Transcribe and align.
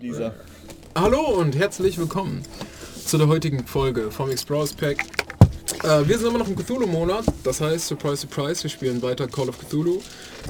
Lisa. 0.00 0.32
Hallo 0.94 1.20
und 1.38 1.54
herzlich 1.56 1.98
willkommen 1.98 2.42
zu 3.04 3.18
der 3.18 3.28
heutigen 3.28 3.66
Folge 3.66 4.10
vom 4.10 4.30
Explorers 4.30 4.72
Pack. 4.72 5.04
Äh, 5.84 6.08
wir 6.08 6.18
sind 6.18 6.28
immer 6.28 6.38
noch 6.38 6.48
im 6.48 6.56
Cthulhu-Monat, 6.56 7.26
das 7.44 7.60
heißt, 7.60 7.86
surprise, 7.86 8.16
surprise, 8.16 8.62
wir 8.62 8.70
spielen 8.70 9.02
weiter 9.02 9.28
Call 9.28 9.50
of 9.50 9.58
Cthulhu. 9.58 10.00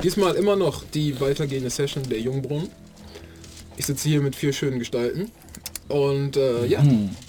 Diesmal 0.05 0.37
immer 0.37 0.55
noch 0.55 0.85
die 0.85 1.21
weitergehende 1.21 1.69
Session 1.69 2.05
der 2.09 2.21
Jungbrunnen. 2.21 2.69
Ich 3.77 3.87
sitze 3.87 4.09
hier 4.09 4.21
mit 4.21 4.37
vier 4.37 4.53
schönen 4.53 4.79
Gestalten. 4.79 5.33
Und 5.89 6.37
äh, 6.37 6.67
ja, 6.67 6.81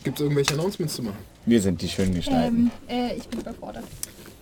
gibt 0.04 0.20
es 0.20 0.22
irgendwelche 0.22 0.54
Announcements 0.54 0.94
zu 0.94 1.02
machen? 1.02 1.18
Wir 1.48 1.60
sind 1.60 1.82
die 1.82 1.90
schönen 1.90 2.14
Gestalten. 2.14 2.72
Ähm, 2.88 3.12
äh, 3.12 3.16
ich 3.16 3.28
bin 3.30 3.40
überfordert. 3.40 3.86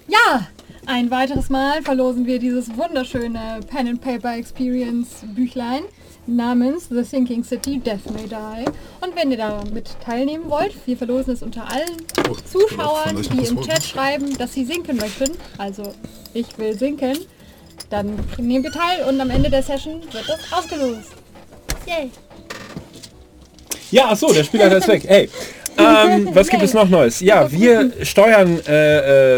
Ja, 0.10 0.50
ein 0.86 1.10
weiteres 1.12 1.50
Mal 1.50 1.82
verlosen 1.82 2.26
wir 2.26 2.40
dieses 2.40 2.76
wunderschöne 2.76 3.62
Pen 3.68 3.88
and 3.88 4.02
Paper 4.02 4.36
Experience 4.36 5.24
Büchlein 5.34 5.84
namens 6.28 6.88
The 6.90 7.04
Thinking 7.04 7.44
City 7.44 7.80
Death 7.80 8.10
May 8.12 8.28
Die. 8.28 8.66
Und 9.02 9.16
wenn 9.16 9.32
ihr 9.32 9.38
damit 9.38 9.96
teilnehmen 10.04 10.50
wollt, 10.50 10.76
wir 10.86 10.98
verlosen 10.98 11.34
es 11.34 11.42
unter 11.44 11.70
allen 11.70 11.98
Oh, 12.30 12.36
Zuschauern, 12.46 13.22
die 13.22 13.46
im. 13.46 13.62
Chat 13.62 13.84
schreiben, 13.84 14.38
dass 14.38 14.54
sie 14.54 14.66
sinken 14.66 14.98
möchten. 14.98 15.32
Also 15.58 15.94
ich 16.34 16.58
will 16.58 16.78
sinken. 16.78 17.18
Dann 17.90 18.20
nehmt 18.38 18.66
ihr 18.66 18.72
teil 18.72 19.04
und 19.08 19.20
am 19.20 19.30
Ende 19.30 19.50
der 19.50 19.64
Session 19.64 20.02
wird 20.12 20.28
das 20.30 20.40
ausgelost. 20.54 21.10
Yay! 21.88 22.12
Ja, 23.92 24.10
ach 24.12 24.18
so, 24.18 24.32
der 24.32 24.44
Spieler 24.44 24.72
ist 24.78 24.88
weg. 24.88 25.04
Hey. 25.08 25.30
Ähm, 25.80 26.30
was 26.34 26.50
gibt 26.50 26.64
es 26.64 26.74
noch 26.74 26.90
Neues? 26.90 27.20
Ja, 27.22 27.52
wir 27.52 27.92
steuern 28.04 28.60
äh, 28.68 28.72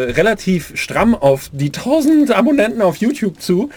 äh, 0.07 0.11
relativ 0.11 0.71
stramm 0.75 1.15
auf 1.15 1.49
die 1.51 1.67
1000 1.67 2.31
Abonnenten 2.31 2.81
auf 2.81 2.97
YouTube 2.97 3.41
zu. 3.41 3.69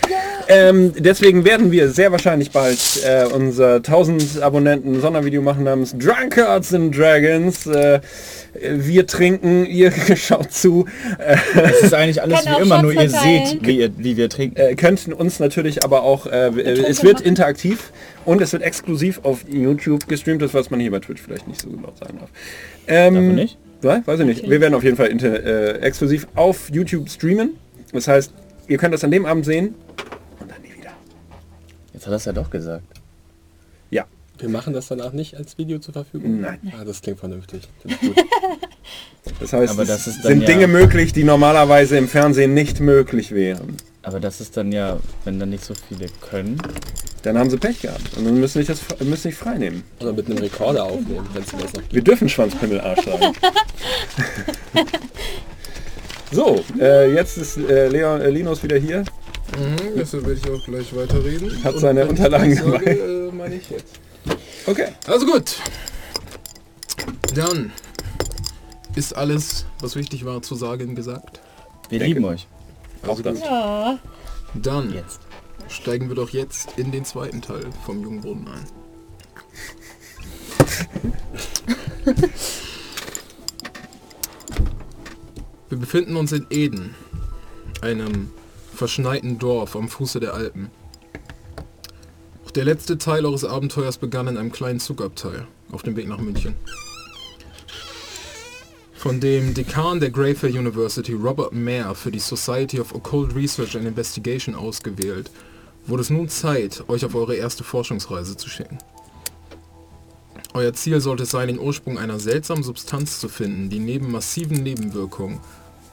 Ähm, 0.48 0.92
deswegen 0.98 1.44
werden 1.44 1.70
wir 1.70 1.90
sehr 1.90 2.12
wahrscheinlich 2.12 2.50
bald 2.50 2.78
äh, 3.04 3.24
unser 3.24 3.76
1000 3.76 4.42
Abonnenten 4.42 5.00
Sondervideo 5.00 5.42
machen 5.42 5.64
namens 5.64 5.94
Drunkards 5.96 6.74
and 6.74 6.96
Dragons. 6.96 7.68
Äh, 8.54 8.70
wir 8.78 9.06
trinken, 9.06 9.66
ihr 9.70 9.92
schaut 10.16 10.52
zu. 10.52 10.86
Äh, 11.18 11.36
Es 11.70 11.82
ist 11.82 11.94
eigentlich 11.94 12.22
alles 12.22 12.44
wie 12.46 12.62
immer, 12.62 12.82
nur 12.82 12.92
ihr 12.92 13.10
verteilen. 13.10 13.46
seht, 13.46 13.66
wie, 13.66 13.78
ihr, 13.80 13.90
wie 13.96 14.16
wir 14.16 14.28
trinken. 14.28 14.56
äh, 14.56 14.74
könnten 14.74 15.12
uns 15.12 15.40
natürlich 15.40 15.84
aber 15.84 16.02
auch, 16.02 16.26
äh, 16.26 16.48
äh, 16.48 16.84
es 16.88 17.02
wird 17.02 17.14
machen. 17.18 17.26
interaktiv 17.26 17.92
und 18.24 18.40
es 18.40 18.52
wird 18.52 18.62
exklusiv 18.62 19.20
auf 19.22 19.44
YouTube 19.48 20.08
gestreamt, 20.08 20.42
das 20.42 20.54
was 20.54 20.70
man 20.70 20.80
hier 20.80 20.90
bei 20.90 21.00
Twitch 21.00 21.20
vielleicht 21.22 21.46
nicht 21.48 21.60
so 21.60 21.68
laut 21.70 21.98
sagen 21.98 22.18
darf. 22.18 22.30
Ähm, 22.86 23.14
Darf 23.14 23.34
nicht? 23.34 23.58
Weiß 24.06 24.20
ich 24.20 24.26
nicht. 24.26 24.48
Wir 24.48 24.60
werden 24.62 24.74
auf 24.74 24.82
jeden 24.82 24.96
Fall 24.96 25.08
inter, 25.08 25.44
äh, 25.44 25.78
exklusiv 25.80 26.26
auf 26.34 26.70
YouTube 26.70 27.10
streamen. 27.10 27.50
Das 27.92 28.08
heißt, 28.08 28.32
ihr 28.66 28.78
könnt 28.78 28.94
das 28.94 29.04
an 29.04 29.10
dem 29.10 29.26
Abend 29.26 29.44
sehen 29.44 29.74
und 30.40 30.50
dann 30.50 30.62
nie 30.62 30.74
wieder. 30.74 30.90
Jetzt 31.92 32.06
hat 32.06 32.12
er 32.12 32.16
es 32.16 32.24
ja 32.24 32.32
doch 32.32 32.48
gesagt. 32.48 32.82
Wir 34.44 34.50
machen 34.50 34.74
das 34.74 34.88
danach 34.88 35.12
nicht 35.14 35.38
als 35.38 35.56
Video 35.56 35.78
zur 35.78 35.94
Verfügung? 35.94 36.42
Nein. 36.42 36.58
Ah, 36.78 36.84
das 36.84 37.00
klingt 37.00 37.18
vernünftig. 37.18 37.62
Das 37.82 37.92
ist 37.92 38.00
gut. 38.02 38.16
Das 39.40 39.54
heißt, 39.54 39.78
das 39.78 40.06
ist 40.06 40.16
dann 40.22 40.32
sind 40.32 40.40
ja- 40.42 40.46
Dinge 40.48 40.66
möglich, 40.66 41.14
die 41.14 41.24
normalerweise 41.24 41.96
im 41.96 42.08
Fernsehen 42.08 42.52
nicht 42.52 42.78
möglich 42.80 43.32
wären. 43.32 43.78
Aber 44.02 44.20
das 44.20 44.42
ist 44.42 44.58
dann 44.58 44.70
ja, 44.70 44.98
wenn 45.24 45.38
dann 45.40 45.48
nicht 45.48 45.64
so 45.64 45.72
viele 45.88 46.08
können. 46.30 46.58
Dann 47.22 47.38
haben 47.38 47.48
sie 47.48 47.56
Pech 47.56 47.80
gehabt 47.80 48.02
und 48.18 48.26
dann 48.26 48.38
müssen 48.38 48.58
sich 48.58 48.66
das 48.66 48.80
müssen 49.00 49.22
sich 49.22 49.34
frei 49.34 49.56
nehmen. 49.56 49.82
Oder 50.00 50.12
mit 50.12 50.26
einem 50.26 50.36
Rekorder 50.36 50.84
aufnehmen, 50.84 51.26
wenn 51.32 51.42
es 51.42 51.52
das 51.52 51.72
noch 51.72 51.80
gibt. 51.80 51.94
Wir 51.94 52.02
dürfen 52.04 52.28
Schwanzpimmel 52.28 52.82
Arsch 52.82 53.02
sagen. 53.06 53.32
so, 56.30 56.62
äh, 56.78 57.14
jetzt 57.14 57.38
ist 57.38 57.56
äh, 57.56 57.88
Leon, 57.88 58.20
äh, 58.20 58.28
Linus 58.28 58.62
wieder 58.62 58.76
hier. 58.76 59.00
Mhm, 59.58 59.96
deshalb 59.96 60.26
werde 60.26 60.40
ich 60.44 60.50
auch 60.50 60.64
gleich 60.66 60.94
weiterreden. 60.94 61.64
Hat 61.64 61.78
seine 61.78 62.02
ich 62.04 62.08
Unterlagen 62.10 62.56
dabei. 62.56 62.84
äh, 62.84 63.30
meine 63.32 63.54
ich 63.54 63.70
jetzt. 63.70 64.00
Okay. 64.66 64.88
Also 65.06 65.26
gut. 65.26 65.56
Dann 67.34 67.72
ist 68.94 69.14
alles, 69.14 69.66
was 69.80 69.96
wichtig 69.96 70.24
war 70.24 70.40
zu 70.42 70.54
sagen, 70.54 70.94
gesagt. 70.94 71.40
Wir 71.90 71.98
Denke- 71.98 72.14
lieben 72.14 72.24
euch. 72.24 72.46
Auch 73.06 73.20
das. 73.20 73.40
Ja. 73.40 73.98
Dann 74.54 74.92
Jetzt. 74.94 75.20
steigen 75.68 76.08
wir 76.08 76.14
doch 76.16 76.30
jetzt 76.30 76.78
in 76.78 76.90
den 76.92 77.04
zweiten 77.04 77.42
Teil 77.42 77.66
vom 77.84 78.02
Jungbrunnen 78.02 78.48
ein. 78.48 78.64
Wir 85.68 85.78
befinden 85.78 86.16
uns 86.16 86.32
in 86.32 86.46
Eden, 86.50 86.94
einem 87.80 88.30
verschneiten 88.74 89.38
Dorf 89.38 89.76
am 89.76 89.88
Fuße 89.88 90.20
der 90.20 90.34
Alpen. 90.34 90.70
Der 92.54 92.64
letzte 92.64 92.98
Teil 92.98 93.26
eures 93.26 93.44
Abenteuers 93.44 93.98
begann 93.98 94.28
in 94.28 94.36
einem 94.36 94.52
kleinen 94.52 94.78
Zugabteil 94.78 95.48
auf 95.72 95.82
dem 95.82 95.96
Weg 95.96 96.06
nach 96.06 96.18
München. 96.18 96.54
Von 98.92 99.18
dem 99.18 99.54
Dekan 99.54 99.98
der 99.98 100.10
Greyfair 100.10 100.50
University, 100.50 101.14
Robert 101.14 101.52
Mayer, 101.52 101.96
für 101.96 102.12
die 102.12 102.20
Society 102.20 102.78
of 102.78 102.94
Occult 102.94 103.34
Research 103.34 103.76
and 103.76 103.86
Investigation 103.86 104.54
ausgewählt, 104.54 105.32
wurde 105.86 106.02
es 106.02 106.10
nun 106.10 106.28
Zeit, 106.28 106.84
euch 106.86 107.04
auf 107.04 107.16
eure 107.16 107.34
erste 107.34 107.64
Forschungsreise 107.64 108.36
zu 108.36 108.48
schicken. 108.48 108.78
Euer 110.52 110.72
Ziel 110.74 111.00
sollte 111.00 111.24
es 111.24 111.32
sein, 111.32 111.48
den 111.48 111.58
Ursprung 111.58 111.98
einer 111.98 112.20
seltsamen 112.20 112.62
Substanz 112.62 113.18
zu 113.18 113.28
finden, 113.28 113.68
die 113.68 113.80
neben 113.80 114.12
massiven 114.12 114.62
Nebenwirkungen 114.62 115.40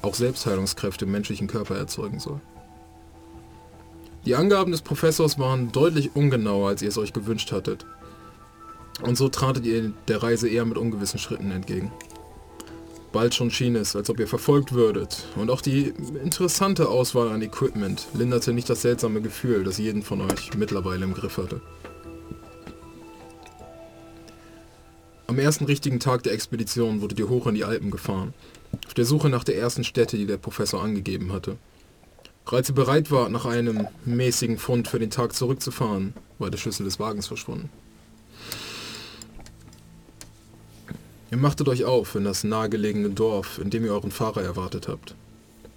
auch 0.04 0.14
Selbstheilungskräfte 0.14 1.06
im 1.06 1.12
menschlichen 1.12 1.48
Körper 1.48 1.76
erzeugen 1.76 2.20
soll. 2.20 2.40
Die 4.26 4.36
Angaben 4.36 4.72
des 4.72 4.82
Professors 4.82 5.40
waren 5.40 5.72
deutlich 5.72 6.16
ungenauer, 6.16 6.70
als 6.70 6.82
ihr 6.82 6.90
es 6.90 6.98
euch 6.98 7.12
gewünscht 7.12 7.52
hattet. 7.52 7.86
Und 9.02 9.18
so 9.18 9.30
tratet 9.30 9.66
ihr 9.66 9.94
der 10.08 10.22
Reise 10.22 10.48
eher 10.48 10.66
mit 10.66 10.78
ungewissen 10.78 11.18
Schritten 11.18 11.50
entgegen. 11.50 11.92
Bald 13.12 13.34
schon 13.34 13.52
schien 13.52 13.76
es, 13.76 13.96
als 13.96 14.10
ob 14.10 14.20
ihr 14.20 14.28
verfolgt 14.28 14.74
würdet. 14.74 15.26
Und 15.36 15.50
auch 15.50 15.62
die 15.62 15.94
interessante 16.24 16.88
Auswahl 16.88 17.30
an 17.30 17.42
Equipment 17.42 18.08
linderte 18.14 18.54
nicht 18.54 18.70
das 18.70 18.84
seltsame 18.84 19.22
Gefühl, 19.22 19.64
das 19.64 19.80
jeden 19.80 20.04
von 20.04 20.22
euch 20.22 20.54
mittlerweile 20.56 21.04
im 21.04 21.14
Griff 21.14 21.38
hatte. 21.38 21.62
Am 25.28 25.40
ersten 25.40 25.66
richtigen 25.66 26.00
Tag 26.00 26.24
der 26.24 26.34
Expedition 26.34 27.02
wurdet 27.02 27.18
ihr 27.20 27.30
hoch 27.30 27.48
in 27.48 27.56
die 27.56 27.64
Alpen 27.64 27.90
gefahren, 27.90 28.34
auf 28.86 28.94
der 28.94 29.06
Suche 29.06 29.30
nach 29.30 29.44
der 29.44 29.58
ersten 29.58 29.84
Stätte, 29.84 30.18
die 30.18 30.26
der 30.26 30.38
Professor 30.38 30.84
angegeben 30.84 31.34
hatte. 31.34 31.58
Als 32.46 32.68
ihr 32.68 32.76
bereit 32.76 33.12
wart, 33.12 33.32
nach 33.32 33.46
einem 33.46 33.88
mäßigen 34.04 34.58
Fund 34.58 34.88
für 34.88 35.00
den 35.00 35.10
Tag 35.10 35.34
zurückzufahren, 35.34 36.14
war 36.38 36.50
der 36.50 36.58
Schlüssel 36.58 36.84
des 36.84 37.00
Wagens 37.00 37.28
verschwunden. 37.28 37.70
Ihr 41.32 41.38
machtet 41.38 41.70
euch 41.70 41.86
auf 41.86 42.16
in 42.16 42.26
das 42.26 42.44
nahegelegene 42.44 43.10
Dorf, 43.10 43.58
in 43.58 43.70
dem 43.70 43.86
ihr 43.86 43.94
euren 43.94 44.12
Fahrer 44.12 44.42
erwartet 44.42 44.90
habt. 44.90 45.16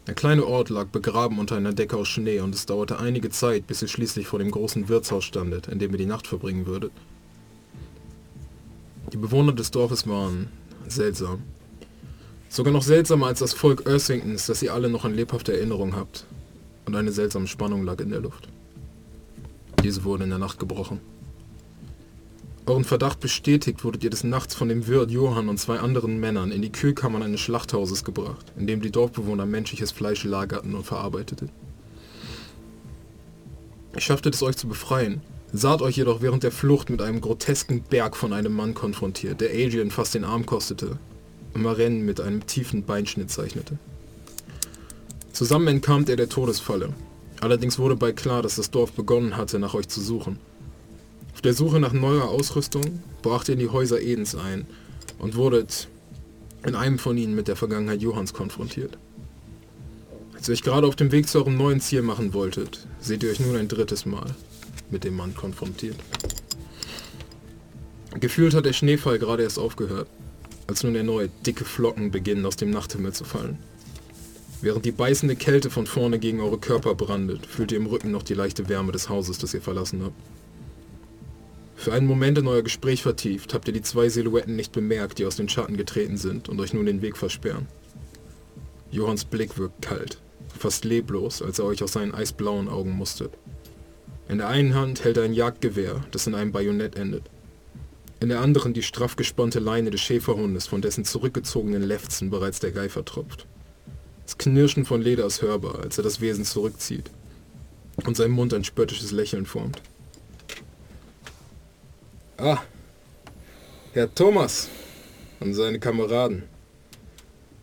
Der 0.08 0.14
kleine 0.14 0.44
Ort 0.44 0.69
lag 0.69 0.88
begraben 0.88 1.38
unter 1.38 1.56
einer 1.56 1.72
Decke 1.72 1.97
aus 1.97 2.08
Schnee 2.08 2.41
und 2.41 2.54
es 2.54 2.66
dauerte 2.66 2.98
einige 2.98 3.31
Zeit, 3.31 3.69
bis 3.69 3.81
ihr 3.81 3.88
schließlich 3.88 4.26
vor 4.26 4.41
dem 4.41 4.50
großen 4.50 4.88
Wirtshaus 4.88 5.25
standet, 5.25 5.69
in 5.69 5.78
dem 5.78 5.92
ihr 5.92 5.98
die 5.98 6.06
Nacht 6.06 6.26
verbringen 6.26 6.66
würdet. 6.66 6.91
Die 9.12 9.16
Bewohner 9.16 9.52
des 9.52 9.70
Dorfes 9.70 10.08
waren 10.08 10.48
seltsam. 10.88 11.42
Sogar 12.48 12.72
noch 12.72 12.82
seltsamer 12.82 13.28
als 13.28 13.38
das 13.38 13.54
Volk 13.54 13.84
Ursingtons, 13.86 14.46
das 14.46 14.60
ihr 14.62 14.75
alle 14.75 14.88
noch 14.88 15.04
in 15.04 15.14
lebhafter 15.14 15.54
Erinnerung 15.54 15.94
habt. 15.94 16.26
Und 16.86 16.96
eine 16.96 17.12
seltsame 17.12 17.46
Spannung 17.46 17.84
lag 17.84 18.00
in 18.00 18.10
der 18.10 18.20
Luft. 18.20 18.48
Diese 19.82 20.04
wurde 20.04 20.24
in 20.24 20.30
der 20.30 20.38
Nacht 20.38 20.58
gebrochen. 20.58 21.00
Euren 22.66 22.84
Verdacht 22.84 23.20
bestätigt 23.20 23.84
wurdet 23.84 24.04
ihr 24.04 24.10
des 24.10 24.24
Nachts 24.24 24.54
von 24.54 24.70
dem 24.70 24.86
Wirt 24.86 25.10
Johann 25.10 25.50
und 25.50 25.58
zwei 25.58 25.80
anderen 25.80 26.18
Männern 26.18 26.50
in 26.50 26.62
die 26.62 26.72
Kühlkammern 26.72 27.22
eines 27.22 27.40
Schlachthauses 27.40 28.04
gebracht, 28.04 28.52
in 28.56 28.66
dem 28.66 28.80
die 28.80 28.90
Dorfbewohner 28.90 29.44
menschliches 29.44 29.92
Fleisch 29.92 30.24
lagerten 30.24 30.74
und 30.74 30.86
verarbeiteten. 30.86 31.50
Ihr 33.94 34.00
schafftet 34.00 34.34
es 34.34 34.42
euch 34.42 34.56
zu 34.56 34.66
befreien, 34.66 35.20
saht 35.52 35.82
euch 35.82 35.96
jedoch 35.96 36.22
während 36.22 36.42
der 36.42 36.52
Flucht 36.52 36.88
mit 36.88 37.02
einem 37.02 37.20
grotesken 37.20 37.82
Berg 37.82 38.16
von 38.16 38.32
einem 38.32 38.54
Mann 38.54 38.72
konfrontiert, 38.72 39.42
der 39.42 39.50
Adrian 39.50 39.90
fast 39.90 40.14
den 40.14 40.25
Arm 40.25 40.46
kostete 40.46 40.98
und 41.52 41.62
Maren 41.62 42.06
mit 42.06 42.19
einem 42.19 42.46
tiefen 42.46 42.84
Beinschnitt 42.84 43.30
zeichnete. 43.30 43.78
Zusammen 45.34 45.66
entkamt 45.66 46.08
er 46.08 46.14
der 46.14 46.28
Todesfalle. 46.28 46.90
Allerdings 47.40 47.81
wurde 47.81 47.96
bald 47.96 48.16
klar, 48.16 48.40
dass 48.40 48.54
das 48.54 48.70
Dorf 48.70 48.92
begonnen 48.92 49.36
hatte, 49.36 49.58
nach 49.58 49.75
euch 49.75 49.88
zu 49.88 50.00
suchen. 50.00 50.38
Auf 51.32 51.40
der 51.40 51.54
Suche 51.54 51.81
nach 51.81 51.92
neuer 51.92 52.28
Ausrüstung 52.28 53.02
bracht 53.20 53.48
ihr 53.48 53.54
in 53.54 53.58
die 53.58 53.69
Häuser 53.69 54.00
Edens 54.00 54.36
ein 54.36 54.64
und 55.19 55.34
wurdet 55.34 55.88
in 56.64 56.76
einem 56.76 57.00
von 57.00 57.19
ihnen 57.19 57.34
mit 57.34 57.48
der 57.48 57.56
Vergangenheit 57.56 58.00
Johanns 58.00 58.32
konfrontiert. 58.32 58.96
Als 60.36 60.48
ihr 60.48 60.52
euch 60.52 60.62
gerade 60.62 60.86
auf 60.86 60.94
dem 60.94 61.10
Weg 61.10 61.28
zu 61.28 61.38
eurem 61.38 61.56
neuen 61.56 61.80
Ziel 61.80 62.02
machen 62.02 62.32
wolltet, 62.32 62.87
seht 63.00 63.25
ihr 63.25 63.30
euch 63.30 63.40
nun 63.40 63.56
ein 63.56 63.66
drittes 63.66 64.06
Mal 64.06 64.37
mit 64.92 65.02
dem 65.02 65.16
Mann 65.16 65.34
konfrontiert. 65.34 65.96
Gefühlt 68.20 68.54
hat 68.54 68.66
der 68.66 68.72
Schneefall 68.72 69.19
gerade 69.19 69.42
erst 69.42 69.58
aufgehört, 69.58 70.06
als 70.69 70.84
nun 70.84 70.94
erneut 70.94 71.32
dicke 71.44 71.64
Flocken 71.64 72.12
beginnen 72.12 72.46
aus 72.46 72.54
dem 72.54 72.70
Nachthimmel 72.70 73.12
zu 73.12 73.25
fallen. 73.25 73.58
Während 74.60 74.84
die 74.84 74.92
beißende 74.92 75.36
Kälte 75.36 75.70
von 75.70 75.86
vorne 75.86 76.18
gegen 76.18 76.40
eure 76.40 76.58
Körper 76.58 76.94
brandet, 76.94 77.46
fühlt 77.46 77.72
ihr 77.72 77.78
im 77.78 77.86
Rücken 77.86 78.10
noch 78.10 78.22
die 78.22 78.34
leichte 78.34 78.68
Wärme 78.68 78.92
des 78.92 79.08
Hauses, 79.08 79.38
das 79.38 79.52
ihr 79.54 79.60
verlassen 79.60 80.02
habt. 80.02 80.14
Für 81.76 81.92
einen 81.92 82.06
Moment 82.06 82.38
in 82.38 82.46
euer 82.46 82.62
Gespräch 82.62 83.02
vertieft, 83.02 83.52
habt 83.52 83.68
ihr 83.68 83.74
die 83.74 83.82
zwei 83.82 84.08
Silhouetten 84.08 84.56
nicht 84.56 84.72
bemerkt, 84.72 85.18
die 85.18 85.26
aus 85.26 85.36
den 85.36 85.48
Schatten 85.48 85.76
getreten 85.76 86.16
sind 86.16 86.48
und 86.48 86.58
euch 86.60 86.72
nun 86.72 86.86
den 86.86 87.02
Weg 87.02 87.16
versperren. 87.16 87.66
Johanns 88.90 89.24
Blick 89.24 89.58
wirkt 89.58 89.82
kalt, 89.82 90.18
fast 90.56 90.84
leblos, 90.84 91.42
als 91.42 91.58
er 91.58 91.66
euch 91.66 91.82
aus 91.82 91.92
seinen 91.92 92.14
eisblauen 92.14 92.68
Augen 92.68 92.92
mustert. 92.92 93.36
In 94.28 94.38
der 94.38 94.48
einen 94.48 94.74
Hand 94.74 95.04
hält 95.04 95.18
er 95.18 95.24
ein 95.24 95.34
Jagdgewehr, 95.34 96.00
das 96.10 96.26
in 96.26 96.34
einem 96.34 96.52
Bajonett 96.52 96.96
endet. 96.96 97.24
In 98.20 98.30
der 98.30 98.40
anderen 98.40 98.72
die 98.72 98.82
straff 98.82 99.16
gespannte 99.16 99.58
Leine 99.58 99.90
des 99.90 100.00
Schäferhundes, 100.00 100.66
von 100.66 100.80
dessen 100.80 101.04
zurückgezogenen 101.04 101.82
Lefzen 101.82 102.30
bereits 102.30 102.60
der 102.60 102.70
Geifer 102.70 103.04
tropft. 103.04 103.46
Das 104.25 104.38
Knirschen 104.38 104.85
von 104.85 105.03
Leder 105.03 105.26
ist 105.26 105.43
hörbar, 105.43 105.81
als 105.81 105.99
er 105.99 106.05
das 106.05 106.21
Wesen 106.21 106.44
zurückzieht 106.44 107.11
und 108.05 108.17
sein 108.17 108.31
Mund 108.31 108.53
ein 108.55 108.65
spöttisches 108.65 109.12
Lächeln 109.12 109.47
formt. 109.47 109.81
Ah, 112.37 112.59
Herr 113.93 114.12
Thomas 114.12 114.69
und 115.41 115.55
seine 115.55 115.79
Kameraden. 115.79 116.43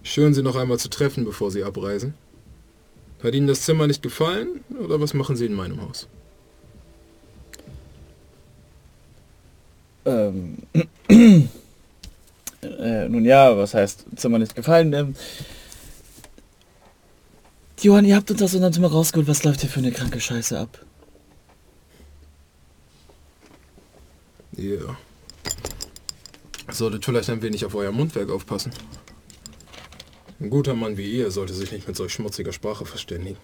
Schön, 0.03 0.33
Sie 0.33 0.41
noch 0.41 0.55
einmal 0.55 0.79
zu 0.79 0.89
treffen, 0.89 1.25
bevor 1.25 1.51
Sie 1.51 1.63
abreisen. 1.63 2.13
Hat 3.21 3.33
Ihnen 3.33 3.47
das 3.47 3.63
Zimmer 3.63 3.87
nicht 3.87 4.01
gefallen 4.01 4.63
oder 4.79 4.99
was 4.99 5.13
machen 5.13 5.35
Sie 5.35 5.45
in 5.45 5.53
meinem 5.53 5.81
Haus? 5.81 6.07
Ähm, 10.05 10.57
äh, 11.09 13.09
nun 13.09 13.25
ja, 13.25 13.55
was 13.55 13.73
heißt 13.73 14.05
Zimmer 14.15 14.39
nicht 14.39 14.55
gefallen? 14.55 14.93
Ähm, 14.93 15.15
Johann, 17.81 18.05
ihr 18.05 18.15
habt 18.15 18.29
uns 18.29 18.43
aus 18.43 18.53
unserem 18.53 18.73
Zimmer 18.73 18.91
rausgeholt. 18.91 19.27
Was 19.27 19.43
läuft 19.43 19.61
hier 19.61 19.69
für 19.69 19.79
eine 19.79 19.91
kranke 19.91 20.19
Scheiße 20.19 20.59
ab? 20.59 20.85
Ja. 24.55 24.95
Solltet 26.69 27.03
vielleicht 27.03 27.31
ein 27.31 27.41
wenig 27.41 27.65
auf 27.65 27.73
euer 27.73 27.91
Mundwerk 27.91 28.29
aufpassen. 28.29 28.71
Ein 30.39 30.51
guter 30.51 30.75
Mann 30.75 30.95
wie 30.95 31.11
ihr 31.11 31.31
sollte 31.31 31.55
sich 31.55 31.71
nicht 31.71 31.87
mit 31.87 31.97
solch 31.97 32.13
schmutziger 32.13 32.53
Sprache 32.53 32.85
verständigen. 32.85 33.39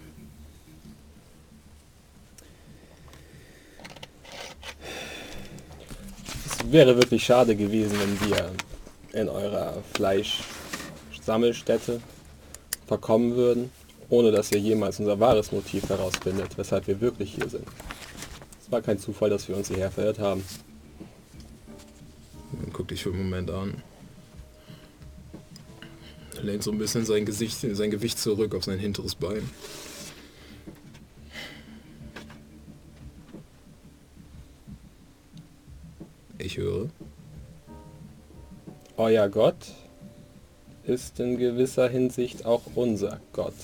Es 6.46 6.72
wäre 6.72 6.96
wirklich 6.96 7.24
schade 7.24 7.56
gewesen, 7.56 7.98
wenn 8.00 8.30
wir 8.30 8.52
in 9.14 9.30
eurer 9.30 9.82
Fleischsammelstätte 9.96 12.02
verkommen 12.86 13.36
würden, 13.36 13.72
ohne 14.10 14.32
dass 14.32 14.52
ihr 14.52 14.60
jemals 14.60 15.00
unser 15.00 15.20
wahres 15.20 15.52
Motiv 15.52 15.90
herausfindet, 15.90 16.58
weshalb 16.58 16.88
wir 16.88 17.02
wirklich 17.02 17.36
hier 17.36 17.50
sind. 17.50 17.68
Es 18.62 18.72
war 18.72 18.82
kein 18.82 19.00
Zufall, 19.00 19.30
dass 19.30 19.48
wir 19.48 19.56
uns 19.56 19.68
hierher 19.68 19.92
verirrt 19.92 20.20
haben. 20.20 20.44
Dann 22.52 22.74
guck 22.74 22.88
dich 22.88 23.04
für 23.04 23.10
einen 23.10 23.24
Moment 23.24 23.50
an. 23.50 23.82
Er 26.36 26.44
lehnt 26.44 26.64
so 26.64 26.72
ein 26.72 26.78
bisschen 26.78 27.06
sein 27.06 27.26
Gesicht, 27.26 27.60
sein 27.60 27.92
Gewicht 27.92 28.20
zurück 28.20 28.54
auf 28.56 28.64
sein 28.64 28.78
hinteres 28.78 29.16
Bein. 29.16 29.50
Ich 36.38 36.58
höre. 36.58 36.90
Euer 38.96 39.30
Gott 39.30 39.56
ist 40.86 41.20
in 41.20 41.38
gewisser 41.38 41.90
Hinsicht 41.90 42.46
auch 42.46 42.62
unser 42.76 43.20
Gott. 43.34 43.56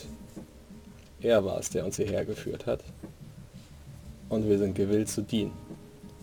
Er 1.23 1.45
war 1.45 1.57
es, 1.57 1.69
der 1.69 1.85
uns 1.85 1.95
hierher 1.95 2.25
geführt 2.25 2.65
hat. 2.65 2.81
Und 4.27 4.47
wir 4.47 4.57
sind 4.57 4.75
gewillt 4.75 5.07
zu 5.09 5.21
dienen. 5.21 5.53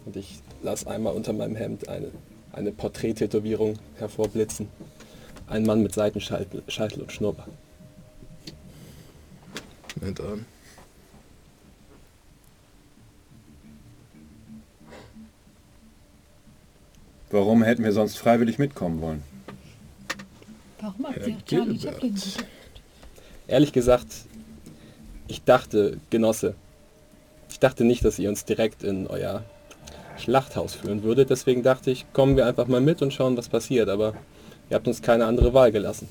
Und 0.05 0.15
ich 0.15 0.41
lasse 0.63 0.89
einmal 0.91 1.15
unter 1.15 1.33
meinem 1.33 1.57
Hemd 1.57 1.89
eine, 1.89 2.11
eine 2.53 2.71
Porträttätowierung 2.71 3.79
hervorblitzen. 3.97 4.69
Ein 5.47 5.65
Mann 5.65 5.83
mit 5.83 5.95
Seitenscheitel 5.95 6.63
Scheitel 6.69 7.01
und 7.01 7.13
Schnurrbart. 7.13 7.49
Moment 9.97 10.21
an. 10.21 10.45
Warum 17.31 17.63
hätten 17.63 17.85
wir 17.85 17.93
sonst 17.93 18.19
freiwillig 18.19 18.59
mitkommen 18.59 19.01
wollen? 19.01 19.23
Warum 20.81 21.07
habt 21.07 21.21
Herr 21.21 21.29
ihr 21.29 21.45
Charlie. 21.47 21.79
Chaplin? 21.79 22.15
Ehrlich 23.47 23.73
gesagt, 23.73 24.07
ich 25.31 25.45
dachte, 25.45 25.99
Genosse, 26.11 26.55
ich 27.49 27.61
dachte 27.61 27.85
nicht, 27.85 28.05
dass 28.05 28.19
ihr 28.19 28.29
uns 28.29 28.45
direkt 28.45 28.83
in 28.83 29.07
euer 29.07 29.45
Schlachthaus 30.19 30.75
führen 30.75 31.05
würdet. 31.05 31.31
Deswegen 31.31 31.63
dachte 31.63 31.91
ich, 31.93 32.13
kommen 32.13 32.37
wir 32.37 32.47
einfach 32.47 32.67
mal 32.67 32.81
mit 32.81 33.01
und 33.01 33.15
schauen, 33.15 33.37
was 33.37 33.49
passiert. 33.49 33.89
Aber 33.89 34.15
ihr 34.69 34.75
habt 34.75 34.89
uns 34.89 35.03
keine 35.03 35.27
andere 35.27 35.55
Wahl 35.55 35.71
gelassen. 35.71 36.09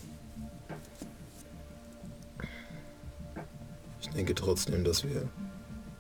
Ich 4.02 4.10
denke 4.10 4.34
trotzdem, 4.36 4.84
dass 4.86 5.04
wir 5.04 5.28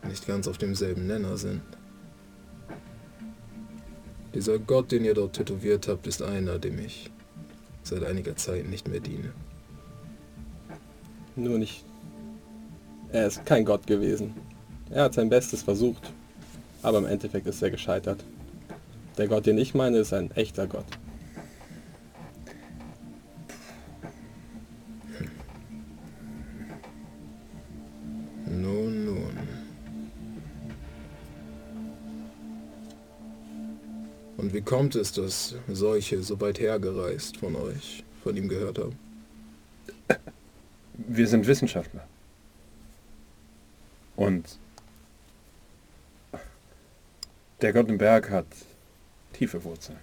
nicht 0.08 0.26
ganz 0.26 0.48
auf 0.48 0.58
demselben 0.58 1.06
Nenner 1.06 1.38
sind. 1.38 1.62
Dieser 4.34 4.60
Gott, 4.60 4.92
den 4.92 5.04
ihr 5.04 5.14
dort 5.14 5.34
tätowiert 5.34 5.88
habt, 5.88 6.08
ist 6.08 6.22
einer, 6.22 6.58
dem 6.58 6.80
ich 6.80 7.12
seit 7.84 8.04
einiger 8.04 8.36
Zeit 8.38 8.68
nicht 8.70 8.88
mehr 8.88 9.00
diene. 9.02 9.34
Nur 11.36 11.58
nicht. 11.58 11.84
Er 13.12 13.26
ist 13.28 13.46
kein 13.46 13.66
Gott 13.66 13.88
gewesen. 13.88 14.36
Er 14.92 15.06
hat 15.06 15.16
sein 15.16 15.30
Bestes 15.30 15.64
versucht. 15.64 16.14
Aber 16.82 17.00
im 17.00 17.06
Endeffekt 17.06 17.48
ist 17.48 17.62
er 17.62 17.72
gescheitert. 17.72 18.24
Der 19.18 19.28
Gott, 19.28 19.46
den 19.46 19.58
ich 19.58 19.74
meine, 19.74 19.98
ist 19.98 20.14
ein 20.14 20.32
echter 20.32 20.68
Gott. 20.68 20.86
Nun, 28.46 29.06
nun. 29.06 29.34
Und 34.38 34.54
wie 34.54 34.62
kommt 34.62 34.96
es, 34.96 35.12
dass 35.12 35.56
solche 35.68 36.24
so 36.24 36.40
weit 36.40 36.60
hergereist 36.60 37.38
von 37.38 37.56
euch 37.56 38.06
von 38.24 38.38
ihm 38.38 38.48
gehört 38.48 38.80
haben? 38.80 38.98
Wir 40.96 41.28
sind 41.28 41.46
Wissenschaftler. 41.46 42.09
Und 44.20 44.44
der 47.62 47.72
Gott 47.72 47.88
im 47.88 47.98
Berg 47.98 48.30
hat 48.30 48.48
tiefe 49.32 49.64
Wurzeln. 49.64 49.98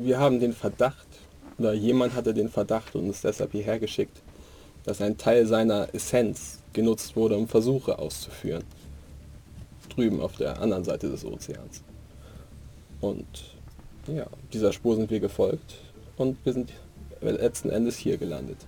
Wir 0.00 0.18
haben 0.18 0.40
den 0.40 0.52
Verdacht, 0.52 1.06
oder 1.58 1.74
jemand 1.74 2.16
hatte 2.16 2.34
den 2.34 2.48
Verdacht 2.48 2.96
und 2.96 3.06
uns 3.06 3.20
deshalb 3.20 3.52
hierher 3.52 3.78
geschickt, 3.78 4.20
dass 4.82 5.00
ein 5.00 5.16
Teil 5.16 5.46
seiner 5.46 5.94
Essenz 5.94 6.58
genutzt 6.72 7.14
wurde, 7.14 7.36
um 7.36 7.46
Versuche 7.46 8.00
auszuführen. 8.00 8.64
Drüben 9.90 10.20
auf 10.20 10.34
der 10.34 10.60
anderen 10.60 10.82
Seite 10.82 11.08
des 11.08 11.24
Ozeans. 11.24 11.84
Und 13.00 13.54
ja, 14.08 14.26
dieser 14.52 14.72
Spur 14.72 14.96
sind 14.96 15.08
wir 15.08 15.20
gefolgt 15.20 15.76
und 16.18 16.36
wir 16.44 16.52
sind 16.52 16.72
letzten 17.20 17.70
Endes 17.70 17.96
hier 17.96 18.18
gelandet. 18.18 18.58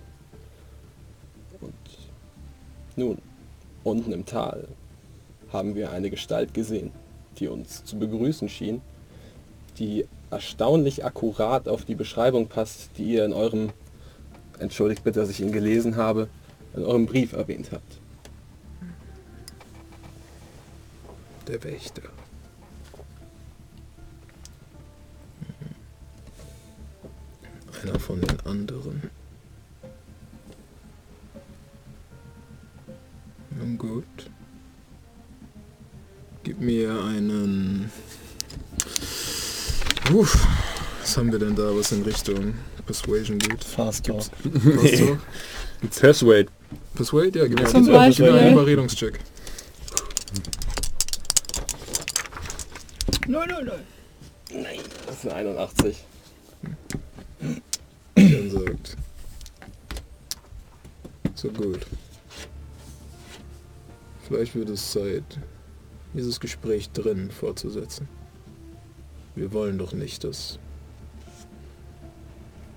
Und 1.59 1.73
nun, 2.95 3.17
unten 3.83 4.11
im 4.11 4.25
Tal 4.25 4.67
haben 5.51 5.75
wir 5.75 5.91
eine 5.91 6.09
Gestalt 6.09 6.53
gesehen, 6.53 6.91
die 7.37 7.47
uns 7.47 7.83
zu 7.83 7.99
begrüßen 7.99 8.49
schien, 8.49 8.81
die 9.77 10.07
erstaunlich 10.29 11.03
akkurat 11.05 11.67
auf 11.67 11.85
die 11.85 11.95
Beschreibung 11.95 12.47
passt, 12.47 12.91
die 12.97 13.13
ihr 13.13 13.25
in 13.25 13.33
eurem, 13.33 13.71
entschuldigt 14.59 15.03
bitte, 15.03 15.19
dass 15.19 15.29
ich 15.29 15.41
ihn 15.41 15.51
gelesen 15.51 15.97
habe, 15.97 16.29
in 16.73 16.83
eurem 16.83 17.05
Brief 17.05 17.33
erwähnt 17.33 17.71
habt. 17.71 17.99
Der 21.47 21.61
Wächter. 21.63 22.03
Einer 27.83 27.99
von 27.99 28.21
den 28.21 28.39
anderen. 28.41 29.09
Nun 33.57 33.77
gut. 33.77 34.05
Gib 36.43 36.59
mir 36.59 36.91
einen... 37.03 37.91
Uff, 40.13 40.47
was 40.99 41.17
haben 41.17 41.31
wir 41.31 41.39
denn 41.39 41.55
da, 41.55 41.75
was 41.75 41.91
in 41.91 42.03
Richtung 42.03 42.53
Persuasion 42.85 43.39
geht? 43.39 43.63
Fast 43.63 44.05
Talk. 44.05 44.17
Was 44.43 44.97
so? 44.97 45.17
Persuade. 45.99 46.47
Persuade? 46.93 47.39
Ja, 47.39 47.47
gib 47.47 47.59
mir, 47.59 47.65
Zum 47.65 47.85
mir 47.85 47.93
Beispiel. 47.93 48.29
einen 48.29 48.53
Überredungscheck. 48.53 49.19
0, 53.27 53.47
0, 53.47 53.63
0. 53.63 53.79
Das 55.07 55.15
ist 55.15 55.25
eine 55.25 55.35
81. 55.35 56.03
Dann 57.39 57.61
sagt. 58.65 58.97
So 61.35 61.49
gut. 61.49 61.85
Vielleicht 64.27 64.55
wird 64.55 64.69
es 64.69 64.91
Zeit, 64.91 65.23
dieses 66.13 66.39
Gespräch 66.39 66.89
drinnen 66.91 67.31
fortzusetzen. 67.31 68.07
Wir 69.35 69.51
wollen 69.51 69.77
doch 69.77 69.93
nicht, 69.93 70.23
dass 70.23 70.59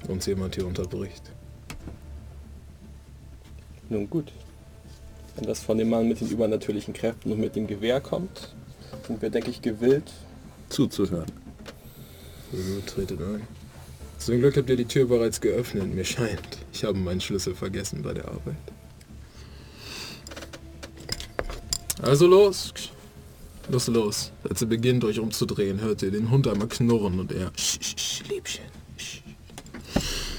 uns 0.08 0.26
jemand 0.26 0.54
hier 0.54 0.66
unterbricht. 0.66 1.30
Nun 3.88 4.08
gut. 4.08 4.32
Wenn 5.36 5.46
das 5.46 5.60
von 5.60 5.78
dem 5.78 5.90
Mann 5.90 6.08
mit 6.08 6.20
den 6.20 6.30
übernatürlichen 6.30 6.94
Kräften 6.94 7.32
und 7.32 7.40
mit 7.40 7.56
dem 7.56 7.66
Gewehr 7.66 8.00
kommt, 8.00 8.54
sind 9.06 9.20
wir, 9.20 9.30
denke 9.30 9.50
ich, 9.50 9.60
gewillt 9.60 10.12
zuzuhören. 10.68 11.30
Also 12.52 12.80
tretet 12.86 13.20
ein. 13.20 13.63
Zum 14.24 14.38
Glück 14.38 14.56
habt 14.56 14.70
ihr 14.70 14.76
die 14.76 14.86
Tür 14.86 15.04
bereits 15.04 15.38
geöffnet. 15.38 15.94
Mir 15.94 16.02
scheint, 16.06 16.40
ich 16.72 16.82
habe 16.82 16.96
meinen 16.96 17.20
Schlüssel 17.20 17.54
vergessen 17.54 18.00
bei 18.00 18.14
der 18.14 18.26
Arbeit. 18.26 18.56
Also 22.00 22.26
los. 22.26 22.72
Los, 23.68 23.86
los. 23.88 24.32
Als 24.48 24.62
ihr 24.62 24.68
beginnt, 24.68 25.04
euch 25.04 25.18
umzudrehen, 25.20 25.78
hört 25.82 26.00
ihr 26.02 26.10
den 26.10 26.30
Hund 26.30 26.48
einmal 26.48 26.68
knurren 26.68 27.20
und 27.20 27.32
er... 27.32 27.52
Sch, 27.54 28.22
Liebchen. 28.30 28.64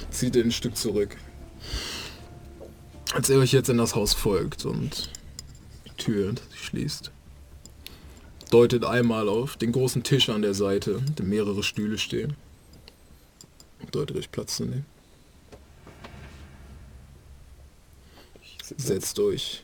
Zieht 0.10 0.36
ihr 0.36 0.44
ein 0.44 0.52
Stück 0.52 0.76
zurück. 0.76 1.16
Als 3.14 3.30
ihr 3.30 3.38
euch 3.38 3.52
jetzt 3.52 3.70
in 3.70 3.78
das 3.78 3.94
Haus 3.94 4.16
folgt 4.16 4.66
und 4.66 5.12
die 5.86 6.04
Tür 6.04 6.34
schließt, 6.56 7.12
deutet 8.50 8.84
einmal 8.84 9.30
auf 9.30 9.58
den 9.58 9.72
großen 9.72 10.02
Tisch 10.02 10.30
an 10.30 10.42
der 10.42 10.56
Seite, 10.56 11.04
dem 11.20 11.30
mehrere 11.30 11.62
Stühle 11.62 12.00
stehen. 12.00 12.36
Deutet 13.92 14.18
euch 14.18 14.32
Platz 14.32 14.58
zu 14.58 14.66
nehmen. 14.66 14.86
Setzt 18.78 19.20
euch. 19.20 19.64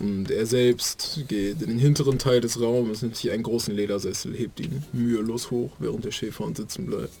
Und 0.00 0.30
er 0.30 0.46
selbst 0.46 1.24
geht 1.28 1.62
in 1.62 1.68
den 1.70 1.78
hinteren 1.78 2.18
Teil 2.18 2.40
des 2.40 2.60
Raumes, 2.60 3.02
nimmt 3.02 3.16
sich 3.16 3.30
einen 3.30 3.42
großen 3.42 3.74
Ledersessel, 3.74 4.34
hebt 4.34 4.60
ihn 4.60 4.84
mühelos 4.92 5.50
hoch, 5.50 5.72
während 5.78 6.04
der 6.04 6.12
Schäferhund 6.12 6.56
sitzen 6.56 6.86
bleibt. 6.86 7.18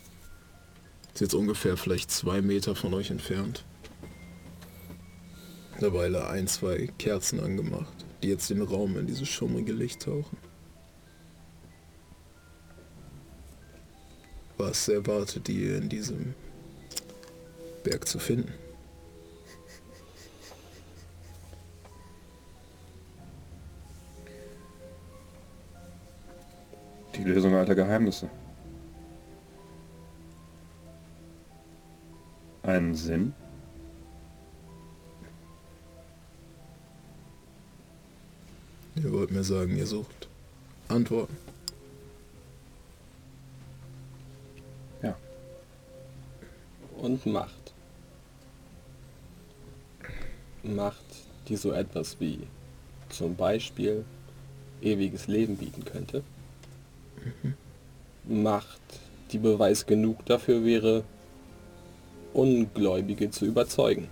Ist 1.14 1.20
jetzt 1.20 1.34
ungefähr 1.34 1.76
vielleicht 1.76 2.10
zwei 2.10 2.42
Meter 2.42 2.76
von 2.76 2.94
euch 2.94 3.10
entfernt. 3.10 3.64
Mittlerweile 5.72 6.28
ein, 6.28 6.46
zwei 6.46 6.88
Kerzen 6.98 7.40
angemacht, 7.40 7.92
die 8.22 8.28
jetzt 8.28 8.50
den 8.50 8.62
Raum 8.62 8.96
in 8.98 9.06
dieses 9.06 9.28
schummrige 9.28 9.72
Licht 9.72 10.02
tauchen. 10.02 10.36
Was 14.58 14.88
erwartet 14.88 15.48
ihr 15.48 15.78
in 15.78 15.88
diesem 15.88 16.34
Berg 17.84 18.08
zu 18.08 18.18
finden? 18.18 18.52
Die 27.14 27.22
Lösung 27.22 27.54
alter 27.54 27.76
Geheimnisse. 27.76 28.28
Einen 32.64 32.96
Sinn? 32.96 33.34
Ihr 38.96 39.12
wollt 39.12 39.30
mir 39.30 39.44
sagen, 39.44 39.76
ihr 39.76 39.86
sucht 39.86 40.28
Antworten. 40.88 41.47
Und 46.98 47.24
Macht. 47.26 47.72
Macht, 50.62 51.04
die 51.48 51.56
so 51.56 51.72
etwas 51.72 52.18
wie 52.20 52.40
zum 53.08 53.36
Beispiel 53.36 54.04
ewiges 54.82 55.28
Leben 55.28 55.56
bieten 55.56 55.84
könnte. 55.84 56.22
Macht, 58.24 58.80
die 59.32 59.38
Beweis 59.38 59.86
genug 59.86 60.26
dafür 60.26 60.64
wäre, 60.64 61.04
Ungläubige 62.34 63.30
zu 63.30 63.46
überzeugen. 63.46 64.08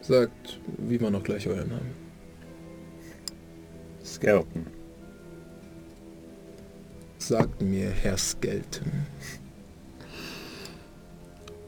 Sagt, 0.00 0.60
wie 0.78 1.00
war 1.00 1.10
noch 1.10 1.22
gleich 1.22 1.46
euer 1.48 1.64
Name? 1.64 1.90
Skelton. 4.04 4.75
Sagt 7.28 7.60
mir, 7.60 7.90
Herr 7.90 8.16
Skelton. 8.16 9.04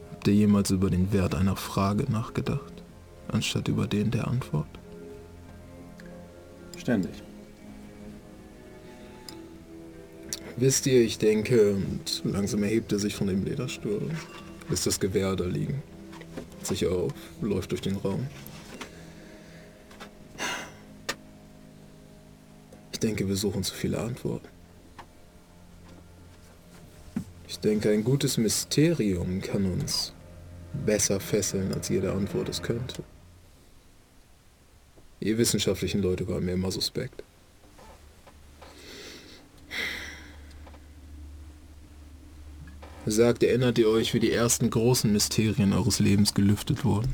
Habt 0.09 0.25
ihr 0.29 0.33
jemals 0.33 0.71
über 0.71 0.89
den 0.89 1.11
Wert 1.11 1.35
einer 1.35 1.57
Frage 1.57 2.09
nachgedacht, 2.09 2.71
anstatt 3.27 3.67
über 3.67 3.85
den 3.85 4.09
der 4.09 4.29
Antwort? 4.29 4.69
Ständig. 6.77 7.11
Wisst 10.55 10.85
ihr, 10.85 11.01
ich 11.01 11.17
denke, 11.17 11.73
und 11.73 12.21
langsam 12.23 12.63
erhebt 12.63 12.93
er 12.93 12.99
sich 12.99 13.17
von 13.17 13.27
dem 13.27 13.43
Lederstuhl, 13.43 14.11
lässt 14.69 14.87
das 14.87 14.97
Gewehr 14.97 15.35
da 15.35 15.43
liegen, 15.43 15.83
sich 16.63 16.87
auf, 16.87 17.11
läuft 17.41 17.71
durch 17.71 17.81
den 17.81 17.97
Raum. 17.97 18.27
Ich 22.93 22.99
denke, 22.99 23.27
wir 23.27 23.35
suchen 23.35 23.61
zu 23.63 23.75
viele 23.75 23.99
Antworten. 23.99 24.47
Ich 27.49 27.59
denke, 27.59 27.89
ein 27.89 28.03
gutes 28.03 28.37
Mysterium 28.37 29.41
kann 29.41 29.65
uns 29.65 30.13
besser 30.85 31.19
fesseln, 31.19 31.73
als 31.73 31.89
jede 31.89 32.11
Antwort 32.11 32.47
es 32.47 32.61
könnte. 32.61 33.01
Ihr 35.19 35.39
wissenschaftlichen 35.39 36.03
Leute 36.03 36.27
waren 36.27 36.45
mir 36.45 36.53
immer 36.53 36.71
suspekt. 36.71 37.23
Sagt, 43.07 43.41
erinnert 43.41 43.79
ihr 43.79 43.89
euch, 43.89 44.13
wie 44.13 44.19
die 44.19 44.31
ersten 44.31 44.69
großen 44.69 45.11
Mysterien 45.11 45.73
eures 45.73 45.97
Lebens 45.97 46.35
gelüftet 46.35 46.85
wurden? 46.85 47.11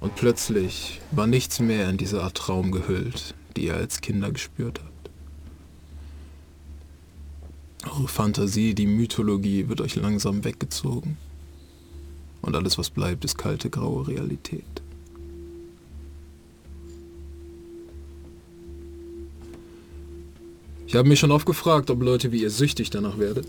Und 0.00 0.16
plötzlich 0.16 1.02
war 1.10 1.26
nichts 1.26 1.60
mehr 1.60 1.90
in 1.90 1.98
diese 1.98 2.22
Art 2.22 2.38
Traum 2.38 2.72
gehüllt, 2.72 3.34
die 3.56 3.66
ihr 3.66 3.76
als 3.76 4.00
Kinder 4.00 4.32
gespürt 4.32 4.80
habt. 4.82 4.91
Eure 7.84 8.08
Fantasie, 8.08 8.74
die 8.74 8.86
Mythologie 8.86 9.68
wird 9.68 9.80
euch 9.80 9.96
langsam 9.96 10.44
weggezogen. 10.44 11.16
Und 12.40 12.56
alles, 12.56 12.78
was 12.78 12.90
bleibt, 12.90 13.24
ist 13.24 13.38
kalte, 13.38 13.70
graue 13.70 14.06
Realität. 14.06 14.64
Ich 20.86 20.94
habe 20.94 21.08
mich 21.08 21.20
schon 21.20 21.30
oft 21.30 21.46
gefragt, 21.46 21.90
ob 21.90 22.02
Leute 22.02 22.32
wie 22.32 22.42
ihr 22.42 22.50
süchtig 22.50 22.90
danach 22.90 23.18
werdet. 23.18 23.46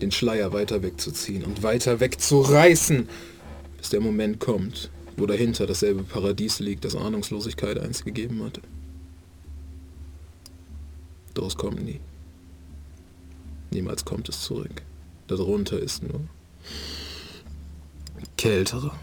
Den 0.00 0.12
Schleier 0.12 0.52
weiter 0.52 0.82
wegzuziehen 0.82 1.44
und 1.44 1.62
weiter 1.62 1.98
wegzureißen, 2.00 3.08
bis 3.78 3.88
der 3.88 4.00
Moment 4.00 4.38
kommt, 4.38 4.90
wo 5.16 5.26
dahinter 5.26 5.66
dasselbe 5.66 6.02
Paradies 6.02 6.58
liegt, 6.58 6.84
das 6.84 6.94
Ahnungslosigkeit 6.94 7.78
einst 7.78 8.04
gegeben 8.04 8.42
hatte. 8.42 8.60
Es 11.46 11.56
kommt 11.56 11.82
nie. 11.82 12.00
Niemals 13.72 14.04
kommt 14.04 14.28
es 14.28 14.42
zurück. 14.42 14.82
Darunter 15.28 15.78
ist 15.78 16.02
nur 16.02 16.20
kälterer 18.36 18.94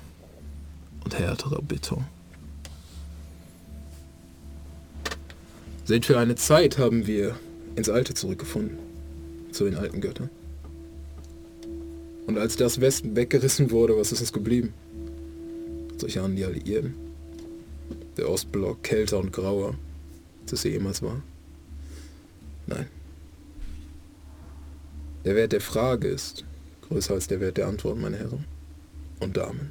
und 1.03 1.17
härterer 1.17 1.61
Beton. 1.61 2.05
Seit 5.85 6.05
für 6.05 6.19
eine 6.19 6.35
Zeit 6.35 6.77
haben 6.77 7.07
wir 7.07 7.35
ins 7.75 7.89
Alte 7.89 8.13
zurückgefunden, 8.13 8.77
zu 9.51 9.65
den 9.65 9.75
alten 9.75 10.01
Göttern. 10.01 10.29
Und 12.27 12.37
als 12.37 12.55
das 12.57 12.79
Westen 12.79 13.15
weggerissen 13.15 13.71
wurde, 13.71 13.97
was 13.97 14.11
ist 14.11 14.21
uns 14.21 14.31
geblieben? 14.31 14.73
Solche 15.97 16.21
an 16.21 16.35
die 16.35 16.45
Alliierten. 16.45 16.93
Der 18.17 18.29
Ostblock 18.29 18.83
kälter 18.83 19.17
und 19.17 19.33
grauer, 19.33 19.73
als 20.43 20.53
es 20.53 20.63
jemals 20.63 21.01
war. 21.01 21.23
Nein. 22.67 22.85
Der 25.29 25.35
Wert 25.35 25.51
der 25.51 25.61
Frage 25.61 26.07
ist 26.07 26.43
größer 26.81 27.13
als 27.13 27.27
der 27.27 27.39
Wert 27.39 27.57
der 27.57 27.67
Antwort, 27.67 27.99
meine 27.99 28.17
Herren 28.17 28.45
und 29.19 29.37
Damen. 29.37 29.69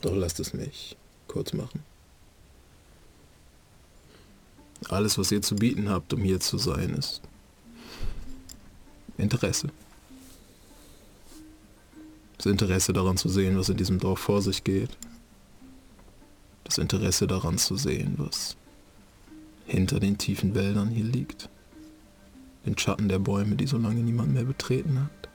Doch 0.00 0.16
lasst 0.16 0.40
es 0.40 0.52
mich 0.52 0.96
kurz 1.28 1.52
machen. 1.52 1.84
Alles, 4.88 5.16
was 5.16 5.30
ihr 5.30 5.42
zu 5.42 5.54
bieten 5.54 5.88
habt, 5.88 6.12
um 6.12 6.22
hier 6.22 6.40
zu 6.40 6.58
sein, 6.58 6.94
ist 6.94 7.22
Interesse. 9.16 9.70
Das 12.38 12.46
Interesse 12.46 12.92
daran 12.92 13.16
zu 13.16 13.28
sehen, 13.28 13.58
was 13.58 13.68
in 13.68 13.76
diesem 13.76 13.98
Dorf 13.98 14.20
vor 14.20 14.42
sich 14.42 14.64
geht. 14.64 14.96
Das 16.64 16.78
Interesse 16.78 17.26
daran 17.26 17.58
zu 17.58 17.76
sehen, 17.76 18.14
was 18.16 18.56
hinter 19.66 20.00
den 20.00 20.18
tiefen 20.18 20.54
Wäldern 20.54 20.88
hier 20.88 21.04
liegt. 21.04 21.50
Den 22.64 22.78
Schatten 22.78 23.08
der 23.08 23.18
Bäume, 23.18 23.56
die 23.56 23.66
so 23.66 23.76
lange 23.76 24.00
niemand 24.00 24.32
mehr 24.32 24.44
betreten 24.44 25.00
hat. 25.00 25.28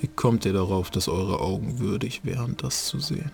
Wie 0.00 0.08
kommt 0.08 0.44
ihr 0.44 0.52
darauf, 0.52 0.90
dass 0.90 1.08
eure 1.08 1.40
Augen 1.40 1.78
würdig 1.78 2.24
wären, 2.24 2.56
das 2.56 2.86
zu 2.86 3.00
sehen? 3.00 3.32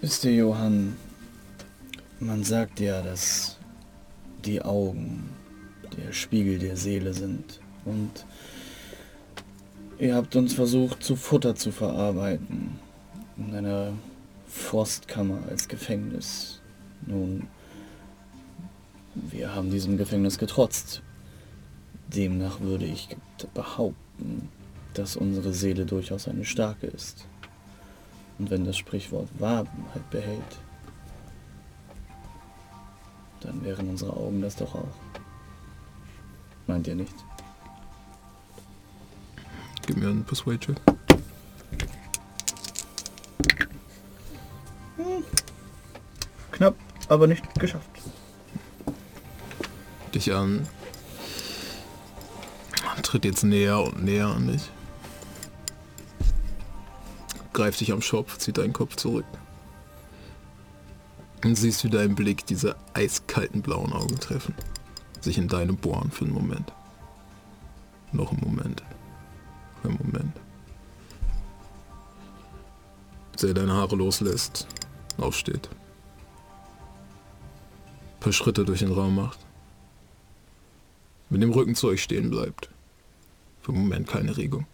Wisst 0.00 0.24
ihr, 0.24 0.32
Johann, 0.32 0.96
man 2.20 2.44
sagt 2.44 2.78
ja, 2.78 3.02
dass 3.02 3.56
die 4.44 4.62
Augen 4.62 5.28
der 5.96 6.12
Spiegel 6.12 6.60
der 6.60 6.76
Seele 6.76 7.12
sind. 7.12 7.58
Und 7.84 8.24
ihr 9.98 10.14
habt 10.14 10.36
uns 10.36 10.54
versucht, 10.54 11.02
zu 11.02 11.16
Futter 11.16 11.56
zu 11.56 11.72
verarbeiten. 11.72 12.78
In 13.38 13.52
einer 13.52 13.92
Forstkammer 14.46 15.40
als 15.48 15.66
Gefängnis. 15.66 16.60
Nun, 17.04 17.48
wir 19.16 19.52
haben 19.52 19.72
diesem 19.72 19.96
Gefängnis 19.96 20.38
getrotzt. 20.38 21.02
Demnach 22.06 22.60
würde 22.60 22.84
ich 22.84 23.08
behaupten, 23.52 24.48
dass 24.94 25.16
unsere 25.16 25.52
Seele 25.52 25.86
durchaus 25.86 26.28
eine 26.28 26.44
starke 26.44 26.86
ist. 26.86 27.26
Und 28.38 28.50
wenn 28.50 28.64
das 28.64 28.76
Sprichwort 28.76 29.28
Wahrheit 29.38 30.10
behält, 30.10 30.58
dann 33.40 33.64
wären 33.64 33.88
unsere 33.88 34.12
Augen 34.12 34.40
das 34.40 34.56
doch 34.56 34.74
auch. 34.74 34.96
Meint 36.66 36.86
ihr 36.86 36.94
nicht? 36.94 37.14
Gib 39.86 39.96
mir 39.96 40.08
einen 40.08 40.24
Persuade-Check. 40.24 40.76
Knapp, 46.52 46.74
aber 47.08 47.26
nicht 47.26 47.42
geschafft. 47.58 47.88
Dich 50.14 50.32
an. 50.32 50.66
Tritt 53.02 53.24
jetzt 53.24 53.44
näher 53.44 53.80
und 53.80 54.04
näher 54.04 54.26
an 54.26 54.48
dich. 54.48 54.70
Greift 57.58 57.80
dich 57.80 57.90
am 57.90 58.00
Schopf, 58.00 58.38
zieht 58.38 58.56
deinen 58.56 58.72
Kopf 58.72 58.94
zurück. 58.94 59.24
Und 61.42 61.56
siehst, 61.56 61.82
wie 61.82 61.90
dein 61.90 62.14
Blick 62.14 62.46
diese 62.46 62.76
eiskalten 62.94 63.62
blauen 63.62 63.92
Augen 63.92 64.14
treffen. 64.20 64.54
Sich 65.20 65.38
in 65.38 65.48
deine 65.48 65.72
bohren 65.72 66.12
für 66.12 66.24
einen 66.24 66.34
Moment. 66.34 66.72
Noch 68.12 68.30
einen 68.30 68.42
Moment. 68.42 68.84
Ein 69.82 69.98
Moment. 70.00 70.36
Bis 73.32 73.42
er 73.42 73.54
deine 73.54 73.72
Haare 73.72 73.96
loslässt, 73.96 74.68
aufsteht. 75.16 75.68
Ein 78.14 78.20
paar 78.20 78.32
Schritte 78.32 78.64
durch 78.64 78.78
den 78.78 78.92
Raum 78.92 79.16
macht. 79.16 79.40
Mit 81.28 81.42
dem 81.42 81.50
Rücken 81.50 81.74
zu 81.74 81.88
euch 81.88 82.04
stehen 82.04 82.30
bleibt. 82.30 82.70
Für 83.62 83.72
einen 83.72 83.80
Moment 83.80 84.06
keine 84.06 84.36
Regung. 84.36 84.64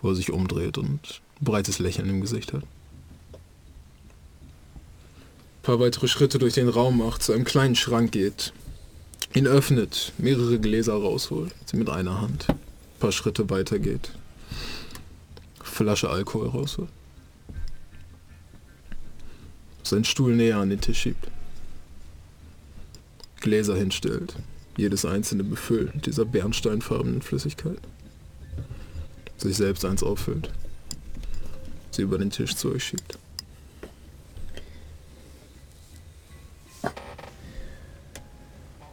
Wo 0.00 0.10
er 0.10 0.14
sich 0.14 0.30
umdreht 0.30 0.78
und 0.78 1.20
ein 1.40 1.44
breites 1.44 1.78
Lächeln 1.78 2.08
im 2.08 2.20
Gesicht 2.20 2.52
hat. 2.52 2.62
Ein 2.62 2.68
paar 5.62 5.80
weitere 5.80 6.08
Schritte 6.08 6.38
durch 6.38 6.54
den 6.54 6.68
Raum 6.68 6.98
macht, 6.98 7.22
zu 7.22 7.32
einem 7.32 7.44
kleinen 7.44 7.74
Schrank 7.74 8.12
geht. 8.12 8.52
Ihn 9.34 9.46
öffnet, 9.46 10.12
mehrere 10.18 10.58
Gläser 10.58 10.94
rausholt, 10.94 11.52
sie 11.66 11.76
mit 11.76 11.90
einer 11.90 12.20
Hand. 12.20 12.46
Ein 12.48 12.56
paar 13.00 13.12
Schritte 13.12 13.50
weiter 13.50 13.78
geht. 13.78 14.12
Flasche 15.62 16.08
Alkohol 16.08 16.48
rausholt. 16.48 16.88
Seinen 19.82 20.04
Stuhl 20.04 20.34
näher 20.34 20.58
an 20.58 20.70
den 20.70 20.80
Tisch 20.80 21.00
schiebt. 21.00 21.28
Gläser 23.40 23.76
hinstellt, 23.76 24.34
jedes 24.76 25.04
einzelne 25.04 25.44
befüllt 25.44 25.94
mit 25.94 26.06
dieser 26.06 26.24
bernsteinfarbenen 26.24 27.22
Flüssigkeit. 27.22 27.78
Sich 29.38 29.56
selbst 29.56 29.84
eins 29.84 30.02
auffüllt. 30.02 30.50
Sie 31.92 32.02
über 32.02 32.18
den 32.18 32.30
Tisch 32.30 32.56
zu 32.56 32.72
euch 32.72 32.84
schiebt. 32.84 33.18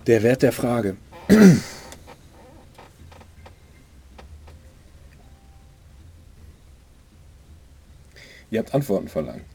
Der 0.06 0.22
Wert 0.22 0.44
der 0.44 0.52
Frage. 0.52 0.98
Ihr 8.52 8.60
habt 8.60 8.74
Antworten 8.76 9.08
verlangt. 9.08 9.46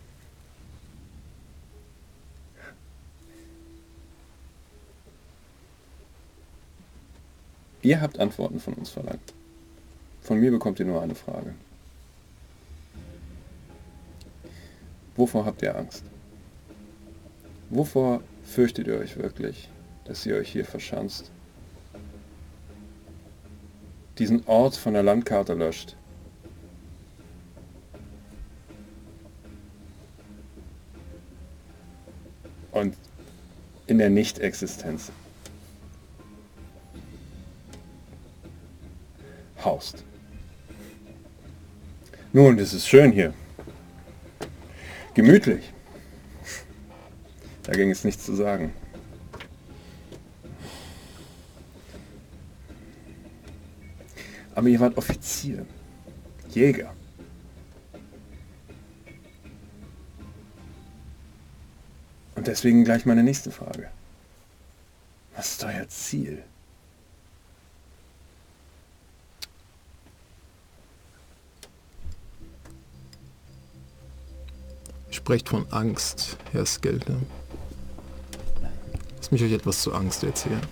Ihr 7.83 8.01
habt 8.01 8.19
Antworten 8.19 8.59
von 8.61 8.75
uns 8.75 8.91
verlangt. 8.91 9.33
Von 10.31 10.39
mir 10.39 10.53
bekommt 10.53 10.79
ihr 10.79 10.87
nur 10.87 11.03
eine 11.03 11.17
Frage. 11.17 11.53
Wovor 15.17 15.45
habt 15.45 15.61
ihr 15.61 15.77
Angst? 15.77 16.05
Wovor 17.69 18.23
fürchtet 18.45 18.87
ihr 18.87 18.97
euch 18.97 19.17
wirklich, 19.17 19.69
dass 20.05 20.25
ihr 20.25 20.37
euch 20.37 20.53
hier 20.53 20.65
verschanzt? 20.65 21.33
Diesen 24.19 24.47
Ort 24.47 24.77
von 24.77 24.95
der 24.95 25.03
Landkarte 25.03 25.55
löscht. 25.55 25.97
Und 32.71 32.95
in 33.89 33.99
der 33.99 34.11
Nicht-Existenz 34.11 35.11
haust. 39.65 40.05
Nun, 42.33 42.61
es 42.61 42.73
ist 42.73 42.87
schön 42.87 43.11
hier. 43.11 43.35
Gemütlich. 45.15 45.73
Da 47.65 47.73
ging 47.73 47.91
es 47.91 48.05
nichts 48.05 48.25
zu 48.25 48.37
sagen. 48.37 48.73
Aber 54.55 54.69
ihr 54.69 54.79
wart 54.79 54.97
Offizier, 54.97 55.67
Jäger. 56.51 56.95
Und 62.37 62.47
deswegen 62.47 62.85
gleich 62.85 63.07
meine 63.07 63.25
nächste 63.25 63.51
Frage. 63.51 63.91
Was 65.35 65.53
ist 65.53 65.65
euer 65.65 65.89
Ziel? 65.89 66.45
Sprecht 75.21 75.51
von 75.51 75.71
Angst, 75.71 76.39
Herr 76.51 76.65
Skelter. 76.65 77.17
Lass 79.19 79.31
mich 79.31 79.45
euch 79.45 79.53
etwas 79.53 79.83
zur 79.83 79.95
Angst 79.95 80.25
erzählen. 80.25 80.63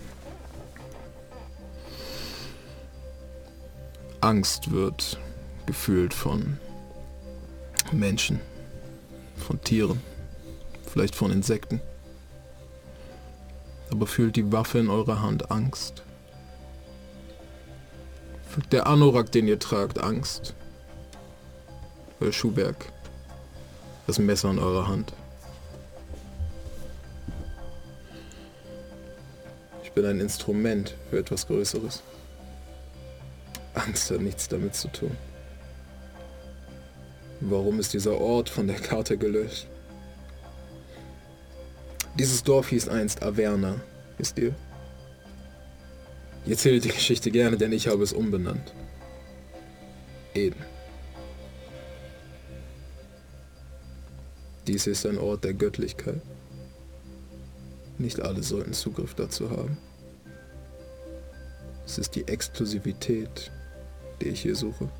Angst 4.22 4.72
wird 4.72 5.20
gefühlt 5.66 6.14
von 6.14 6.56
Menschen, 7.92 8.40
von 9.36 9.60
Tieren, 9.60 10.00
vielleicht 10.90 11.14
von 11.14 11.30
Insekten. 11.30 11.82
Aber 13.92 14.06
fühlt 14.06 14.34
die 14.34 14.50
Waffe 14.50 14.78
in 14.78 14.88
eurer 14.88 15.20
Hand 15.20 15.50
Angst? 15.50 16.02
Fühlt 18.48 18.72
der 18.72 18.86
Anorak, 18.86 19.30
den 19.30 19.46
ihr 19.46 19.58
tragt, 19.58 19.98
Angst? 19.98 20.54
Euer 22.18 22.32
Schuhwerk, 22.32 22.92
das 24.08 24.18
Messer 24.18 24.50
in 24.50 24.58
eurer 24.58 24.88
Hand. 24.88 25.12
Ich 29.84 29.92
bin 29.92 30.06
ein 30.06 30.18
Instrument 30.18 30.94
für 31.10 31.18
etwas 31.18 31.46
Größeres. 31.46 32.02
Angst 33.74 34.10
hat 34.10 34.22
nichts 34.22 34.48
damit 34.48 34.74
zu 34.74 34.88
tun. 34.88 35.14
Warum 37.40 37.78
ist 37.78 37.92
dieser 37.92 38.18
Ort 38.18 38.48
von 38.48 38.66
der 38.66 38.80
Karte 38.80 39.18
gelöscht? 39.18 39.66
Dieses 42.18 42.42
Dorf 42.42 42.70
hieß 42.70 42.88
einst 42.88 43.22
Averna, 43.22 43.78
wisst 44.16 44.38
ihr? 44.38 44.54
Ich 46.46 46.52
erzähle 46.52 46.80
die 46.80 46.88
Geschichte 46.88 47.30
gerne, 47.30 47.58
denn 47.58 47.72
ich 47.72 47.88
habe 47.88 48.02
es 48.02 48.14
umbenannt. 48.14 48.72
Eden. 50.34 50.77
Dies 54.68 54.86
ist 54.86 55.06
ein 55.06 55.16
Ort 55.16 55.44
der 55.44 55.54
Göttlichkeit. 55.54 56.20
Nicht 57.96 58.20
alle 58.20 58.42
sollten 58.42 58.74
Zugriff 58.74 59.14
dazu 59.14 59.50
haben. 59.50 59.78
Es 61.86 61.96
ist 61.96 62.14
die 62.14 62.28
Exklusivität, 62.28 63.50
die 64.20 64.28
ich 64.28 64.42
hier 64.42 64.54
suche. 64.54 64.90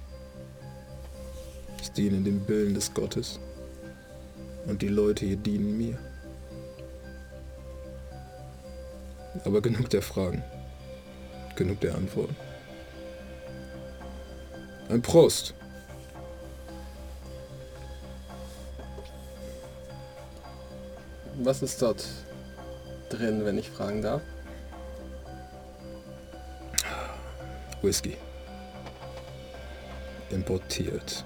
Ich 1.82 1.90
diene 1.90 2.22
dem 2.22 2.48
Willen 2.48 2.72
des 2.72 2.94
Gottes. 2.94 3.40
Und 4.66 4.80
die 4.80 4.88
Leute 4.88 5.26
hier 5.26 5.36
dienen 5.36 5.76
mir. 5.76 5.98
Aber 9.44 9.60
genug 9.60 9.90
der 9.90 10.00
Fragen. 10.00 10.42
Genug 11.56 11.80
der 11.80 11.94
Antworten. 11.94 12.36
Ein 14.88 15.02
Prost. 15.02 15.52
Was 21.38 21.62
ist 21.62 21.80
dort 21.80 22.04
drin, 23.10 23.44
wenn 23.44 23.58
ich 23.58 23.70
fragen 23.70 24.02
darf? 24.02 24.22
Whisky. 27.80 28.16
Importiert. 30.30 31.24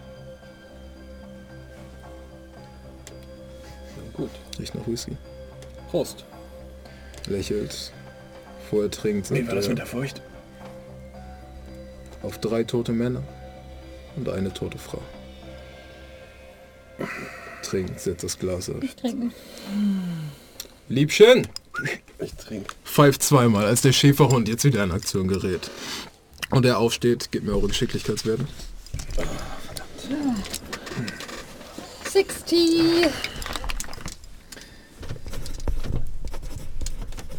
Gut. 4.13 4.31
Riecht 4.59 4.75
nach 4.75 4.87
Whisky. 4.87 5.17
Prost. 5.91 6.25
Lächelt. 7.27 7.93
Vorher 8.69 8.91
trinkt. 8.91 9.31
Wie 9.31 9.47
war 9.47 9.55
das 9.55 9.69
mit 9.69 9.79
der 9.79 9.87
Furcht? 9.87 10.23
auf 12.23 12.39
drei 12.39 12.65
tote 12.65 12.93
Männer 12.93 13.23
und 14.17 14.29
eine 14.29 14.53
tote 14.53 14.79
Frau. 14.79 15.03
Trinkt, 17.63 18.01
setzt 18.01 18.25
das 18.25 18.39
Glas 18.39 18.69
auf. 18.71 18.83
Ich 18.83 18.95
trinke. 18.97 19.35
Liebchen! 20.93 21.49
Ich 22.19 22.35
trinke. 22.35 22.75
Pfeift 22.85 23.23
zweimal, 23.23 23.65
als 23.65 23.81
der 23.81 23.93
Schäferhund 23.93 24.47
jetzt 24.47 24.65
wieder 24.65 24.85
in 24.85 24.93
Aktion 24.93 25.27
gerät. 25.27 25.71
Und 26.51 26.67
er 26.67 26.79
aufsteht, 26.79 27.33
gibt 27.33 27.47
mir 27.47 27.53
eure 27.53 27.69
Geschicklichkeitswerte. 27.69 28.45
Oh, 29.17 29.23
verdammt. 29.65 30.47
60. 32.11 33.07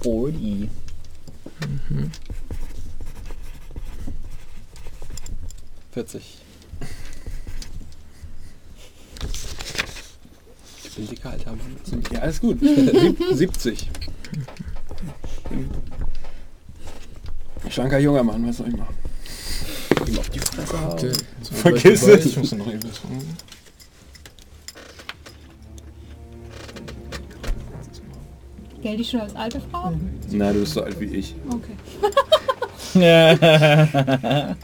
Odi. 0.03 0.69
Mhm. 1.89 2.11
40. 5.91 6.42
Physikeralter 11.03 11.53
sind. 11.83 12.11
Ja, 12.11 12.19
alles 12.19 12.39
gut. 12.39 12.59
70. 13.31 13.89
Schlanker 17.69 17.99
junger 17.99 18.23
Mann, 18.23 18.47
was 18.47 18.57
soll 18.57 18.67
ich 18.69 18.77
machen? 18.77 18.95
Ihm 20.07 20.19
auf 20.19 20.29
die 20.29 20.39
Fresse 20.39 20.75
okay. 20.89 21.11
So, 21.41 21.53
Vergiss 21.55 22.03
es. 22.03 22.25
Ich 22.25 22.37
muss 22.37 22.51
noch 22.53 22.67
eben 22.67 22.79
trinken. 22.79 23.37
Geld 28.81 28.99
ich 28.99 29.09
schon 29.09 29.21
als 29.21 29.35
alte 29.35 29.61
Frau? 29.71 29.91
Mhm. 29.91 30.19
Nein, 30.31 30.53
du 30.53 30.59
bist 30.59 30.73
so 30.73 30.83
alt 30.83 30.99
wie 30.99 31.05
ich. 31.05 31.35
Okay. 31.49 31.73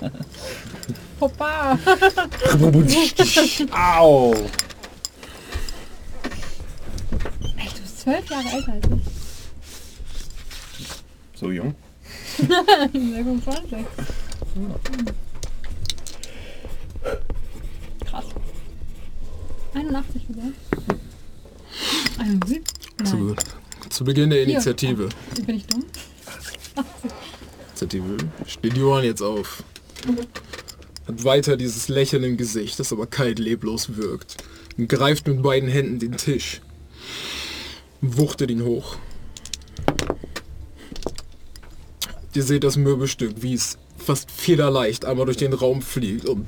Papa! 1.19 1.79
Au! 3.71 4.35
Zwölf 8.09 8.29
Jahre 8.29 8.49
älter 8.49 8.71
als 8.73 8.85
ich. 8.85 9.01
So 11.39 11.51
jung? 11.51 11.75
26. 12.91 13.85
Krass. 18.05 18.25
81 19.73 20.27
gesagt. 20.27 20.53
71? 22.17 22.63
Zu, 23.05 23.35
zu 23.89 24.03
Beginn 24.03 24.29
der 24.29 24.43
Hier. 24.43 24.55
Initiative. 24.55 25.09
Bin 25.45 25.55
ich 25.55 25.65
dumm? 25.67 25.85
Initiative 27.69 28.17
steht 28.45 28.75
Johann 28.77 29.05
jetzt 29.05 29.21
auf. 29.21 29.63
Hat 31.07 31.23
weiter 31.23 31.55
dieses 31.57 31.87
Lächeln 31.87 32.23
im 32.23 32.37
Gesicht, 32.37 32.79
das 32.79 32.91
aber 32.91 33.07
kalt 33.07 33.39
leblos 33.39 33.95
wirkt. 33.95 34.37
Und 34.77 34.89
greift 34.89 35.27
mit 35.27 35.41
beiden 35.41 35.69
Händen 35.69 35.99
den 35.99 36.17
Tisch. 36.17 36.61
Wuchtet 38.01 38.49
ihn 38.51 38.63
hoch. 38.63 38.97
Ihr 42.33 42.43
seht 42.43 42.63
das 42.63 42.77
Möbelstück, 42.77 43.41
wie 43.41 43.53
es 43.53 43.77
fast 43.97 44.31
federleicht 44.31 45.03
einmal 45.03 45.25
durch 45.25 45.37
den 45.37 45.51
Raum 45.53 45.81
fliegt 45.81 46.25
und 46.25 46.47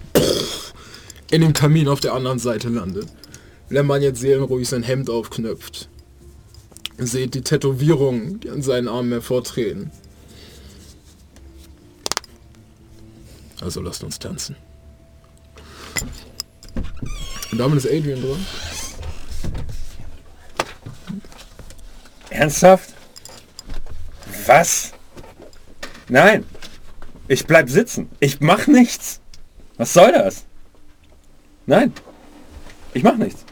in 1.32 1.42
dem 1.42 1.54
Kamin 1.54 1.88
auf 1.88 2.00
der 2.00 2.14
anderen 2.14 2.40
Seite 2.40 2.70
landet. 2.70 3.08
Der 3.70 3.84
Mann 3.84 4.02
jetzt 4.02 4.20
seelenruhig 4.20 4.68
sein 4.68 4.84
Hemd 4.84 5.10
aufknöpft. 5.10 5.90
Seht 6.98 7.34
die 7.34 7.42
Tätowierungen, 7.42 8.40
die 8.40 8.50
an 8.50 8.62
seinen 8.62 8.88
Armen 8.88 9.12
hervortreten. 9.12 9.92
Also 13.62 13.82
lasst 13.82 14.04
uns 14.04 14.20
tanzen. 14.20 14.56
Und 17.52 17.58
damit 17.58 17.78
ist 17.78 17.88
Adrian 17.88 18.22
dran. 18.22 18.46
Ernsthaft? 22.32 22.94
Was? 24.48 24.94
Nein. 26.10 26.46
Ich 27.28 27.46
bleib 27.46 27.70
sitzen. 27.70 28.10
Ich 28.20 28.42
mach 28.42 28.68
nichts. 28.68 29.22
Was 29.78 29.94
soll 29.94 30.12
das? 30.12 30.46
Nein. 31.66 31.94
Ich 32.94 33.04
mach 33.04 33.18
nichts. 33.18 33.46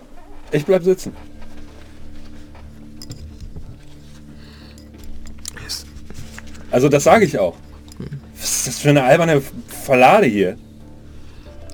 Ich 0.52 0.66
bleib 0.66 0.84
sitzen. 0.84 1.14
Also 6.72 6.88
das 6.88 7.04
sage 7.04 7.26
ich 7.26 7.38
auch. 7.38 7.56
Was 8.36 8.44
ist 8.44 8.68
das 8.68 8.80
für 8.80 8.90
eine 8.90 9.04
alberne 9.04 9.42
Verlade 9.68 10.28
hier? 10.28 10.58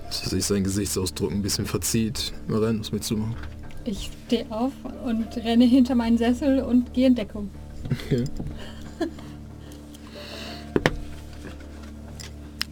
Dass 0.07 0.21
sich 0.29 0.45
sein 0.45 0.63
Gesichtsausdruck 0.63 1.31
ein 1.31 1.41
bisschen 1.41 1.65
verzieht. 1.65 2.33
Maren, 2.47 2.79
was 2.79 2.91
willst 2.91 3.11
du 3.11 3.17
machen? 3.17 3.35
Ich 3.83 4.09
stehe 4.25 4.45
auf 4.49 4.71
und 5.05 5.37
renne 5.37 5.65
hinter 5.65 5.95
meinen 5.95 6.17
Sessel 6.17 6.59
und 6.61 6.93
gehe 6.93 7.07
in 7.07 7.15
Deckung. 7.15 7.49
Okay. 7.91 8.23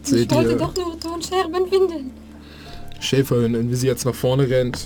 Ich 0.06 0.30
wollte 0.30 0.56
doch 0.56 0.74
nur 0.76 1.00
Tonscherben 1.00 1.66
finden. 1.68 2.10
Schäferhündin, 3.00 3.70
wie 3.70 3.74
sie 3.74 3.86
jetzt 3.86 4.04
nach 4.04 4.14
vorne 4.14 4.48
rennt. 4.48 4.84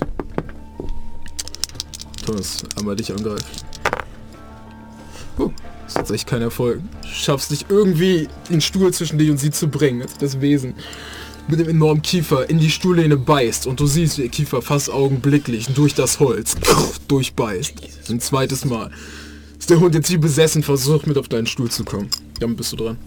Thomas, 2.25 2.63
einmal 2.77 2.95
dich 2.95 3.11
angreift. 3.11 3.65
Oh, 5.37 5.51
das 5.83 5.93
ist 5.93 5.97
jetzt 5.97 6.11
echt 6.11 6.27
kein 6.27 6.41
Erfolg. 6.41 6.81
Schaffst 7.05 7.51
dich 7.51 7.65
irgendwie 7.69 8.29
den 8.49 8.61
Stuhl 8.61 8.93
zwischen 8.93 9.17
dich 9.17 9.29
und 9.29 9.37
sie 9.37 9.51
zu 9.51 9.67
bringen. 9.67 10.05
Das 10.19 10.39
Wesen 10.39 10.75
mit 11.49 11.59
dem 11.59 11.69
enormen 11.69 12.01
Kiefer 12.01 12.49
in 12.49 12.59
die 12.59 12.69
Stuhllehne 12.69 13.17
beißt 13.17 13.67
und 13.67 13.79
du 13.79 13.87
siehst, 13.87 14.17
wie 14.17 14.23
der 14.23 14.31
Kiefer 14.31 14.61
fast 14.61 14.89
augenblicklich 14.89 15.67
durch 15.67 15.93
das 15.93 16.19
Holz 16.19 16.55
durchbeißt. 17.07 17.73
Ein 18.09 18.19
zweites 18.19 18.65
Mal. 18.65 18.91
Ist 19.57 19.69
der 19.69 19.79
Hund 19.79 19.95
jetzt 19.95 20.11
wie 20.11 20.17
besessen 20.17 20.63
versucht, 20.63 21.07
mit 21.07 21.17
auf 21.17 21.27
deinen 21.27 21.47
Stuhl 21.47 21.69
zu 21.69 21.83
kommen. 21.83 22.09
Damit 22.39 22.57
bist 22.57 22.71
du 22.71 22.77
dran. 22.77 22.97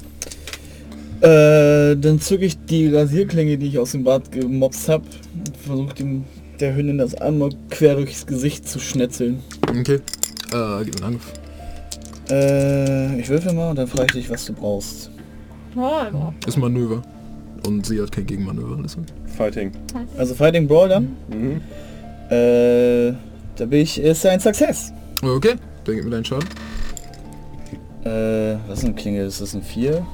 Äh, 1.21 1.97
dann 1.97 2.19
zücke 2.21 2.45
ich 2.45 2.59
die 2.67 2.89
Rasierklinge, 2.89 3.57
die 3.57 3.69
ich 3.69 3.79
aus 3.79 3.93
dem 3.93 4.03
Bad 4.03 4.33
gemopst 4.33 4.89
habe 4.89 5.05
und 5.35 5.57
versuche 5.57 5.95
dem 5.95 6.25
der 6.61 6.77
Hündin 6.77 6.99
das 6.99 7.15
einmal 7.15 7.51
quer 7.71 7.97
durchs 7.97 8.27
Gesicht 8.27 8.69
zu 8.69 8.79
schnetzeln. 8.79 9.41
Okay. 9.69 10.01
Äh, 10.53 10.85
gib 10.85 11.01
mir 11.01 11.07
einen 11.07 11.15
Angriff. 11.15 11.33
Äh, 12.31 13.21
ich 13.21 13.29
würfel 13.29 13.53
mal 13.53 13.71
und 13.71 13.77
dann 13.77 13.89
frage 13.89 14.07
ich 14.07 14.25
dich, 14.25 14.31
was 14.31 14.45
du 14.47 14.53
brauchst. 14.53 15.11
Oh, 15.75 16.33
Ist 16.47 16.57
Manöver. 16.59 17.03
Und 17.67 17.87
sie 17.87 18.01
hat 18.01 18.13
kein 18.13 18.27
Gegenmanöver. 18.27 18.79
Deshalb. 18.83 19.07
Fighting. 19.37 19.73
Also 20.17 20.35
Fighting 20.35 20.67
Brawl 20.67 20.89
dann? 20.89 21.17
Mhm. 21.31 21.61
Äh, 22.31 23.13
da 23.57 23.67
bin 23.67 23.81
ich, 23.81 24.01
ist 24.01 24.25
ein 24.27 24.41
Success. 24.41 24.93
Okay, 25.23 25.55
dann 25.85 25.95
gib 25.95 26.05
mir 26.05 26.11
deinen 26.11 26.25
Schaden. 26.25 26.49
Äh, 28.05 28.57
was 28.67 28.81
ist 28.81 28.85
eine 28.87 28.95
Klinge? 28.95 29.23
Ist 29.23 29.41
das 29.41 29.55
ein 29.55 29.63
4? 29.63 30.05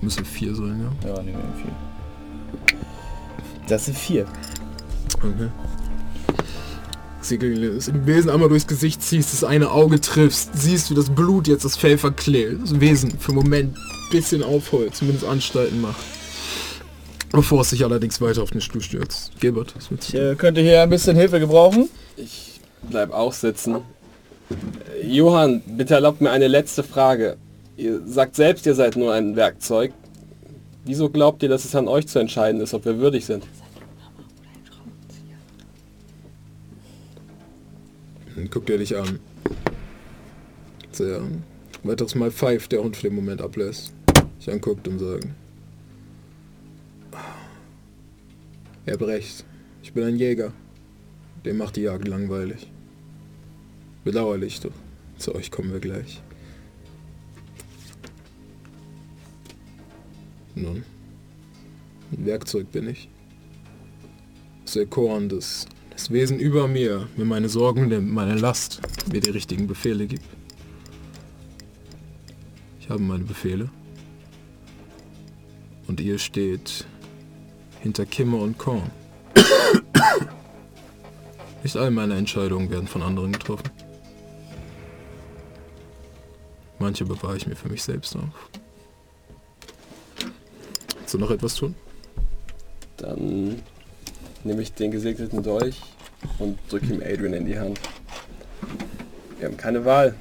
Müsste 0.00 0.24
vier 0.24 0.54
sein, 0.54 0.90
ja. 1.04 1.08
Ja, 1.08 1.22
nehmen 1.22 1.38
wir 1.38 1.44
ein 1.44 1.54
4. 2.68 2.78
Das 3.68 3.84
sind 3.84 3.96
4. 3.96 4.26
Okay. 5.18 5.48
Sie 7.20 7.36
ist 7.36 7.88
im 7.88 8.04
Wesen 8.04 8.30
einmal 8.30 8.48
durchs 8.48 8.66
Gesicht 8.66 9.00
ziehst, 9.00 9.32
das 9.32 9.44
eine 9.44 9.70
Auge 9.70 10.00
triffst, 10.00 10.50
siehst, 10.54 10.90
wie 10.90 10.94
das 10.96 11.08
Blut 11.08 11.46
jetzt 11.46 11.64
das 11.64 11.76
Fell 11.76 11.96
verklebt. 11.96 12.62
Das 12.62 12.80
Wesen 12.80 13.12
für 13.16 13.30
einen 13.30 13.42
Moment 13.42 13.76
ein 13.76 14.10
bisschen 14.10 14.42
aufholt, 14.42 14.96
zumindest 14.96 15.24
Anstalten 15.24 15.80
macht. 15.80 16.02
Bevor 17.32 17.62
es 17.62 17.70
sich 17.70 17.82
allerdings 17.82 18.20
weiter 18.20 18.42
auf 18.42 18.50
den 18.50 18.60
Stuhl 18.60 18.82
stürzt. 18.82 19.32
Gilbert, 19.40 19.74
was 19.74 19.90
willst 19.90 20.10
Ich 20.10 20.14
äh, 20.14 20.34
könnte 20.34 20.60
hier 20.60 20.82
ein 20.82 20.90
bisschen 20.90 21.16
Hilfe 21.16 21.40
gebrauchen. 21.40 21.88
Ich 22.16 22.60
bleib 22.82 23.12
auch 23.12 23.32
sitzen. 23.32 23.76
Äh, 25.00 25.06
Johann, 25.06 25.62
bitte 25.66 25.94
erlaubt 25.94 26.20
mir 26.20 26.30
eine 26.30 26.46
letzte 26.46 26.82
Frage. 26.82 27.38
Ihr 27.76 28.06
sagt 28.06 28.36
selbst, 28.36 28.66
ihr 28.66 28.74
seid 28.74 28.96
nur 28.96 29.14
ein 29.14 29.34
Werkzeug. 29.34 29.92
Wieso 30.84 31.08
glaubt 31.08 31.42
ihr, 31.42 31.48
dass 31.48 31.64
es 31.64 31.74
an 31.74 31.88
euch 31.88 32.06
zu 32.06 32.18
entscheiden 32.18 32.60
ist, 32.60 32.74
ob 32.74 32.84
wir 32.84 32.98
würdig 32.98 33.24
sind? 33.24 33.44
Dann 38.36 38.50
guckt 38.50 38.68
er 38.68 38.78
dich 38.78 38.96
an. 38.96 39.20
Sehr. 40.90 41.22
Weiteres 41.82 42.14
Mal 42.14 42.30
pfeift 42.30 42.72
der 42.72 42.82
Hund 42.82 42.96
für 42.96 43.08
den 43.08 43.14
Moment 43.14 43.40
ablässt. 43.40 43.92
Dich 44.38 44.50
anguckt 44.50 44.86
und 44.86 44.98
sagt. 44.98 45.26
Er 48.84 48.96
brecht. 48.96 49.44
Ich 49.82 49.92
bin 49.92 50.04
ein 50.04 50.16
Jäger. 50.16 50.52
Dem 51.44 51.58
macht 51.58 51.76
die 51.76 51.82
Jagd 51.82 52.08
langweilig. 52.08 52.70
Bedauerlich, 54.04 54.60
doch. 54.60 54.72
Zu 55.18 55.34
euch 55.34 55.50
kommen 55.50 55.72
wir 55.72 55.80
gleich. 55.80 56.20
Nun, 60.54 60.84
ein 62.10 62.26
Werkzeug 62.26 62.70
bin 62.72 62.88
ich. 62.88 63.08
Das 64.64 64.78
Korn, 64.90 65.28
das, 65.28 65.66
das 65.90 66.10
Wesen 66.10 66.38
über 66.38 66.66
mir, 66.66 67.08
mir 67.16 67.24
meine 67.24 67.48
Sorgen 67.48 68.12
meine 68.12 68.34
Last, 68.34 68.80
mir 69.12 69.20
die 69.20 69.30
richtigen 69.30 69.66
Befehle 69.66 70.06
gibt. 70.06 70.24
Ich 72.80 72.90
habe 72.90 73.02
meine 73.02 73.24
Befehle. 73.24 73.70
Und 75.86 76.00
ihr 76.00 76.18
steht 76.18 76.86
hinter 77.82 78.06
Kimme 78.06 78.36
und 78.36 78.56
Korn. 78.58 78.90
Nicht 81.62 81.76
all 81.76 81.90
meine 81.90 82.16
Entscheidungen 82.16 82.70
werden 82.70 82.86
von 82.86 83.02
anderen 83.02 83.32
getroffen. 83.32 83.70
Manche 86.78 87.04
bewahre 87.04 87.36
ich 87.36 87.46
mir 87.46 87.56
für 87.56 87.68
mich 87.68 87.82
selbst 87.82 88.16
auf. 88.16 88.22
Willst 90.96 91.14
du 91.14 91.18
noch 91.18 91.30
etwas 91.30 91.54
tun? 91.54 91.74
Dann 92.96 93.62
nehme 94.44 94.62
ich 94.62 94.72
den 94.72 94.90
gesegneten 94.90 95.42
Dolch 95.42 95.80
und 96.38 96.58
drücke 96.68 96.86
ihm 96.86 97.02
Adrian 97.02 97.34
in 97.34 97.46
die 97.46 97.58
Hand. 97.58 97.80
Wir 99.38 99.48
haben 99.48 99.56
keine 99.56 99.84
Wahl. 99.84 100.14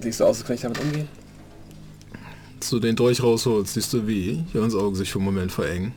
Siehst 0.00 0.20
du 0.20 0.24
aus, 0.24 0.38
als 0.38 0.46
kann 0.46 0.56
ich 0.56 0.62
damit 0.62 0.80
umgehen? 0.80 1.08
Du 2.72 2.80
den 2.80 2.96
Dolch 2.96 3.22
rausholst, 3.22 3.74
siehst 3.74 3.92
du, 3.92 4.06
wie 4.06 4.46
Jans 4.54 4.74
Augen 4.74 4.94
sich 4.94 5.12
für 5.12 5.18
einen 5.18 5.26
Moment 5.26 5.52
verengen. 5.52 5.92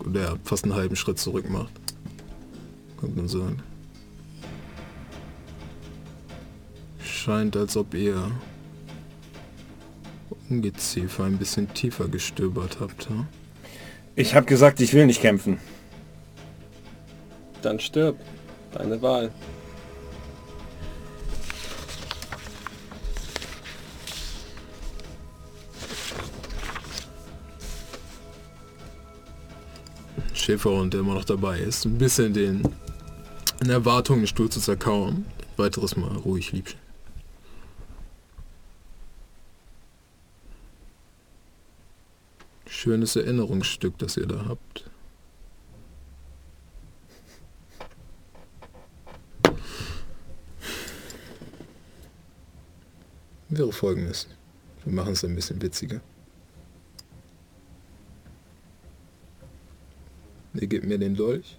Und 0.00 0.16
er 0.16 0.36
fast 0.42 0.64
einen 0.64 0.74
halben 0.74 0.96
Schritt 0.96 1.20
zurück 1.20 1.48
macht. 1.48 1.70
Kommt 2.96 3.16
und 3.20 3.28
sagt. 3.28 3.62
Scheint, 7.04 7.56
als 7.56 7.76
ob 7.76 7.94
ihr 7.94 8.32
Ungeziefer 10.50 11.22
ein 11.22 11.38
bisschen 11.38 11.72
tiefer 11.72 12.08
gestöbert 12.08 12.78
habt, 12.80 13.08
hm? 13.08 13.28
Ich 14.16 14.34
habe 14.34 14.46
gesagt, 14.46 14.80
ich 14.80 14.94
will 14.94 15.06
nicht 15.06 15.20
kämpfen. 15.20 15.58
Dann 17.62 17.78
stirb. 17.78 18.16
Deine 18.72 19.00
Wahl. 19.02 19.30
Schäferhund, 30.52 30.92
der 30.92 31.00
immer 31.00 31.14
noch 31.14 31.24
dabei 31.24 31.60
ist, 31.60 31.86
ein 31.86 31.96
bisschen 31.96 32.34
den 32.34 32.62
in 33.62 33.70
Erwartung 33.70 34.18
den 34.18 34.26
Stuhl 34.26 34.50
zu 34.50 34.60
zerkauen. 34.60 35.24
Weiteres 35.56 35.96
Mal 35.96 36.14
ruhig 36.16 36.52
liebchen. 36.52 36.78
Schönes 42.66 43.16
Erinnerungsstück, 43.16 43.96
das 43.98 44.16
ihr 44.16 44.26
da 44.26 44.44
habt. 44.46 44.90
Wäre 53.48 53.72
folgendes. 53.72 54.26
Wir 54.84 54.92
machen 54.92 55.12
es 55.12 55.24
ein 55.24 55.34
bisschen 55.34 55.62
witziger. 55.62 56.00
Ihr 60.62 60.68
gebt 60.68 60.86
mir 60.86 60.96
den 60.96 61.16
Dolch. 61.16 61.58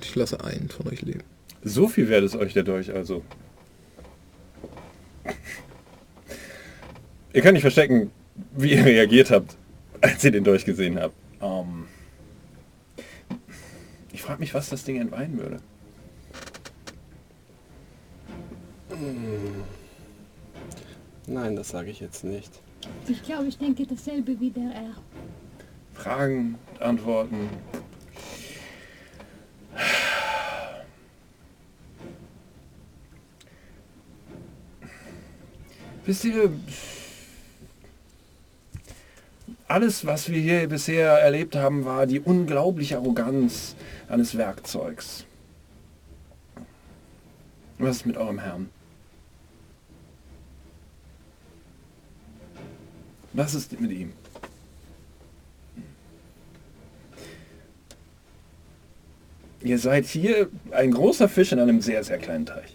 Ich 0.00 0.14
lasse 0.14 0.44
einen 0.44 0.68
von 0.68 0.86
euch 0.86 1.02
leben. 1.02 1.24
So 1.64 1.88
viel 1.88 2.08
wert 2.08 2.22
ist 2.22 2.36
euch 2.36 2.52
der 2.52 2.62
Dolch 2.62 2.94
also. 2.94 3.24
Ihr 7.32 7.42
könnt 7.42 7.54
nicht 7.54 7.62
verstecken, 7.62 8.12
wie 8.52 8.74
ihr 8.74 8.84
reagiert 8.84 9.32
habt, 9.32 9.56
als 10.00 10.22
ihr 10.22 10.30
den 10.30 10.44
Dolch 10.44 10.64
gesehen 10.64 11.00
habt. 11.00 11.16
Ähm 11.40 11.86
ich 14.12 14.22
frage 14.22 14.38
mich, 14.38 14.54
was 14.54 14.68
das 14.68 14.84
Ding 14.84 15.00
entweihen 15.00 15.36
würde. 15.38 15.58
Nein, 21.26 21.56
das 21.56 21.70
sage 21.70 21.90
ich 21.90 21.98
jetzt 21.98 22.22
nicht. 22.22 22.52
Ich 23.08 23.20
glaube, 23.24 23.48
ich 23.48 23.58
denke 23.58 23.84
dasselbe 23.84 24.38
wie 24.38 24.50
der 24.50 24.70
R. 24.70 24.94
Fragen, 25.94 26.58
Antworten. 26.80 27.48
Wisst 36.04 36.24
ihr, 36.24 36.52
alles, 39.68 40.04
was 40.04 40.28
wir 40.28 40.40
hier 40.40 40.68
bisher 40.68 41.12
erlebt 41.12 41.54
haben, 41.54 41.84
war 41.84 42.06
die 42.06 42.20
unglaubliche 42.20 42.96
Arroganz 42.96 43.76
eines 44.08 44.36
Werkzeugs. 44.36 45.24
Was 47.78 47.96
ist 47.96 48.06
mit 48.06 48.16
eurem 48.16 48.38
Herrn? 48.38 48.68
Was 53.32 53.54
ist 53.54 53.80
mit 53.80 53.90
ihm? 53.92 54.12
Ihr 59.64 59.78
seid 59.78 60.06
hier 60.06 60.48
ein 60.72 60.90
großer 60.90 61.28
Fisch 61.28 61.52
in 61.52 61.60
einem 61.60 61.80
sehr, 61.80 62.02
sehr 62.02 62.18
kleinen 62.18 62.46
Teich. 62.46 62.74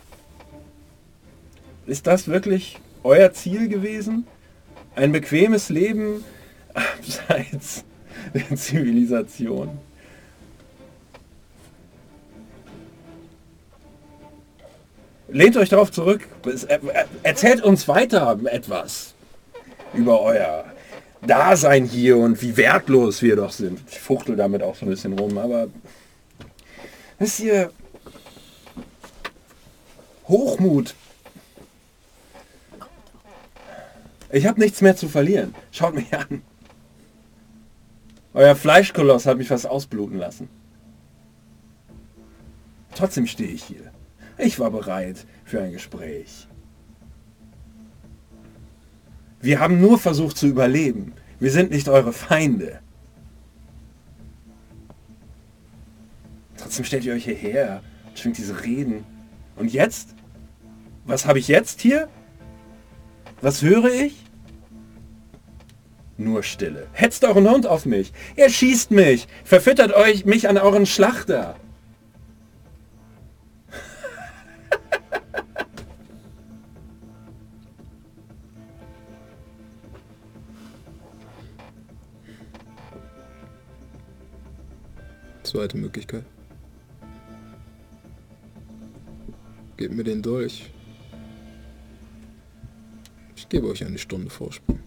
Ist 1.85 2.07
das 2.07 2.27
wirklich 2.27 2.79
euer 3.03 3.31
Ziel 3.33 3.67
gewesen? 3.67 4.25
Ein 4.95 5.11
bequemes 5.11 5.69
Leben 5.69 6.23
abseits 6.73 7.83
der 8.33 8.55
Zivilisation? 8.55 9.69
Lehnt 15.29 15.57
euch 15.57 15.69
darauf 15.69 15.91
zurück. 15.91 16.25
Erzählt 17.23 17.61
uns 17.61 17.87
weiter 17.89 18.39
etwas 18.45 19.13
über 19.93 20.21
euer 20.21 20.63
Dasein 21.25 21.83
hier 21.83 22.15
und 22.17 22.41
wie 22.41 22.55
wertlos 22.55 23.21
wir 23.21 23.35
doch 23.35 23.51
sind. 23.51 23.81
Ich 23.91 23.99
fuchtel 23.99 24.37
damit 24.37 24.63
auch 24.63 24.75
so 24.75 24.85
ein 24.85 24.89
bisschen 24.89 25.19
rum, 25.19 25.37
aber 25.37 25.67
Wisst 27.19 27.39
ihr, 27.39 27.71
Hochmut. 30.27 30.95
Ich 34.31 34.45
habe 34.45 34.59
nichts 34.59 34.81
mehr 34.81 34.95
zu 34.95 35.07
verlieren. 35.07 35.55
Schaut 35.71 35.95
mich 35.95 36.13
an. 36.13 36.41
Euer 38.33 38.55
Fleischkoloss 38.55 39.25
hat 39.25 39.37
mich 39.37 39.47
fast 39.47 39.65
ausbluten 39.65 40.17
lassen. 40.17 40.49
Trotzdem 42.93 43.25
stehe 43.25 43.49
ich 43.49 43.63
hier. 43.63 43.91
Ich 44.37 44.59
war 44.59 44.69
bereit 44.69 45.25
für 45.45 45.61
ein 45.61 45.71
Gespräch. 45.71 46.47
Wir 49.39 49.59
haben 49.59 49.79
nur 49.79 49.97
versucht 49.97 50.37
zu 50.37 50.47
überleben. 50.47 51.13
Wir 51.39 51.51
sind 51.51 51.71
nicht 51.71 51.89
eure 51.89 52.13
Feinde. 52.13 52.81
Trotzdem 56.67 56.83
stellt 56.83 57.05
ihr 57.05 57.13
euch 57.13 57.23
hierher 57.23 57.81
und 58.09 58.19
schwingt 58.19 58.37
diese 58.37 58.61
Reden. 58.61 59.05
Und 59.55 59.71
jetzt? 59.71 60.15
Was 61.05 61.25
habe 61.25 61.39
ich 61.39 61.47
jetzt 61.47 61.79
hier? 61.79 62.09
Was 63.39 63.61
höre 63.61 63.85
ich? 63.85 64.25
Nur 66.17 66.43
Stille. 66.43 66.87
Hetzt 66.91 67.23
euren 67.23 67.49
Hund 67.49 67.67
auf 67.67 67.85
mich. 67.85 68.11
Er 68.35 68.49
schießt 68.49 68.91
mich. 68.91 69.29
Verfüttert 69.45 69.93
euch 69.93 70.25
mich 70.25 70.49
an 70.49 70.57
euren 70.57 70.85
Schlachter. 70.85 71.55
Zweite 85.43 85.77
Möglichkeit. 85.77 86.25
Gebt 89.77 89.93
mir 89.93 90.03
den 90.03 90.23
Dolch. 90.23 90.71
Ich 93.35 93.47
gebe 93.47 93.67
euch 93.67 93.85
eine 93.85 93.99
Stunde 93.99 94.31
Vorsprung. 94.31 94.79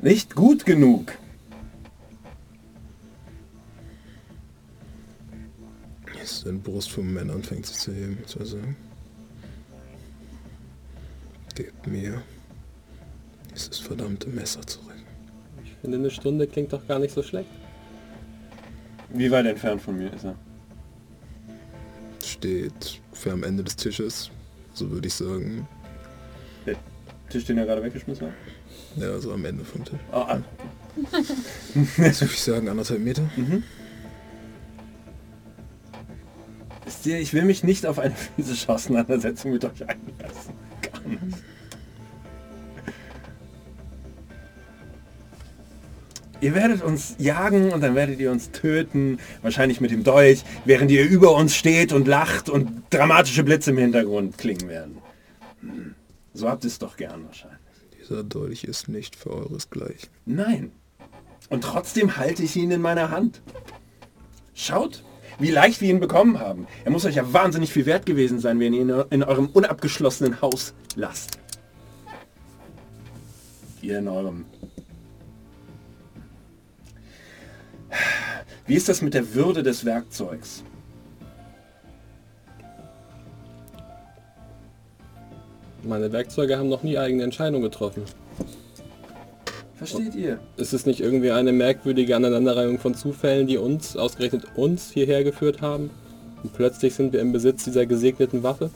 Nicht 0.00 0.36
gut 0.36 0.64
genug. 0.64 1.12
Ist 6.22 6.46
deine 6.46 6.58
Brust 6.58 6.90
vom 6.90 7.12
Männer 7.12 7.34
anfängt 7.34 7.66
sich 7.66 7.76
zu 7.76 7.92
heben, 7.92 8.24
zu 8.26 8.44
sagen. 8.44 8.76
Gebt 11.56 11.86
mir 11.86 12.22
dieses 13.52 13.78
verdammte 13.78 14.28
Messer 14.28 14.62
zurück. 14.62 14.94
Ich 15.64 15.72
finde, 15.80 15.98
eine 15.98 16.10
Stunde 16.10 16.46
klingt 16.46 16.72
doch 16.72 16.86
gar 16.86 17.00
nicht 17.00 17.14
so 17.14 17.22
schlecht. 17.22 17.50
Wie 19.08 19.30
weit 19.30 19.46
entfernt 19.46 19.82
von 19.82 19.96
mir 19.96 20.12
ist 20.12 20.24
er? 20.24 20.36
Steht 22.26 23.00
für 23.12 23.30
am 23.30 23.44
Ende 23.44 23.62
des 23.62 23.76
Tisches, 23.76 24.30
so 24.74 24.90
würde 24.90 25.06
ich 25.06 25.14
sagen. 25.14 25.68
Der 26.66 26.74
Tisch, 27.30 27.44
den 27.44 27.56
er 27.56 27.66
gerade 27.66 27.84
weggeschmissen 27.84 28.26
hat? 28.26 28.34
Ja, 28.96 29.12
also 29.12 29.32
am 29.32 29.44
Ende 29.44 29.64
vom 29.64 29.84
Tisch. 29.84 29.98
Oh, 30.10 30.16
ah. 30.16 30.42
So 31.74 31.98
würde 31.98 32.10
ich 32.10 32.42
sagen, 32.42 32.68
anderthalb 32.68 33.00
Meter. 33.00 33.22
Ihr, 37.04 37.20
ich 37.20 37.32
will 37.32 37.44
mich 37.44 37.62
nicht 37.62 37.86
auf 37.86 38.00
eine 38.00 38.14
physische 38.36 38.68
Auseinandersetzung 38.70 39.52
mit 39.52 39.64
euch 39.64 39.82
einlassen. 39.82 40.54
Gar 40.82 41.00
nicht. 41.02 41.22
Ihr 46.46 46.54
werdet 46.54 46.80
uns 46.80 47.16
jagen 47.18 47.72
und 47.72 47.80
dann 47.80 47.96
werdet 47.96 48.20
ihr 48.20 48.30
uns 48.30 48.52
töten, 48.52 49.18
wahrscheinlich 49.42 49.80
mit 49.80 49.90
dem 49.90 50.04
Dolch, 50.04 50.44
während 50.64 50.92
ihr 50.92 51.04
über 51.04 51.34
uns 51.34 51.56
steht 51.56 51.92
und 51.92 52.06
lacht 52.06 52.48
und 52.48 52.84
dramatische 52.90 53.42
Blitze 53.42 53.72
im 53.72 53.78
Hintergrund 53.78 54.38
klingen 54.38 54.68
werden. 54.68 54.98
Hm. 55.60 55.96
So 56.34 56.48
habt 56.48 56.62
ihr 56.62 56.68
es 56.68 56.78
doch 56.78 56.96
gern 56.96 57.24
wahrscheinlich. 57.24 57.58
Dieser 57.98 58.22
Dolch 58.22 58.62
ist 58.62 58.86
nicht 58.86 59.16
für 59.16 59.30
euresgleichen. 59.30 60.08
Nein. 60.24 60.70
Und 61.48 61.64
trotzdem 61.64 62.16
halte 62.16 62.44
ich 62.44 62.54
ihn 62.54 62.70
in 62.70 62.80
meiner 62.80 63.10
Hand. 63.10 63.42
Schaut, 64.54 65.02
wie 65.40 65.50
leicht 65.50 65.80
wir 65.80 65.90
ihn 65.90 65.98
bekommen 65.98 66.38
haben. 66.38 66.68
Er 66.84 66.92
muss 66.92 67.04
euch 67.06 67.16
ja 67.16 67.32
wahnsinnig 67.32 67.72
viel 67.72 67.86
wert 67.86 68.06
gewesen 68.06 68.38
sein, 68.38 68.60
wenn 68.60 68.72
ihr 68.72 68.82
ihn 68.82 69.04
in 69.10 69.24
eurem 69.24 69.48
unabgeschlossenen 69.48 70.40
Haus 70.42 70.74
lasst. 70.94 71.40
Ihr 73.82 73.98
in 73.98 74.06
eurem... 74.06 74.44
Wie 78.66 78.74
ist 78.74 78.88
das 78.88 79.00
mit 79.00 79.14
der 79.14 79.34
Würde 79.34 79.62
des 79.62 79.84
Werkzeugs? 79.84 80.64
Meine 85.84 86.10
Werkzeuge 86.10 86.58
haben 86.58 86.68
noch 86.68 86.82
nie 86.82 86.98
eigene 86.98 87.22
Entscheidungen 87.22 87.62
getroffen. 87.62 88.02
Versteht 89.76 90.16
ihr? 90.16 90.40
Ist 90.56 90.72
es 90.72 90.84
nicht 90.84 91.00
irgendwie 91.00 91.30
eine 91.30 91.52
merkwürdige 91.52 92.16
Aneinanderreihung 92.16 92.80
von 92.80 92.94
Zufällen, 92.94 93.46
die 93.46 93.56
uns, 93.56 93.96
ausgerechnet 93.96 94.46
uns, 94.56 94.90
hierher 94.90 95.22
geführt 95.22 95.60
haben? 95.60 95.90
Und 96.42 96.52
plötzlich 96.52 96.94
sind 96.94 97.12
wir 97.12 97.20
im 97.20 97.30
Besitz 97.30 97.64
dieser 97.64 97.86
gesegneten 97.86 98.42
Waffe? 98.42 98.70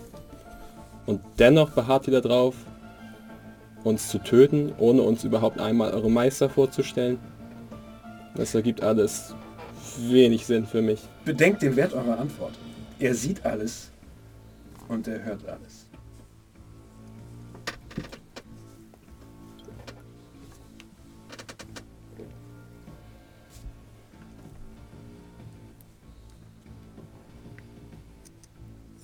Und 1.06 1.20
dennoch 1.40 1.70
beharrt 1.70 2.06
ihr 2.06 2.20
darauf, 2.20 2.54
uns 3.82 4.08
zu 4.08 4.18
töten, 4.18 4.72
ohne 4.78 5.02
uns 5.02 5.24
überhaupt 5.24 5.58
einmal 5.58 5.92
eure 5.92 6.10
Meister 6.10 6.48
vorzustellen? 6.48 7.18
Das 8.36 8.54
ergibt 8.54 8.82
alles 8.82 9.34
wenig 9.98 10.46
Sinn 10.46 10.66
für 10.66 10.82
mich. 10.82 11.00
Bedenkt 11.24 11.62
den 11.62 11.76
Wert 11.76 11.92
eurer 11.92 12.18
Antwort. 12.18 12.54
Er 12.98 13.14
sieht 13.14 13.44
alles 13.44 13.90
und 14.88 15.08
er 15.08 15.24
hört 15.24 15.46
alles. 15.48 15.86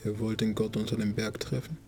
Ihr 0.04 0.20
wollt 0.20 0.40
den 0.40 0.54
Gott 0.54 0.76
unter 0.76 0.96
dem 0.96 1.14
Berg 1.14 1.40
treffen? 1.40 1.78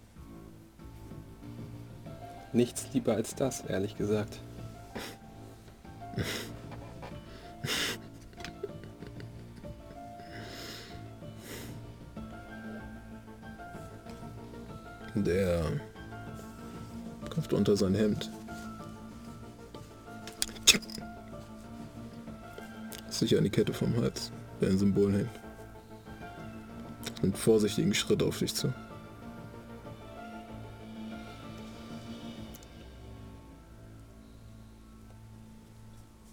Nichts 2.52 2.88
lieber 2.92 3.14
als 3.14 3.36
das, 3.36 3.60
ehrlich 3.60 3.96
gesagt. 3.96 4.40
Der 15.24 15.62
greift 17.28 17.52
unter 17.52 17.76
sein 17.76 17.94
Hemd. 17.94 18.30
Sich 23.10 23.36
an 23.36 23.44
die 23.44 23.50
Kette 23.50 23.72
vom 23.72 23.96
Hals, 23.96 24.30
der 24.60 24.70
ein 24.70 24.78
Symbol 24.78 25.12
hängt. 25.12 25.28
Nimmt 27.22 27.36
vorsichtigen 27.36 27.92
Schritt 27.94 28.22
auf 28.22 28.38
dich 28.38 28.54
zu. 28.54 28.72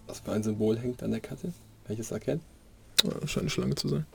Was 0.06 0.20
für 0.20 0.32
ein 0.32 0.44
Symbol 0.44 0.78
hängt 0.78 1.02
an 1.02 1.10
der 1.10 1.20
Kette? 1.20 1.52
Kann 1.84 1.94
ich 1.94 1.98
es 1.98 2.12
erkennen? 2.12 2.40
Ja, 3.02 3.10
scheint 3.26 3.42
eine 3.42 3.50
Schlange 3.50 3.74
zu 3.74 3.88
sein. 3.88 4.06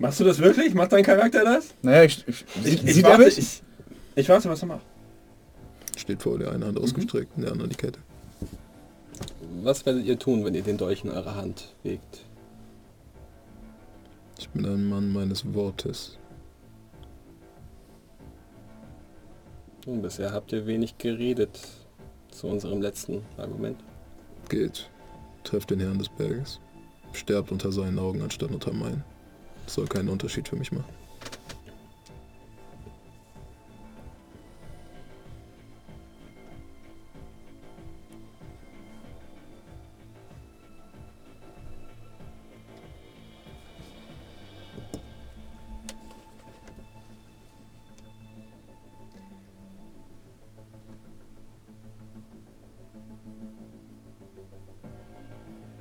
Machst 0.00 0.18
du 0.20 0.24
das 0.24 0.38
wirklich? 0.38 0.74
Macht 0.74 0.92
dein 0.92 1.04
Charakter 1.04 1.44
das? 1.44 1.72
Naja, 1.82 2.04
ich, 2.04 2.26
ich, 2.26 2.44
Ich, 2.56 2.62
sieht, 2.64 2.84
ich, 2.88 2.96
er 2.98 3.10
warte, 3.10 3.24
mich? 3.24 3.38
ich, 3.38 3.62
ich 4.16 4.28
warte, 4.28 4.48
was 4.48 4.62
er 4.62 4.66
macht. 4.68 4.84
Steht 5.96 6.22
vor 6.22 6.38
dir, 6.38 6.50
eine 6.50 6.66
Hand 6.66 6.78
ausgestreckt, 6.78 7.32
in 7.36 7.42
der 7.42 7.52
anderen 7.52 7.70
die 7.70 7.76
Kette. 7.76 8.00
Was 9.62 9.86
werdet 9.86 10.04
ihr 10.04 10.18
tun, 10.18 10.44
wenn 10.44 10.54
ihr 10.54 10.62
den 10.62 10.76
Dolch 10.76 11.04
in 11.04 11.10
eurer 11.10 11.36
Hand 11.36 11.74
wegt? 11.84 12.24
Ich 14.38 14.48
bin 14.48 14.66
ein 14.66 14.88
Mann 14.88 15.12
meines 15.12 15.54
Wortes. 15.54 16.18
Nun, 19.86 20.02
bisher 20.02 20.32
habt 20.32 20.52
ihr 20.52 20.66
wenig 20.66 20.98
geredet 20.98 21.60
zu 22.30 22.48
unserem 22.48 22.82
letzten 22.82 23.22
Argument. 23.36 23.78
Geht. 24.48 24.90
Trefft 25.44 25.70
den 25.70 25.80
Herrn 25.80 25.98
des 25.98 26.08
Berges. 26.08 26.58
Sterbt 27.12 27.52
unter 27.52 27.70
seinen 27.70 27.98
Augen 27.98 28.22
anstatt 28.22 28.50
unter 28.50 28.72
meinen. 28.72 29.04
Soll 29.66 29.86
keinen 29.86 30.08
Unterschied 30.08 30.48
für 30.48 30.56
mich 30.56 30.70
machen. 30.70 30.84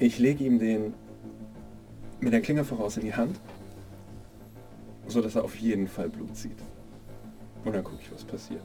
Ich 0.04 0.20
lege 0.20 0.44
ihm 0.44 0.60
den 0.60 0.94
mit 2.20 2.34
der 2.34 2.42
Klinge 2.42 2.66
voraus 2.66 2.98
in 2.98 3.04
die 3.04 3.14
Hand, 3.14 3.40
so 5.14 5.22
dass 5.22 5.36
er 5.36 5.44
auf 5.44 5.56
jeden 5.56 5.88
Fall 5.88 6.10
Blut 6.10 6.36
sieht. 6.36 6.58
Und 7.64 7.74
dann 7.74 7.84
gucke 7.84 8.02
ich, 8.02 8.12
was 8.12 8.24
passiert. 8.24 8.64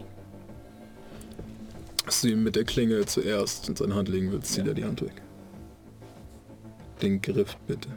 Als 2.05 2.23
du 2.23 2.29
ihm 2.29 2.43
mit 2.43 2.57
der 2.57 2.65
Klinge 2.65 3.05
zuerst 3.07 3.69
in 3.69 3.77
seine 3.77 3.95
Hand 3.95 4.09
legen 4.09 4.33
willst, 4.33 4.53
zieht 4.53 4.65
Ja. 4.65 4.71
er 4.71 4.75
die 4.75 4.85
Hand 4.85 5.03
weg. 5.03 5.23
Den 7.03 7.21
Griff 7.23 7.57
bitte. 7.67 7.91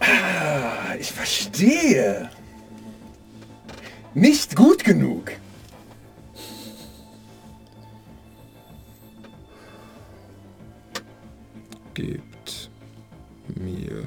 Ah, 0.00 0.94
ich 0.98 1.12
verstehe. 1.12 2.30
Nicht 4.14 4.56
gut 4.56 4.84
genug. 4.84 5.32
Gebt 11.94 12.70
mir 13.56 14.06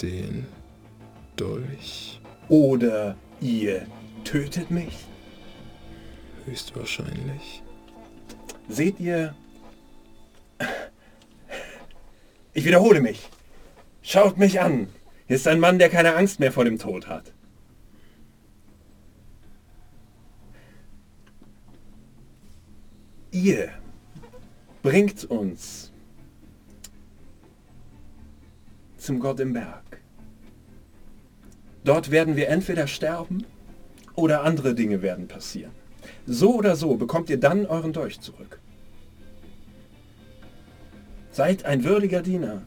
den 0.00 0.46
Dolch. 1.36 2.20
Oder 2.48 3.16
ihr 3.40 3.86
tötet 4.24 4.70
mich. 4.70 5.06
Höchstwahrscheinlich. 6.44 7.62
Seht 8.68 9.00
ihr? 9.00 9.34
Ich 12.52 12.64
wiederhole 12.64 13.00
mich. 13.00 13.28
Schaut 14.02 14.38
mich 14.38 14.60
an. 14.60 14.88
Hier 15.26 15.36
ist 15.36 15.48
ein 15.48 15.60
Mann, 15.60 15.78
der 15.78 15.88
keine 15.88 16.14
Angst 16.14 16.40
mehr 16.40 16.52
vor 16.52 16.64
dem 16.64 16.78
Tod 16.78 17.08
hat. 17.08 17.32
Ihr 23.32 23.70
bringt 24.82 25.24
uns 25.24 25.92
zum 28.96 29.20
Gott 29.20 29.40
im 29.40 29.52
Berg. 29.52 30.00
Dort 31.86 32.10
werden 32.10 32.34
wir 32.34 32.48
entweder 32.48 32.88
sterben 32.88 33.46
oder 34.16 34.42
andere 34.42 34.74
Dinge 34.74 35.02
werden 35.02 35.28
passieren. 35.28 35.70
So 36.26 36.56
oder 36.56 36.74
so 36.74 36.96
bekommt 36.96 37.30
ihr 37.30 37.38
dann 37.38 37.64
euren 37.64 37.92
Dolch 37.92 38.20
zurück. 38.20 38.58
Seid 41.30 41.64
ein 41.64 41.84
würdiger 41.84 42.22
Diener 42.22 42.62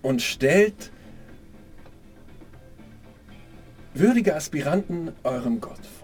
und 0.00 0.22
stellt 0.22 0.90
würdige 3.92 4.34
Aspiranten 4.34 5.12
eurem 5.24 5.60
Gott 5.60 5.84
vor. 6.00 6.01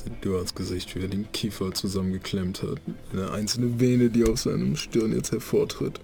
Sieht 0.00 0.24
Johanns 0.24 0.54
Gesicht, 0.54 0.94
wie 0.96 1.00
er 1.02 1.08
den 1.08 1.30
Kiefer 1.32 1.72
zusammengeklemmt 1.72 2.62
hat. 2.62 2.80
Eine 3.12 3.30
einzelne 3.30 3.78
Vene, 3.80 4.10
die 4.10 4.24
aus 4.24 4.42
seinem 4.44 4.76
Stirn 4.76 5.12
jetzt 5.14 5.30
hervortritt. 5.32 6.00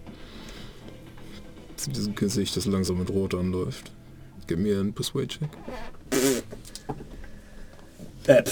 Sieht 1.77 1.97
dieses 1.97 2.15
Gesicht, 2.15 2.57
das 2.57 2.67
langsam 2.67 2.99
mit 2.99 3.11
Rot 3.11 3.35
anläuft. 3.35 3.91
Gib 4.47 4.59
mir 4.59 4.79
einen 4.81 4.93
Persuade-Check. 4.93 5.49
Äh. 8.27 8.43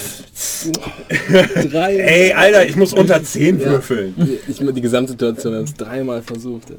Drei. 1.68 1.96
Ey, 1.96 2.32
Alter, 2.32 2.66
ich 2.66 2.74
muss 2.74 2.92
unter 2.92 3.22
10 3.22 3.60
würfeln. 3.60 4.14
Ich 4.48 4.56
die 4.58 4.80
Gesamtsituation 4.80 5.54
habe 5.54 5.64
es 5.64 5.74
dreimal 5.74 6.22
versucht. 6.22 6.70
ey. 6.70 6.76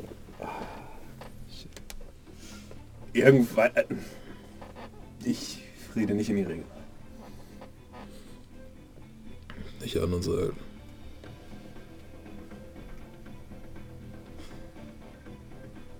Irgendwann. 3.14 3.72
äh, 3.76 3.84
Ich 5.24 5.60
rede 5.96 6.14
nicht 6.14 6.30
in 6.30 6.38
die 6.38 6.44
Ringe. 6.44 6.64
Ich 9.82 10.02
an 10.02 10.14
und 10.14 10.24
sage. 10.24 10.54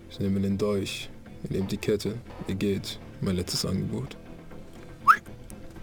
Ich 0.10 0.20
nehme 0.20 0.42
den 0.42 0.58
Dolch, 0.58 1.10
ihr 1.44 1.58
nehmt 1.58 1.72
die 1.72 1.78
Kette, 1.78 2.16
ihr 2.48 2.56
geht, 2.56 3.00
mein 3.22 3.36
letztes 3.36 3.66
Angebot. 3.66 4.18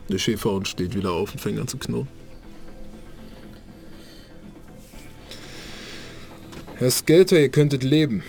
Der 0.08 0.18
Schäferhund 0.18 0.68
steht 0.68 0.94
wieder 0.94 1.10
auf 1.12 1.32
und 1.32 1.40
fängt 1.40 1.58
an 1.58 1.66
zu 1.66 1.78
knurren. 1.78 2.08
Herr 6.76 6.90
Skelter, 6.90 7.40
ihr 7.40 7.48
könntet 7.48 7.82
leben. 7.82 8.22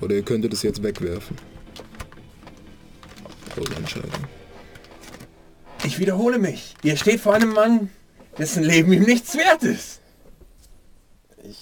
Oder 0.00 0.14
ihr 0.14 0.22
könntet 0.22 0.52
es 0.52 0.62
jetzt 0.62 0.82
wegwerfen. 0.82 1.36
Eure 3.56 3.74
Entscheidung. 3.74 4.10
Ich 5.84 5.98
wiederhole 5.98 6.38
mich. 6.38 6.76
Ihr 6.84 6.96
steht 6.96 7.20
vor 7.20 7.34
einem 7.34 7.52
Mann, 7.52 7.90
dessen 8.40 8.64
Leben 8.64 8.92
ihm 8.92 9.02
nichts 9.02 9.36
wert 9.36 9.62
ist. 9.62 10.00
Ich 11.44 11.58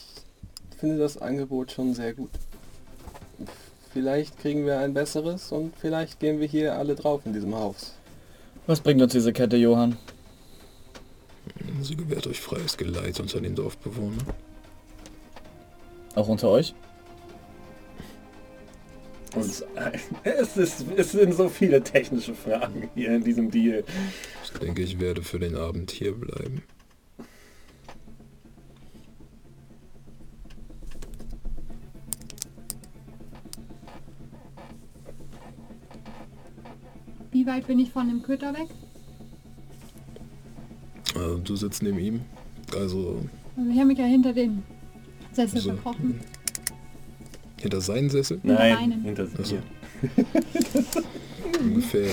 finde 0.78 0.98
das 0.98 1.18
Angebot 1.18 1.72
schon 1.72 1.92
sehr 1.92 2.14
gut. 2.14 2.30
Vielleicht 3.92 4.38
kriegen 4.38 4.64
wir 4.64 4.78
ein 4.78 4.94
besseres 4.94 5.50
und 5.50 5.74
vielleicht 5.76 6.20
gehen 6.20 6.38
wir 6.38 6.46
hier 6.46 6.76
alle 6.76 6.94
drauf 6.94 7.22
in 7.24 7.32
diesem 7.32 7.54
Haus. 7.54 7.94
Was 8.68 8.80
bringt 8.80 9.02
uns 9.02 9.12
diese 9.12 9.32
Kette, 9.32 9.56
Johann? 9.56 9.96
Sie 11.82 11.96
gewährt 11.96 12.26
euch 12.26 12.40
freies 12.40 12.76
Geleit 12.76 13.18
unter 13.18 13.40
den 13.40 13.56
Dorfbewohnern. 13.56 14.26
Auch 16.14 16.28
unter 16.28 16.48
euch? 16.48 16.74
Und 19.34 19.44
es, 20.24 20.56
ist, 20.56 20.84
es 20.96 21.12
sind 21.12 21.34
so 21.34 21.48
viele 21.48 21.82
technische 21.82 22.34
Fragen 22.34 22.88
hier 22.94 23.16
in 23.16 23.24
diesem 23.24 23.50
Deal. 23.50 23.84
Ich 24.52 24.58
denke, 24.60 24.82
ich 24.82 24.98
werde 25.00 25.22
für 25.22 25.38
den 25.38 25.54
Abend 25.56 25.90
hier 25.90 26.12
bleiben. 26.14 26.62
Wie 37.30 37.46
weit 37.46 37.66
bin 37.66 37.78
ich 37.78 37.90
von 37.90 38.08
dem 38.08 38.22
Köter 38.22 38.52
weg? 38.54 38.68
Also, 41.14 41.38
du 41.38 41.56
sitzt 41.56 41.82
neben 41.82 41.98
ihm. 41.98 42.20
Also 42.76 43.22
Also 43.56 43.70
ich 43.70 43.76
habe 43.76 43.86
mich 43.86 43.98
ja 43.98 44.04
hinter 44.04 44.32
den 44.32 44.62
Sessel 45.32 45.60
So. 45.60 45.70
verkrochen. 45.70 46.20
hinter 47.60 47.80
seinen 47.80 48.10
Sessel. 48.10 48.40
Nein, 48.42 48.90
Nein. 48.90 49.02
hinter 49.02 49.26
Ach 49.40 49.44
so. 49.44 49.56
dir. 49.56 49.62
Ungefähr 51.60 52.08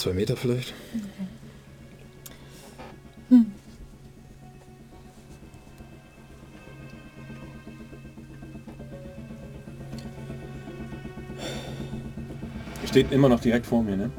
zwei 0.00 0.14
Meter 0.14 0.34
vielleicht. 0.34 0.72
Steht 12.86 13.12
immer 13.12 13.28
noch 13.28 13.40
direkt 13.40 13.66
vor 13.66 13.82
mir, 13.82 13.96
ne? 13.96 14.10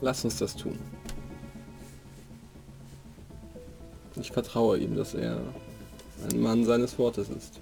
Lass 0.00 0.24
uns 0.24 0.38
das 0.38 0.56
tun. 0.56 0.78
Ich 4.28 4.34
vertraue 4.34 4.76
ihm, 4.76 4.94
dass 4.94 5.14
er 5.14 5.40
ein 6.30 6.40
Mann 6.42 6.66
seines 6.66 6.98
Wortes 6.98 7.30
ist. 7.30 7.60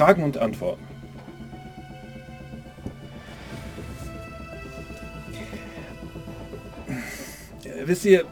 Fragen 0.00 0.22
und 0.22 0.38
Antworten. 0.38 0.82
Äh, 7.64 7.86
Wisst 7.86 8.06
ihr, 8.06 8.24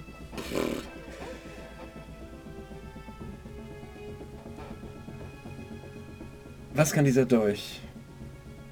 was 6.72 6.90
kann 6.90 7.04
dieser 7.04 7.26
Dolch? 7.26 7.82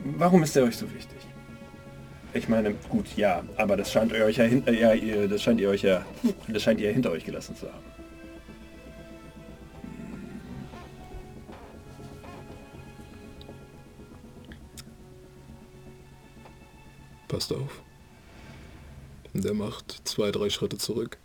Warum 0.03 0.43
ist 0.43 0.57
er 0.57 0.65
euch 0.65 0.79
so 0.79 0.91
wichtig? 0.95 1.19
Ich 2.33 2.49
meine, 2.49 2.73
gut, 2.89 3.15
ja, 3.15 3.43
aber 3.59 3.77
das 3.77 3.93
scheint 3.93 4.11
ihr 4.13 4.25
euch 4.25 4.39
ja 4.39 4.45
hinter, 4.45 4.73
ja, 4.73 4.95
ihr, 4.95 5.29
das 5.29 5.43
scheint 5.43 5.61
ihr 5.61 5.69
euch 5.69 5.83
ja, 5.83 6.03
das 6.49 6.63
scheint 6.63 6.81
ihr 6.81 6.91
hinter 6.91 7.11
euch 7.11 7.27
gelassen 7.27 7.57
zu 7.57 7.67
haben. 7.67 7.96
Zwei, 20.17 20.31
drei 20.31 20.49
Schritte 20.49 20.79
zurück. 20.79 21.19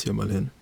Hier 0.00 0.12
mal 0.12 0.30
hin. 0.30 0.52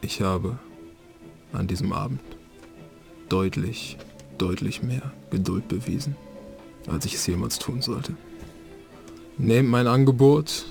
Ich 0.00 0.22
habe 0.22 0.58
an 1.52 1.66
diesem 1.66 1.92
Abend 1.92 2.20
deutlich, 3.28 3.98
deutlich 4.38 4.82
mehr 4.82 5.12
Geduld 5.30 5.68
bewiesen, 5.68 6.16
als 6.86 7.04
ich 7.04 7.16
es 7.16 7.26
jemals 7.26 7.58
tun 7.58 7.82
sollte. 7.82 8.16
Nehmt 9.36 9.68
mein 9.68 9.86
Angebot 9.86 10.64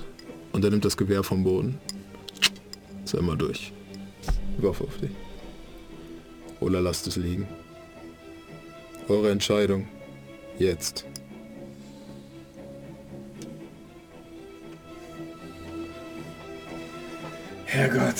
und 0.50 0.64
er 0.64 0.70
nimmt 0.72 0.84
das 0.84 0.96
Gewehr 0.96 1.22
vom 1.22 1.44
Boden. 1.44 1.78
Ist 3.04 3.14
einmal 3.14 3.38
durch. 3.38 3.72
Wirf 4.62 4.80
auf 4.80 4.96
dich. 4.98 5.10
Oder 6.60 6.80
lasst 6.80 7.06
es 7.06 7.16
liegen. 7.16 7.48
Eure 9.08 9.30
Entscheidung. 9.30 9.88
Jetzt. 10.58 11.04
Herrgott. 17.64 18.14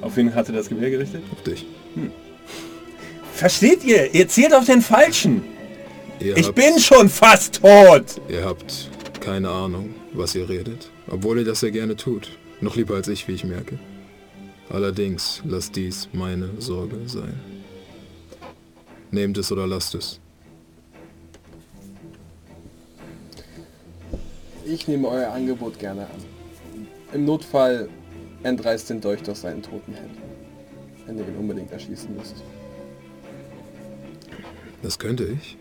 Auf 0.00 0.16
wen 0.16 0.34
hatte 0.34 0.52
das 0.52 0.68
Gewehr 0.68 0.90
gerichtet? 0.90 1.22
Auf 1.32 1.42
dich. 1.42 1.64
Hm. 1.94 2.10
Versteht 3.34 3.84
ihr? 3.84 4.14
Ihr 4.14 4.28
zielt 4.28 4.54
auf 4.54 4.64
den 4.64 4.80
Falschen. 4.80 5.42
Ihr 6.18 6.36
ich 6.36 6.46
habt, 6.46 6.56
bin 6.56 6.78
schon 6.78 7.08
fast 7.08 7.60
tot. 7.60 8.20
Ihr 8.28 8.44
habt 8.44 8.90
keine 9.20 9.50
Ahnung, 9.50 9.94
was 10.12 10.34
ihr 10.34 10.48
redet. 10.48 10.90
Obwohl 11.08 11.38
ihr 11.38 11.44
das 11.44 11.60
sehr 11.60 11.70
gerne 11.70 11.96
tut. 11.96 12.30
Noch 12.60 12.76
lieber 12.76 12.94
als 12.94 13.08
ich, 13.08 13.28
wie 13.28 13.32
ich 13.32 13.44
merke. 13.44 13.78
Allerdings 14.68 15.42
lasst 15.44 15.76
dies 15.76 16.08
meine 16.12 16.50
Sorge 16.60 16.96
sein. 17.06 17.40
Nehmt 19.10 19.38
es 19.38 19.52
oder 19.52 19.66
lasst 19.66 19.94
es. 19.94 20.20
Ich 24.64 24.88
nehme 24.88 25.08
euer 25.08 25.32
Angebot 25.32 25.78
gerne 25.78 26.02
an. 26.02 26.24
Im 27.14 27.24
Notfall 27.24 27.88
entreißt 28.42 28.90
den 28.90 29.00
Dolch 29.00 29.22
durch 29.22 29.38
seinen 29.38 29.62
toten 29.62 29.94
Händen. 29.94 30.22
Wenn 31.06 31.18
ihr 31.18 31.28
ihn 31.28 31.36
unbedingt 31.36 31.70
erschießen 31.70 32.14
müsst. 32.16 32.42
Das 34.82 34.98
könnte 34.98 35.24
ich. 35.24 35.56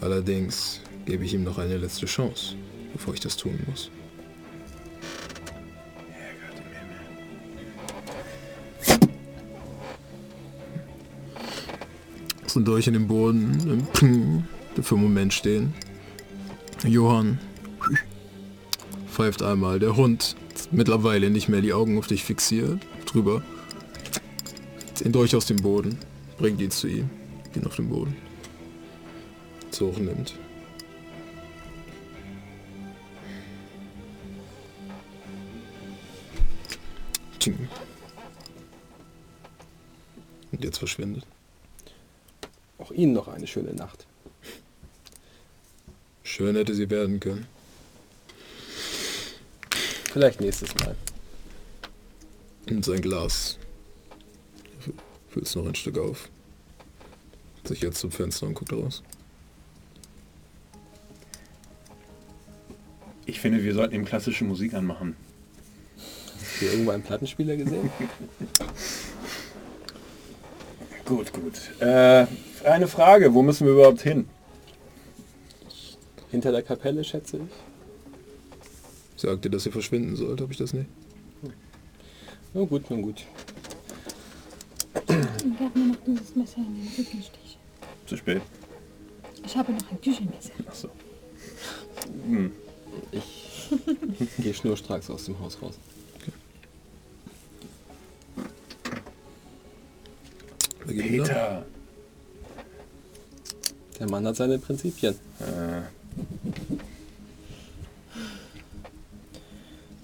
Allerdings 0.00 0.80
gebe 1.04 1.24
ich 1.24 1.34
ihm 1.34 1.44
noch 1.44 1.58
eine 1.58 1.76
letzte 1.76 2.06
Chance, 2.06 2.56
bevor 2.94 3.12
ich 3.12 3.20
das 3.20 3.36
tun 3.36 3.58
muss. 3.68 3.90
So 12.52 12.58
durch 12.58 12.88
in 12.88 12.94
den 12.94 13.06
Boden, 13.06 13.86
Ping, 13.92 14.42
für 14.82 14.96
einen 14.96 15.04
Moment 15.04 15.32
stehen. 15.32 15.72
Johann 16.84 17.38
pfeift 19.06 19.40
einmal. 19.40 19.78
Der 19.78 19.94
Hund 19.94 20.34
mittlerweile 20.72 21.30
nicht 21.30 21.48
mehr 21.48 21.60
die 21.60 21.72
Augen 21.72 21.96
auf 21.96 22.08
dich 22.08 22.24
fixiert. 22.24 22.80
Drüber. 23.06 23.44
Den 24.98 25.12
Dolch 25.12 25.36
aus 25.36 25.46
dem 25.46 25.58
Boden. 25.58 25.96
Bringt 26.38 26.60
ihn 26.60 26.72
zu 26.72 26.88
ihm. 26.88 27.08
Ihn 27.54 27.64
auf 27.66 27.76
den 27.76 27.88
Boden. 27.88 28.16
So 29.70 29.86
hochnimmt. 29.86 30.34
Tsching. 37.38 37.68
Und 40.50 40.64
jetzt 40.64 40.78
verschwindet. 40.78 41.24
Auch 42.90 42.94
Ihnen 42.94 43.12
noch 43.12 43.28
eine 43.28 43.46
schöne 43.46 43.72
Nacht. 43.72 44.06
Schön 46.24 46.56
hätte 46.56 46.74
sie 46.74 46.90
werden 46.90 47.20
können. 47.20 47.46
Vielleicht 50.12 50.40
nächstes 50.40 50.74
Mal. 50.76 50.96
Und 52.68 52.84
sein 52.84 53.00
Glas. 53.00 53.58
Füllt 55.28 55.54
noch 55.54 55.66
ein 55.66 55.74
Stück 55.74 55.98
auf. 55.98 56.28
Sich 57.64 57.80
jetzt 57.80 58.00
zum 58.00 58.10
Fenster 58.10 58.46
und 58.46 58.54
guckt 58.54 58.72
raus. 58.72 59.02
Ich 63.26 63.38
finde, 63.40 63.62
wir 63.62 63.74
sollten 63.74 63.94
ihm 63.94 64.04
klassische 64.04 64.44
Musik 64.44 64.74
anmachen. 64.74 65.14
Habt 65.96 66.62
ihr 66.62 66.72
irgendwo 66.72 66.90
einen 66.90 67.04
Plattenspieler 67.04 67.56
gesehen? 67.56 67.90
Gut, 71.10 71.32
gut. 71.32 71.54
Äh, 71.80 72.26
eine 72.62 72.86
Frage, 72.86 73.34
wo 73.34 73.42
müssen 73.42 73.66
wir 73.66 73.72
überhaupt 73.72 74.00
hin? 74.00 74.28
Hinter 76.30 76.52
der 76.52 76.62
Kapelle, 76.62 77.02
schätze 77.02 77.38
ich. 77.38 79.20
Sagt 79.20 79.44
ihr, 79.44 79.50
dass 79.50 79.66
ihr 79.66 79.72
verschwinden 79.72 80.14
sollt? 80.14 80.40
Habe 80.40 80.52
ich 80.52 80.58
das 80.58 80.72
nicht? 80.72 80.88
Na 82.54 82.62
gut, 82.62 82.84
na 82.90 82.96
gut. 83.00 83.24
Ich 84.94 85.08
werde 85.08 85.78
mir 85.78 85.86
noch 85.86 86.04
dieses 86.06 86.36
Messer 86.36 86.58
in 86.58 86.76
den 86.76 86.88
Rücken 86.96 87.22
stechen. 87.22 87.60
Zu 88.06 88.16
spät. 88.16 88.42
Ich 89.44 89.56
habe 89.56 89.72
noch 89.72 89.90
ein 89.90 90.00
Küchenmesser. 90.00 90.52
Achso. 90.68 90.90
Hm. 92.24 92.52
Ich 93.10 93.68
gehe 94.38 94.54
schnurstracks 94.54 95.10
aus 95.10 95.24
dem 95.24 95.40
Haus 95.40 95.60
raus. 95.60 95.74
Der 104.00 104.10
Mann 104.10 104.26
hat 104.26 104.36
seine 104.36 104.58
Prinzipien. 104.58 105.14
Äh, 105.40 105.82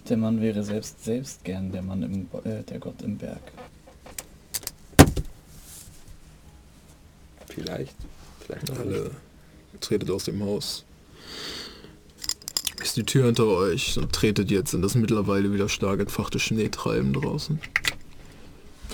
Der 0.09 0.17
Mann 0.17 0.41
wäre 0.41 0.63
selbst 0.63 1.05
selbst 1.05 1.43
gern 1.43 1.73
der 1.73 1.83
Mann 1.83 2.03
im 2.03 2.29
äh, 2.45 2.63
der 2.63 2.79
Gott 2.79 3.03
im 3.03 3.19
Berg. 3.19 3.41
Vielleicht. 7.49 7.97
Vielleicht 8.41 8.71
auch 8.71 8.85
nicht. 8.85 8.99
Alle 8.99 9.11
tretet 9.81 10.11
aus 10.11 10.25
dem 10.25 10.45
Haus. 10.45 10.85
Ist 12.81 12.97
die 12.97 13.03
Tür 13.03 13.27
hinter 13.27 13.47
euch 13.47 13.99
und 13.99 14.13
tretet 14.13 14.51
jetzt 14.51 14.75
in 14.75 14.83
das 14.83 14.95
mittlerweile 14.95 15.53
wieder 15.53 15.69
stark 15.69 15.99
entfachte 15.99 16.39
Schneetreiben 16.39 17.13
draußen. 17.13 17.59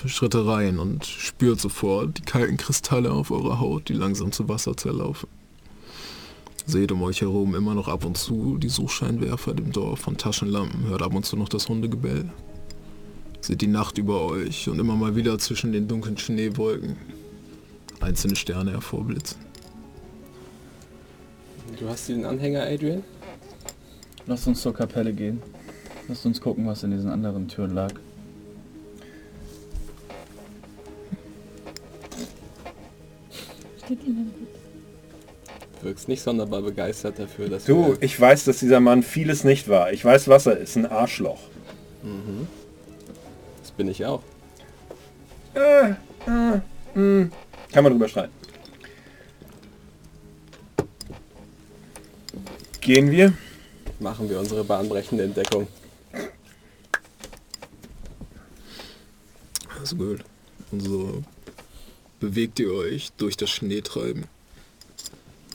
Schritte 0.09 0.45
rein 0.45 0.79
und 0.79 1.05
spürt 1.05 1.59
sofort 1.59 2.17
die 2.17 2.21
kalten 2.23 2.57
Kristalle 2.57 3.11
auf 3.11 3.31
eurer 3.31 3.59
Haut, 3.59 3.89
die 3.89 3.93
langsam 3.93 4.31
zu 4.31 4.49
Wasser 4.49 4.75
zerlaufen. 4.75 5.29
Seht 6.65 6.91
um 6.91 7.01
euch 7.03 7.21
herum 7.21 7.55
immer 7.55 7.73
noch 7.73 7.87
ab 7.87 8.05
und 8.05 8.17
zu 8.17 8.57
die 8.57 8.69
Suchscheinwerfer 8.69 9.53
dem 9.53 9.71
Dorf 9.71 9.99
von 9.99 10.17
Taschenlampen, 10.17 10.87
hört 10.87 11.01
ab 11.01 11.13
und 11.13 11.25
zu 11.25 11.35
noch 11.35 11.49
das 11.49 11.67
Hundegebell. 11.67 12.29
Seht 13.41 13.61
die 13.61 13.67
Nacht 13.67 13.97
über 13.97 14.25
euch 14.25 14.69
und 14.69 14.79
immer 14.79 14.95
mal 14.95 15.15
wieder 15.15 15.37
zwischen 15.39 15.73
den 15.73 15.87
dunklen 15.87 16.17
Schneewolken 16.17 16.95
einzelne 17.99 18.35
Sterne 18.35 18.71
hervorblitzen. 18.71 19.39
Du 21.79 21.87
hast 21.87 22.07
den 22.07 22.25
Anhänger, 22.25 22.63
Adrian? 22.63 23.03
Lasst 24.25 24.47
uns 24.47 24.61
zur 24.61 24.73
Kapelle 24.73 25.13
gehen. 25.13 25.41
Lasst 26.07 26.25
uns 26.25 26.39
gucken, 26.39 26.65
was 26.67 26.83
in 26.83 26.91
diesen 26.91 27.09
anderen 27.09 27.47
Türen 27.47 27.73
lag. 27.73 27.93
Steht 33.85 34.03
Ihnen 34.03 34.31
gut. 34.33 35.83
Wirkst 35.83 36.07
nicht 36.07 36.21
sonderbar 36.21 36.61
begeistert 36.61 37.19
dafür, 37.19 37.49
dass 37.49 37.65
du, 37.65 37.89
wir... 37.89 38.01
ich 38.01 38.19
weiß, 38.19 38.45
dass 38.45 38.59
dieser 38.59 38.79
Mann 38.79 39.03
vieles 39.03 39.43
nicht 39.43 39.67
war. 39.67 39.91
Ich 39.91 40.03
weiß, 40.05 40.29
was 40.29 40.45
er 40.45 40.57
ist. 40.57 40.77
Ein 40.77 40.85
Arschloch. 40.85 41.41
Das 43.61 43.71
bin 43.71 43.89
ich 43.89 44.05
auch. 44.05 44.21
Äh, 45.55 45.89
äh, 45.89 46.61
mh. 46.95 47.29
Kann 47.71 47.83
man 47.83 47.93
drüber 47.93 48.07
streiten. 48.07 48.33
Gehen 52.79 53.11
wir? 53.11 53.33
Machen 53.99 54.29
wir 54.29 54.39
unsere 54.39 54.63
bahnbrechende 54.63 55.23
Entdeckung. 55.23 55.67
Also 59.79 59.95
gut. 59.95 60.23
Und 60.71 60.79
so 60.81 61.23
bewegt 62.23 62.57
ihr 62.59 62.71
euch 62.71 63.11
durch 63.17 63.35
das 63.35 63.49
Schneetreiben. 63.49 64.23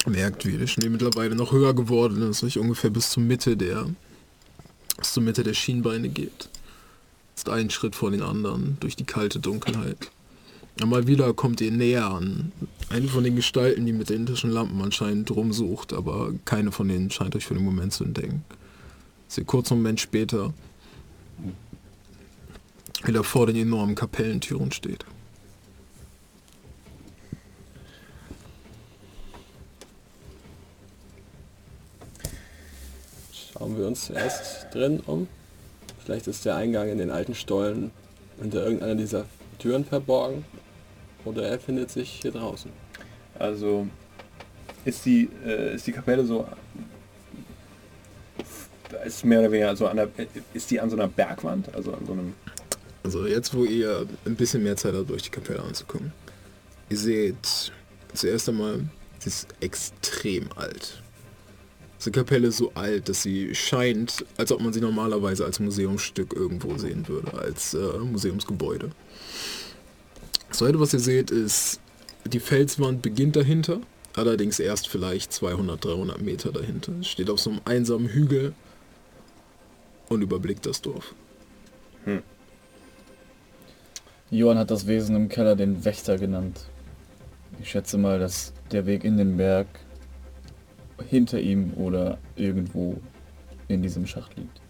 Merkt, 0.07 0.45
wie 0.45 0.59
der 0.59 0.67
Schnee 0.67 0.91
mittlerweile 0.91 1.35
noch 1.35 1.51
höher 1.51 1.75
geworden 1.75 2.21
ist, 2.21 2.45
euch 2.45 2.59
ungefähr 2.59 2.91
bis 2.91 3.09
zur 3.11 3.23
Mitte 3.23 3.57
der 3.57 3.87
bis 4.99 5.15
zur 5.15 5.23
Mitte 5.23 5.45
der 5.45 5.55
Schienbeine 5.55 6.11
geht. 6.11 6.51
Ist 7.35 7.49
ein 7.49 7.71
Schritt 7.71 7.97
vor 7.97 8.11
den 8.11 8.23
anderen 8.23 8.77
durch 8.81 8.97
die 8.97 9.05
kalte 9.05 9.41
Dunkelheit. 9.41 10.11
Einmal 10.81 11.07
wieder 11.07 11.33
kommt 11.33 11.63
ihr 11.63 11.73
näher 11.73 12.07
an. 12.07 12.53
Eine 12.91 13.09
von 13.09 13.25
den 13.25 13.37
Gestalten, 13.37 13.87
die 13.87 13.93
mit 13.93 14.11
den 14.11 14.27
Taschenlampen 14.27 14.83
anscheinend 14.83 15.31
rumsucht, 15.31 15.95
aber 15.95 16.33
keine 16.45 16.71
von 16.71 16.89
denen 16.89 17.11
scheint 17.11 17.35
euch 17.35 17.47
für 17.47 17.55
den 17.55 17.65
Moment 17.65 17.95
zu 17.95 18.05
entdecken. 18.05 18.45
Sie 19.27 19.45
kurz 19.45 19.73
einen 19.73 19.81
Moment 19.81 20.01
später 20.01 20.53
wieder 23.05 23.25
vor 23.25 23.47
den 23.47 23.57
enormen 23.57 23.95
Kapellentüren 23.95 24.71
steht. 24.71 25.07
Schauen 33.59 33.77
wir 33.77 33.87
uns 33.87 34.07
zuerst 34.07 34.73
drin 34.73 35.01
um. 35.07 35.27
Vielleicht 36.05 36.27
ist 36.29 36.45
der 36.45 36.57
Eingang 36.57 36.89
in 36.89 36.99
den 36.99 37.11
alten 37.11 37.35
Stollen 37.35 37.91
hinter 38.41 38.65
irgendeiner 38.65 38.95
dieser 38.95 39.25
Türen 39.59 39.85
verborgen. 39.85 40.45
Oder 41.25 41.49
er 41.49 41.59
findet 41.59 41.91
sich 41.91 42.21
hier 42.23 42.31
draußen. 42.31 42.71
Also 43.39 43.87
ist 44.85 45.05
die, 45.05 45.29
äh, 45.45 45.75
ist 45.75 45.87
die 45.87 45.93
Kapelle 45.93 46.25
so 46.25 46.47
ist 49.05 49.25
mehr 49.25 49.41
oder 49.41 49.51
weniger 49.51 49.77
so 49.77 49.87
an 49.87 49.97
der, 49.97 50.09
ist 50.55 50.71
die 50.71 50.81
an 50.81 50.91
so 50.91 50.97
einer 50.97 51.09
Bergwand, 51.09 51.75
also 51.75 51.93
an 51.93 52.07
so 52.07 52.13
einem 52.13 52.35
Also 53.03 53.27
jetzt, 53.27 53.55
wo 53.55 53.65
ihr 53.65 54.07
ein 54.25 54.37
bisschen 54.37 54.63
mehr 54.63 54.77
Zeit 54.77 54.95
habt, 54.95 55.11
durch 55.11 55.23
die 55.23 55.31
Kapelle 55.31 55.63
anzukommen. 55.63 56.13
Ihr 56.89 56.97
seht 56.97 57.73
zuerst 58.15 58.49
einmal, 58.49 58.81
sie 59.19 59.29
ist 59.29 59.49
extrem 59.61 60.51
alt. 60.57 61.03
Diese 61.99 62.13
Kapelle 62.13 62.49
ist 62.49 62.59
so 62.59 62.73
alt, 62.75 63.09
dass 63.09 63.23
sie 63.23 63.55
scheint, 63.55 64.25
als 64.37 64.53
ob 64.53 64.61
man 64.61 64.73
sie 64.73 64.81
normalerweise 64.81 65.45
als 65.45 65.59
Museumsstück 65.59 66.33
irgendwo 66.33 66.79
sehen 66.79 67.09
würde, 67.09 67.35
als 67.35 67.75
äh, 67.75 67.99
Museumsgebäude. 67.99 68.91
Das 70.49 70.59
zweite, 70.59 70.79
was 70.79 70.93
ihr 70.93 71.01
seht, 71.01 71.31
ist, 71.31 71.81
die 72.25 72.41
Felswand 72.41 73.03
beginnt 73.03 73.37
dahinter, 73.37 73.81
allerdings 74.15 74.61
erst 74.61 74.89
vielleicht 74.89 75.33
200, 75.33 75.85
300 75.85 76.23
Meter 76.23 76.53
dahinter. 76.53 76.93
Steht 77.03 77.31
auf 77.31 77.41
so 77.41 77.51
einem 77.51 77.61
einsamen 77.65 78.09
Hügel 78.09 78.55
und 80.09 80.23
überblickt 80.23 80.67
das 80.67 80.81
Dorf. 80.81 81.15
Johann 84.31 84.59
hat 84.59 84.71
das 84.71 84.87
Wesen 84.87 85.17
im 85.17 85.29
Keller 85.29 85.57
den 85.57 85.85
Wächter 85.85 86.19
genannt. 86.19 86.61
Ich 87.61 87.71
schätze 87.71 87.99
mal, 87.99 88.19
dass 88.19 88.53
der 88.71 88.87
Weg 88.87 89.05
in 89.05 89.17
den 89.17 89.37
Berg 89.37 89.67
hinter 91.09 91.41
ihm 91.41 91.73
oder 91.77 92.19
irgendwo 92.37 93.01
in 93.69 93.83
diesem 93.83 94.07
Schacht 94.07 94.37
liegt. 94.37 94.61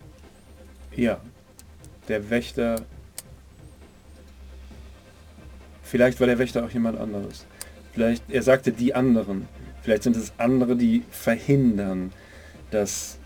Ja. 0.95 1.21
Der 2.09 2.31
Wächter. 2.31 2.83
Vielleicht 5.83 6.21
war 6.21 6.27
der 6.27 6.39
Wächter 6.39 6.65
auch 6.65 6.71
jemand 6.71 6.99
anderes. 6.99 7.47
Vielleicht, 7.93 8.31
er 8.31 8.43
sagte 8.43 8.73
die 8.73 8.95
anderen. 8.95 9.49
Vielleicht 9.83 10.03
sind 10.03 10.17
es 10.17 10.33
andere, 10.39 10.77
die 10.77 11.03
verhindern, 11.11 12.13
dass 12.71 13.19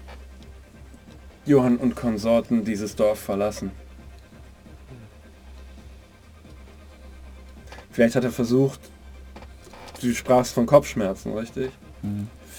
Johann 1.44 1.76
und 1.76 1.96
Konsorten 1.96 2.64
dieses 2.64 2.94
Dorf 2.94 3.18
verlassen. 3.18 3.72
Vielleicht 7.90 8.16
hat 8.16 8.24
er 8.24 8.32
versucht, 8.32 8.80
du 10.00 10.14
sprachst 10.14 10.54
von 10.54 10.66
Kopfschmerzen, 10.66 11.32
richtig? 11.34 11.70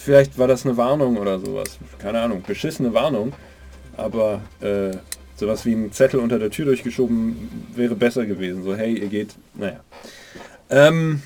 Vielleicht 0.03 0.37
war 0.37 0.49
das 0.49 0.65
eine 0.65 0.75
Warnung 0.75 1.15
oder 1.15 1.39
sowas. 1.39 1.79
Keine 1.97 2.19
Ahnung, 2.19 2.43
beschissene 2.45 2.93
Warnung. 2.93 3.31
Aber 3.95 4.41
äh, 4.59 4.97
sowas 5.37 5.65
wie 5.65 5.71
ein 5.71 5.93
Zettel 5.93 6.19
unter 6.19 6.39
der 6.39 6.49
Tür 6.49 6.65
durchgeschoben 6.65 7.67
wäre 7.73 7.95
besser 7.95 8.25
gewesen. 8.25 8.63
So, 8.63 8.75
hey, 8.75 8.99
ihr 8.99 9.07
geht, 9.07 9.35
naja. 9.53 9.79
Ähm, 10.69 11.21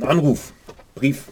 Anruf, 0.00 0.54
Brief, 0.94 1.24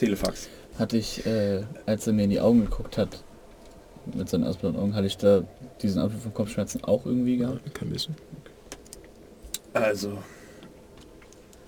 Telefax. 0.00 0.48
Hatte 0.76 0.96
ich, 0.96 1.24
äh, 1.24 1.62
als 1.86 2.08
er 2.08 2.12
mir 2.12 2.24
in 2.24 2.30
die 2.30 2.40
Augen 2.40 2.62
geguckt 2.62 2.98
hat, 2.98 3.22
mit 4.12 4.28
seinen 4.28 4.42
ausblauen 4.42 4.74
Augen, 4.74 4.96
hatte 4.96 5.06
ich 5.06 5.18
da 5.18 5.44
diesen 5.82 6.02
Anflug 6.02 6.22
von 6.22 6.34
Kopfschmerzen 6.34 6.82
auch 6.82 7.06
irgendwie 7.06 7.36
gehabt? 7.36 7.74
Kein 7.74 7.90
bisschen. 7.90 8.16
Also. 9.72 10.18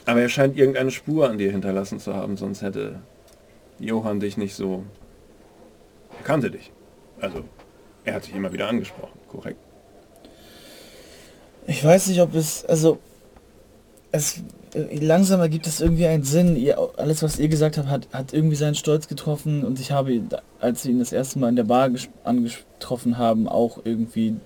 Aber 0.04 0.20
er 0.20 0.28
scheint 0.28 0.56
irgendeine 0.56 0.90
Spur 0.90 1.28
an 1.28 1.38
dir 1.38 1.50
hinterlassen 1.50 2.00
zu 2.00 2.14
haben, 2.14 2.36
sonst 2.36 2.62
hätte 2.62 3.00
Johann 3.78 4.20
dich 4.20 4.36
nicht 4.36 4.54
so. 4.54 4.84
Er 6.18 6.24
kannte 6.24 6.50
dich. 6.50 6.72
Also, 7.20 7.44
er 8.04 8.14
hat 8.14 8.26
dich 8.26 8.34
immer 8.34 8.52
wieder 8.52 8.68
angesprochen, 8.68 9.18
korrekt. 9.28 9.58
Ich 11.66 11.84
weiß 11.84 12.08
nicht, 12.08 12.20
ob 12.20 12.34
es, 12.34 12.64
also, 12.64 12.98
es, 14.10 14.42
langsam 14.74 15.40
ergibt 15.40 15.66
es 15.66 15.80
irgendwie 15.80 16.06
einen 16.06 16.24
Sinn. 16.24 16.56
Ihr, 16.56 16.78
alles, 16.96 17.22
was 17.22 17.38
ihr 17.38 17.48
gesagt 17.48 17.78
habt, 17.78 17.88
hat, 17.88 18.08
hat 18.12 18.32
irgendwie 18.32 18.56
seinen 18.56 18.74
Stolz 18.74 19.06
getroffen 19.06 19.64
und 19.64 19.78
ich 19.78 19.92
habe, 19.92 20.20
als 20.60 20.84
wir 20.84 20.90
ihn 20.90 20.98
das 20.98 21.12
erste 21.12 21.38
Mal 21.38 21.50
in 21.50 21.56
der 21.56 21.64
Bar 21.64 21.90
angetroffen 22.24 23.18
haben, 23.18 23.48
auch 23.48 23.78
irgendwie 23.84 24.36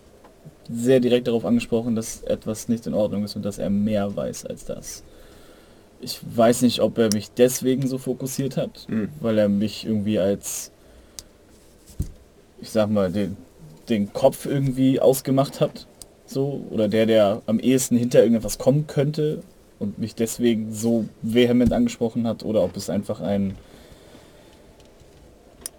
sehr 0.69 1.01
direkt 1.01 1.29
darauf 1.29 1.45
angesprochen, 1.45 1.95
dass 1.95 2.23
etwas 2.23 2.69
nicht 2.69 2.87
in 2.87 2.95
Ordnung 2.95 3.25
ist 3.25 3.37
und 3.37 3.45
dass 3.45 3.59
er 3.59 3.71
mehr 3.71 4.15
weiß 4.15 4.47
als 4.47 4.65
das. 4.65 5.03
Ich 6.07 6.21
weiß 6.37 6.63
nicht, 6.63 6.79
ob 6.81 6.99
er 6.99 7.13
mich 7.13 7.33
deswegen 7.33 7.89
so 7.89 7.99
fokussiert 7.99 8.57
hat, 8.57 8.87
Hm. 8.89 9.09
weil 9.19 9.37
er 9.39 9.49
mich 9.49 9.85
irgendwie 9.85 10.21
als, 10.21 10.71
ich 12.61 12.71
sag 12.71 12.89
mal, 12.91 13.11
den, 13.11 13.37
den 13.89 14.13
Kopf 14.13 14.47
irgendwie 14.47 15.01
ausgemacht 15.01 15.61
hat. 15.61 15.89
So, 16.25 16.65
oder 16.71 16.87
der, 16.87 17.07
der 17.07 17.43
am 17.47 17.59
ehesten 17.59 17.97
hinter 17.97 18.21
irgendetwas 18.21 18.57
kommen 18.59 18.87
könnte 18.87 19.43
und 19.81 19.99
mich 19.99 20.15
deswegen 20.15 20.73
so 20.73 21.07
vehement 21.23 21.73
angesprochen 21.73 22.25
hat, 22.29 22.45
oder 22.45 22.63
ob 22.63 22.77
es 22.77 22.89
einfach 22.89 23.21
ein, 23.21 23.57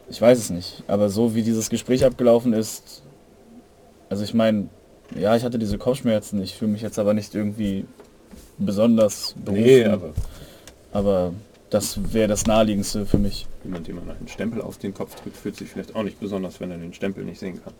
ich 0.09 0.21
weiß 0.21 0.37
es 0.37 0.49
nicht, 0.49 0.83
aber 0.87 1.07
so 1.09 1.35
wie 1.35 1.41
dieses 1.41 1.69
Gespräch 1.69 2.03
abgelaufen 2.03 2.51
ist, 2.51 3.01
also 4.09 4.25
ich 4.25 4.33
meine, 4.33 4.67
ja, 5.17 5.37
ich 5.37 5.43
hatte 5.45 5.57
diese 5.57 5.77
Kopfschmerzen, 5.77 6.41
ich 6.41 6.55
fühle 6.55 6.71
mich 6.71 6.81
jetzt 6.81 6.99
aber 6.99 7.13
nicht 7.13 7.33
irgendwie 7.33 7.85
besonders 8.57 9.33
berufen, 9.43 9.61
Nee, 9.63 9.85
aber 9.85 10.13
aber 10.91 11.33
das 11.69 12.13
wäre 12.13 12.27
das 12.27 12.45
naheliegendste 12.45 13.05
für 13.05 13.17
mich. 13.17 13.45
jemand, 13.63 13.87
dem 13.87 13.95
man 13.97 14.09
einen 14.09 14.27
Stempel 14.27 14.61
auf 14.61 14.77
den 14.77 14.93
Kopf 14.93 15.15
drückt, 15.21 15.35
fühlt 15.37 15.55
sich 15.55 15.69
vielleicht 15.69 15.95
auch 15.95 16.03
nicht 16.03 16.19
besonders, 16.19 16.59
wenn 16.59 16.71
er 16.71 16.77
den 16.77 16.93
Stempel 16.93 17.23
nicht 17.25 17.39
sehen 17.39 17.61
kann. 17.63 17.73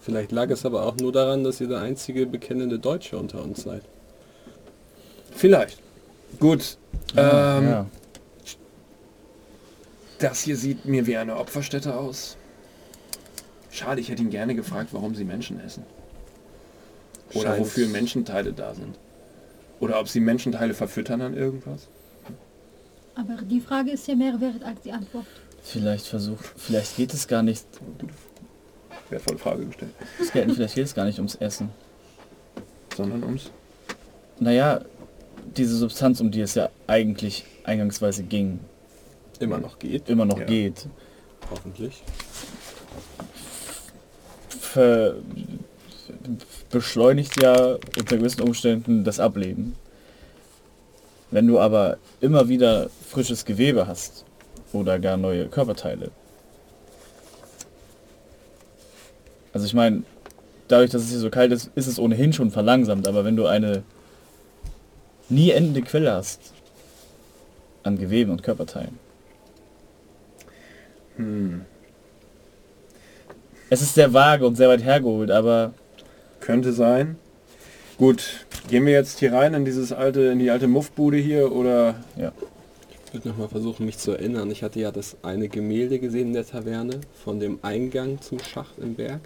Vielleicht 0.00 0.32
lag 0.32 0.48
es 0.50 0.64
aber 0.64 0.84
auch 0.86 0.96
nur 0.96 1.12
daran, 1.12 1.44
dass 1.44 1.60
ihr 1.60 1.68
der 1.68 1.80
einzige 1.82 2.24
bekennende 2.26 2.78
Deutsche 2.78 3.18
unter 3.18 3.42
uns 3.42 3.62
seid. 3.62 3.82
Vielleicht. 5.32 5.80
Gut. 6.40 6.78
ähm, 7.16 7.64
ja. 7.68 7.86
Das 10.18 10.40
hier 10.40 10.56
sieht 10.56 10.86
mir 10.86 11.06
wie 11.06 11.16
eine 11.16 11.36
Opferstätte 11.36 11.94
aus. 11.94 12.36
Schade, 13.70 14.00
ich 14.00 14.08
hätte 14.08 14.22
ihn 14.22 14.30
gerne 14.30 14.54
gefragt, 14.54 14.88
warum 14.92 15.14
sie 15.14 15.24
Menschen 15.24 15.60
essen. 15.60 15.84
Oder 17.34 17.50
Scheint- 17.50 17.60
wofür 17.60 17.88
Menschenteile 17.88 18.52
da 18.52 18.74
sind. 18.74 18.98
Oder 19.80 20.00
ob 20.00 20.08
sie 20.08 20.20
Menschenteile 20.20 20.74
verfüttern 20.74 21.20
an 21.20 21.34
irgendwas. 21.36 21.86
Aber 23.14 23.42
die 23.42 23.60
Frage 23.60 23.90
ist 23.90 24.06
ja 24.08 24.14
mehr 24.14 24.40
wert 24.40 24.62
als 24.64 24.80
die 24.82 24.92
Antwort. 24.92 25.26
Vielleicht 25.62 26.06
versucht, 26.06 26.44
vielleicht 26.56 26.96
geht 26.96 27.12
es 27.14 27.26
gar 27.28 27.42
nicht, 27.42 27.64
Wertvolle 29.10 29.38
Frage 29.38 29.64
gestellt. 29.66 29.92
es 30.20 30.32
geht, 30.32 30.50
vielleicht 30.52 30.74
geht 30.74 30.84
es 30.84 30.94
gar 30.94 31.04
nicht 31.04 31.18
ums 31.18 31.34
Essen. 31.36 31.70
Sondern 32.96 33.22
ums... 33.24 33.50
Naja, 34.38 34.82
diese 35.56 35.76
Substanz, 35.76 36.20
um 36.20 36.30
die 36.30 36.40
es 36.42 36.54
ja 36.54 36.68
eigentlich 36.86 37.44
eingangsweise 37.64 38.22
ging, 38.22 38.60
Immer 39.40 39.58
noch 39.58 39.78
geht, 39.78 40.08
immer 40.08 40.24
noch 40.24 40.38
Ja. 40.38 40.44
geht, 40.44 40.86
hoffentlich. 41.50 42.02
ver 44.48 45.14
beschleunigt 46.70 47.40
ja 47.40 47.76
unter 47.98 48.16
gewissen 48.16 48.42
Umständen 48.42 49.04
das 49.04 49.20
Ableben. 49.20 49.74
Wenn 51.30 51.46
du 51.46 51.58
aber 51.58 51.98
immer 52.20 52.48
wieder 52.48 52.88
frisches 53.08 53.44
Gewebe 53.44 53.86
hast 53.86 54.24
oder 54.72 54.98
gar 54.98 55.16
neue 55.16 55.46
Körperteile. 55.46 56.10
Also 59.52 59.66
ich 59.66 59.74
meine, 59.74 60.02
dadurch, 60.68 60.90
dass 60.90 61.02
es 61.02 61.10
hier 61.10 61.18
so 61.18 61.30
kalt 61.30 61.52
ist, 61.52 61.70
ist 61.74 61.86
es 61.86 61.98
ohnehin 61.98 62.32
schon 62.32 62.50
verlangsamt, 62.50 63.08
aber 63.08 63.24
wenn 63.24 63.36
du 63.36 63.46
eine 63.46 63.82
nie 65.28 65.50
endende 65.50 65.82
Quelle 65.82 66.12
hast 66.12 66.52
an 67.82 67.98
Geweben 67.98 68.30
und 68.30 68.42
Körperteilen. 68.42 68.98
Hm. 71.16 71.64
Es 73.70 73.82
ist 73.82 73.94
sehr 73.94 74.12
vage 74.14 74.46
und 74.46 74.56
sehr 74.56 74.68
weit 74.68 74.82
hergeholt, 74.82 75.30
aber 75.30 75.72
Könnte 76.40 76.72
sein. 76.72 77.16
Gut, 77.98 78.46
gehen 78.68 78.86
wir 78.86 78.92
jetzt 78.92 79.18
hier 79.18 79.32
rein 79.32 79.54
in 79.54 79.64
dieses 79.64 79.92
alte, 79.92 80.20
in 80.22 80.38
die 80.38 80.50
alte 80.50 80.68
Muffbude 80.68 81.16
hier 81.16 81.50
oder 81.50 81.96
Ich 83.06 83.14
würde 83.14 83.28
nochmal 83.30 83.48
versuchen, 83.48 83.86
mich 83.86 83.98
zu 83.98 84.12
erinnern. 84.12 84.50
Ich 84.50 84.62
hatte 84.62 84.78
ja 84.78 84.92
das 84.92 85.16
eine 85.22 85.48
Gemälde 85.48 85.98
gesehen 85.98 86.28
in 86.28 86.32
der 86.34 86.46
Taverne 86.46 87.00
von 87.24 87.40
dem 87.40 87.58
Eingang 87.62 88.20
zum 88.20 88.38
Schacht 88.38 88.78
im 88.78 88.94
Berg. 88.94 89.20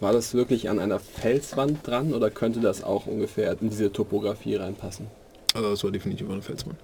War 0.00 0.12
das 0.12 0.34
wirklich 0.34 0.70
an 0.70 0.78
einer 0.78 0.98
Felswand 0.98 1.86
dran 1.86 2.14
oder 2.14 2.30
könnte 2.30 2.60
das 2.60 2.82
auch 2.82 3.06
ungefähr 3.06 3.56
in 3.60 3.68
diese 3.68 3.92
Topografie 3.92 4.56
reinpassen? 4.56 5.06
Also 5.54 5.70
das 5.70 5.84
war 5.84 5.90
definitiv 5.90 6.30
eine 6.30 6.42
Felsmann. 6.42 6.76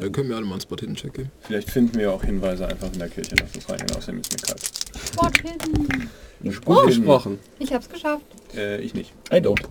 Ja, 0.00 0.08
können 0.10 0.28
wir 0.28 0.36
alle 0.36 0.44
mal 0.44 0.52
einen 0.52 0.60
Spot 0.60 0.76
Hidden 0.76 0.94
Check 0.94 1.14
geben. 1.14 1.30
vielleicht 1.40 1.70
finden 1.70 1.98
wir 1.98 2.12
auch 2.12 2.22
Hinweise 2.22 2.68
einfach 2.68 2.92
in 2.92 2.98
der 2.98 3.08
Kirche. 3.08 3.34
Lass 3.40 3.54
uns 3.54 3.68
reingehen, 3.68 3.96
außerdem 3.96 4.20
ist 4.20 4.32
mir 4.32 4.46
kalt. 4.46 4.62
Sport 5.08 5.38
hin. 5.42 6.08
Gut 6.42 6.86
gesprochen. 6.86 7.38
Ich 7.58 7.72
hab's 7.72 7.88
geschafft. 7.88 8.24
Äh, 8.54 8.80
ich 8.80 8.94
nicht. 8.94 9.12
I 9.30 9.36
don't. 9.36 9.62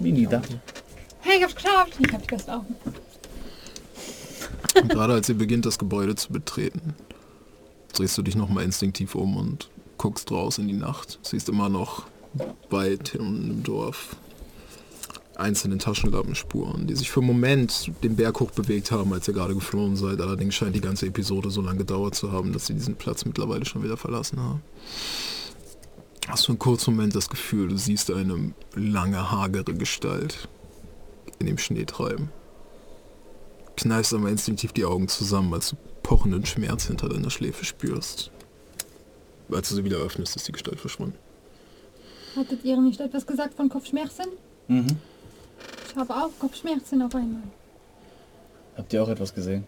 Me 0.00 0.12
neither. 0.12 0.42
Hey, 1.20 1.38
ich 1.38 1.42
hab's 1.42 1.54
geschafft. 1.54 1.92
Ich 1.98 2.12
hab 2.12 2.22
die 2.22 2.28
besten 2.28 2.50
Augen. 2.50 2.74
Und 4.80 4.88
gerade 4.88 5.12
als 5.12 5.28
ihr 5.28 5.36
beginnt, 5.36 5.66
das 5.66 5.78
Gebäude 5.78 6.14
zu 6.14 6.32
betreten, 6.32 6.94
drehst 7.92 8.16
du 8.16 8.22
dich 8.22 8.36
nochmal 8.36 8.64
instinktiv 8.64 9.14
um 9.14 9.36
und 9.36 9.68
guckst 9.98 10.30
raus 10.30 10.58
in 10.58 10.68
die 10.68 10.74
Nacht. 10.74 11.18
Siehst 11.22 11.48
immer 11.48 11.68
noch 11.68 12.04
weit 12.70 13.14
im 13.14 13.62
Dorf 13.62 14.16
einzelne 15.36 15.78
Taschenlappenspuren, 15.78 16.86
die 16.86 16.94
sich 16.94 17.10
für 17.10 17.20
einen 17.20 17.26
Moment 17.26 17.90
den 18.02 18.16
Berg 18.16 18.40
hoch 18.40 18.50
bewegt 18.50 18.90
haben, 18.90 19.12
als 19.12 19.28
ihr 19.28 19.34
gerade 19.34 19.54
geflohen 19.54 19.96
seid. 19.96 20.20
Allerdings 20.20 20.54
scheint 20.54 20.76
die 20.76 20.80
ganze 20.80 21.06
Episode 21.06 21.50
so 21.50 21.60
lange 21.62 21.78
gedauert 21.78 22.14
zu 22.14 22.32
haben, 22.32 22.52
dass 22.52 22.66
sie 22.66 22.74
diesen 22.74 22.96
Platz 22.96 23.24
mittlerweile 23.24 23.64
schon 23.64 23.82
wieder 23.82 23.96
verlassen 23.96 24.40
haben. 24.40 24.62
Hast 26.28 26.46
du 26.46 26.52
einen 26.52 26.58
kurzen 26.58 26.94
Moment 26.94 27.14
das 27.14 27.28
Gefühl, 27.28 27.68
du 27.68 27.76
siehst 27.76 28.10
eine 28.10 28.54
lange, 28.74 29.30
hagere 29.30 29.74
Gestalt 29.74 30.48
in 31.38 31.46
dem 31.46 31.58
Schnee 31.58 31.84
treiben. 31.84 32.30
kneifst 33.76 34.14
aber 34.14 34.28
instinktiv 34.28 34.72
die 34.72 34.84
Augen 34.84 35.08
zusammen, 35.08 35.52
als 35.54 35.70
du 35.70 35.76
pochenden 36.02 36.46
Schmerz 36.46 36.86
hinter 36.86 37.08
deiner 37.08 37.30
Schläfe 37.30 37.64
spürst. 37.64 38.30
Als 39.50 39.68
du 39.68 39.74
sie 39.74 39.84
wieder 39.84 39.98
öffnest, 39.98 40.36
ist 40.36 40.46
die 40.46 40.52
Gestalt 40.52 40.80
verschwunden. 40.80 41.16
Hattet 42.36 42.64
ihr 42.64 42.80
nicht 42.80 43.00
etwas 43.00 43.26
gesagt 43.26 43.54
von 43.54 43.68
Kopfschmerzen? 43.68 44.26
Mhm. 44.68 44.96
Ich 45.88 45.96
habe 45.96 46.14
auch 46.14 46.30
Kopfschmerzen 46.38 47.02
auf 47.02 47.14
einmal. 47.14 47.42
Habt 48.76 48.92
ihr 48.92 49.02
auch 49.02 49.08
etwas 49.08 49.34
gesehen? 49.34 49.66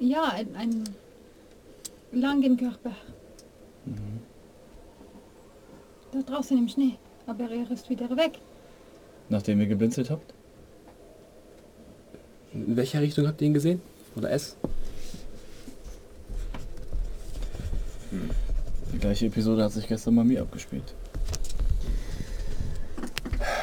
Ja, 0.00 0.24
ein, 0.30 0.56
einen 0.56 0.84
langen 2.12 2.56
Körper. 2.56 2.96
Da 6.12 6.20
draußen 6.20 6.56
im 6.56 6.68
Schnee. 6.68 6.98
Aber 7.26 7.50
er 7.50 7.70
ist 7.70 7.88
wieder 7.88 8.08
weg. 8.16 8.38
Nachdem 9.28 9.60
ihr 9.60 9.66
geblinzelt 9.66 10.10
habt? 10.10 10.34
In 12.52 12.76
welcher 12.76 13.00
Richtung 13.00 13.26
habt 13.26 13.40
ihr 13.40 13.46
ihn 13.46 13.54
gesehen? 13.54 13.80
Oder 14.14 14.30
es? 14.30 14.56
Die 18.92 18.98
gleiche 18.98 19.26
Episode 19.26 19.64
hat 19.64 19.72
sich 19.72 19.88
gestern 19.88 20.16
bei 20.16 20.24
mir 20.24 20.42
abgespielt. 20.42 20.94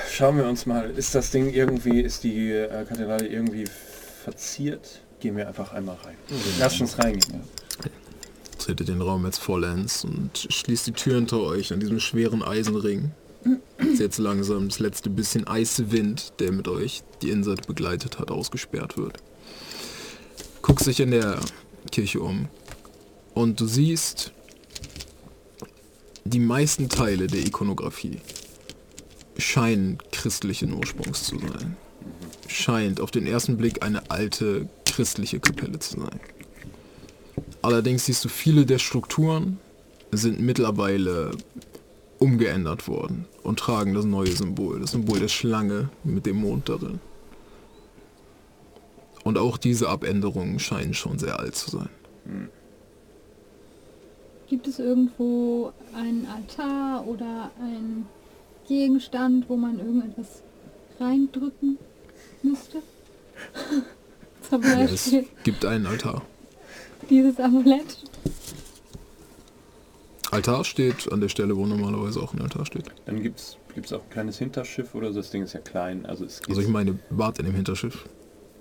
Schauen 0.09 0.37
wir 0.37 0.45
uns 0.49 0.65
mal, 0.65 0.89
ist 0.89 1.13
das 1.13 1.29
Ding 1.29 1.53
irgendwie, 1.53 2.01
ist 2.01 2.23
die 2.23 2.51
äh, 2.51 2.83
Kathedrale 2.83 3.27
irgendwie 3.27 3.65
verziert? 4.23 5.01
Gehen 5.19 5.37
wir 5.37 5.47
einfach 5.47 5.71
einmal 5.73 5.97
rein. 6.03 6.15
Lass 6.59 6.81
uns 6.81 6.97
reingehen. 6.97 7.43
Tretet 8.59 8.89
den 8.89 9.01
Raum 9.01 9.25
jetzt 9.25 9.39
vollends 9.39 10.03
und 10.03 10.47
schließt 10.49 10.87
die 10.87 10.91
Tür 10.91 11.15
hinter 11.15 11.39
euch 11.39 11.73
an 11.73 11.79
diesem 11.79 11.99
schweren 11.99 12.43
Eisenring. 12.43 13.11
Jetzt 13.97 14.17
langsam 14.19 14.67
das 14.67 14.79
letzte 14.79 15.09
bisschen 15.09 15.47
Eiswind, 15.47 16.33
der 16.39 16.51
mit 16.51 16.67
euch 16.67 17.03
die 17.21 17.29
Innenseite 17.29 17.63
begleitet 17.65 18.19
hat, 18.19 18.31
ausgesperrt 18.31 18.97
wird. 18.97 19.17
Guckst 20.61 20.87
dich 20.87 20.99
in 20.99 21.11
der 21.11 21.39
Kirche 21.91 22.19
um 22.19 22.49
und 23.33 23.59
du 23.59 23.65
siehst 23.65 24.33
die 26.25 26.39
meisten 26.39 26.89
Teile 26.89 27.27
der 27.27 27.39
Ikonografie 27.39 28.19
scheinen 29.37 29.97
christlichen 30.11 30.73
Ursprungs 30.73 31.23
zu 31.23 31.39
sein. 31.39 31.77
Scheint 32.47 32.99
auf 32.99 33.11
den 33.11 33.25
ersten 33.25 33.57
Blick 33.57 33.83
eine 33.83 34.11
alte 34.11 34.67
christliche 34.85 35.39
Kapelle 35.39 35.79
zu 35.79 36.01
sein. 36.01 36.19
Allerdings 37.61 38.05
siehst 38.05 38.23
du 38.25 38.29
viele 38.29 38.65
der 38.65 38.79
Strukturen 38.79 39.59
sind 40.11 40.39
mittlerweile 40.39 41.31
umgeändert 42.19 42.87
worden 42.87 43.25
und 43.43 43.59
tragen 43.59 43.93
das 43.93 44.05
neue 44.05 44.31
Symbol, 44.31 44.79
das 44.79 44.91
Symbol 44.91 45.19
der 45.19 45.27
Schlange 45.27 45.89
mit 46.03 46.25
dem 46.25 46.37
Mond 46.37 46.69
darin. 46.69 46.99
Und 49.23 49.37
auch 49.37 49.57
diese 49.57 49.89
Abänderungen 49.89 50.59
scheinen 50.59 50.93
schon 50.93 51.19
sehr 51.19 51.39
alt 51.39 51.55
zu 51.55 51.69
sein. 51.71 51.89
Gibt 54.47 54.67
es 54.67 54.79
irgendwo 54.79 55.71
einen 55.95 56.25
Altar 56.25 57.05
oder 57.07 57.51
einen 57.61 58.07
Gegenstand, 58.67 59.49
wo 59.49 59.55
man 59.55 59.79
irgendetwas 59.79 60.41
reindrücken 60.99 61.77
müsste? 62.41 62.79
Zum 64.49 64.63
Ja, 64.63 64.81
es 64.81 64.89
Beispiel 65.11 65.25
gibt 65.43 65.65
einen 65.65 65.85
Altar. 65.85 66.23
Dieses 67.09 67.39
Amulett. 67.39 67.97
Altar 70.31 70.63
steht 70.63 71.11
an 71.11 71.21
der 71.21 71.29
Stelle, 71.29 71.57
wo 71.57 71.65
normalerweise 71.65 72.21
auch 72.21 72.33
ein 72.33 72.41
Altar 72.41 72.65
steht. 72.65 72.85
Dann 73.05 73.23
gibt 73.23 73.39
es 73.39 73.93
auch 73.93 74.03
ein 74.03 74.09
kleines 74.11 74.37
Hinterschiff 74.37 74.93
oder 74.93 75.11
so. 75.11 75.19
Das 75.19 75.31
Ding 75.31 75.43
ist 75.43 75.53
ja 75.53 75.59
klein. 75.59 76.05
Also 76.05 76.25
es 76.25 76.39
geht. 76.41 76.49
Also 76.49 76.61
ich 76.61 76.67
meine, 76.67 76.99
wart 77.09 77.39
in 77.39 77.45
dem 77.45 77.55
Hinterschiff. 77.55 78.05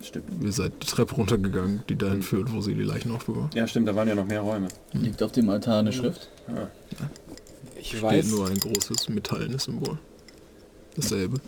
stimmt. 0.03 0.43
Ihr 0.43 0.53
seid 0.53 0.73
die 0.83 0.87
Treppe 0.87 1.15
runtergegangen, 1.17 1.83
die 1.89 1.97
dahin 1.97 2.23
führt, 2.23 2.53
wo 2.55 2.63
sie 2.63 2.75
die 2.75 2.85
Leichen 2.85 3.11
aufbewahren. 3.13 3.51
Ja, 3.55 3.67
stimmt, 3.67 3.87
da 3.89 3.95
waren 3.95 4.09
ja 4.09 4.15
noch 4.15 4.27
mehr 4.27 4.41
Räume. 4.41 4.69
Liegt 4.93 5.23
auf 5.23 5.33
dem 5.33 5.51
Altar 5.51 5.81
eine 5.81 5.93
Schrift? 5.93 6.31
Ah. 6.49 6.69
Ich 7.79 7.89
Steht 7.89 8.03
weiß, 8.03 8.27
nur 8.31 8.49
ein 8.49 8.59
großes 8.59 9.09
metallenes 9.11 9.65
Symbol. 9.65 9.99
Dasselbe. 10.97 11.39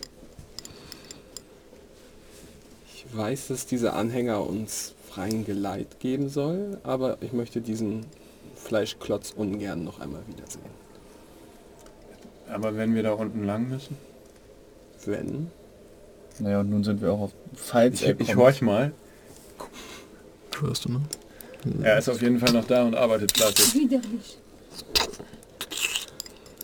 ich 2.93 3.05
weiß, 3.17 3.47
dass 3.47 3.65
dieser 3.65 3.95
Anhänger 3.95 4.45
uns 4.45 4.93
freien 5.13 5.45
Geleit 5.45 5.99
geben 5.99 6.29
soll, 6.29 6.79
aber 6.83 7.17
ich 7.21 7.33
möchte 7.33 7.61
diesen 7.61 8.05
Fleischklotz 8.55 9.33
ungern 9.35 9.83
noch 9.83 9.99
einmal 9.99 10.21
wiedersehen. 10.27 10.81
Aber 12.49 12.75
wenn 12.77 12.95
wir 12.95 13.03
da 13.03 13.13
unten 13.13 13.45
lang 13.45 13.69
müssen? 13.69 13.97
Wenn? 15.05 15.51
Naja, 16.39 16.61
und 16.61 16.69
nun 16.69 16.83
sind 16.83 17.01
wir 17.01 17.11
auch 17.11 17.21
auf... 17.21 17.31
Falls 17.55 18.01
Ich, 18.01 18.19
ich 18.19 18.35
horch 18.35 18.61
mal. 18.61 18.93
Hörst 20.59 20.85
du, 20.85 20.91
ne? 20.91 21.01
Er 21.83 21.97
ist 21.97 22.09
auf 22.09 22.21
jeden 22.21 22.39
Fall 22.39 22.53
noch 22.53 22.65
da 22.65 22.83
und 22.83 22.95
arbeitet 22.95 23.31
fleißig. 23.37 23.73
Widerlich. 23.75 24.37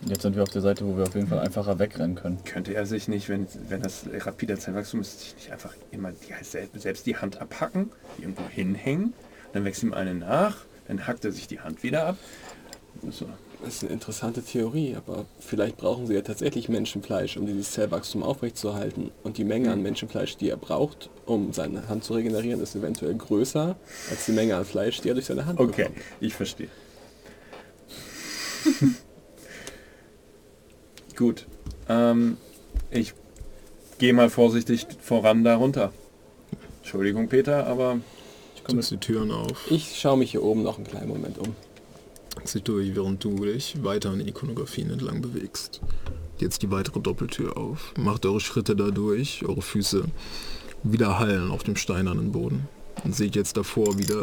Jetzt 0.06 0.22
sind 0.22 0.36
wir 0.36 0.42
auf 0.42 0.50
der 0.50 0.62
Seite, 0.62 0.86
wo 0.86 0.96
wir 0.96 1.04
auf 1.04 1.14
jeden 1.14 1.26
Fall 1.26 1.40
einfacher 1.40 1.78
wegrennen 1.78 2.14
können. 2.14 2.38
Könnte 2.44 2.74
er 2.74 2.86
sich 2.86 3.08
nicht, 3.08 3.28
wenn, 3.28 3.46
wenn 3.68 3.82
das 3.82 4.04
rapider 4.20 4.58
Zeitwachstum 4.58 5.00
ist, 5.00 5.20
sich 5.20 5.34
nicht 5.34 5.50
einfach 5.52 5.74
immer 5.90 6.12
die, 6.12 6.44
selbst, 6.44 6.80
selbst 6.80 7.06
die 7.06 7.16
Hand 7.16 7.40
abhacken, 7.40 7.90
die 8.16 8.22
irgendwo 8.22 8.48
hinhängen, 8.48 9.12
dann 9.52 9.64
wächst 9.64 9.82
ihm 9.82 9.92
eine 9.92 10.14
nach, 10.14 10.56
dann 10.86 11.06
hackt 11.06 11.24
er 11.24 11.32
sich 11.32 11.48
die 11.48 11.60
Hand 11.60 11.82
wieder 11.82 12.06
ab. 12.06 12.16
So. 13.10 13.26
Das 13.64 13.74
ist 13.74 13.82
eine 13.82 13.92
interessante 13.92 14.40
Theorie, 14.40 14.94
aber 14.94 15.24
vielleicht 15.40 15.78
brauchen 15.78 16.06
sie 16.06 16.14
ja 16.14 16.20
tatsächlich 16.20 16.68
Menschenfleisch, 16.68 17.36
um 17.36 17.44
dieses 17.44 17.72
Zellwachstum 17.72 18.22
aufrechtzuerhalten. 18.22 19.10
Und 19.24 19.36
die 19.36 19.42
Menge 19.42 19.72
an 19.72 19.82
Menschenfleisch, 19.82 20.36
die 20.36 20.48
er 20.48 20.56
braucht, 20.56 21.10
um 21.26 21.52
seine 21.52 21.88
Hand 21.88 22.04
zu 22.04 22.14
regenerieren, 22.14 22.60
ist 22.60 22.76
eventuell 22.76 23.16
größer 23.16 23.74
als 24.10 24.26
die 24.26 24.32
Menge 24.32 24.54
an 24.54 24.64
Fleisch, 24.64 25.00
die 25.00 25.08
er 25.08 25.14
durch 25.14 25.26
seine 25.26 25.44
Hand 25.46 25.58
Okay, 25.58 25.86
bekommt. 25.88 25.98
ich 26.20 26.34
verstehe. 26.34 26.68
Gut. 31.18 31.46
Ähm, 31.88 32.36
ich 32.92 33.12
gehe 33.98 34.12
mal 34.12 34.30
vorsichtig 34.30 34.86
voran 35.00 35.42
da 35.42 35.56
runter. 35.56 35.92
Entschuldigung, 36.78 37.28
Peter, 37.28 37.66
aber 37.66 37.98
Ich 38.54 38.62
komme 38.62 38.80
Setzt 38.80 38.92
die 38.92 39.12
Türen 39.12 39.32
auf. 39.32 39.68
Ich 39.68 39.98
schaue 39.98 40.16
mich 40.16 40.30
hier 40.30 40.44
oben 40.44 40.62
noch 40.62 40.76
einen 40.76 40.86
kleinen 40.86 41.08
Moment 41.08 41.38
um. 41.38 41.56
Zieh 42.44 42.60
durch, 42.60 42.94
während 42.94 43.24
du 43.24 43.34
dich 43.44 43.82
weiter 43.82 44.10
an 44.10 44.20
den 44.20 44.28
Ikonografien 44.28 44.90
entlang 44.90 45.20
bewegst. 45.20 45.80
Jetzt 46.38 46.62
die 46.62 46.70
weitere 46.70 47.00
Doppeltür 47.00 47.56
auf. 47.56 47.92
Macht 47.98 48.24
eure 48.24 48.38
Schritte 48.38 48.76
da 48.76 48.92
durch, 48.92 49.44
eure 49.44 49.60
Füße 49.60 50.04
wieder 50.84 51.18
hallen 51.18 51.50
auf 51.50 51.64
dem 51.64 51.74
steinernen 51.74 52.30
Boden. 52.30 52.68
Und 53.02 53.16
seht 53.16 53.34
jetzt 53.34 53.56
davor 53.56 53.98
wieder 53.98 54.22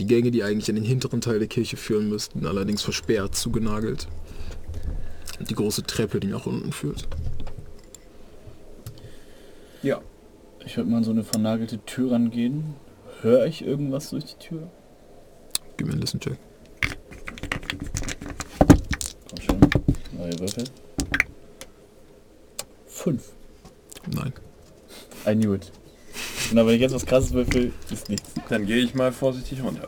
die 0.00 0.06
Gänge, 0.06 0.32
die 0.32 0.42
eigentlich 0.42 0.68
in 0.68 0.74
den 0.74 0.84
hinteren 0.84 1.20
Teil 1.20 1.38
der 1.38 1.46
Kirche 1.46 1.76
führen 1.76 2.08
müssten, 2.08 2.44
allerdings 2.44 2.82
versperrt, 2.82 3.36
zugenagelt. 3.36 4.08
Die 5.40 5.54
große 5.54 5.82
Treppe, 5.82 6.20
die 6.20 6.28
nach 6.28 6.46
unten 6.46 6.72
führt. 6.72 7.06
ja. 9.82 10.00
Ich 10.66 10.78
würde 10.78 10.88
mal 10.88 10.96
an 10.98 11.04
so 11.04 11.10
eine 11.10 11.24
vernagelte 11.24 11.78
Tür 11.84 12.12
rangehen. 12.12 12.74
Höre 13.20 13.44
ich 13.44 13.62
irgendwas 13.62 14.08
durch 14.10 14.24
die 14.24 14.38
Tür? 14.38 14.70
Gib 15.76 15.86
mir 15.86 15.92
einen 15.92 16.00
Listen-Check. 16.00 16.38
Komm 19.28 19.40
schon. 19.42 19.60
Neue 20.16 20.38
Würfel. 20.38 20.64
Fünf. 22.86 23.32
Nein. 24.10 24.32
I 25.26 25.34
knew 25.34 25.54
it. 25.54 25.70
Und 26.50 26.58
aber 26.58 26.68
wenn 26.68 26.76
ich 26.76 26.80
jetzt 26.80 26.94
was 26.94 27.04
krasses 27.04 27.32
würfel, 27.34 27.70
ist 27.90 28.08
nichts. 28.08 28.32
Dann 28.48 28.64
gehe 28.64 28.78
ich 28.78 28.94
mal 28.94 29.12
vorsichtig 29.12 29.62
runter. 29.62 29.84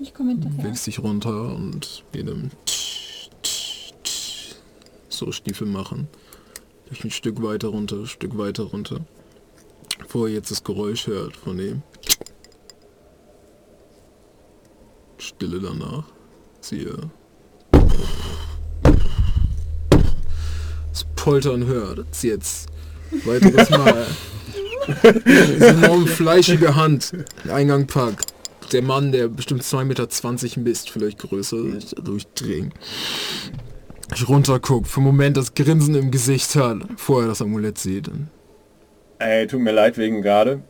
Ich 0.00 0.14
komme 0.14 0.30
hinterher. 0.32 0.62
Bewegst 0.62 0.86
dich 0.86 1.00
runter 1.00 1.54
und 1.56 2.04
jedem 2.14 2.50
so 5.24 5.30
Stiefel 5.30 5.68
machen. 5.68 6.08
Durch 6.88 7.04
ein 7.04 7.10
Stück 7.10 7.42
weiter 7.42 7.68
runter, 7.68 8.06
Stück 8.06 8.36
weiter 8.36 8.64
runter. 8.64 9.00
Bevor 9.98 10.26
ihr 10.26 10.34
jetzt 10.34 10.50
das 10.50 10.64
Geräusch 10.64 11.06
hört 11.06 11.36
von 11.36 11.56
dem 11.56 11.82
Stille 15.18 15.60
danach. 15.60 16.04
Siehe. 16.60 16.96
Das 20.90 21.06
Poltern 21.14 21.66
hört. 21.66 22.04
Jetzt. 22.22 22.68
Weiteres 23.24 23.70
Mal. 23.70 24.06
Diese 25.24 25.68
enorm 25.68 26.06
fleischige 26.08 26.74
Hand. 26.74 27.12
Eingang 27.48 27.86
packt. 27.86 28.34
Der 28.72 28.82
Mann, 28.82 29.12
der 29.12 29.28
bestimmt 29.28 29.62
2,20 29.62 29.84
Meter 29.84 30.60
misst, 30.60 30.90
vielleicht 30.90 31.18
größer, 31.18 31.62
durchdrehen. 32.02 32.72
Ich 34.14 34.28
runterguck, 34.28 34.86
für 34.86 34.98
einen 34.98 35.06
Moment 35.06 35.36
das 35.36 35.54
Grinsen 35.54 35.94
im 35.94 36.10
Gesicht 36.10 36.54
hat, 36.54 36.78
vorher 36.96 37.28
das 37.28 37.40
Amulett 37.40 37.78
sieht. 37.78 38.10
Ey, 39.18 39.46
tut 39.46 39.60
mir 39.60 39.72
leid 39.72 39.96
wegen 39.96 40.20
gerade. 40.20 40.62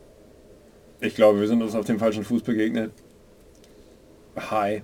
Ich 1.00 1.16
glaube, 1.16 1.40
wir 1.40 1.48
sind 1.48 1.60
uns 1.60 1.74
auf 1.74 1.84
dem 1.84 1.98
falschen 1.98 2.22
Fuß 2.22 2.42
begegnet. 2.42 2.92
Hi. 4.36 4.82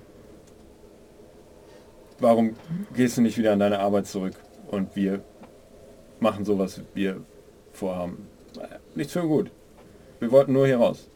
Warum 2.19 2.57
gehst 2.97 3.17
du 3.17 3.23
nicht 3.23 3.39
wieder 3.39 3.53
an 3.53 3.61
deine 3.61 3.79
Arbeit 3.79 4.09
zurück? 4.09 4.35
Und 4.69 4.97
wir 4.97 5.23
machen 6.19 6.45
so, 6.45 6.59
was 6.59 6.81
wir 6.95 7.23
vorhaben. 7.73 8.27
Nichts 8.97 9.13
für 9.13 9.23
gut. 9.23 9.53
Wir 10.19 10.33
wollten 10.33 10.53
nur 10.53 10.67
hier 10.67 10.79
raus. 10.79 11.09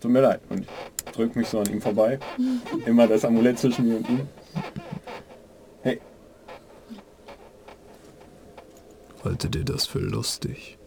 tut 0.00 0.12
mir 0.12 0.20
leid. 0.20 0.40
Und 0.50 0.60
ich 0.60 1.12
drück 1.12 1.34
mich 1.34 1.48
so 1.48 1.58
an 1.58 1.70
ihm 1.72 1.80
vorbei. 1.80 2.20
Immer 2.86 3.08
das 3.08 3.24
Amulett 3.24 3.58
zwischen 3.58 3.88
mir 3.88 3.96
und 3.96 4.08
ihm. 4.08 4.28
Hey, 5.86 6.00
Haltet 9.22 9.54
ihr 9.54 9.62
das 9.62 9.86
für 9.86 10.00
lustig? 10.00 10.78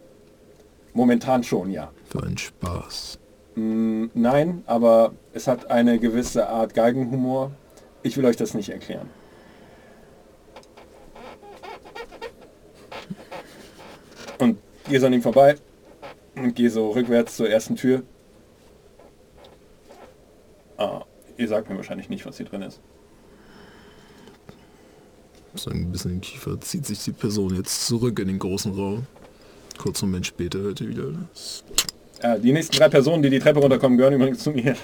momentan 0.92 1.42
schon, 1.42 1.70
ja. 1.70 1.90
Für 2.10 2.22
einen 2.22 2.36
Spaß? 2.36 3.18
Mm, 3.54 4.08
nein, 4.12 4.62
aber 4.66 5.14
es 5.32 5.46
hat 5.46 5.70
eine 5.70 5.98
gewisse 5.98 6.50
Art 6.50 6.74
Geigenhumor. 6.74 7.52
Ich 8.02 8.18
will 8.18 8.26
euch 8.26 8.36
das 8.36 8.52
nicht 8.52 8.68
erklären. 8.68 9.08
Und 14.38 14.58
gehe 14.86 15.00
so 15.00 15.06
an 15.06 15.14
ihm 15.14 15.22
vorbei 15.22 15.54
und 16.36 16.54
gehe 16.54 16.68
so 16.68 16.90
rückwärts 16.90 17.36
zur 17.36 17.48
ersten 17.48 17.76
Tür. 17.76 18.02
Ah, 20.76 21.06
ihr 21.38 21.48
sagt 21.48 21.70
mir 21.70 21.76
wahrscheinlich 21.76 22.10
nicht, 22.10 22.26
was 22.26 22.36
hier 22.36 22.44
drin 22.44 22.60
ist. 22.60 22.82
So 25.54 25.70
ein 25.70 25.90
bisschen 25.90 26.12
im 26.12 26.20
Kiefer 26.20 26.60
zieht 26.60 26.86
sich 26.86 27.02
die 27.04 27.12
Person 27.12 27.54
jetzt 27.56 27.86
zurück 27.86 28.18
in 28.20 28.28
den 28.28 28.38
großen 28.38 28.72
Raum. 28.72 29.06
Kurz 29.78 30.00
Moment 30.02 30.26
später 30.26 30.58
hört 30.60 30.80
ihr 30.80 30.88
wieder 30.88 31.12
das 31.32 31.64
Ja, 32.22 32.38
die 32.38 32.52
nächsten 32.52 32.76
drei 32.76 32.88
Personen, 32.88 33.22
die 33.22 33.30
die 33.30 33.38
Treppe 33.40 33.60
runterkommen, 33.60 33.98
gehören 33.98 34.14
übrigens 34.14 34.42
zu 34.42 34.50
mir. 34.52 34.76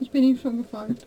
Ich 0.00 0.10
bin 0.10 0.24
ihm 0.24 0.38
schon 0.38 0.58
gefolgt. 0.58 1.06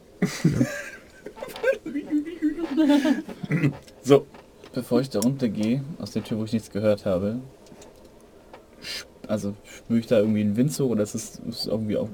So, 4.04 4.26
Bevor 4.72 5.02
ich 5.02 5.10
da 5.10 5.20
runtergehe, 5.20 5.84
aus 6.00 6.12
der 6.12 6.24
Tür, 6.24 6.38
wo 6.38 6.46
ich 6.46 6.54
nichts 6.54 6.70
gehört 6.70 7.06
habe, 7.06 7.40
also 9.28 9.54
spüre 9.64 10.00
ich 10.00 10.08
da 10.08 10.20
irgendwie 10.20 10.42
einen 10.42 10.56
Wind 10.58 10.74
so 10.74 10.88
oder 10.90 11.04
ist 11.04 11.16
es, 11.16 11.40
ist 11.48 11.68
irgendwie 11.68 11.98
auch 11.98 12.10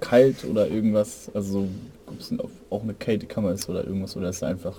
kalt 0.00 0.44
oder 0.44 0.68
irgendwas, 0.68 1.30
also 1.34 1.62
so, 1.62 1.68
ob 2.06 2.20
es 2.20 2.32
auch- 2.38 2.50
auch 2.70 2.82
eine 2.82 2.94
kalte 2.94 3.26
Kammer 3.26 3.52
ist 3.52 3.68
oder 3.68 3.84
irgendwas 3.84 4.16
oder 4.16 4.28
ist 4.28 4.36
es 4.36 4.42
einfach, 4.42 4.76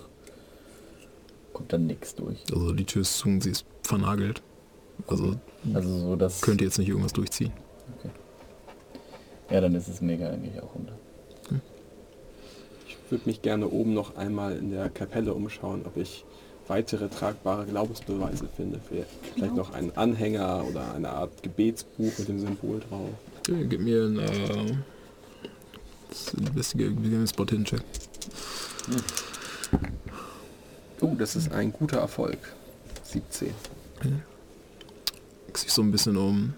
kommt 1.53 1.73
da 1.73 1.77
nichts 1.77 2.15
durch. 2.15 2.43
Also 2.53 2.73
die 2.73 2.85
Tür 2.85 3.01
ist 3.01 3.17
zu 3.17 3.27
und 3.29 3.41
sie 3.41 3.51
ist 3.51 3.65
vernagelt. 3.83 4.41
Also 5.07 5.35
Also 5.73 5.97
so, 5.97 6.15
dass, 6.15 6.41
könnt 6.41 6.61
ihr 6.61 6.67
jetzt 6.67 6.77
nicht 6.77 6.89
irgendwas 6.89 7.13
durchziehen. 7.13 7.51
ja, 9.49 9.61
dann 9.61 9.73
ist 9.75 9.87
es 9.87 10.01
mega 10.01 10.29
eigentlich 10.29 10.61
auch 10.61 10.75
runter. 10.75 10.93
Ich 12.87 12.97
würde 13.11 13.25
mich 13.25 13.41
gerne 13.41 13.67
oben 13.67 13.95
noch 13.95 14.15
einmal 14.17 14.55
in 14.57 14.69
der 14.69 14.87
Kapelle 14.89 15.33
umschauen, 15.33 15.81
ob 15.85 15.97
ich 15.97 16.25
weitere 16.70 17.09
tragbare 17.09 17.65
Glaubensbeweise 17.65 18.47
finde. 18.55 18.80
Vielleicht 19.36 19.55
noch 19.55 19.74
einen 19.74 19.91
Anhänger 19.97 20.63
oder 20.70 20.93
eine 20.93 21.09
Art 21.09 21.43
Gebetsbuch 21.43 22.17
mit 22.17 22.28
dem 22.28 22.39
Symbol 22.39 22.80
drauf. 22.80 23.09
Okay, 23.39 23.65
gib 23.67 23.82
mir 23.82 24.03
einen 24.05 24.20
äh, 24.20 24.76
das 26.09 26.34
Investigation 26.34 27.28
Spot 27.28 27.45
Hidden 27.45 27.65
Check. 27.65 27.82
Oh, 31.01 31.15
das 31.17 31.36
ist 31.36 31.51
ein 31.51 31.72
guter 31.72 31.99
Erfolg. 31.99 32.38
17. 33.03 33.49
Guckst 35.47 35.65
dich 35.65 35.74
so 35.74 35.82
ein 35.82 35.91
bisschen 35.91 36.17
um. 36.17 36.53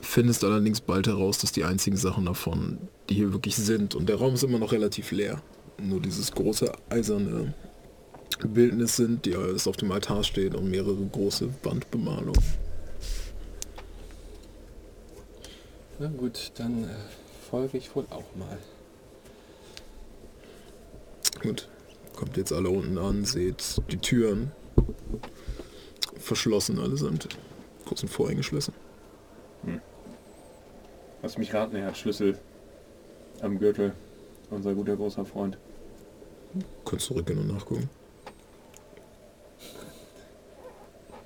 Findest 0.00 0.44
allerdings 0.44 0.80
bald 0.80 1.06
heraus, 1.08 1.38
dass 1.38 1.52
die 1.52 1.64
einzigen 1.64 1.96
Sachen 1.96 2.26
davon, 2.26 2.78
die 3.08 3.14
hier 3.14 3.32
wirklich 3.32 3.56
sind, 3.56 3.94
und 3.94 4.08
der 4.08 4.16
Raum 4.16 4.34
ist 4.34 4.44
immer 4.44 4.58
noch 4.58 4.72
relativ 4.72 5.10
leer, 5.10 5.42
nur 5.82 6.00
dieses 6.00 6.30
große 6.32 6.72
eiserne 6.90 7.54
Bildnis 8.44 8.96
sind, 8.96 9.24
die 9.24 9.34
alles 9.34 9.66
auf 9.66 9.76
dem 9.76 9.90
Altar 9.92 10.22
steht 10.22 10.54
und 10.54 10.70
mehrere 10.70 11.04
große 11.04 11.48
Wandbemalungen. 11.62 12.42
Na 15.98 16.08
gut, 16.08 16.52
dann 16.56 16.84
äh, 16.84 16.88
folge 17.50 17.78
ich 17.78 17.94
wohl 17.96 18.04
auch 18.10 18.36
mal. 18.36 18.58
Gut, 21.40 21.68
kommt 22.14 22.36
jetzt 22.36 22.52
alle 22.52 22.68
unten 22.68 22.98
an, 22.98 23.24
seht 23.24 23.80
die 23.90 23.98
Türen 23.98 24.52
verschlossen 26.18 26.78
allesamt. 26.78 27.28
Kurzen 27.86 28.08
Vorhänge 28.08 28.38
geschlossen. 28.38 28.74
lass 31.22 31.38
mich 31.38 31.54
raten, 31.54 31.76
er 31.76 31.86
hat 31.86 31.96
Schlüssel 31.96 32.38
am 33.40 33.58
Gürtel. 33.58 33.92
Unser 34.50 34.74
guter 34.74 34.96
großer 34.96 35.24
Freund. 35.24 35.56
Kannst 36.84 37.06
zurückgehen 37.06 37.38
und 37.38 37.48
nachgucken. 37.48 37.88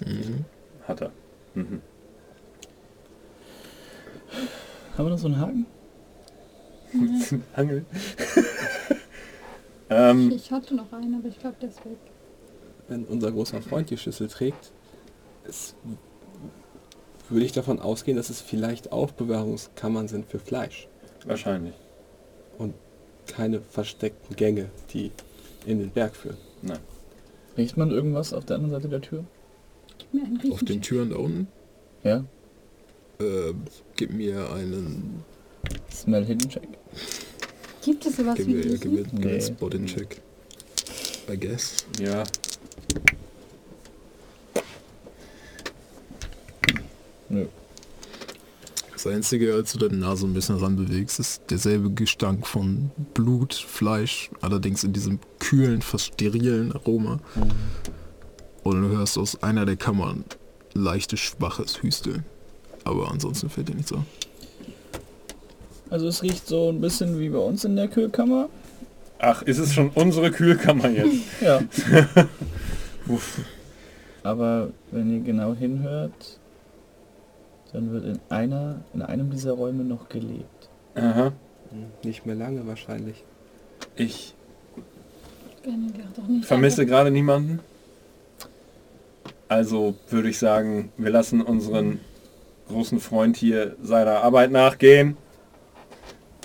Mhm. 0.05 0.45
Hat 0.87 1.01
er. 1.03 1.13
Mhm. 1.55 1.81
Haben 4.97 5.07
wir 5.07 5.11
noch 5.11 5.19
so 5.19 5.27
einen 5.29 5.41
Haken? 5.41 5.67
Angel. 7.57 7.85
ähm, 9.91 10.33
Ich 10.33 10.51
hatte 10.51 10.75
noch 10.75 10.93
einen, 10.93 11.15
aber 11.15 11.29
ich 11.29 11.39
glaube, 11.39 11.57
der 11.61 11.69
ist 11.69 11.85
weg. 11.85 11.99
Wenn 12.89 13.05
unser 13.05 13.31
großer 13.31 13.63
Freund 13.63 13.91
die 13.91 13.97
Schlüssel 13.97 14.29
trägt, 14.29 14.73
es, 15.45 15.75
würde 17.29 17.45
ich 17.45 17.53
davon 17.53 17.79
ausgehen, 17.79 18.17
dass 18.17 18.31
es 18.31 18.41
vielleicht 18.41 18.91
Aufbewahrungskammern 18.93 20.09
sind 20.09 20.27
für 20.27 20.41
Fleisch 20.41 20.89
wahrscheinlich. 21.25 21.75
und 22.59 22.75
keine 23.29 23.61
versteckten 23.61 24.35
Gänge, 24.35 24.71
die 24.93 25.13
in 25.67 25.79
den 25.79 25.91
Berg 25.91 26.17
führen. 26.17 26.37
Nein. 26.63 26.81
Riecht 27.57 27.77
man 27.77 27.91
irgendwas 27.93 28.33
auf 28.33 28.45
der 28.45 28.57
anderen 28.57 28.73
Seite 28.73 28.89
der 28.89 29.01
Tür? 29.01 29.25
Gib 30.13 30.23
mir 30.23 30.27
einen 30.27 30.53
Auf 30.53 30.61
den. 30.65 30.83
Türen 30.83 31.11
da 31.11 31.17
unten 31.17 31.49
Ja? 32.03 32.25
äh, 33.21 33.53
gib 33.97 34.13
mir 34.13 34.51
einen 34.53 35.23
Smell 35.93 36.25
Hidden 36.25 36.49
Check. 36.49 36.69
Gibt 37.85 38.05
es 38.07 38.17
sowas 38.17 38.35
gib 38.37 38.47
wie 38.49 38.55
mir, 38.55 38.67
ja, 38.67 38.77
gib 38.77 38.85
mir, 38.93 38.99
Riechen? 38.99 39.11
gib 39.11 39.13
mir 39.21 39.29
einen 39.29 39.37
Nee. 39.39 39.41
Spot-in-Check. 39.41 40.21
I 41.33 41.37
guess. 41.39 41.85
Ja. 42.01 42.25
Nö. 47.29 47.47
Das 48.93 49.07
Einzige, 49.07 49.55
als 49.55 49.73
du 49.73 49.79
deine 49.79 49.97
Nase 49.97 50.27
ein 50.27 50.35
bisschen 50.35 50.57
ranbewegst, 50.57 51.21
ist 51.21 51.43
derselbe 51.51 51.91
Gestank 51.91 52.47
von 52.47 52.91
Blut, 53.15 53.55
Fleisch, 53.55 54.31
allerdings 54.43 54.85
in 54.85 54.93
diesem 54.93 55.21
kühlen, 55.39 55.81
fast 55.81 56.07
sterilen 56.15 56.73
Aroma. 56.73 57.19
Und 58.63 58.83
du 58.83 58.89
hörst 58.97 59.19
aus 59.19 59.43
einer 59.43 59.65
der 59.67 59.77
Kammern 59.77 60.25
leichtes, 60.75 61.21
schwaches 61.21 61.83
Hüsteln. 61.83 62.25
Aber 62.85 63.11
ansonsten 63.11 63.49
fällt 63.51 63.69
dir 63.69 63.75
nichts 63.75 63.93
auf. 63.93 64.05
Also 65.91 66.07
es 66.07 66.23
riecht 66.23 66.47
so 66.47 66.69
ein 66.71 66.81
bisschen 66.81 67.19
wie 67.19 67.29
bei 67.29 67.39
uns 67.39 67.65
in 67.65 67.77
der 67.77 67.89
Kühlkammer. 67.89 68.49
Ach, 69.19 69.43
ist 69.43 69.59
es 69.59 69.75
schon 69.75 69.91
unsere 69.91 70.31
Kühlkammer 70.31 70.89
jetzt? 70.89 71.17
Ja. 71.41 71.61
Uff. 73.09 73.41
Aber 74.23 74.69
wenn 74.91 75.11
ihr 75.13 75.21
genau 75.21 75.55
hinhört, 75.55 76.39
dann 77.73 77.93
wird 77.93 78.05
in 78.05 78.21
einer, 78.29 78.83
in 78.95 79.03
einem 79.03 79.31
dieser 79.31 79.53
Räume 79.53 79.85
noch 79.85 80.09
gelebt. 80.09 80.69
Aha. 80.95 81.33
Nicht 82.05 82.27
mehr 82.27 82.35
lange 82.35 82.67
wahrscheinlich. 82.67 83.25
Ich 83.97 84.35
vermisse 86.43 86.87
gerade 86.87 87.11
niemanden. 87.11 87.61
Also 89.51 89.97
würde 90.09 90.29
ich 90.29 90.39
sagen, 90.39 90.93
wir 90.97 91.11
lassen 91.11 91.43
unseren 91.43 91.99
großen 92.69 93.01
Freund 93.01 93.37
hier 93.37 93.75
seiner 93.83 94.23
Arbeit 94.23 94.53
nachgehen 94.53 95.17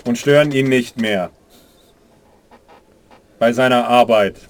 und 0.04 0.18
stören 0.18 0.50
ihn 0.50 0.68
nicht 0.68 1.00
mehr. 1.00 1.30
Bei 3.38 3.52
seiner 3.52 3.86
Arbeit, 3.86 4.40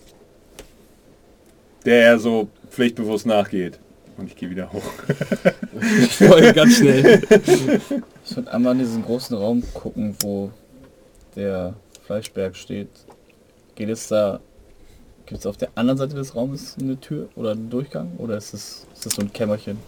der 1.85 2.03
er 2.07 2.19
so 2.19 2.49
pflichtbewusst 2.71 3.27
nachgeht. 3.27 3.79
Und 4.17 4.29
ich 4.29 4.37
gehe 4.37 4.49
wieder 4.49 4.73
hoch. 4.73 4.91
Ich 6.01 6.17
folge 6.17 6.55
ganz 6.55 6.79
schnell. 6.79 7.21
Ich 8.29 8.35
würde 8.35 8.53
einmal 8.53 8.73
in 8.73 8.79
diesen 8.79 9.05
großen 9.05 9.37
Raum 9.37 9.63
gucken, 9.75 10.17
wo 10.21 10.51
der 11.37 11.75
Fleischberg 12.07 12.57
steht. 12.57 12.89
Geht 13.75 13.91
es 13.91 14.09
da, 14.09 14.41
gibt 15.27 15.41
es 15.41 15.47
auf 15.47 15.57
der 15.57 15.71
anderen 15.75 15.99
Seite 15.99 16.15
des 16.15 16.35
Raumes 16.35 16.77
eine 16.81 16.99
Tür 16.99 17.29
oder 17.35 17.53
einen 17.53 17.69
Durchgang? 17.69 18.13
Oder 18.19 18.37
ist 18.37 18.55
es, 18.55 18.87
ist 18.95 19.07
es 19.07 19.15
so 19.15 19.23
ein 19.23 19.33
Kämmerchen? 19.33 19.79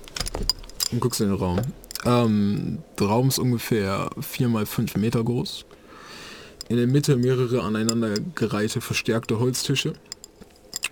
Und 0.92 1.00
guckst 1.00 1.20
in 1.20 1.28
den 1.28 1.36
Raum. 1.36 1.60
Ähm, 2.04 2.78
der 2.98 3.06
Raum 3.06 3.28
ist 3.28 3.38
ungefähr 3.38 4.10
4 4.20 4.48
mal 4.48 4.66
5 4.66 4.96
Meter 4.96 5.22
groß. 5.22 5.64
In 6.68 6.76
der 6.76 6.86
Mitte 6.86 7.16
mehrere 7.16 7.62
aneinander 7.62 8.14
gereihte 8.34 8.80
verstärkte 8.80 9.38
Holztische. 9.38 9.94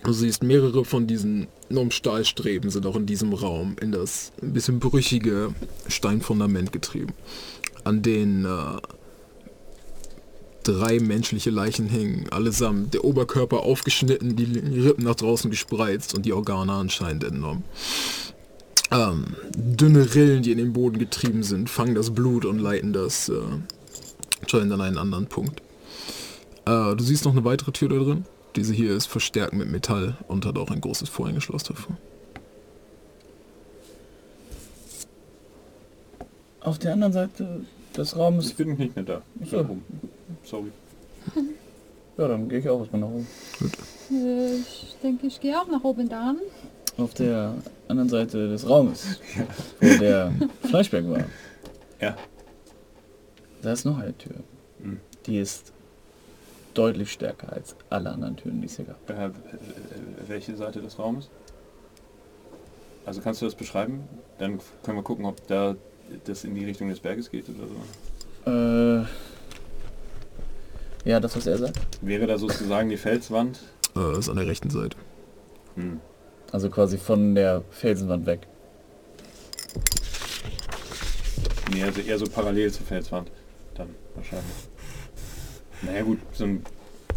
Du 0.03 0.13
siehst 0.13 0.43
mehrere 0.43 0.85
von 0.85 1.05
diesen 1.05 1.47
enormen 1.69 1.91
Stahlstreben 1.91 2.69
sind 2.69 2.85
auch 2.85 2.95
in 2.95 3.05
diesem 3.05 3.33
Raum 3.33 3.75
in 3.81 3.91
das 3.91 4.31
ein 4.41 4.53
bisschen 4.53 4.79
brüchige 4.79 5.53
Steinfundament 5.87 6.71
getrieben. 6.71 7.13
An 7.83 8.01
den 8.01 8.45
äh, 8.45 8.47
drei 10.67 10.99
menschliche 10.99 11.49
Leichen 11.49 11.87
hängen, 11.87 12.27
allesamt. 12.29 12.93
Der 12.93 13.05
Oberkörper 13.05 13.61
aufgeschnitten, 13.61 14.35
die 14.35 14.45
Rippen 14.79 15.05
nach 15.05 15.15
draußen 15.15 15.49
gespreizt 15.49 16.13
und 16.13 16.25
die 16.25 16.33
Organe 16.33 16.73
anscheinend 16.73 17.23
entnommen. 17.23 17.63
Ähm, 18.91 19.35
dünne 19.55 20.13
Rillen, 20.13 20.43
die 20.43 20.51
in 20.51 20.57
den 20.57 20.73
Boden 20.73 20.97
getrieben 20.97 21.43
sind, 21.43 21.69
fangen 21.69 21.95
das 21.95 22.11
Blut 22.11 22.45
und 22.45 22.59
leiten 22.59 22.93
das 22.93 23.29
äh, 23.29 23.33
anscheinend 24.41 24.73
an 24.73 24.81
einen 24.81 24.97
anderen 24.97 25.27
Punkt. 25.27 25.61
Äh, 26.65 26.95
du 26.95 27.03
siehst 27.03 27.25
noch 27.25 27.33
eine 27.33 27.43
weitere 27.43 27.71
Tür 27.71 27.89
da 27.89 27.95
drin. 27.95 28.25
Diese 28.55 28.73
hier 28.73 28.95
ist 28.95 29.05
verstärkt 29.05 29.53
mit 29.53 29.69
Metall 29.69 30.17
und 30.27 30.45
hat 30.45 30.57
auch 30.57 30.71
ein 30.71 30.81
großes 30.81 31.09
Vorhängeschloss 31.09 31.63
davor. 31.63 31.97
Auf 36.61 36.79
der 36.79 36.93
anderen 36.93 37.13
Seite 37.13 37.61
des 37.97 38.15
Raumes. 38.15 38.47
Ich 38.49 38.55
bin 38.55 38.75
nicht 38.75 38.95
mehr 38.95 39.05
da. 39.05 39.21
Ich 39.41 39.49
So. 39.49 39.59
oben. 39.59 39.83
Sorry. 40.43 40.71
Ja, 42.17 42.27
dann 42.27 42.47
gehe 42.49 42.59
ich 42.59 42.69
auch 42.69 42.79
erstmal 42.79 43.01
nach 43.01 43.09
oben. 43.09 43.27
Äh, 44.11 44.55
ich 44.55 44.95
denke, 45.03 45.27
ich 45.27 45.39
gehe 45.39 45.59
auch 45.59 45.67
nach 45.67 45.83
oben 45.83 46.07
dann. 46.09 46.39
Auf 46.97 47.13
der 47.13 47.53
anderen 47.87 48.09
Seite 48.09 48.49
des 48.49 48.67
Raumes, 48.67 49.19
wo 49.79 49.97
der 49.99 50.31
Fleischberg 50.63 51.07
war, 51.09 51.23
Ja. 52.01 52.15
da 53.61 53.71
ist 53.73 53.85
noch 53.85 53.99
eine 53.99 54.17
Tür. 54.17 54.35
Hm. 54.81 54.99
Die 55.27 55.37
ist 55.37 55.73
deutlich 56.73 57.11
stärker 57.11 57.53
als 57.53 57.75
alle 57.89 58.09
anderen 58.11 58.35
Türen, 58.37 58.61
die 58.61 58.65
es 58.67 58.77
hier 58.77 58.85
gab. 58.85 59.09
Äh, 59.09 59.25
äh, 59.27 59.31
welche 60.27 60.55
Seite 60.55 60.81
des 60.81 60.97
Raumes? 60.97 61.29
Also 63.05 63.21
kannst 63.21 63.41
du 63.41 63.45
das 63.45 63.55
beschreiben? 63.55 64.03
Dann 64.39 64.59
können 64.83 64.97
wir 64.97 65.03
gucken, 65.03 65.25
ob 65.25 65.45
da 65.47 65.75
das 66.25 66.43
in 66.43 66.55
die 66.55 66.65
Richtung 66.65 66.89
des 66.89 66.99
Berges 66.99 67.29
geht 67.29 67.45
oder 67.49 67.67
so. 67.67 67.75
Äh, 68.51 69.05
ja, 71.09 71.19
das, 71.19 71.35
was 71.35 71.47
er 71.47 71.57
sagt. 71.57 71.79
Wäre 72.01 72.27
da 72.27 72.37
sozusagen 72.37 72.89
die 72.89 72.97
Felswand? 72.97 73.59
Äh, 73.95 74.17
ist 74.19 74.29
an 74.29 74.35
der 74.37 74.47
rechten 74.47 74.69
Seite. 74.69 74.97
Hm. 75.75 75.99
Also 76.51 76.69
quasi 76.69 76.97
von 76.97 77.35
der 77.35 77.63
Felsenwand 77.71 78.25
weg. 78.25 78.47
Nee, 81.73 81.83
also 81.83 82.01
eher 82.01 82.17
so 82.17 82.25
parallel 82.25 82.71
zur 82.71 82.85
Felswand. 82.85 83.29
Dann 83.75 83.89
wahrscheinlich. 84.15 84.45
Naja 85.81 86.01
gut, 86.03 86.19
so 86.33 86.45
ein 86.45 86.63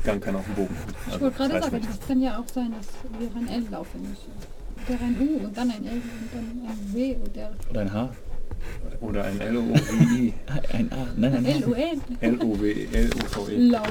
Gang 0.05 0.23
kann 0.23 0.35
auf 0.37 0.45
dem 0.45 0.55
Bogen. 0.55 0.77
Ich 1.07 1.13
Also, 1.13 1.21
wollte 1.25 1.37
gerade 1.37 1.55
weiß 1.55 1.65
sagen, 1.65 1.77
nicht. 1.77 1.89
das 1.89 2.09
kann 2.09 2.21
ja 2.23 2.39
auch 2.39 2.49
sein, 2.53 2.73
dass 2.73 2.87
wir 3.21 3.37
ein 3.41 3.49
L 3.65 3.71
laufen 3.71 4.01
müssen. 4.03 4.33
Oder 4.89 5.05
ein 5.05 5.17
U 5.21 5.45
und 5.47 5.57
dann 5.57 5.71
ein 5.71 5.87
L 5.87 5.93
und 5.95 6.31
dann 6.35 6.69
ein 6.69 6.95
W 6.95 7.17
oder 7.17 7.53
Oder 7.71 7.81
ein 7.83 7.93
H. 7.93 8.11
Oder 9.01 9.25
ein 9.25 9.41
L-O-V-I. 9.41 10.33
Ein 10.73 10.93
A. 10.93 11.07
Nein, 11.17 11.35
ein 11.37 11.45
L 11.47 11.63
H. 11.63 11.67
U 11.69 11.73
N. 11.73 12.01
L-O-W, 12.21 12.87
L-O-V-E. 12.93 13.57
Laul. 13.57 13.85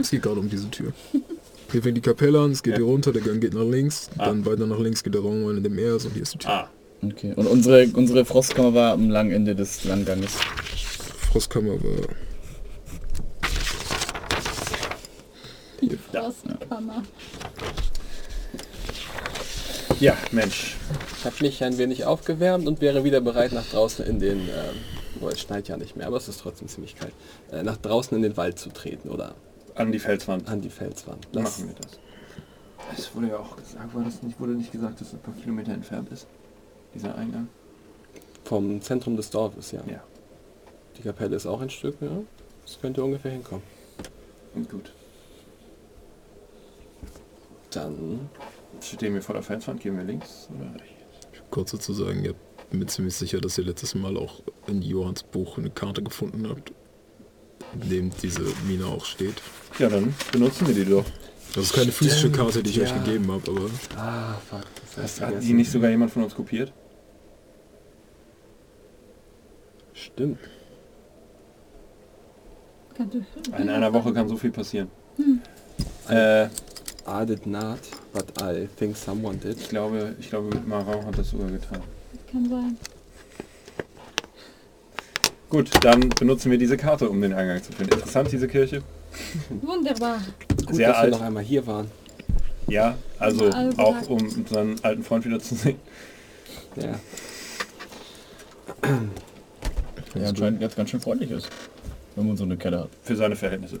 Es 0.00 0.10
geht 0.10 0.22
gerade 0.22 0.40
um 0.40 0.48
diese 0.50 0.68
Tür. 0.70 0.92
Hier 1.70 1.82
fängt 1.82 1.96
die 1.96 2.00
Kapelle 2.00 2.40
an, 2.40 2.50
es 2.50 2.62
geht 2.62 2.72
Ja. 2.72 2.78
hier 2.78 2.86
runter, 2.86 3.12
der 3.12 3.22
Gang 3.22 3.40
geht 3.40 3.54
nach 3.54 3.64
links, 3.64 4.10
Ah. 4.18 4.26
dann 4.26 4.44
weiter 4.44 4.66
nach 4.66 4.78
links 4.80 5.04
geht 5.04 5.14
der 5.14 5.20
Raum, 5.22 5.56
in 5.56 5.62
dem 5.62 5.78
er 5.78 5.96
ist 5.96 6.06
und 6.06 6.12
hier 6.14 6.22
ist 6.22 6.34
die 6.34 6.38
Tür. 6.38 6.50
Ah, 6.50 6.68
Okay. 7.02 7.32
Und 7.36 7.46
unsere, 7.46 7.86
unsere 7.94 8.24
Frostkammer 8.26 8.74
war 8.74 8.92
am 8.92 9.08
langen 9.08 9.30
Ende 9.30 9.54
des 9.54 9.84
Langganges. 9.84 10.32
Frostkammer 11.32 11.82
war 11.82 12.08
Die. 15.80 15.96
Frostkammer. 16.12 17.02
Ja, 19.98 20.16
Mensch. 20.32 20.76
Ich 21.18 21.24
habe 21.24 21.36
mich 21.40 21.62
ein 21.64 21.76
wenig 21.78 22.04
aufgewärmt 22.04 22.66
und 22.66 22.80
wäre 22.80 23.04
wieder 23.04 23.20
bereit, 23.20 23.52
nach 23.52 23.66
draußen 23.66 24.04
in 24.06 24.18
den, 24.20 24.38
ähm, 24.40 24.76
oh, 25.20 25.28
es 25.28 25.40
schneit 25.40 25.68
ja 25.68 25.76
nicht 25.76 25.96
mehr, 25.96 26.06
aber 26.06 26.16
es 26.16 26.28
ist 26.28 26.40
trotzdem 26.40 26.68
ziemlich 26.68 26.96
kalt, 26.96 27.12
äh, 27.50 27.62
nach 27.62 27.76
draußen 27.76 28.16
in 28.16 28.22
den 28.22 28.36
Wald 28.36 28.58
zu 28.58 28.70
treten 28.70 29.08
oder 29.10 29.34
An 29.74 29.92
die 29.92 29.98
Felswand. 29.98 30.48
an 30.48 30.60
die 30.60 30.70
Felswand. 30.70 31.26
Das, 31.32 31.58
machen 31.58 31.68
wir 31.68 31.74
das. 31.74 31.98
Es 32.96 33.14
wurde 33.14 33.28
ja 33.28 33.38
auch 33.38 33.56
gesagt, 33.56 33.94
war 33.94 34.04
das 34.04 34.22
nicht, 34.22 34.40
wurde 34.40 34.52
nicht 34.52 34.72
gesagt, 34.72 35.00
dass 35.00 35.08
es 35.08 35.14
ein 35.14 35.20
paar 35.20 35.34
Kilometer 35.34 35.72
entfernt 35.72 36.10
ist? 36.12 36.26
Dieser 36.94 37.14
Eingang? 37.16 37.48
vom 38.44 38.80
Zentrum 38.80 39.16
des 39.16 39.30
Dorfes, 39.30 39.70
ja. 39.70 39.80
Ja. 39.86 40.02
Die 40.96 41.02
Kapelle 41.02 41.36
ist 41.36 41.46
auch 41.46 41.60
ein 41.60 41.70
Stück, 41.70 41.96
ja. 42.00 42.08
Das 42.64 42.80
könnte 42.80 43.04
ungefähr 43.04 43.30
hinkommen. 43.30 43.62
Und 44.54 44.68
gut. 44.68 44.92
Dann 47.70 48.28
Stehen 48.82 49.14
wir 49.14 49.22
vor 49.22 49.34
der 49.34 49.42
Felswand, 49.42 49.80
gehen 49.80 49.96
wir 49.96 50.04
links 50.04 50.48
oder 50.56 50.74
rechts? 50.74 51.00
kurz 51.50 51.72
dazu 51.72 51.92
sagen, 51.92 52.24
ihr 52.24 52.34
bin 52.70 52.78
mir 52.80 52.86
ziemlich 52.86 53.14
sicher, 53.14 53.40
dass 53.40 53.58
ihr 53.58 53.64
letztes 53.64 53.94
Mal 53.94 54.16
auch 54.16 54.42
in 54.68 54.82
Johanns 54.82 55.22
Buch 55.24 55.58
eine 55.58 55.70
Karte 55.70 56.02
gefunden 56.02 56.48
habt, 56.48 56.72
in 57.74 57.90
dem 57.90 58.10
diese 58.22 58.42
Mine 58.66 58.86
auch 58.86 59.04
steht. 59.04 59.34
Ja, 59.78 59.88
dann 59.88 60.14
benutzen 60.32 60.66
wir 60.66 60.74
die 60.74 60.84
doch. 60.84 61.04
Das 61.54 61.64
ist 61.64 61.72
keine 61.72 61.90
physische 61.90 62.18
Stimmt, 62.18 62.36
Karte, 62.36 62.62
die 62.62 62.70
ich 62.70 62.80
euch 62.80 62.90
ja. 62.90 62.98
gegeben 62.98 63.30
habe, 63.32 63.50
aber 63.50 63.70
Ah, 63.96 64.34
fuck. 64.48 64.64
Das 64.94 65.16
ich 65.16 65.22
hat 65.22 65.42
die 65.42 65.52
nicht 65.52 65.70
sogar 65.70 65.90
jemand 65.90 66.12
von 66.12 66.22
uns 66.22 66.34
kopiert? 66.34 66.72
Stimmt. 69.92 70.38
In 73.58 73.68
einer 73.68 73.92
Woche 73.92 74.12
kann 74.12 74.28
so 74.28 74.36
viel 74.36 74.50
passieren. 74.52 74.88
Äh, 76.08 76.48
I 77.06 77.24
did 77.24 77.46
not, 77.46 77.78
but 78.12 78.40
I 78.42 78.68
think 78.76 78.96
someone 78.96 79.38
did. 79.38 79.58
ich 79.58 79.68
glaube, 79.68 80.14
ich 80.18 80.28
glaube, 80.28 80.56
Marau 80.66 81.04
hat 81.04 81.18
das 81.18 81.30
sogar 81.30 81.50
getan. 81.50 81.80
Kann 82.30 82.48
sein. 82.48 82.76
Gut, 85.48 85.70
dann 85.82 86.08
benutzen 86.10 86.50
wir 86.50 86.58
diese 86.58 86.76
Karte, 86.76 87.08
um 87.10 87.20
den 87.20 87.32
Eingang 87.32 87.62
zu 87.62 87.72
finden. 87.72 87.94
Interessant, 87.94 88.30
diese 88.30 88.46
Kirche. 88.46 88.82
Wunderbar. 89.62 90.20
Gut, 90.64 90.76
Sehr 90.76 90.88
dass 90.88 90.98
alt. 90.98 91.12
wir 91.12 91.18
noch 91.18 91.26
einmal 91.26 91.42
hier 91.42 91.66
waren. 91.66 91.90
Ja, 92.68 92.96
also 93.18 93.46
also 93.50 93.78
auch 93.78 94.08
um 94.08 94.22
unseren 94.22 94.76
alten 94.82 95.02
Freund 95.02 95.24
wieder 95.24 95.40
zu 95.40 95.56
sehen. 95.56 95.76
Ja. 96.76 97.00
Der 100.14 100.28
anscheinend 100.28 100.60
jetzt 100.62 100.76
ganz 100.76 100.90
schön 100.90 101.00
freundlich 101.00 101.32
ist. 101.32 101.48
Wenn 102.14 102.28
man 102.28 102.36
so 102.36 102.44
eine 102.44 102.56
Kette 102.56 102.80
hat. 102.80 102.90
Für 103.02 103.16
seine 103.16 103.34
Verhältnisse. 103.34 103.80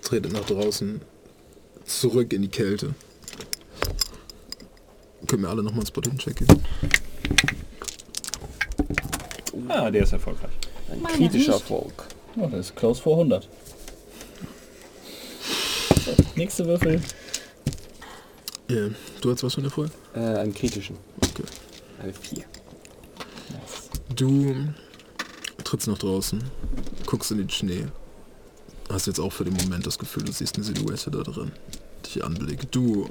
Tretet 0.00 0.32
nach 0.32 0.44
draußen, 0.44 1.00
zurück 1.84 2.32
in 2.32 2.42
die 2.42 2.48
Kälte. 2.48 2.94
Können 5.26 5.42
wir 5.42 5.50
alle 5.50 5.62
nochmal 5.62 5.80
einen 5.80 5.86
Spot-Check 5.86 6.36
geben? 6.36 6.62
Ah, 9.68 9.90
der 9.90 10.02
ist 10.02 10.12
erfolgreich. 10.12 10.50
Ein 10.90 11.00
Meiner 11.00 11.16
kritischer 11.16 11.52
nicht. 11.52 11.62
Erfolg. 11.70 12.04
Oh, 12.36 12.46
das 12.46 12.66
ist 12.66 12.76
close 12.76 13.00
vor 13.02 13.14
100. 13.14 13.48
So, 16.04 16.16
nächste 16.34 16.66
Würfel. 16.66 17.00
Ja, 18.68 18.88
du 19.20 19.30
hast 19.32 19.42
was 19.42 19.54
von 19.54 19.62
der 19.62 19.72
Folge? 19.72 19.92
Äh, 20.14 20.18
einen 20.18 20.54
kritischen. 20.54 20.96
Okay. 21.20 21.44
Eine 22.02 22.12
4. 22.12 22.44
Du 24.16 24.54
trittst 25.64 25.88
nach 25.88 25.98
draußen, 25.98 26.42
guckst 27.06 27.30
in 27.30 27.38
den 27.38 27.50
Schnee. 27.50 27.86
Hast 28.92 29.06
jetzt 29.06 29.20
auch 29.20 29.32
für 29.32 29.44
den 29.44 29.54
Moment 29.54 29.86
das 29.86 29.98
Gefühl, 29.98 30.22
du 30.22 30.32
siehst 30.32 30.56
eine 30.56 30.64
Silhouette 30.64 31.10
da 31.10 31.22
drin, 31.22 31.50
die 32.14 32.22
anblickt. 32.22 32.74
Du 32.74 33.08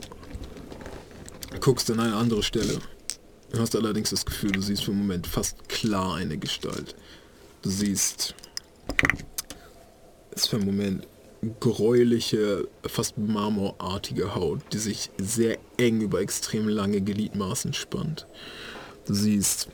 guckst 1.59 1.89
an 1.89 1.99
eine 1.99 2.15
andere 2.15 2.43
Stelle. 2.43 2.77
Du 3.51 3.59
hast 3.59 3.75
allerdings 3.75 4.11
das 4.11 4.23
Gefühl, 4.23 4.51
du 4.51 4.61
siehst 4.61 4.84
für 4.84 4.91
den 4.91 4.99
Moment 4.99 5.25
fast 5.25 5.67
klar 5.67 6.15
eine 6.15 6.38
Gestalt. 6.38 6.95
Du 7.63 7.69
siehst 7.71 8.36
es 10.29 10.45
für 10.45 10.57
einen 10.57 10.67
Moment 10.67 11.07
gräuliche, 11.59 12.67
fast 12.86 13.17
marmorartige 13.17 14.36
Haut, 14.36 14.61
die 14.73 14.77
sich 14.77 15.09
sehr 15.17 15.57
eng 15.77 16.01
über 16.01 16.21
extrem 16.21 16.67
lange 16.67 17.01
Gliedmaßen 17.01 17.73
spannt. 17.73 18.27
Du 19.07 19.15
siehst 19.15 19.67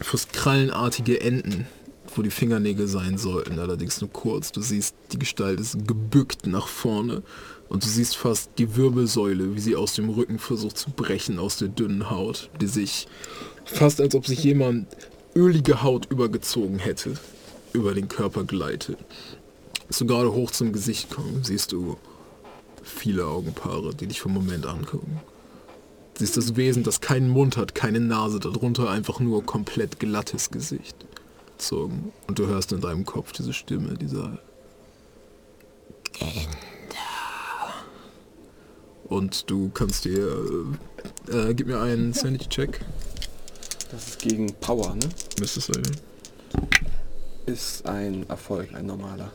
fast 0.00 0.32
krallenartige 0.32 1.20
Enden, 1.20 1.66
wo 2.14 2.22
die 2.22 2.30
Fingernägel 2.30 2.86
sein 2.86 3.18
sollten, 3.18 3.58
allerdings 3.58 4.00
nur 4.00 4.10
kurz. 4.10 4.52
Du 4.52 4.60
siehst, 4.60 4.94
die 5.12 5.18
Gestalt 5.18 5.60
ist 5.60 5.86
gebückt 5.86 6.46
nach 6.46 6.68
vorne 6.68 7.22
und 7.68 7.84
du 7.84 7.88
siehst 7.88 8.16
fast 8.16 8.50
die 8.58 8.76
Wirbelsäule, 8.76 9.54
wie 9.54 9.60
sie 9.60 9.76
aus 9.76 9.94
dem 9.94 10.10
Rücken 10.10 10.38
versucht 10.38 10.78
zu 10.78 10.90
brechen 10.90 11.38
aus 11.38 11.56
der 11.56 11.68
dünnen 11.68 12.10
Haut, 12.10 12.50
die 12.60 12.66
sich 12.66 13.06
fast 13.64 14.00
als 14.00 14.14
ob 14.14 14.26
sich 14.26 14.44
jemand 14.44 14.86
ölige 15.34 15.82
Haut 15.82 16.06
übergezogen 16.10 16.78
hätte, 16.78 17.14
über 17.72 17.94
den 17.94 18.08
Körper 18.08 18.44
gleitet. 18.44 18.98
Du 19.98 20.06
gerade 20.06 20.32
hoch 20.32 20.50
zum 20.50 20.72
Gesicht 20.72 21.10
kommst, 21.10 21.46
siehst 21.46 21.72
du 21.72 21.96
viele 22.82 23.26
Augenpaare, 23.26 23.94
die 23.94 24.06
dich 24.06 24.20
vom 24.20 24.32
Moment 24.32 24.66
angucken. 24.66 25.20
Siehst 26.18 26.36
das 26.36 26.56
Wesen, 26.56 26.82
das 26.82 27.00
keinen 27.00 27.28
Mund 27.28 27.56
hat, 27.56 27.74
keine 27.74 28.00
Nase, 28.00 28.38
darunter 28.40 28.90
einfach 28.90 29.20
nur 29.20 29.44
komplett 29.44 29.98
glattes 29.98 30.50
Gesicht. 30.50 30.96
Zogen. 31.62 32.12
Und 32.26 32.38
du 32.38 32.46
hörst 32.46 32.72
in 32.72 32.80
deinem 32.80 33.04
Kopf 33.06 33.32
diese 33.32 33.52
Stimme, 33.52 33.94
dieser. 33.94 34.38
Und 39.04 39.50
du 39.50 39.70
kannst 39.70 40.04
dir. 40.04 40.28
Äh, 41.28 41.50
äh, 41.50 41.54
gib 41.54 41.66
mir 41.66 41.80
einen 41.80 42.12
Sanity-Check. 42.12 42.80
Das 43.90 44.08
ist 44.08 44.18
gegen 44.20 44.52
Power, 44.54 44.94
ne? 44.94 45.08
Müsste 45.38 45.60
es 45.60 45.66
sein. 45.66 45.82
ist 47.46 47.86
ein 47.86 48.28
Erfolg, 48.28 48.74
ein 48.74 48.86
normaler. 48.86 49.32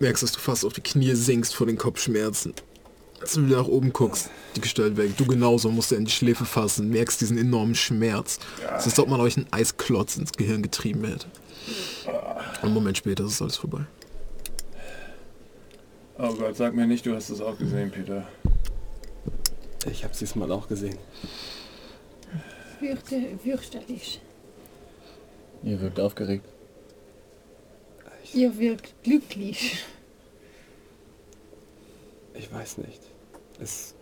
Merkst, 0.00 0.22
dass 0.22 0.32
du 0.32 0.38
fast 0.40 0.64
auf 0.64 0.72
die 0.72 0.80
Knie 0.80 1.14
sinkst 1.14 1.54
vor 1.54 1.66
den 1.66 1.76
Kopfschmerzen. 1.76 2.54
Als 3.20 3.34
du 3.34 3.46
wieder 3.46 3.58
nach 3.58 3.68
oben 3.68 3.92
guckst, 3.92 4.30
die 4.56 4.62
Gestalt 4.62 4.96
weg. 4.96 5.16
Du 5.16 5.26
genauso 5.26 5.70
musst 5.70 5.90
du 5.90 5.94
in 5.94 6.06
die 6.06 6.10
Schläfe 6.10 6.46
fassen, 6.46 6.88
merkst 6.88 7.20
diesen 7.20 7.36
enormen 7.36 7.74
Schmerz. 7.74 8.38
Es 8.76 8.86
ist, 8.86 8.92
als 8.92 8.98
ob 8.98 9.08
man 9.08 9.20
euch 9.20 9.36
einen 9.36 9.46
Eisklotz 9.50 10.16
ins 10.16 10.32
Gehirn 10.32 10.62
getrieben 10.62 11.04
hätte. 11.04 11.26
Einen 12.62 12.72
Moment 12.72 12.96
später 12.96 13.24
ist 13.24 13.42
alles 13.42 13.56
vorbei. 13.56 13.84
Oh 16.18 16.34
Gott, 16.34 16.56
sag 16.56 16.74
mir 16.74 16.86
nicht, 16.86 17.04
du 17.04 17.14
hast 17.14 17.30
es 17.30 17.40
auch 17.40 17.58
gesehen, 17.58 17.90
Peter. 17.90 18.26
Ich 19.90 20.02
habe 20.02 20.12
es 20.12 20.18
diesmal 20.18 20.50
auch 20.52 20.68
gesehen. 20.68 20.98
Fürchte, 22.78 23.38
fürchterlich. 23.42 24.20
Ihr 25.62 25.80
wirkt 25.80 26.00
aufgeregt. 26.00 26.46
Ihr 28.32 28.58
wirkt 28.58 28.94
glücklich. 29.02 29.84
Ich 32.34 32.52
weiß 32.52 32.78
nicht. 32.78 33.09
Es. 33.60 33.94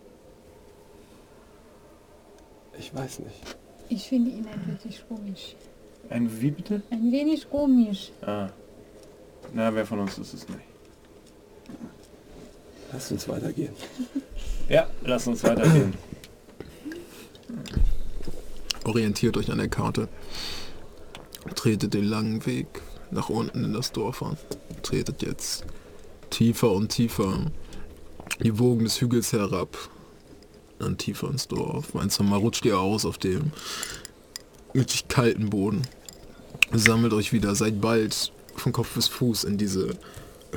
Ich 2.77 2.93
weiß 2.93 3.19
nicht. 3.19 3.57
Ich 3.89 4.07
finde 4.07 4.31
ihn 4.31 4.47
ein 4.47 4.79
wenig 4.83 5.03
komisch. 5.07 5.55
Ein 6.09 6.41
wie 6.41 6.51
bitte? 6.51 6.81
Ein 6.89 7.11
wenig 7.11 7.49
komisch. 7.49 8.11
Ah. 8.21 8.49
Na, 9.53 9.73
wer 9.73 9.85
von 9.85 9.99
uns 9.99 10.17
ist 10.17 10.33
es 10.33 10.47
nicht? 10.47 10.61
Lass 12.91 13.11
uns 13.11 13.27
weitergehen. 13.27 13.73
Ja, 14.69 14.87
lass 15.01 15.25
uns 15.25 15.43
weitergehen. 15.43 15.95
Orientiert 18.83 19.35
euch 19.35 19.51
an 19.51 19.57
der 19.57 19.67
Karte. 19.67 20.07
Tretet 21.55 21.95
den 21.95 22.03
langen 22.03 22.45
Weg 22.45 22.67
nach 23.09 23.29
unten 23.29 23.63
in 23.63 23.73
das 23.73 23.91
Dorf 23.91 24.21
an. 24.21 24.37
Tretet 24.83 25.23
jetzt 25.23 25.65
tiefer 26.29 26.71
und 26.71 26.89
tiefer 26.89 27.49
die 28.41 28.57
Wogen 28.59 28.83
des 28.83 29.01
Hügels 29.01 29.33
herab. 29.33 29.77
Dann 30.79 30.97
tiefer 30.97 31.29
ins 31.29 31.47
Dorf. 31.47 31.93
Manchmal 31.93 32.39
rutscht 32.39 32.65
ihr 32.65 32.79
aus 32.79 33.05
auf 33.05 33.17
dem 33.17 33.51
wirklich 34.73 35.07
kalten 35.07 35.49
Boden. 35.49 35.81
Sammelt 36.71 37.13
euch 37.13 37.33
wieder, 37.33 37.55
seid 37.55 37.81
bald 37.81 38.31
von 38.55 38.71
Kopf 38.71 38.93
bis 38.95 39.07
Fuß 39.07 39.43
in 39.43 39.57
diese 39.57 39.97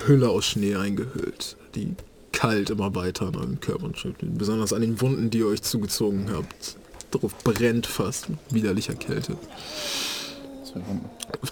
Hülle 0.06 0.28
aus 0.28 0.44
Schnee 0.46 0.74
eingehüllt, 0.74 1.56
die 1.74 1.94
kalt 2.32 2.70
immer 2.70 2.94
weiter 2.94 3.26
an 3.28 3.36
euren 3.36 3.60
Körpern 3.60 3.94
schüttelt. 3.94 4.36
Besonders 4.38 4.72
an 4.72 4.80
den 4.80 5.00
Wunden, 5.00 5.30
die 5.30 5.38
ihr 5.38 5.46
euch 5.46 5.62
zugezogen 5.62 6.30
habt. 6.32 6.76
Darauf 7.10 7.36
brennt 7.44 7.86
fast 7.86 8.30
mit 8.30 8.38
widerlicher 8.50 8.94
Kälte. 8.94 9.36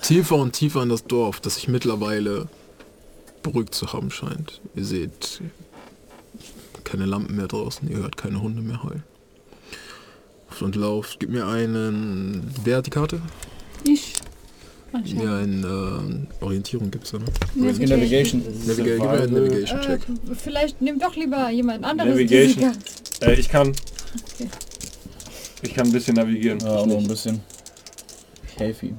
Tiefer 0.00 0.36
und 0.36 0.52
tiefer 0.52 0.82
in 0.82 0.88
das 0.88 1.04
Dorf, 1.04 1.40
das 1.40 1.56
sich 1.56 1.68
mittlerweile 1.68 2.48
beruhigt 3.42 3.74
zu 3.74 3.92
haben 3.92 4.10
scheint. 4.10 4.60
Ihr 4.74 4.84
seht 4.84 5.42
keine 6.84 7.06
Lampen 7.06 7.36
mehr 7.36 7.48
draußen, 7.48 7.88
ihr 7.88 7.98
hört 7.98 8.16
keine 8.16 8.40
Hunde 8.42 8.62
mehr 8.62 8.82
heulen. 8.82 9.04
Und 10.60 10.76
lauft, 10.76 11.20
gib 11.20 11.30
mir 11.30 11.46
einen. 11.46 12.52
Wer 12.64 12.78
hat 12.78 12.86
die 12.86 12.90
Karte? 12.90 13.22
Ich. 13.84 14.14
Gib 15.04 15.16
mir 15.18 15.32
eine 15.36 16.26
äh, 16.40 16.44
Orientierung 16.44 16.90
gibt's 16.90 17.12
da, 17.12 17.18
ne? 17.18 17.26
In 17.54 17.88
Navigation. 17.88 18.42
Naviga 18.66 18.96
gib 18.96 18.98
mir 18.98 19.10
einen 19.10 19.32
Navigation-Check. 19.32 20.00
Äh, 20.00 20.34
vielleicht 20.34 20.82
nimm 20.82 20.98
doch 20.98 21.14
lieber 21.14 21.48
jemand 21.50 21.84
anderes. 21.84 22.10
Navigation. 22.10 22.72
Äh, 23.22 23.34
ich 23.34 23.48
kann. 23.48 23.68
Okay. 23.68 24.48
Ich 25.62 25.74
kann 25.74 25.86
ein 25.86 25.92
bisschen 25.92 26.16
navigieren. 26.16 26.58
Ja, 26.58 26.76
auch 26.78 26.86
ein 26.86 27.06
bisschen. 27.06 27.40
Ich 28.48 28.58
helfe 28.58 28.86
ihm. 28.86 28.98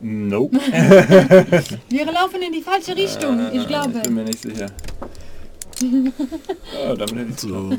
Nope. 0.00 0.56
Wir 1.88 2.06
laufen 2.06 2.42
in 2.42 2.52
die 2.52 2.62
falsche 2.62 2.96
Richtung, 2.96 3.38
ich 3.52 3.66
glaube. 3.68 3.98
Ich 3.98 4.02
bin 4.02 4.14
mir 4.14 4.24
nicht 4.24 4.42
sicher. 4.42 4.66
Oh, 5.82 6.94
damit 6.94 7.16
hätte 7.16 7.32
ich 7.32 7.40
So. 7.40 7.70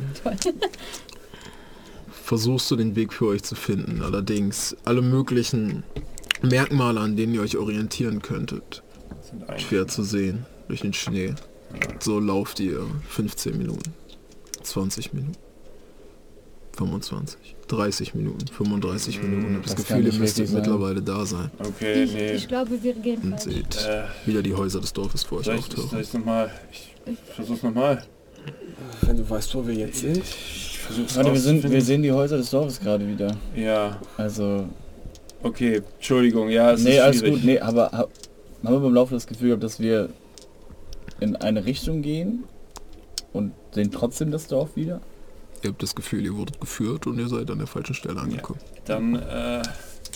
Versuchst 2.24 2.72
du 2.72 2.76
den 2.76 2.96
Weg 2.96 3.14
für 3.14 3.28
euch 3.28 3.44
zu 3.44 3.56
finden. 3.56 4.02
Allerdings 4.02 4.76
alle 4.86 5.02
möglichen 5.02 5.84
Merkmale, 6.42 7.00
an 7.00 7.16
denen 7.16 7.34
ihr 7.36 7.42
euch 7.42 7.58
orientieren 7.58 8.22
könntet, 8.22 8.84
schwer 9.58 9.88
zu 9.88 10.04
sehen 10.04 10.46
durch 10.68 10.82
den 10.82 10.94
Schnee. 10.94 11.36
So 12.00 12.20
lauft 12.20 12.60
ihr 12.60 12.86
15 13.10 13.58
Minuten, 13.58 13.94
20 14.62 15.14
Minuten, 15.14 15.38
25, 16.78 17.56
30 17.68 18.16
Minuten, 18.16 18.48
35 18.48 19.22
Minuten. 19.22 19.56
Habt 19.56 19.66
das 19.66 19.76
Das 19.76 19.86
Gefühl, 19.88 20.28
sein. 20.28 20.48
mittlerweile 20.56 21.02
da 21.02 21.26
sein. 21.26 21.52
Okay, 21.60 22.04
Ich, 22.04 22.14
nee. 22.14 22.32
ich 22.34 22.48
glaube, 22.48 22.82
wir 22.82 22.94
gehen 22.94 23.22
Und 23.22 23.30
falsch. 23.40 23.44
seht 23.44 23.86
Äh, 23.88 24.04
wieder 24.26 24.42
die 24.42 24.54
Häuser 24.56 24.82
des 24.82 24.92
Dorfes 24.94 25.24
vor 25.24 25.40
euch 25.40 25.46
soll 25.46 25.56
ich 25.56 25.66
soll 25.66 25.76
auftauchen. 25.84 26.00
ich's 26.00 26.14
nochmal? 26.14 26.52
Ich 27.06 27.18
versuch's 27.36 27.64
nochmal. 27.64 28.04
Wenn 29.02 29.18
du 29.18 29.30
weißt, 29.30 29.54
wo 29.56 29.66
wir 29.68 29.74
jetzt 29.76 30.00
sind. 30.00 30.18
Ich 30.18 30.80
versuch's 30.80 31.16
Warte, 31.16 31.32
wir, 31.32 31.40
sind, 31.40 31.64
wir 31.72 31.82
sehen 31.82 32.02
die 32.02 32.12
Häuser 32.12 32.38
des 32.38 32.50
Dorfes 32.50 32.80
gerade 32.80 33.08
wieder. 33.08 33.36
Ja, 33.56 34.00
Also, 34.18 34.68
okay. 35.44 35.82
Entschuldigung, 35.96 36.50
ja, 36.50 36.72
es 36.72 36.84
nee, 36.84 36.96
ist 36.96 37.00
alles 37.02 37.18
schwierig. 37.20 37.36
gut. 37.36 37.44
Nee, 37.46 37.60
aber 37.60 37.92
ha- 37.92 38.08
haben 38.64 38.74
wir 38.74 38.80
beim 38.80 38.94
Laufe 38.94 39.14
das 39.14 39.28
Gefühl 39.28 39.50
gehabt, 39.50 39.64
dass 39.64 39.80
wir 39.80 40.10
in 41.20 41.36
eine 41.36 41.66
Richtung 41.66 42.02
gehen 42.02 42.44
und 43.32 43.52
sehen 43.72 43.92
trotzdem 43.92 44.32
das 44.32 44.48
Dorf 44.48 44.76
wieder? 44.76 45.00
Ihr 45.64 45.70
habt 45.70 45.82
das 45.82 45.96
Gefühl, 45.96 46.26
ihr 46.26 46.36
wurdet 46.36 46.60
geführt 46.60 47.08
und 47.08 47.18
ihr 47.18 47.30
seid 47.30 47.50
an 47.50 47.58
der 47.58 47.68
falschen 47.68 47.96
Stelle 47.96 48.20
angekommen. 48.20 48.60
Dann, 48.86 49.16
äh, 49.16 49.62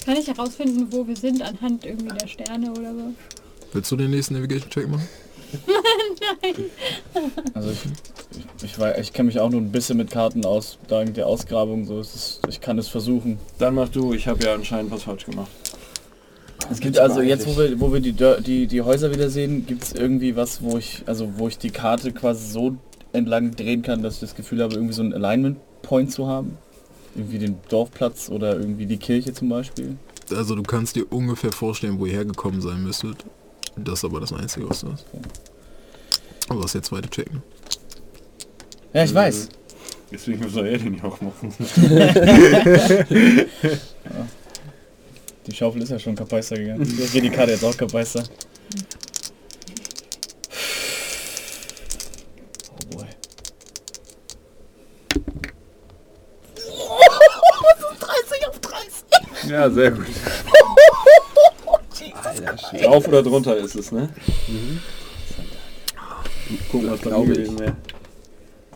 Kann 0.06 0.18
ich 0.18 0.28
herausfinden, 0.28 0.88
wo 0.89 1.08
wir 1.08 1.16
sind, 1.16 1.41
anhand 1.41 1.86
irgendwie 1.86 2.18
der 2.18 2.28
Sterne 2.28 2.72
oder 2.72 2.93
so? 2.93 3.14
Willst 3.72 3.91
du 3.91 3.95
den 3.95 4.12
nächsten 4.12 4.34
Navigation-Check 4.36 4.89
machen? 4.89 5.08
Also 7.54 7.72
ich, 7.72 7.80
ich, 8.64 8.78
ich, 8.78 8.98
ich 9.00 9.14
kenne 9.14 9.28
mich 9.28 9.39
auch 9.39 9.50
nur 9.50 9.62
ein 9.62 9.72
bisschen 9.72 9.98
mit 9.98 10.12
Karten 10.12 10.45
aus, 10.45 10.78
dank 10.89 11.14
der 11.14 11.26
Ausgrabung. 11.26 11.86
So 11.86 12.02
ist 12.02 12.14
es, 12.14 12.41
ich 12.50 12.60
kann 12.60 12.78
es 12.78 12.89
versuchen. 12.89 13.39
dann 13.58 13.76
mach 13.76 13.88
du. 13.89 14.14
Ich 14.14 14.28
habe 14.28 14.43
ja 14.43 14.54
anscheinend 14.54 14.91
was 14.91 15.04
falsch 15.04 15.26
gemacht. 15.26 15.50
Es 16.70 16.82
gibt 16.82 17.00
also 17.00 17.22
jetzt, 17.22 17.48
wo 17.48 17.57
wir, 17.57 17.80
wo 17.80 17.94
wir 17.94 18.02
die, 18.02 18.14
die, 18.14 18.68
die 18.68 18.82
Häuser 18.82 19.11
wieder 19.11 19.30
sehen, 19.30 19.65
gibt 19.65 19.84
es 19.84 19.94
irgendwie 19.94 20.36
was, 20.36 20.61
wo 20.61 20.78
ich, 20.78 21.03
also 21.06 21.38
wo 21.38 21.48
ich 21.48 21.57
die 21.57 21.69
Karte 21.69 22.11
quasi 22.11 22.52
so 22.52 22.76
entlang 23.18 23.56
drehen 23.56 23.81
kann, 23.81 24.02
dass 24.02 24.15
ich 24.15 24.19
das 24.22 24.35
Gefühl 24.35 24.61
habe, 24.64 24.76
irgendwie 24.76 24.94
so 24.94 25.02
einen 25.02 25.14
Alignment 25.14 25.57
Point 25.81 26.11
zu 26.11 26.27
haben. 26.27 26.57
Irgendwie 27.15 27.39
den 27.39 27.57
Dorfplatz 27.69 28.30
oder 28.30 28.56
irgendwie 28.56 28.85
die 28.85 28.98
Kirche 28.98 29.34
zum 29.34 29.49
Beispiel. 29.49 29.98
Also 30.30 30.56
du 30.56 30.64
kannst 30.64 30.95
dir 30.95 31.11
ungefähr 31.11 31.52
vorstellen, 31.52 31.99
wo 31.99 32.06
ihr 32.06 32.14
hergekommen 32.14 32.61
sein 32.61 32.84
müsstet. 32.84 33.26
Das 33.76 33.99
ist 33.99 34.06
aber 34.06 34.19
das 34.19 34.34
Einzige, 34.34 34.69
was 34.69 34.81
du 34.81 34.91
hast. 34.91 35.06
Aber 36.49 36.64
was 36.64 36.73
jetzt 36.73 36.88
zweite 36.88 37.10
checken? 37.10 37.41
Ja, 38.94 39.03
ich 39.03 39.14
weiß. 39.14 39.49
Deswegen 40.11 40.49
soll 40.49 40.68
er 40.68 40.77
den 40.77 40.95
ja 40.95 41.03
auch 41.03 41.19
machen. 41.22 41.53
Die 45.48 45.56
Schaufel 45.56 45.81
ist 45.81 45.89
ja 45.89 45.99
schon 45.99 46.15
Kapeister 46.15 46.57
gegangen. 46.57 46.85
Geht 47.14 47.23
die 47.23 47.30
Karte 47.30 47.53
jetzt 47.53 47.64
auch 47.64 47.76
Kapeister. 47.77 48.22
Oh 52.72 52.98
boy. 52.98 53.06
Ja, 59.48 59.69
sehr 59.69 59.91
gut. 59.91 60.06
Alter. 62.24 62.56
Drauf 62.84 63.07
oder 63.07 63.24
drunter 63.24 63.57
ist 63.57 63.76
es, 63.76 63.91
ne? 63.91 64.10
Gucken, 66.72 66.91
was 66.91 67.02
da 67.02 67.10
Glaube 67.10 67.34
ich. 67.34 67.60
wäre. 67.60 67.76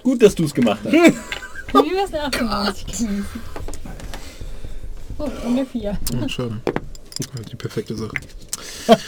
Gut, 0.04 0.22
dass 0.22 0.36
du 0.36 0.46
es 0.46 0.54
gemacht 0.54 0.80
hast. 0.84 0.94
Wie 1.74 1.92
wär's 1.96 2.14
eine 2.14 2.24
98 2.26 2.86
gewesen? 2.88 3.26
Oh, 5.18 5.30
eine 5.46 5.66
4. 5.66 5.82
Ja, 5.82 6.30
schade. 6.30 6.62
Die 7.52 7.56
perfekte 7.56 7.96
Sache. 7.96 8.14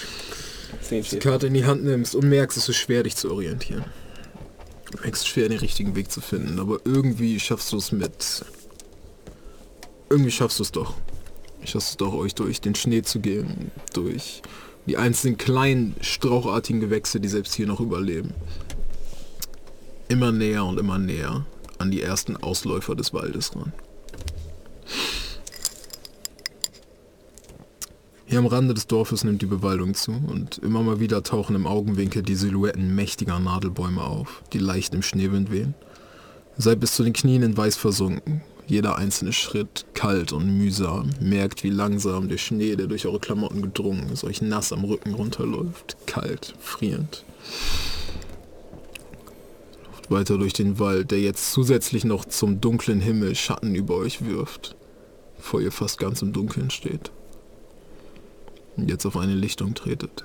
Zehn 0.81 1.01
die 1.01 1.07
steht. 1.07 1.23
Karte 1.23 1.47
in 1.47 1.53
die 1.53 1.65
Hand 1.65 1.83
nimmst 1.83 2.15
und 2.15 2.29
merkst, 2.29 2.57
es 2.57 2.69
ist 2.69 2.77
schwer, 2.77 3.03
dich 3.03 3.15
zu 3.15 3.31
orientieren. 3.31 3.83
Du 4.91 4.99
merkst 5.01 5.23
es 5.23 5.27
schwer, 5.27 5.49
den 5.49 5.59
richtigen 5.59 5.95
Weg 5.95 6.11
zu 6.11 6.21
finden, 6.21 6.59
aber 6.59 6.79
irgendwie 6.85 7.39
schaffst 7.39 7.71
du 7.71 7.77
es 7.77 7.91
mit... 7.91 8.45
Irgendwie 10.09 10.31
schaffst 10.31 10.59
du 10.59 10.63
es 10.63 10.71
doch. 10.71 10.93
Schaffst 11.65 11.91
es 11.91 11.97
doch, 11.97 12.13
euch 12.13 12.35
durch 12.35 12.61
den 12.61 12.75
Schnee 12.75 13.01
zu 13.01 13.19
gehen, 13.19 13.71
durch 13.93 14.41
die 14.85 14.97
einzelnen 14.97 15.37
kleinen, 15.37 15.95
strauchartigen 16.01 16.81
Gewächse, 16.81 17.19
die 17.19 17.29
selbst 17.29 17.53
hier 17.53 17.67
noch 17.67 17.79
überleben. 17.79 18.33
Immer 20.09 20.31
näher 20.31 20.65
und 20.65 20.79
immer 20.79 20.99
näher 20.99 21.45
an 21.77 21.91
die 21.91 22.01
ersten 22.01 22.35
Ausläufer 22.37 22.95
des 22.95 23.13
Waldes 23.13 23.55
ran. 23.55 23.71
Hier 28.25 28.39
am 28.39 28.47
Rande 28.47 28.73
des 28.73 28.87
Dorfes 28.87 29.23
nimmt 29.23 29.41
die 29.41 29.47
Bewaldung 29.47 29.93
zu 29.93 30.11
und 30.11 30.57
immer 30.57 30.81
mal 30.81 30.99
wieder 30.99 31.21
tauchen 31.23 31.55
im 31.55 31.67
Augenwinkel 31.67 32.23
die 32.23 32.35
Silhouetten 32.35 32.95
mächtiger 32.95 33.39
Nadelbäume 33.39 34.01
auf, 34.01 34.41
die 34.53 34.59
leicht 34.59 34.93
im 34.95 35.03
Schneewind 35.03 35.51
wehen. 35.51 35.75
Seid 36.57 36.79
bis 36.79 36.95
zu 36.95 37.03
den 37.03 37.13
Knien 37.13 37.43
in 37.43 37.55
Weiß 37.55 37.75
versunken, 37.75 38.41
Jeder 38.67 38.97
einzelne 38.97 39.33
Schritt 39.33 39.85
kalt 39.93 40.31
und 40.31 40.57
mühsam. 40.57 41.09
Merkt, 41.19 41.63
wie 41.63 41.69
langsam 41.69 42.29
der 42.29 42.37
Schnee, 42.37 42.75
der 42.75 42.87
durch 42.87 43.05
eure 43.05 43.19
Klamotten 43.19 43.61
gedrungen 43.61 44.09
ist, 44.11 44.23
euch 44.23 44.41
nass 44.41 44.71
am 44.71 44.85
Rücken 44.85 45.13
runterläuft. 45.13 45.97
Kalt, 46.05 46.55
frierend. 46.59 47.25
Lauft 49.85 50.11
weiter 50.11 50.37
durch 50.37 50.53
den 50.53 50.79
Wald, 50.79 51.11
der 51.11 51.19
jetzt 51.19 51.51
zusätzlich 51.51 52.05
noch 52.05 52.25
zum 52.25 52.61
dunklen 52.61 53.01
Himmel 53.01 53.35
Schatten 53.35 53.75
über 53.75 53.95
euch 53.95 54.25
wirft, 54.25 54.75
bevor 55.37 55.59
ihr 55.59 55.71
fast 55.71 55.97
ganz 55.99 56.21
im 56.21 56.31
Dunkeln 56.31 56.69
steht. 56.69 57.11
Und 58.77 58.89
jetzt 58.89 59.05
auf 59.05 59.17
eine 59.17 59.35
Lichtung 59.35 59.75
tretet. 59.75 60.23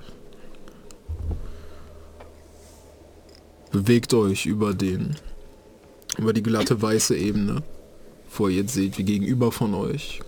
Bewegt 3.72 4.14
euch 4.14 4.46
über 4.46 4.72
den, 4.72 5.16
über 6.16 6.32
die 6.32 6.42
glatte 6.42 6.80
weiße 6.80 7.16
Ebene, 7.16 7.62
vor 8.28 8.50
ihr 8.50 8.58
jetzt 8.58 8.74
seht, 8.74 8.98
wie 8.98 9.04
gegenüber 9.04 9.50
von 9.50 9.74
euch 9.74 10.20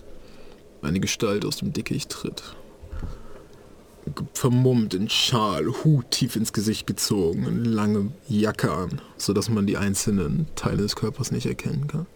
eine 0.81 0.99
Gestalt 0.99 1.45
aus 1.45 1.57
dem 1.57 1.73
Dickicht 1.73 2.09
tritt. 2.09 2.55
Vermummt 4.33 4.93
in 4.95 5.09
Schal, 5.09 5.67
Hut 5.67 6.09
tief 6.09 6.35
ins 6.35 6.53
Gesicht 6.53 6.87
gezogen, 6.87 7.45
eine 7.45 7.63
lange 7.63 8.11
Jacke 8.27 8.71
an, 8.71 8.99
sodass 9.17 9.49
man 9.49 9.67
die 9.67 9.77
einzelnen 9.77 10.47
Teile 10.55 10.77
des 10.77 10.95
Körpers 10.95 11.31
nicht 11.31 11.45
erkennen 11.45 11.87
kann. 11.87 12.07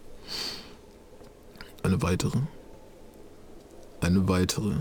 Eine 1.82 2.02
weitere. 2.02 2.38
Eine 4.00 4.28
weitere. 4.28 4.74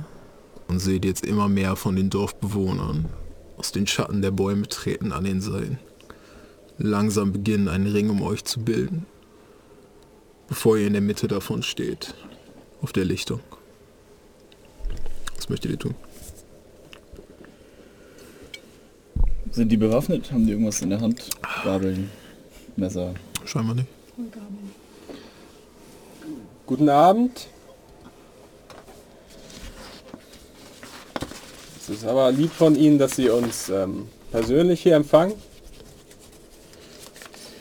Und 0.67 0.79
seht 0.79 1.05
jetzt 1.05 1.23
immer 1.23 1.47
mehr 1.47 1.75
von 1.75 1.95
den 1.95 2.09
Dorfbewohnern 2.09 3.05
aus 3.57 3.71
den 3.71 3.85
Schatten 3.85 4.23
der 4.23 4.31
Bäume 4.31 4.67
treten 4.67 5.11
an 5.11 5.23
den 5.23 5.41
Seiten. 5.41 5.77
Langsam 6.79 7.31
beginnen, 7.31 7.67
einen 7.67 7.87
Ring 7.87 8.09
um 8.09 8.23
euch 8.23 8.43
zu 8.43 8.59
bilden 8.59 9.05
bevor 10.47 10.77
ihr 10.77 10.87
in 10.87 10.93
der 10.93 11.01
Mitte 11.01 11.27
davon 11.27 11.63
steht, 11.63 12.13
auf 12.81 12.93
der 12.93 13.05
Lichtung. 13.05 13.39
Was 15.35 15.49
möchtet 15.49 15.71
ihr 15.71 15.79
tun? 15.79 15.95
Sind 19.51 19.69
die 19.69 19.77
bewaffnet? 19.77 20.31
Haben 20.31 20.45
die 20.45 20.51
irgendwas 20.51 20.81
in 20.81 20.89
der 20.89 21.01
Hand? 21.01 21.29
Gabeln, 21.63 22.09
Messer. 22.75 23.13
Scheinbar 23.45 23.75
nicht. 23.75 23.87
Guten 26.65 26.89
Abend. 26.89 27.47
Es 31.79 31.89
ist 31.89 32.05
aber 32.05 32.31
lieb 32.31 32.51
von 32.51 32.75
Ihnen, 32.75 32.97
dass 32.97 33.15
Sie 33.15 33.29
uns 33.29 33.69
ähm, 33.69 34.07
persönlich 34.31 34.81
hier 34.81 34.95
empfangen. 34.95 35.35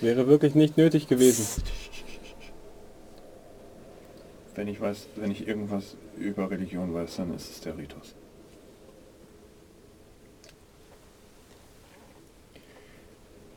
Wäre 0.00 0.26
wirklich 0.26 0.54
nicht 0.54 0.78
nötig 0.78 1.06
gewesen. 1.06 1.62
Wenn 4.54 4.68
ich 4.68 4.80
weiß, 4.80 5.08
wenn 5.16 5.30
ich 5.30 5.48
irgendwas 5.48 5.96
über 6.16 6.50
Religion 6.50 6.94
weiß, 6.94 7.16
dann 7.16 7.34
ist 7.34 7.50
es 7.50 7.60
der 7.60 7.76
Ritus. 7.76 8.14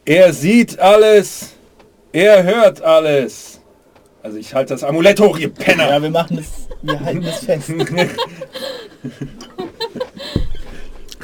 Er 0.05 0.33
sieht 0.33 0.79
alles. 0.79 1.53
Er 2.13 2.43
hört 2.43 2.81
alles. 2.81 3.59
Also 4.23 4.37
ich 4.37 4.53
halte 4.53 4.73
das 4.73 4.83
Amulett 4.83 5.19
hoch, 5.19 5.37
ihr 5.37 5.49
Penner. 5.49 5.89
Ja, 5.89 6.01
wir 6.01 6.09
machen 6.09 6.39
es. 6.39 6.67
Wir 6.81 6.99
halten 6.99 7.23
es 7.23 7.39
fest. 7.39 7.67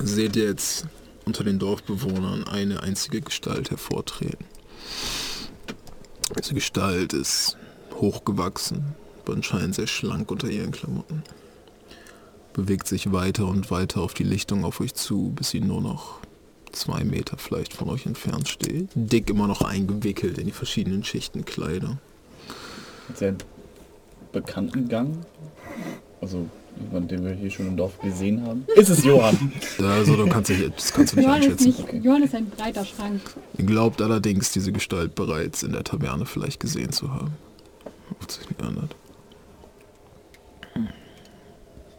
Seht 0.04 0.36
ihr 0.36 0.45
jetzt 0.45 0.86
unter 1.26 1.44
den 1.44 1.60
Dorfbewohnern 1.60 2.45
eine 2.48 2.84
einzige 2.84 3.22
Gestalt 3.22 3.72
hervortreten. 3.72 4.45
Diese 6.38 6.54
Gestalt 6.54 7.14
ist 7.14 7.58
hochgewachsen, 7.95 8.95
aber 9.24 9.34
anscheinend 9.34 9.76
sehr 9.76 9.88
schlank 9.88 10.30
unter 10.32 10.50
ihren 10.50 10.72
Klamotten. 10.72 11.24
Bewegt 12.54 12.88
sich 12.88 13.12
weiter 13.12 13.48
und 13.48 13.72
weiter 13.72 14.02
auf 14.02 14.14
die 14.14 14.24
Lichtung 14.24 14.64
auf 14.64 14.80
euch 14.80 14.94
zu, 14.94 15.32
bis 15.36 15.50
sie 15.50 15.60
nur 15.60 15.82
noch 15.82 16.20
zwei 16.72 17.04
Meter 17.04 17.38
vielleicht 17.38 17.74
von 17.74 17.90
euch 17.90 18.06
entfernt 18.06 18.48
steht. 18.48 18.90
Dick 18.95 19.30
immer 19.30 19.48
noch 19.48 19.62
eingewickelt 19.62 20.38
in 20.38 20.45
die 20.45 20.52
verschiedenen 20.52 21.04
Schichten 21.04 21.45
Kleider. 21.45 21.98
Sehr 23.16 23.36
bekannten 24.32 24.88
Gang. 24.88 25.18
Also 26.22 26.48
jemand, 26.80 27.12
den 27.12 27.24
wir 27.24 27.34
hier 27.34 27.52
schon 27.52 27.68
im 27.68 27.78
Dorf 27.78 28.00
gesehen 28.02 28.45
haben. 28.45 28.66
Ist 28.76 28.90
es 28.90 29.04
Johann? 29.04 29.52
Also 29.80 30.16
du 30.16 30.28
kannst 30.28 30.50
dich, 30.50 30.70
das 30.76 30.91
kannst 30.94 31.14
du 31.14 31.18
nicht 31.18 31.26
Johann 31.26 31.41
ist, 31.41 31.45
einschätzen. 31.45 31.68
nicht, 31.68 31.80
Okay. 31.80 32.02
Johann 32.04 32.24
ist 32.24 32.36
ein 32.36 32.50
breiter 32.50 32.86
Schrank. 32.86 33.22
Ihr 33.58 33.66
glaubt 33.66 34.02
allerdings, 34.02 34.52
diese 34.52 34.72
Gestalt 34.72 35.16
bereits 35.16 35.64
in 35.64 35.72
der 35.72 35.84
Taverne 35.84 36.26
vielleicht 36.26 36.60
gesehen 36.60 36.91
zu 36.91 37.12
haben. 37.14 37.34
Ob 38.22 38.32
sich 38.32 38.48
nicht 38.50 38.62
ändert. 38.62 38.95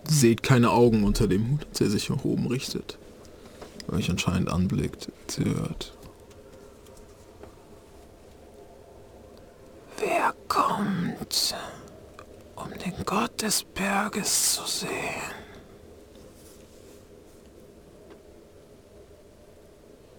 Seht 0.06 0.42
keine 0.42 0.70
Augen 0.70 1.04
unter 1.04 1.26
dem 1.26 1.50
Hut, 1.50 1.66
als 1.70 1.80
er 1.80 1.90
sich 1.90 2.10
nach 2.10 2.24
oben 2.24 2.46
richtet. 2.46 2.98
Euch 3.90 4.10
anscheinend 4.10 4.48
anblickt, 4.48 5.10
hört. 5.36 5.96
Wer 9.98 10.34
kommt, 10.48 11.54
um 12.56 12.70
den 12.84 13.04
Gott 13.04 13.42
des 13.42 13.64
Berges 13.64 14.54
zu 14.54 14.66
sehen? 14.66 15.44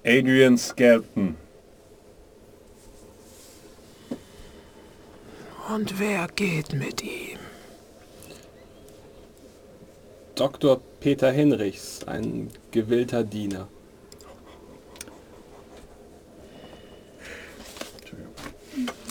Adrian 0.03 0.57
Skelton. 0.57 1.36
Und 5.74 5.99
wer 5.99 6.28
geht 6.28 6.74
mit 6.74 7.02
ihm? 7.02 7.35
Dr. 10.36 10.82
Peter 10.99 11.32
Hinrichs, 11.32 12.03
ein 12.06 12.49
gewillter 12.72 13.24
Diener. 13.24 13.70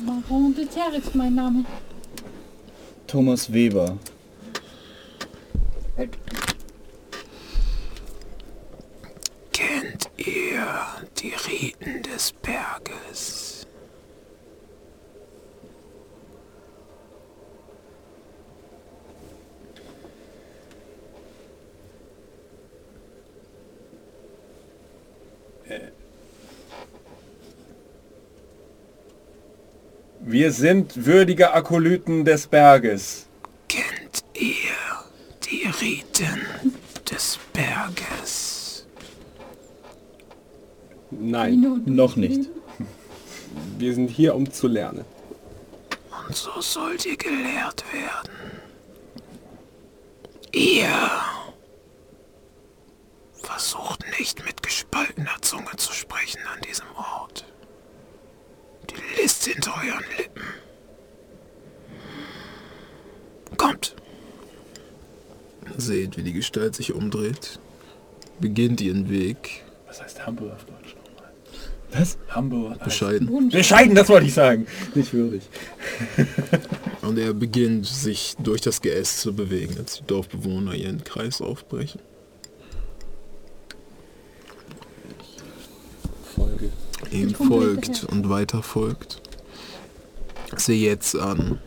Baron 0.05 0.55
de 0.55 0.67
Terre 0.67 0.97
ist 0.97 1.15
mein 1.15 1.35
Name. 1.35 1.65
Thomas 3.07 3.51
Weber. 3.51 3.97
Kennt 9.53 10.11
ihr 10.19 10.67
die 11.19 11.33
Riten 11.49 12.03
des 12.03 12.33
Berges? 12.33 13.34
Wir 30.35 30.51
sind 30.51 31.07
würdige 31.07 31.53
Akolyten 31.53 32.25
des 32.25 32.49
Berges. 32.49 33.29
Kennt 33.69 34.25
ihr 34.35 34.75
die 35.49 35.65
Riten 35.81 36.41
des 37.09 37.39
Berges? 37.53 38.85
Nein, 41.13 41.83
Noch 41.87 42.17
nicht. 42.17 42.51
wir 43.79 43.95
sind 43.95 44.09
hier, 44.09 44.35
um 44.35 44.51
zu 44.51 44.67
lernen. 44.67 45.05
Und 46.27 46.35
so 46.35 46.61
sollt 46.61 47.07
ihr 47.07 47.17
gelehrt 47.17 47.85
werden. 47.93 48.33
Ihr 50.51 50.89
versucht 53.41 54.05
nicht 54.19 54.45
mit 54.45 54.65
gespaltener 54.65 55.41
Zunge 55.43 55.77
zu 55.77 55.93
sprechen 55.93 56.41
an 56.53 56.61
diesem 56.63 56.89
Ort. 56.97 57.45
List 59.25 59.47
hinter 59.47 59.73
euren 59.77 60.05
Lippen. 60.19 60.43
Kommt. 63.57 63.95
Seht, 65.79 66.19
wie 66.19 66.23
die 66.23 66.35
Gestalt 66.35 66.75
sich 66.75 66.93
umdreht. 66.93 67.59
Beginnt 68.39 68.83
ihren 68.83 69.09
Weg. 69.09 69.65
Was 69.87 70.03
heißt 70.03 70.27
Humble 70.27 70.53
auf 70.53 70.67
Deutsch 70.67 70.95
nochmal? 70.95 71.33
Was? 71.93 72.19
Heißt- 72.37 72.85
Bescheiden. 72.85 73.49
Bescheiden, 73.49 73.95
das 73.95 74.11
wollte 74.11 74.27
ich 74.27 74.35
sagen. 74.35 74.67
Nicht 74.95 75.15
würdig. 75.15 75.43
Und 77.01 77.17
er 77.19 77.33
beginnt 77.33 77.87
sich 77.87 78.35
durch 78.41 78.61
das 78.61 78.83
Geäst 78.83 79.21
zu 79.21 79.35
bewegen, 79.35 79.79
als 79.79 79.97
die 79.97 80.05
Dorfbewohner 80.05 80.75
ihren 80.75 81.03
Kreis 81.03 81.41
aufbrechen. 81.41 82.03
Folge. 86.37 86.71
Ihm 87.13 87.35
folgt 87.35 88.05
und 88.05 88.29
weiter 88.29 88.63
folgt. 88.63 89.21
Sehe 90.57 90.89
jetzt 90.89 91.17
an. 91.17 91.59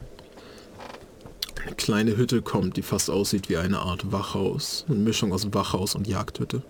Eine 1.61 1.75
kleine 1.75 2.17
Hütte 2.17 2.41
kommt, 2.41 2.77
die 2.77 2.81
fast 2.81 3.09
aussieht 3.09 3.49
wie 3.49 3.57
eine 3.57 3.79
Art 3.79 4.11
Wachhaus. 4.11 4.85
Eine 4.87 4.99
Mischung 4.99 5.33
aus 5.33 5.53
Wachhaus 5.53 5.95
und 5.95 6.07
Jagdhütte. 6.07 6.61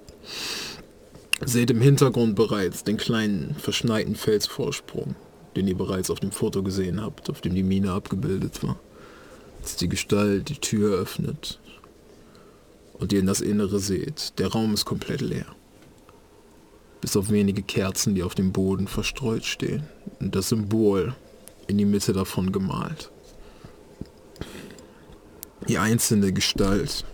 Seht 1.45 1.69
im 1.69 1.81
Hintergrund 1.81 2.35
bereits 2.35 2.83
den 2.83 2.97
kleinen 2.97 3.55
verschneiten 3.55 4.15
Felsvorsprung, 4.15 5.15
den 5.55 5.67
ihr 5.67 5.77
bereits 5.77 6.09
auf 6.09 6.19
dem 6.19 6.31
Foto 6.31 6.63
gesehen 6.63 7.01
habt, 7.01 7.29
auf 7.29 7.41
dem 7.41 7.53
die 7.53 7.63
Mine 7.63 7.91
abgebildet 7.91 8.63
war. 8.63 8.79
Als 9.61 9.75
die 9.75 9.89
Gestalt 9.89 10.49
die 10.49 10.59
Tür 10.59 10.97
öffnet 10.99 11.59
und 12.93 13.13
ihr 13.13 13.19
in 13.19 13.27
das 13.27 13.41
Innere 13.41 13.79
seht, 13.79 14.39
der 14.39 14.47
Raum 14.47 14.73
ist 14.73 14.85
komplett 14.85 15.21
leer. 15.21 15.45
Bis 17.01 17.15
auf 17.15 17.29
wenige 17.29 17.61
Kerzen, 17.61 18.15
die 18.15 18.23
auf 18.23 18.35
dem 18.35 18.51
Boden 18.51 18.87
verstreut 18.87 19.45
stehen 19.45 19.83
und 20.19 20.35
das 20.35 20.49
Symbol 20.49 21.15
in 21.67 21.77
die 21.77 21.85
Mitte 21.85 22.13
davon 22.13 22.51
gemalt. 22.51 23.11
Die 25.67 25.77
einzelne 25.77 26.31
Gestalt 26.31 27.05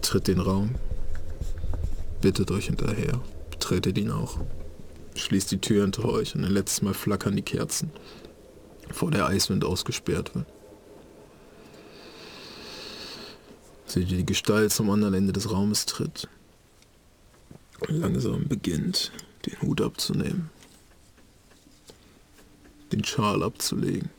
tritt 0.00 0.28
den 0.28 0.40
Raum, 0.40 0.76
bittet 2.20 2.50
euch 2.50 2.66
hinterher, 2.66 3.20
betretet 3.50 3.98
ihn 3.98 4.10
auch, 4.10 4.38
schließt 5.16 5.50
die 5.50 5.60
Tür 5.60 5.82
hinter 5.82 6.04
euch 6.04 6.34
und 6.34 6.44
ein 6.44 6.52
letztes 6.52 6.82
Mal 6.82 6.94
flackern 6.94 7.36
die 7.36 7.42
Kerzen, 7.42 7.90
bevor 8.88 9.10
der 9.10 9.26
Eiswind 9.26 9.64
ausgesperrt 9.64 10.34
wird. 10.34 10.46
Seht 13.86 14.10
ihr 14.10 14.18
die 14.18 14.26
Gestalt 14.26 14.72
zum 14.72 14.88
anderen 14.88 15.14
Ende 15.14 15.32
des 15.32 15.50
Raumes 15.50 15.84
tritt 15.84 16.28
langsam 17.88 18.46
beginnt, 18.48 19.12
den 19.46 19.60
Hut 19.62 19.80
abzunehmen, 19.80 20.50
den 22.92 23.04
Schal 23.04 23.42
abzulegen. 23.42 24.10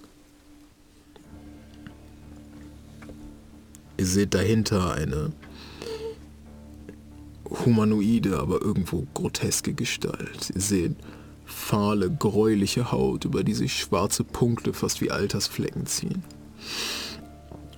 Ihr 3.98 4.06
seht 4.06 4.34
dahinter 4.34 4.94
eine 4.94 5.32
humanoide, 7.66 8.40
aber 8.40 8.62
irgendwo 8.62 9.06
groteske 9.14 9.74
Gestalt. 9.74 10.52
Ihr 10.56 10.62
seht 10.62 10.96
fahle, 11.46 12.10
gräuliche 12.10 12.92
Haut, 12.92 13.26
über 13.26 13.44
die 13.44 13.54
sich 13.54 13.78
schwarze 13.78 14.24
Punkte 14.24 14.74
fast 14.74 15.02
wie 15.02 15.12
Altersflecken 15.12 15.86
ziehen. 15.86 16.24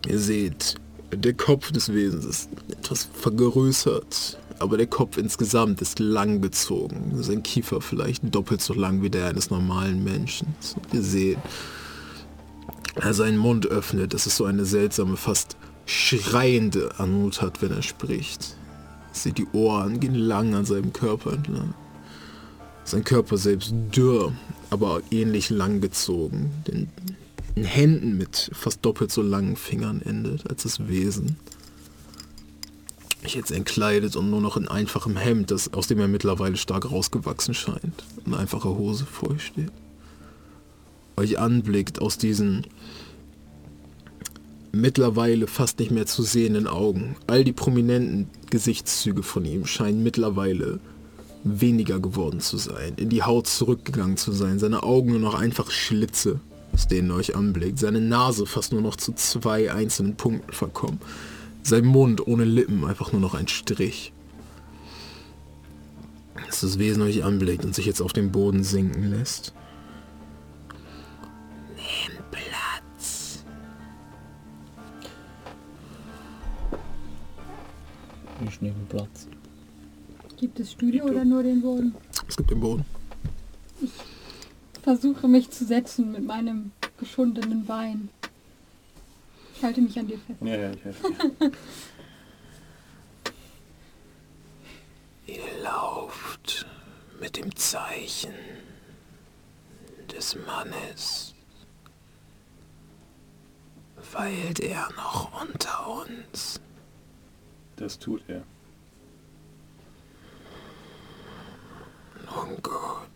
Ihr 0.08 0.20
seht, 0.20 0.76
der 1.12 1.34
Kopf 1.34 1.72
des 1.72 1.94
Wesens 1.94 2.26
ist 2.26 2.50
etwas 2.70 3.08
vergrößert, 3.14 4.38
aber 4.60 4.78
der 4.78 4.88
Kopf 4.88 5.18
insgesamt 5.18 5.82
ist 5.82 6.00
lang 6.00 6.42
gezogen. 6.42 7.12
Sein 7.16 7.44
Kiefer 7.44 7.82
vielleicht 7.82 8.34
doppelt 8.34 8.62
so 8.62 8.74
lang 8.74 9.02
wie 9.02 9.10
der 9.10 9.28
eines 9.28 9.50
normalen 9.50 10.04
Menschen. 10.04 10.56
Und 10.76 10.94
ihr 10.94 11.02
seht, 11.02 11.38
er 12.96 13.14
seinen 13.14 13.38
Mund 13.38 13.66
öffnet, 13.66 14.14
dass 14.14 14.26
es 14.26 14.38
so 14.38 14.46
eine 14.46 14.66
seltsame, 14.66 15.18
fast 15.18 15.58
schreiende 15.86 16.92
Anmut 16.98 17.42
hat, 17.42 17.62
wenn 17.62 17.72
er 17.72 17.82
spricht. 17.82 18.56
Seht, 19.12 19.38
die 19.38 19.48
Ohren 19.54 20.00
gehen 20.00 20.16
lang 20.16 20.56
an 20.56 20.66
seinem 20.66 20.94
Körper 20.94 21.34
entlang. 21.34 21.74
Sein 22.84 23.04
Körper 23.04 23.38
selbst 23.38 23.74
dürr, 23.96 24.34
aber 24.70 25.02
ähnlich 25.12 25.50
lang 25.50 25.82
gezogen. 25.82 26.52
Den 26.68 26.90
in 27.56 27.66
Händen 27.66 28.18
mit 28.18 28.50
fast 28.54 28.84
doppelt 28.84 29.12
so 29.12 29.22
langen 29.22 29.56
Fingern 29.56 30.02
endet 30.02 30.50
als 30.50 30.64
das 30.64 30.88
Wesen. 30.88 31.38
Ich 33.26 33.36
jetzt 33.36 33.52
entkleidet 33.52 34.16
und 34.16 34.30
nur 34.30 34.42
noch 34.42 34.58
in 34.58 34.68
einfachem 34.68 35.16
Hemd, 35.16 35.52
das, 35.52 35.74
aus 35.74 35.88
dem 35.88 36.00
er 36.00 36.08
mittlerweile 36.08 36.58
stark 36.58 36.92
rausgewachsen 36.92 37.54
scheint. 37.54 38.04
Und 38.26 38.34
einfache 38.34 38.70
Hose 38.70 39.06
vor 39.06 39.32
euch 39.32 39.46
steht. 39.46 39.72
Euch 41.16 41.40
anblickt 41.40 42.02
aus 42.02 42.18
diesen 42.18 42.66
mittlerweile 44.74 45.48
fast 45.48 45.80
nicht 45.80 45.92
mehr 45.92 46.08
zu 46.08 46.24
sehenden 46.24 46.68
Augen. 46.68 47.16
All 47.28 47.44
die 47.44 47.54
prominenten 47.54 48.28
Gesichtszüge 48.50 49.24
von 49.24 49.46
ihm 49.46 49.66
scheinen 49.66 50.04
mittlerweile 50.04 50.80
weniger 51.44 52.00
geworden 52.00 52.40
zu 52.40 52.58
sein, 52.58 52.94
in 52.96 53.10
die 53.10 53.24
Haut 53.24 53.48
zurückgegangen 53.48 54.18
zu 54.18 54.32
sein, 54.32 54.60
seine 54.60 54.84
Augen 54.84 55.12
nur 55.12 55.20
noch 55.20 55.36
einfach 55.36 55.72
Schlitze, 55.72 56.40
aus 56.74 56.88
denen 56.88 57.12
er 57.12 57.18
euch 57.18 57.36
anblickt, 57.36 57.80
seine 57.80 58.02
Nase 58.02 58.46
fast 58.46 58.72
nur 58.72 58.82
noch 58.82 58.96
zu 58.96 59.14
zwei 59.14 59.72
einzelnen 59.72 60.16
Punkten 60.16 60.52
verkommen, 60.54 61.00
sein 61.68 61.86
Mund 61.86 62.28
ohne 62.28 62.46
Lippen 62.46 62.86
einfach 62.86 63.12
nur 63.12 63.22
noch 63.22 63.34
ein 63.34 63.48
Strich. 63.48 64.14
Dass 66.46 66.62
das 66.62 66.80
Wesen 66.80 67.02
euch 67.02 67.24
anblickt 67.24 67.66
und 67.66 67.74
sich 67.74 67.86
jetzt 67.86 68.02
auf 68.02 68.14
den 68.14 68.32
Boden 68.32 68.64
sinken 68.64 69.10
lässt. 69.10 69.54
Nehmt 71.76 72.32
Platz. 72.32 73.44
Ich 78.48 78.62
nehme 78.62 78.76
Platz. 78.90 79.28
Gibt 80.38 80.60
es 80.60 80.74
Stühle 80.74 81.04
oder 81.04 81.24
nur 81.24 81.44
den 81.44 81.62
Boden? 81.62 81.96
Es 82.28 82.36
gibt 82.36 82.52
den 82.52 82.60
Boden. 82.60 82.86
Versuche 84.82 85.28
mich 85.28 85.50
zu 85.50 85.66
setzen 85.66 86.12
mit 86.12 86.26
meinem 86.26 86.72
geschundenen 86.98 87.66
Bein. 87.66 88.10
Ich 89.64 89.66
halte 89.66 89.82
mich 89.82 89.98
an 89.98 90.08
dir 90.08 90.20
fest. 90.20 90.42
Ja, 90.42 90.56
ja, 90.58 90.72
ich 90.72 90.84
helfe 90.84 91.08
dir. 91.10 91.52
Ihr 95.34 95.64
lauft 95.64 96.66
mit 97.22 97.38
dem 97.38 97.56
Zeichen 97.56 98.34
des 100.14 100.36
Mannes. 100.46 101.34
Weilt 104.12 104.60
er 104.60 104.90
noch 104.98 105.42
unter 105.42 105.88
uns? 105.88 106.60
Das 107.78 107.98
tut 107.98 108.22
er. 108.28 108.44
Nun 112.26 112.62
gut. 112.62 113.13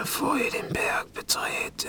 Bevor 0.00 0.38
ihr 0.38 0.50
den 0.50 0.72
Berg 0.72 1.12
betretet, 1.12 1.84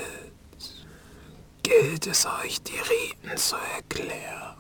gilt 1.64 2.08
es 2.08 2.26
euch, 2.26 2.62
die 2.62 2.78
Riten 2.78 3.38
zu 3.38 3.56
erklären. 3.78 4.58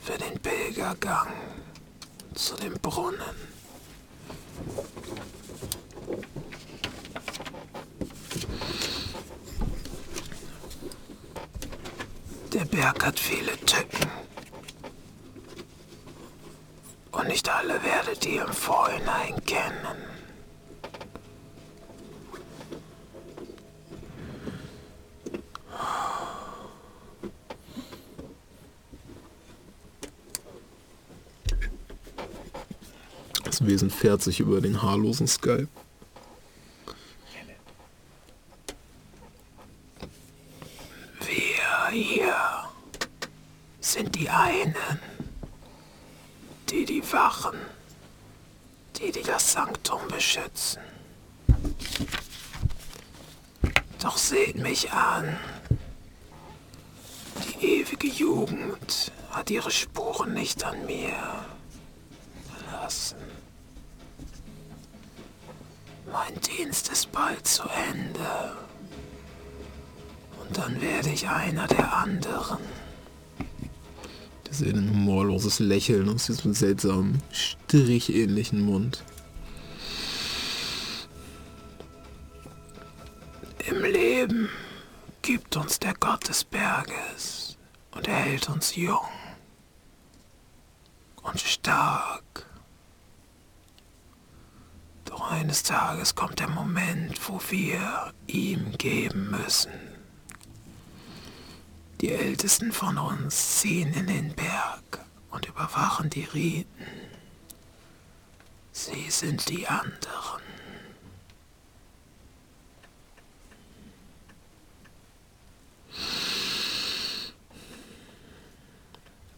Für 0.00 0.16
den 0.16 0.38
Pilgergang 0.40 1.30
zu 2.34 2.54
dem 2.56 2.72
Brunnen. 2.80 3.36
Der 12.50 12.64
Berg 12.64 13.04
hat 13.04 13.20
viele 13.20 13.58
Tücken. 13.66 14.10
Und 17.10 17.28
nicht 17.28 17.46
alle 17.46 17.82
werdet 17.84 18.24
ihr 18.24 18.46
im 18.46 18.52
Vorhinein 18.54 19.44
kennen. 19.44 20.11
Das 33.52 33.66
Wesen 33.66 33.90
fährt 33.90 34.22
sich 34.22 34.40
über 34.40 34.62
den 34.62 34.80
haarlosen 34.80 35.26
Sky. 35.26 35.66
Wir 41.20 41.90
hier 41.90 42.34
sind 43.78 44.14
die 44.14 44.30
einen, 44.30 44.74
die 46.70 46.86
die 46.86 47.02
Wachen, 47.12 47.58
die 48.96 49.12
die 49.12 49.22
das 49.22 49.52
Sanktum 49.52 50.00
beschützen. 50.08 50.80
Doch 54.00 54.16
seht 54.16 54.56
mich 54.56 54.90
an. 54.92 55.36
Die 57.44 57.66
ewige 57.80 58.08
Jugend 58.08 59.12
hat 59.30 59.50
ihre 59.50 59.70
Spuren 59.70 60.32
nicht 60.32 60.64
an 60.64 60.86
mir 60.86 61.12
lassen. 62.72 63.41
Mein 66.12 66.38
Dienst 66.42 66.92
ist 66.92 67.10
bald 67.10 67.46
zu 67.46 67.62
Ende. 67.62 68.56
Und 70.40 70.58
dann 70.58 70.80
werde 70.82 71.08
ich 71.08 71.26
einer 71.26 71.66
der 71.66 71.96
anderen. 71.96 72.58
Das 74.44 74.60
ist 74.60 74.74
ein 74.74 74.90
humorloses 74.90 75.58
Lächeln 75.58 76.10
aus 76.10 76.26
diesem 76.26 76.52
seltsamen, 76.52 77.22
stricháhnlichen 77.32 78.60
Mund. 78.60 79.02
Im 83.66 83.82
Leben 83.82 84.50
gibt 85.22 85.56
uns 85.56 85.78
der 85.78 85.94
Gott 85.94 86.28
des 86.28 86.44
Berges 86.44 87.56
und 87.92 88.06
er 88.06 88.16
hält 88.16 88.50
uns 88.50 88.76
jung 88.76 89.08
und 91.22 91.40
stark. 91.40 92.51
Doch 95.12 95.30
eines 95.30 95.62
Tages 95.62 96.14
kommt 96.14 96.40
der 96.40 96.48
Moment, 96.48 97.28
wo 97.28 97.38
wir 97.50 98.14
ihm 98.26 98.72
geben 98.78 99.30
müssen. 99.30 99.70
Die 102.00 102.12
Ältesten 102.12 102.72
von 102.72 102.96
uns 102.96 103.60
ziehen 103.60 103.92
in 103.92 104.06
den 104.06 104.34
Berg 104.34 105.04
und 105.30 105.46
überwachen 105.46 106.08
die 106.08 106.24
Riten. 106.24 106.86
Sie 108.72 109.10
sind 109.10 109.50
die 109.50 109.68
anderen. 109.68 110.40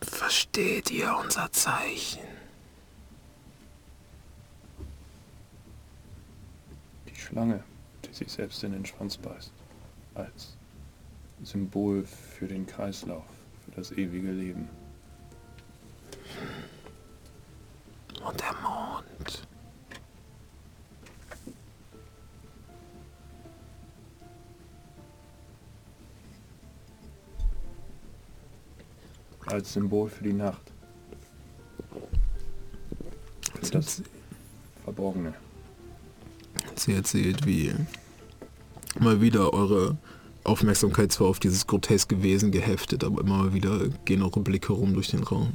Versteht 0.03 0.93
ihr 0.93 1.17
unser 1.17 1.51
Zeichen? 1.51 2.34
Schlange, 7.35 7.65
die 8.05 8.15
sich 8.15 8.31
selbst 8.31 8.62
in 8.62 8.70
den 8.70 8.86
Schwanz 8.86 9.16
beißt. 9.16 9.51
Als 10.15 10.56
Symbol 11.43 12.05
für 12.05 12.47
den 12.47 12.65
Kreislauf, 12.65 13.24
für 13.65 13.73
das 13.73 13.90
ewige 13.90 14.31
Leben. 14.31 14.69
Und 18.24 18.40
der 18.40 18.55
Mond. 18.62 19.48
Als 29.47 29.73
Symbol 29.73 30.09
für 30.09 30.23
die 30.23 30.32
Nacht. 30.35 30.73
Für 33.61 33.70
das 33.73 34.02
Verborgene. 34.85 35.35
Sie 36.79 36.93
erzählt, 36.93 37.47
wie 37.47 37.75
mal 38.99 39.21
wieder 39.21 39.53
eure 39.53 39.97
Aufmerksamkeit 40.45 41.11
zwar 41.11 41.29
auf 41.29 41.41
dieses 41.41 41.67
groteske 41.67 42.23
Wesen 42.23 42.51
geheftet, 42.51 43.03
aber 43.03 43.23
immer 43.23 43.39
mal 43.39 43.55
wieder 43.55 43.89
gehen 44.05 44.23
eure 44.23 44.41
Blicke 44.41 44.73
rum 44.73 44.95
durch 44.95 45.09
den 45.09 45.23
Raum. 45.23 45.55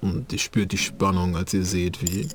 Und 0.00 0.32
ihr 0.32 0.38
spürt 0.38 0.72
die 0.72 0.78
Spannung, 0.78 1.36
als 1.36 1.52
ihr 1.52 1.64
seht, 1.64 2.02
wie 2.02 2.28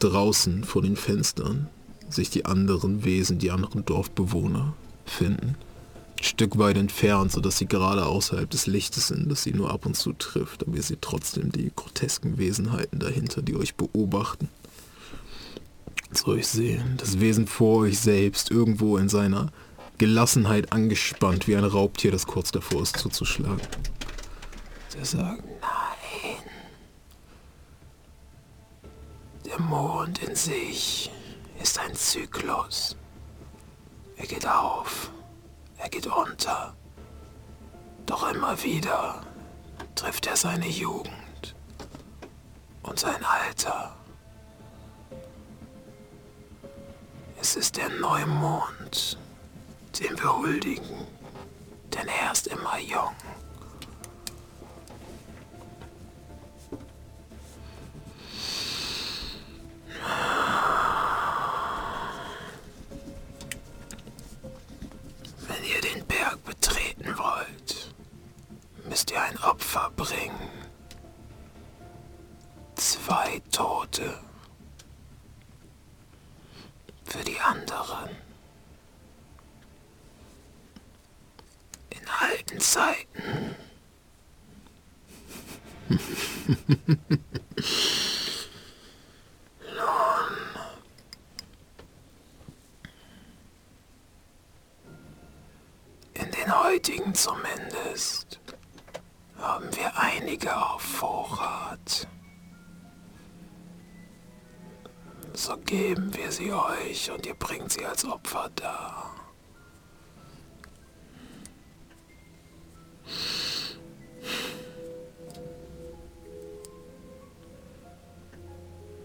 draußen 0.00 0.64
vor 0.64 0.82
den 0.82 0.96
Fenstern 0.96 1.68
sich 2.08 2.30
die 2.30 2.46
anderen 2.46 3.04
Wesen, 3.04 3.38
die 3.38 3.50
anderen 3.50 3.84
Dorfbewohner 3.84 4.74
finden. 5.04 5.56
Ein 6.18 6.24
Stück 6.24 6.58
weit 6.58 6.76
entfernt, 6.76 7.32
sodass 7.32 7.58
sie 7.58 7.66
gerade 7.66 8.06
außerhalb 8.06 8.48
des 8.48 8.66
Lichtes 8.66 9.08
sind, 9.08 9.30
das 9.30 9.42
sie 9.42 9.52
nur 9.52 9.70
ab 9.70 9.86
und 9.86 9.96
zu 9.96 10.12
trifft, 10.12 10.66
aber 10.66 10.76
ihr 10.76 10.82
seht 10.82 11.02
trotzdem 11.02 11.52
die 11.52 11.70
grotesken 11.74 12.38
Wesenheiten 12.38 12.98
dahinter, 12.98 13.42
die 13.42 13.56
euch 13.56 13.74
beobachten 13.74 14.48
zu 16.12 16.28
euch 16.28 16.46
sehen. 16.46 16.96
Das 16.98 17.20
Wesen 17.20 17.46
vor 17.46 17.80
euch 17.80 17.98
selbst 17.98 18.50
irgendwo 18.50 18.96
in 18.96 19.08
seiner 19.08 19.50
Gelassenheit 19.98 20.72
angespannt, 20.72 21.46
wie 21.46 21.56
ein 21.56 21.64
Raubtier, 21.64 22.10
das 22.10 22.26
kurz 22.26 22.50
davor 22.50 22.82
ist 22.82 22.96
zuzuschlagen. 22.96 23.60
Sie 24.88 25.04
sagen, 25.04 25.44
nein. 25.60 26.50
Der 29.44 29.60
Mond 29.60 30.22
in 30.22 30.34
sich 30.34 31.10
ist 31.62 31.78
ein 31.78 31.94
Zyklus. 31.94 32.96
Er 34.16 34.26
geht 34.26 34.46
auf, 34.46 35.10
er 35.78 35.88
geht 35.88 36.06
unter. 36.06 36.74
Doch 38.06 38.32
immer 38.32 38.62
wieder 38.62 39.22
trifft 39.94 40.26
er 40.26 40.36
seine 40.36 40.68
Jugend 40.68 41.54
und 42.82 42.98
sein 42.98 43.22
Alter. 43.24 43.96
Es 47.42 47.56
ist 47.56 47.78
der 47.78 47.88
Neumond, 47.88 49.16
den 49.98 50.18
wir 50.18 50.36
huldigen, 50.36 51.06
denn 51.94 52.06
er 52.06 52.32
ist 52.32 52.46
immer 52.48 52.78
jung. 52.78 53.14
Wenn 65.48 65.64
ihr 65.64 65.80
den 65.80 66.06
Berg 66.06 66.44
betreten 66.44 67.16
wollt, 67.16 67.94
müsst 68.86 69.10
ihr 69.12 69.22
ein 69.22 69.38
Opfer 69.38 69.90
bringen. 69.96 70.50
Zwei 72.74 73.40
Tote 73.50 74.29
für 77.10 77.24
die 77.24 77.40
anderen. 77.40 78.10
In 81.90 82.08
alten 82.08 82.60
Zeiten. 82.60 83.56
In 96.14 96.30
den 96.30 96.62
heutigen 96.62 97.14
zumindest 97.14 98.38
haben 99.36 99.74
wir 99.76 99.96
einige 99.96 100.56
auf 100.56 100.82
Vorrat. 100.82 102.06
So 105.40 105.56
geben 105.56 106.14
wir 106.14 106.30
sie 106.30 106.52
euch 106.52 107.10
und 107.10 107.24
ihr 107.24 107.32
bringt 107.32 107.72
sie 107.72 107.82
als 107.82 108.04
Opfer 108.04 108.50
dar. 108.56 109.14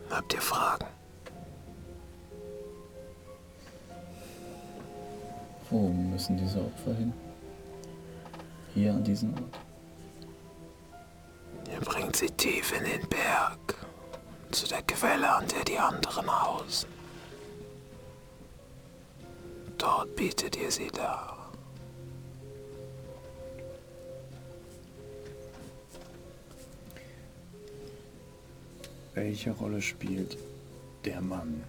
Habt 0.10 0.34
ihr 0.34 0.42
Fragen? 0.42 0.88
Wo 5.70 5.88
müssen 5.88 6.36
diese 6.36 6.60
Opfer 6.60 6.96
hin? 6.96 7.14
Hier 8.74 8.92
an 8.92 9.06
diesen 9.06 9.34
Ort. 9.36 9.60
Ihr 11.72 11.80
bringt 11.80 12.18
sie 12.18 12.30
tief 12.32 12.74
in 12.78 12.84
den 12.84 13.08
Berg, 13.08 13.65
zu 14.56 14.68
der 14.68 14.82
Quelle, 14.84 15.30
an 15.30 15.46
der 15.50 15.66
die 15.66 15.78
anderen 15.78 16.28
hausen. 16.28 16.90
Dort 19.78 20.16
bietet 20.16 20.56
ihr 20.56 20.72
sie 20.72 20.88
dar. 20.88 21.52
Welche 29.14 29.52
Rolle 29.52 29.82
spielt 29.82 30.38
der 31.04 31.20
Mann? 31.22 31.64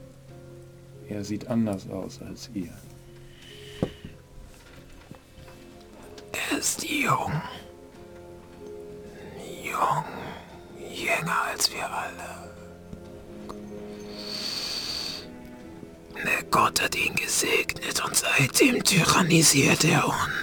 Er 1.08 1.24
sieht 1.24 1.48
anders 1.48 1.88
aus 1.88 2.20
als 2.22 2.50
ihr. 2.54 2.72
Er 6.32 6.58
ist 6.58 6.84
jung. 6.84 7.32
Jung. 7.32 7.65
Seitdem 18.36 18.82
tyrannisiert 18.82 19.84
er 19.84 20.08
uns. 20.08 20.35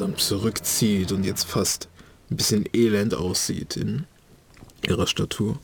Langsam 0.00 0.16
zurückzieht 0.16 1.10
und 1.10 1.24
jetzt 1.24 1.44
fast 1.44 1.88
ein 2.30 2.36
bisschen 2.36 2.64
elend 2.72 3.14
aussieht 3.14 3.76
in 3.76 4.06
ihrer 4.86 5.08
Statur. 5.08 5.58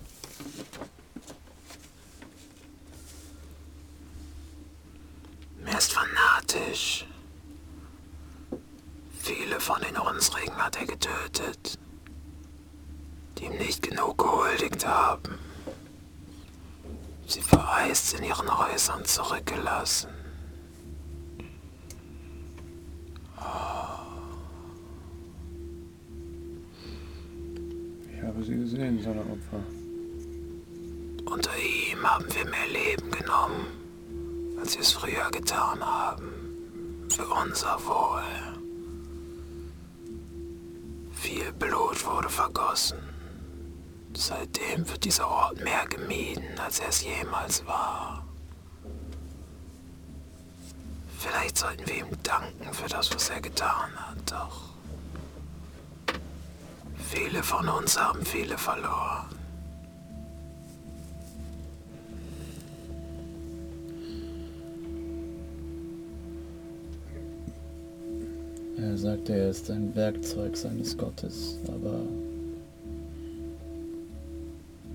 Werkzeug 70.55 70.56
seines 70.56 70.97
Gottes, 70.97 71.59
aber 71.66 72.01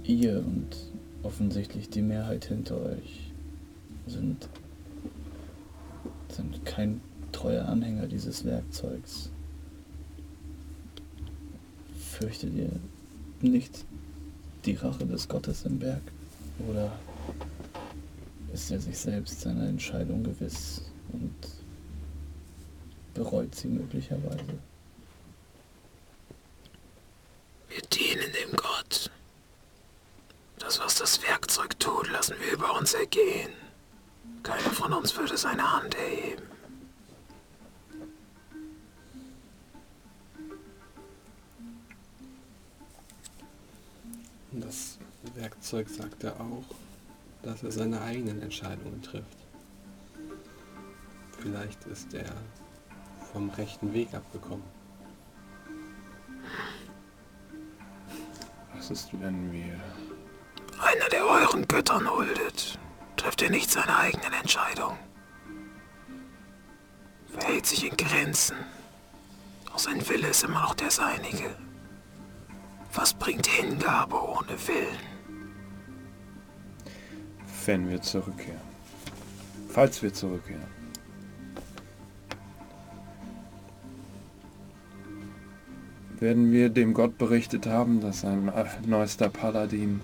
ihr 0.03 0.37
und 0.39 0.75
offensichtlich 1.23 1.89
die 1.89 2.01
Mehrheit 2.01 2.45
hinter 2.45 2.81
euch 2.81 3.31
sind, 4.07 4.47
sind 6.29 6.65
kein 6.65 7.01
treuer 7.31 7.65
Anhänger 7.65 8.07
dieses 8.07 8.45
Werkzeugs. 8.45 9.29
Fürchtet 11.99 12.53
ihr 12.53 12.71
nicht 13.41 13.85
die 14.65 14.75
Rache 14.75 15.05
des 15.05 15.27
Gottes 15.27 15.65
im 15.65 15.79
Berg? 15.79 16.01
Oder 16.69 16.91
ist 18.53 18.71
er 18.71 18.79
sich 18.79 18.97
selbst 18.97 19.41
seiner 19.41 19.67
Entscheidung 19.67 20.23
gewiss 20.23 20.81
und 21.11 21.35
bereut 23.13 23.53
sie 23.55 23.67
möglicherweise? 23.67 24.68
Wir 27.69 27.81
dienen 27.81 28.31
dem 28.33 28.55
Gott. 28.55 29.11
Das, 30.57 30.79
was 30.79 30.95
das 30.95 31.21
Werkzeug 31.23 31.79
tut, 31.79 32.09
lassen 32.09 32.35
wir 32.39 32.51
über 32.51 32.77
uns 32.77 32.93
ergehen. 32.93 33.53
Keiner 34.43 34.71
von 34.71 34.93
uns 34.93 35.15
würde 35.15 35.37
seine 35.37 35.71
Hand 35.71 35.95
erheben. 35.95 36.43
Das 44.51 44.97
Werkzeug 45.35 45.89
sagt 45.89 46.23
er 46.23 46.39
auch, 46.39 46.75
dass 47.43 47.63
er 47.63 47.71
seine 47.71 48.01
eigenen 48.01 48.41
Entscheidungen 48.41 49.01
trifft. 49.01 49.37
Vielleicht 51.37 51.85
ist 51.85 52.13
er 52.13 52.35
vom 53.31 53.49
rechten 53.51 53.93
Weg 53.93 54.13
abgekommen. 54.13 54.65
Was 58.79 58.91
ist, 58.91 59.09
wenn 59.19 59.51
wir... 59.51 59.77
Einer, 60.81 61.09
der 61.11 61.25
euren 61.25 61.67
Göttern 61.67 62.09
huldet, 62.09 62.79
trifft 63.17 63.41
er 63.41 63.49
nicht 63.49 63.69
seine 63.69 63.93
eigenen 63.97 64.31
Entscheidungen. 64.31 64.97
Verhält 67.27 67.65
sich 67.65 67.85
in 67.85 67.97
Grenzen. 67.97 68.55
Doch 69.65 69.79
sein 69.79 70.07
Wille 70.07 70.29
ist 70.29 70.45
immer 70.45 70.61
noch 70.61 70.75
der 70.75 70.89
seinige. 70.89 71.57
Was 72.93 73.13
bringt 73.13 73.47
Hingabe 73.47 74.15
ohne 74.15 74.55
Willen? 74.67 74.99
Wenn 77.65 77.89
wir 77.89 78.01
zurückkehren. 78.01 78.61
Falls 79.67 80.01
wir 80.01 80.13
zurückkehren. 80.13 80.78
Werden 86.19 86.51
wir 86.51 86.69
dem 86.69 86.93
Gott 86.93 87.17
berichtet 87.17 87.65
haben, 87.65 88.01
dass 88.01 88.25
ein 88.25 88.51
neuester 88.85 89.29
Paladin 89.29 90.01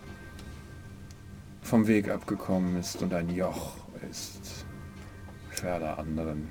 vom 1.61 1.87
Weg 1.87 2.09
abgekommen 2.09 2.77
ist 2.77 3.01
und 3.01 3.13
ein 3.13 3.29
Joch 3.29 3.73
ist 4.09 4.65
für 5.49 5.71
alle 5.71 5.97
anderen. 5.97 6.49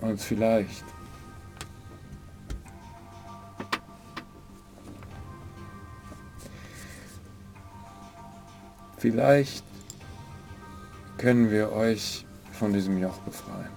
Und 0.00 0.20
vielleicht 0.20 0.84
Vielleicht 8.98 9.62
können 11.18 11.50
wir 11.50 11.70
euch 11.72 12.26
von 12.52 12.72
diesem 12.72 12.98
Joch 12.98 13.18
befreien. 13.18 13.75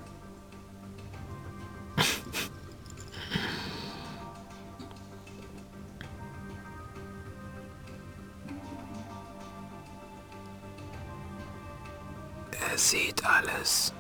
Alles 13.60 13.94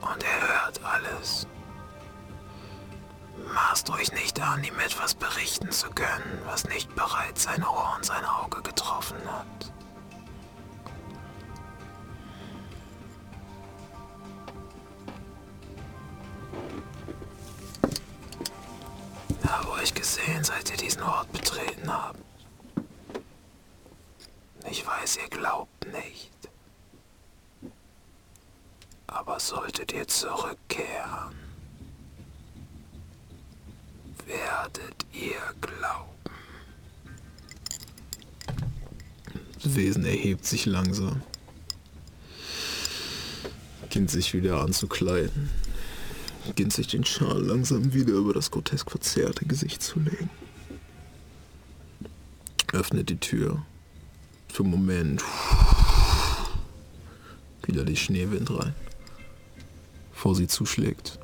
und 0.00 0.22
er 0.22 0.40
hört 0.40 0.84
alles. 0.84 1.46
Maßt 3.52 3.90
euch 3.90 4.12
nicht 4.12 4.40
an, 4.40 4.62
ihm 4.62 4.78
etwas 4.78 5.14
berichten 5.14 5.70
zu 5.70 5.88
können, 5.90 6.42
was 6.44 6.64
nicht 6.64 6.94
bereits 6.94 7.44
sein 7.44 7.64
Ohr 7.64 7.94
und 7.96 8.04
sein 8.04 8.24
Auge 8.24 8.62
getroffen 8.62 9.18
hat. 9.26 9.72
Habe 19.48 19.70
euch 19.72 19.94
gesehen, 19.94 20.42
seit 20.44 20.70
ihr 20.70 20.76
diesen 20.76 21.02
Ort 21.02 21.30
betreten 21.32 21.92
habt. 21.92 22.18
Ich 24.70 24.86
weiß, 24.86 25.18
ihr 25.18 25.28
glaubt 25.28 25.86
nicht. 25.92 26.33
Aber 29.26 29.40
solltet 29.40 29.92
ihr 29.94 30.06
zurückkehren, 30.06 31.34
werdet 34.26 35.06
ihr 35.14 35.40
glauben. 35.62 36.10
Das 39.62 39.74
Wesen 39.76 40.04
erhebt 40.04 40.44
sich 40.44 40.66
langsam. 40.66 41.22
Beginnt 43.80 44.10
sich 44.10 44.34
wieder 44.34 44.60
anzukleiden. 44.60 45.48
Beginnt 46.46 46.74
sich 46.74 46.88
den 46.88 47.06
Schal 47.06 47.42
langsam 47.42 47.94
wieder 47.94 48.12
über 48.12 48.34
das 48.34 48.50
grotesk 48.50 48.90
verzerrte 48.90 49.46
Gesicht 49.46 49.82
zu 49.82 50.00
legen. 50.00 50.28
Öffnet 52.74 53.08
die 53.08 53.16
Tür. 53.16 53.64
Für 54.52 54.64
einen 54.64 54.72
Moment. 54.72 55.24
Wieder 57.62 57.84
die 57.84 57.96
Schneewind 57.96 58.50
rein. 58.50 58.74
Vor 60.24 60.34
sie 60.34 60.46
zuschlägt. 60.46 61.18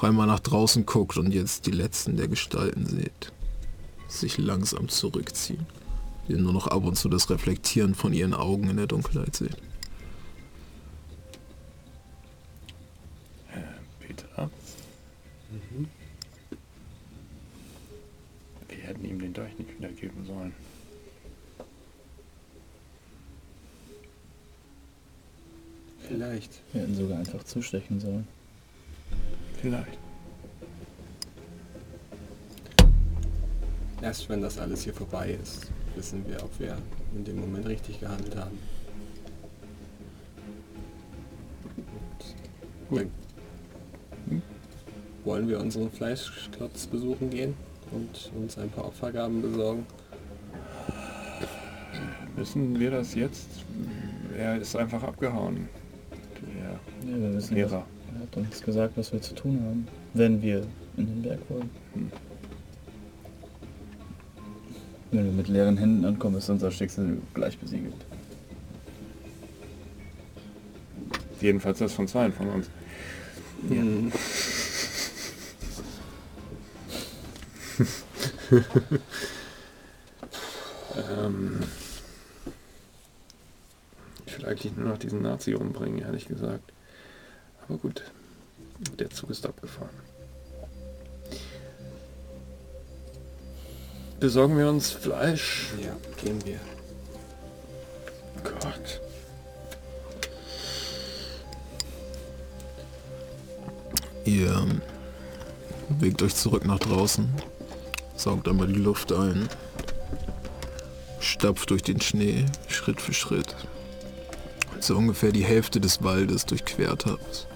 Einmal 0.00 0.28
nach 0.28 0.38
draußen 0.38 0.86
guckt 0.86 1.16
und 1.16 1.34
jetzt 1.34 1.66
die 1.66 1.72
letzten 1.72 2.16
der 2.16 2.28
Gestalten 2.28 2.86
seht. 2.86 3.32
Sich 4.06 4.38
langsam 4.38 4.88
zurückziehen. 4.88 5.66
Ihr 6.28 6.38
nur 6.38 6.52
noch 6.52 6.68
ab 6.68 6.84
und 6.84 6.94
zu 6.94 7.08
das 7.08 7.28
Reflektieren 7.28 7.96
von 7.96 8.12
ihren 8.12 8.32
Augen 8.32 8.70
in 8.70 8.76
der 8.76 8.86
Dunkelheit 8.86 9.34
seht. 9.34 9.56
Peter? 13.98 14.48
Wir 18.68 18.78
hätten 18.84 19.04
ihm 19.04 19.18
den 19.18 19.32
Dolch 19.32 19.58
nicht 19.58 19.76
wiedergeben 19.76 20.24
sollen. 20.24 20.54
Vielleicht. 26.10 26.60
Wir 26.72 26.82
hätten 26.82 26.96
sogar 26.96 27.18
einfach 27.18 27.44
zustechen 27.44 28.00
sollen. 28.00 28.26
Vielleicht. 29.60 29.96
Erst 34.02 34.28
wenn 34.28 34.42
das 34.42 34.58
alles 34.58 34.82
hier 34.82 34.92
vorbei 34.92 35.38
ist, 35.40 35.70
wissen 35.94 36.24
wir, 36.26 36.42
ob 36.42 36.58
wir 36.58 36.76
in 37.14 37.24
dem 37.24 37.40
Moment 37.40 37.68
richtig 37.68 38.00
gehandelt 38.00 38.34
haben. 38.34 38.58
Und 42.88 43.06
dann 44.26 44.42
wollen 45.24 45.48
wir 45.48 45.60
unseren 45.60 45.92
Fleischklotz 45.92 46.86
besuchen 46.88 47.30
gehen 47.30 47.54
und 47.92 48.32
uns 48.34 48.58
ein 48.58 48.70
paar 48.70 48.86
Opfergaben 48.86 49.42
besorgen. 49.42 49.86
Wissen 52.34 52.80
wir 52.80 52.90
das 52.90 53.14
jetzt? 53.14 53.48
Er 54.36 54.60
ist 54.60 54.74
einfach 54.74 55.04
abgehauen. 55.04 55.68
Ja, 57.02 57.16
wir 57.16 57.34
wissen, 57.34 57.36
was, 57.36 57.50
Lehrer. 57.50 57.86
er 58.14 58.20
hat 58.22 58.36
uns 58.36 58.62
gesagt, 58.62 58.96
was 58.96 59.12
wir 59.12 59.20
zu 59.20 59.34
tun 59.34 59.60
haben, 59.64 59.88
wenn 60.14 60.42
wir 60.42 60.66
in 60.96 61.06
den 61.06 61.22
Berg 61.22 61.40
wollen. 61.48 61.70
Hm. 61.94 62.10
Wenn 65.12 65.24
wir 65.24 65.32
mit 65.32 65.48
leeren 65.48 65.76
Händen 65.76 66.04
ankommen, 66.04 66.36
ist 66.36 66.48
unser 66.48 66.70
Schicksal 66.70 67.16
gleich 67.34 67.58
besiegelt. 67.58 67.94
Jedenfalls 71.40 71.78
das 71.78 71.92
von 71.92 72.06
zwei 72.06 72.30
von 72.30 72.48
uns. 72.50 72.70
Mhm. 73.68 74.12
ähm, 80.96 81.60
ich 81.62 81.79
will 84.40 84.48
eigentlich 84.48 84.76
nur 84.76 84.88
noch 84.88 84.98
diesen 84.98 85.22
Nazi 85.22 85.54
umbringen, 85.54 86.00
ehrlich 86.00 86.26
gesagt. 86.26 86.72
Aber 87.66 87.78
gut, 87.78 88.02
der 88.98 89.10
Zug 89.10 89.30
ist 89.30 89.46
abgefahren. 89.46 89.90
Besorgen 94.18 94.58
wir 94.58 94.68
uns 94.68 94.90
Fleisch. 94.90 95.68
Ja, 95.82 95.96
gehen 96.22 96.44
wir. 96.44 96.60
Gott. 98.44 99.00
Ihr 104.24 104.66
bewegt 105.88 106.22
euch 106.22 106.34
zurück 106.34 106.64
nach 106.66 106.78
draußen, 106.78 107.28
saugt 108.14 108.46
einmal 108.46 108.68
die 108.68 108.74
Luft 108.74 109.12
ein, 109.12 109.48
stapft 111.18 111.70
durch 111.70 111.82
den 111.82 112.00
Schnee 112.00 112.44
Schritt 112.68 113.00
für 113.00 113.14
Schritt, 113.14 113.56
ihr 114.88 114.96
ungefähr 114.96 115.32
die 115.32 115.44
Hälfte 115.44 115.80
des 115.80 116.02
Waldes 116.02 116.46
durchquert 116.46 117.06
habt. 117.06 117.46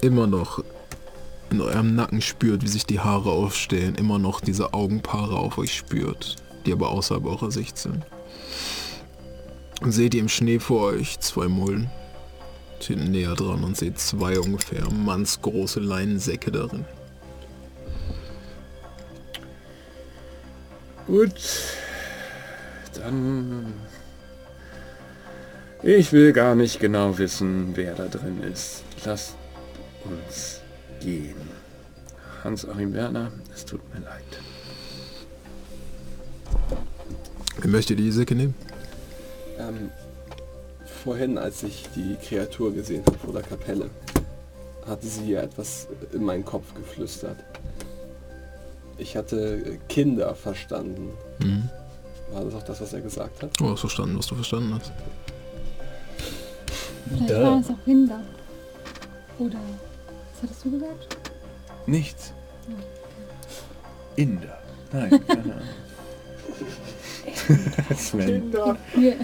Immer 0.00 0.26
noch 0.26 0.62
in 1.50 1.60
eurem 1.60 1.96
Nacken 1.96 2.20
spürt, 2.20 2.62
wie 2.62 2.68
sich 2.68 2.86
die 2.86 3.00
Haare 3.00 3.30
aufstellen, 3.30 3.96
immer 3.96 4.18
noch 4.18 4.40
diese 4.40 4.72
Augenpaare 4.72 5.36
auf 5.36 5.58
euch 5.58 5.74
spürt, 5.74 6.36
die 6.64 6.72
aber 6.72 6.90
außerhalb 6.90 7.24
eurer 7.24 7.50
Sicht 7.50 7.76
sind. 7.76 8.04
Und 9.80 9.92
seht 9.92 10.14
ihr 10.14 10.20
im 10.20 10.28
Schnee 10.28 10.60
vor 10.60 10.92
euch 10.92 11.18
zwei 11.18 11.48
Mulden, 11.48 11.90
Steht 12.80 12.96
näher 12.96 13.34
dran 13.34 13.62
und 13.62 13.76
seht 13.76 13.98
zwei 13.98 14.40
ungefähr 14.40 14.90
mannsgroße 14.90 15.80
Leinensäcke 15.80 16.50
darin. 16.50 16.86
Gut. 21.06 21.34
Dann. 22.94 23.74
Ich 25.82 26.12
will 26.12 26.32
gar 26.34 26.54
nicht 26.54 26.78
genau 26.78 27.16
wissen, 27.16 27.70
wer 27.74 27.94
da 27.94 28.06
drin 28.06 28.42
ist. 28.42 28.84
Lasst 29.04 29.34
uns 30.04 30.60
gehen. 31.00 31.36
Hans-Achim 32.44 32.92
Werner, 32.92 33.32
es 33.54 33.64
tut 33.64 33.80
mir 33.94 34.00
leid. 34.00 34.24
Wer 37.60 37.70
möchte 37.70 37.96
die 37.96 38.10
Säcke 38.10 38.34
nehmen? 38.34 38.54
Ähm, 39.58 39.90
vorhin, 41.02 41.38
als 41.38 41.62
ich 41.62 41.88
die 41.96 42.16
Kreatur 42.16 42.74
gesehen 42.74 43.02
habe 43.06 43.18
vor 43.18 43.32
der 43.32 43.42
Kapelle, 43.42 43.88
hatte 44.86 45.06
sie 45.06 45.32
ja 45.32 45.40
etwas 45.40 45.88
in 46.12 46.24
meinen 46.24 46.44
Kopf 46.44 46.74
geflüstert. 46.74 47.38
Ich 48.98 49.16
hatte 49.16 49.78
Kinder 49.88 50.34
verstanden. 50.34 51.10
Mhm. 51.42 51.70
War 52.32 52.44
das 52.44 52.54
auch 52.54 52.62
das, 52.62 52.80
was 52.82 52.92
er 52.92 53.00
gesagt 53.00 53.42
hat? 53.42 53.58
Du 53.58 53.70
hast 53.70 53.80
verstanden, 53.80 54.18
was 54.18 54.26
du 54.26 54.34
verstanden 54.34 54.74
hast. 54.74 54.92
Vielleicht 57.08 57.30
Da. 57.30 57.42
waren 57.42 57.60
es 57.60 57.70
auch 57.70 57.84
Kinder. 57.84 58.20
Oder, 59.38 59.58
was 60.32 60.42
hattest 60.42 60.64
du 60.64 60.70
gesagt? 60.72 61.16
Nichts. 61.86 62.32
Inder. 64.16 64.58
Nein, 64.92 65.26
keine 65.26 65.42
Ahnung. 65.42 65.68
Sven. 67.96 68.50
Mir, 68.94 69.16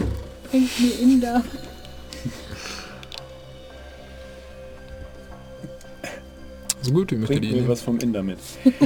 bringt 0.50 0.80
mir 0.80 0.98
Inder. 1.00 1.42
So 6.82 6.92
gut, 6.92 7.10
wie 7.10 7.16
möchtet 7.16 7.40
Bringt 7.40 7.56
mir 7.56 7.68
was 7.68 7.82
vom 7.82 7.98
Inder 7.98 8.22
mit. 8.22 8.38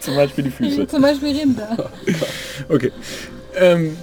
Zum 0.00 0.16
Beispiel 0.16 0.44
die 0.44 0.50
Füße. 0.50 0.86
Zum 0.86 1.02
Beispiel 1.02 1.36
Rinder. 1.36 1.90
Okay. 2.68 2.92
Ähm. 3.56 3.96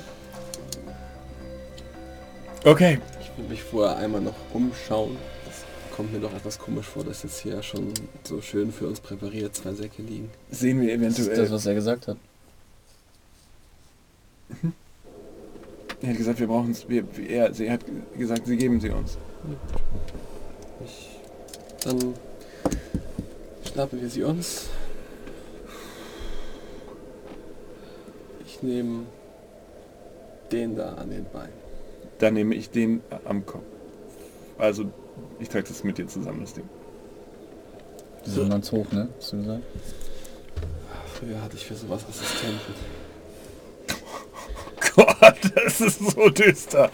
Okay. 2.67 2.99
Ich 3.21 3.31
will 3.37 3.47
mich 3.47 3.63
vorher 3.63 3.95
einmal 3.95 4.19
noch 4.19 4.35
umschauen. 4.53 5.15
Das 5.45 5.63
kommt 5.95 6.11
mir 6.11 6.19
doch 6.19 6.33
etwas 6.33 6.59
komisch 6.59 6.85
vor, 6.85 7.05
dass 7.05 7.23
jetzt 7.23 7.39
hier 7.39 7.63
schon 7.63 7.93
so 8.25 8.41
schön 8.41 8.73
für 8.73 8.87
uns 8.87 8.99
präpariert 8.99 9.55
zwei 9.55 9.71
Säcke 9.71 10.01
liegen. 10.01 10.29
Sehen 10.51 10.81
wir 10.81 10.87
Das 10.99 11.17
ist 11.17 11.19
eventuell. 11.19 11.43
das, 11.43 11.51
was 11.51 11.65
er 11.65 11.75
gesagt 11.75 12.09
hat. 12.09 12.17
er 16.01 16.09
hat 16.09 16.17
gesagt, 16.17 16.41
wir 16.41 16.47
brauchen 16.47 16.71
es. 16.71 16.83
Er, 17.29 17.53
sie 17.53 17.71
hat 17.71 17.85
gesagt, 18.17 18.47
sie 18.47 18.57
geben 18.57 18.81
sie 18.81 18.89
uns. 18.89 19.17
Ich, 20.85 21.09
dann 21.85 22.15
schnappen 23.71 24.01
wir 24.01 24.09
sie 24.09 24.23
uns. 24.23 24.65
Ich 28.45 28.61
nehme 28.61 29.05
den 30.51 30.75
da 30.75 30.95
an 30.95 31.11
den 31.11 31.25
Beinen. 31.31 31.66
Dann 32.19 32.33
nehme 32.33 32.55
ich 32.55 32.69
den 32.69 33.01
am 33.25 33.45
Kopf. 33.45 33.63
Also, 34.57 34.91
ich 35.39 35.49
trage 35.49 35.67
das 35.67 35.83
mit 35.83 35.97
dir 35.97 36.07
zusammen, 36.07 36.41
das 36.41 36.53
Ding. 36.53 36.67
So 38.23 38.47
ganz 38.47 38.71
hoch, 38.71 38.91
ne? 38.91 39.07
Hast 39.17 39.33
du 39.33 39.37
gesagt? 39.37 39.63
Früher 41.13 41.41
hatte 41.41 41.55
ich 41.55 41.65
für 41.65 41.75
sowas 41.75 42.05
Assistenten. 42.09 42.73
Gott, 44.95 45.37
das 45.55 45.81
ist 45.81 45.99
so 45.99 46.29
düster. 46.29 46.91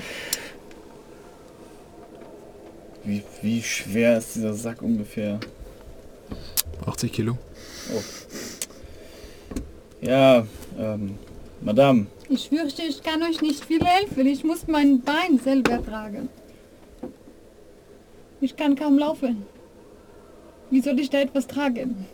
Wie, 3.03 3.23
wie 3.41 3.61
schwer 3.61 4.17
ist 4.17 4.35
dieser 4.35 4.53
Sack 4.53 4.81
ungefähr? 4.81 5.39
80 6.85 7.11
Kilo. 7.11 7.37
Ja, 10.01 10.45
ähm, 10.77 11.17
Madame, 11.63 12.07
Ich 12.27 12.49
fürchte, 12.49 12.81
ich 12.81 13.01
kann 13.03 13.23
euch 13.23 13.41
nicht 13.41 13.63
viel 13.63 13.83
helfen. 13.83 14.27
Ich 14.27 14.43
muss 14.43 14.67
mein 14.67 15.01
Bein 15.01 15.39
selber 15.41 15.83
tragen. 15.83 16.27
Ich 18.41 18.57
kann 18.57 18.75
kaum 18.75 18.97
laufen. 18.97 19.45
Wie 20.69 20.81
soll 20.81 20.99
ich 20.99 21.09
da 21.09 21.19
etwas 21.19 21.47
tragen? 21.47 22.05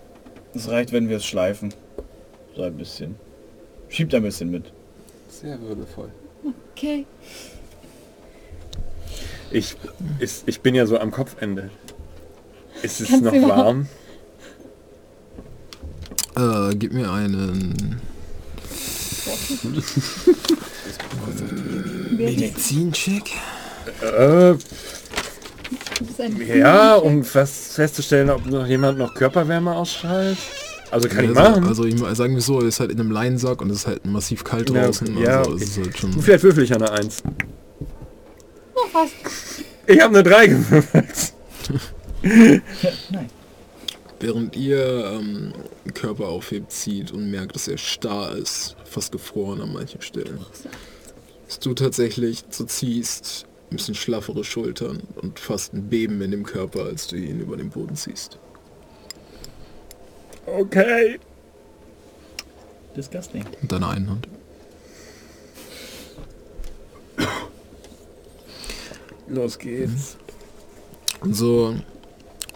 es 0.54 0.68
reicht, 0.70 0.92
wenn 0.92 1.10
wir 1.10 1.18
es 1.18 1.26
schleifen. 1.26 1.74
So 2.56 2.64
ein 2.64 2.76
bisschen. 2.76 3.16
Schiebt 3.88 4.14
ein 4.14 4.22
bisschen 4.24 4.52
mit. 4.52 4.72
Sehr 5.30 5.60
würdevoll. 5.62 6.12
Okay. 6.74 7.06
Ich, 9.52 9.76
ist, 10.20 10.48
ich 10.48 10.62
bin 10.62 10.76
ja 10.76 10.86
so 10.86 11.00
am 11.00 11.10
Kopfende. 11.10 11.72
Ist 12.84 13.02
es 13.02 13.08
Kannst 13.10 13.24
noch 13.24 13.50
warm? 13.50 13.88
Äh, 16.36 16.76
gib 16.76 16.94
mir 16.94 17.12
einen 17.12 18.00
Medizincheck. 22.12 23.32
Äh, 24.02 24.56
ja, 26.58 26.96
um 26.96 27.24
fest, 27.24 27.74
festzustellen, 27.74 28.30
ob 28.30 28.46
noch 28.46 28.68
jemand 28.68 28.98
noch 28.98 29.14
Körperwärme 29.14 29.76
ausstrahlt. 29.76 30.38
Also 30.92 31.08
kann 31.08 31.26
ich 31.26 31.38
also, 31.38 31.52
machen. 31.52 31.68
Also 31.68 31.86
ich, 31.86 32.00
sagen 32.16 32.34
wir 32.34 32.42
so, 32.42 32.60
er 32.62 32.68
ist 32.68 32.80
halt 32.80 32.92
in 32.92 33.00
einem 33.00 33.12
Leinensack 33.12 33.62
und 33.62 33.70
es 33.70 33.80
ist 33.80 33.88
halt 33.88 34.06
massiv 34.06 34.44
kalt 34.44 34.70
Ja, 34.70 34.86
draußen. 34.86 35.18
ja, 35.18 35.40
also 35.40 35.52
okay. 35.52 35.64
ist 35.64 35.78
halt 35.78 35.98
schon. 35.98 36.22
Vielleicht 36.22 36.44
würfel 36.44 36.64
ich 36.64 36.74
eine 36.74 36.92
Eins. 36.92 37.22
Oh, 38.74 38.88
fast. 38.92 39.14
Ich 39.86 40.02
habe 40.02 40.14
eine 40.14 40.24
3 40.24 40.48
gewürfelt. 40.48 41.34
Während 44.20 44.56
ihr 44.56 45.12
ähm, 45.14 45.54
den 45.86 45.94
Körper 45.94 46.28
aufhebt, 46.28 46.72
zieht 46.72 47.12
und 47.12 47.30
merkt, 47.32 47.56
dass 47.56 47.68
er 47.68 47.78
starr 47.78 48.36
ist, 48.36 48.76
fast 48.90 49.12
gefroren 49.12 49.62
an 49.62 49.74
manchen 49.74 50.02
Stellen. 50.02 50.46
Dass 51.48 51.60
du 51.60 51.74
tatsächlich 51.74 52.44
so 52.50 52.66
ziehst, 52.66 53.46
ein 53.72 53.78
bisschen 53.78 53.96
schlaffere 53.96 54.44
Schultern 54.44 55.02
und 55.16 55.40
fast 55.40 55.74
ein 55.74 55.90
Beben 55.90 56.22
in 56.22 56.32
dem 56.32 56.44
Körper, 56.44 56.86
als 56.86 57.08
du 57.08 57.16
ihn 57.16 57.40
über 57.40 57.56
den 57.56 57.70
Boden 57.70 57.96
ziehst. 57.96 58.40
Okay. 60.46 61.20
Disgusting. 62.96 63.46
Mit 63.62 63.72
deiner 63.72 63.90
einen 63.90 64.10
Hand. 64.10 64.28
Los 69.28 69.60
geht's. 69.60 70.18
Und 71.22 71.36
so 71.36 71.76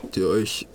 habt 0.01 0.18
ihr 0.18 0.27
euch 0.27 0.68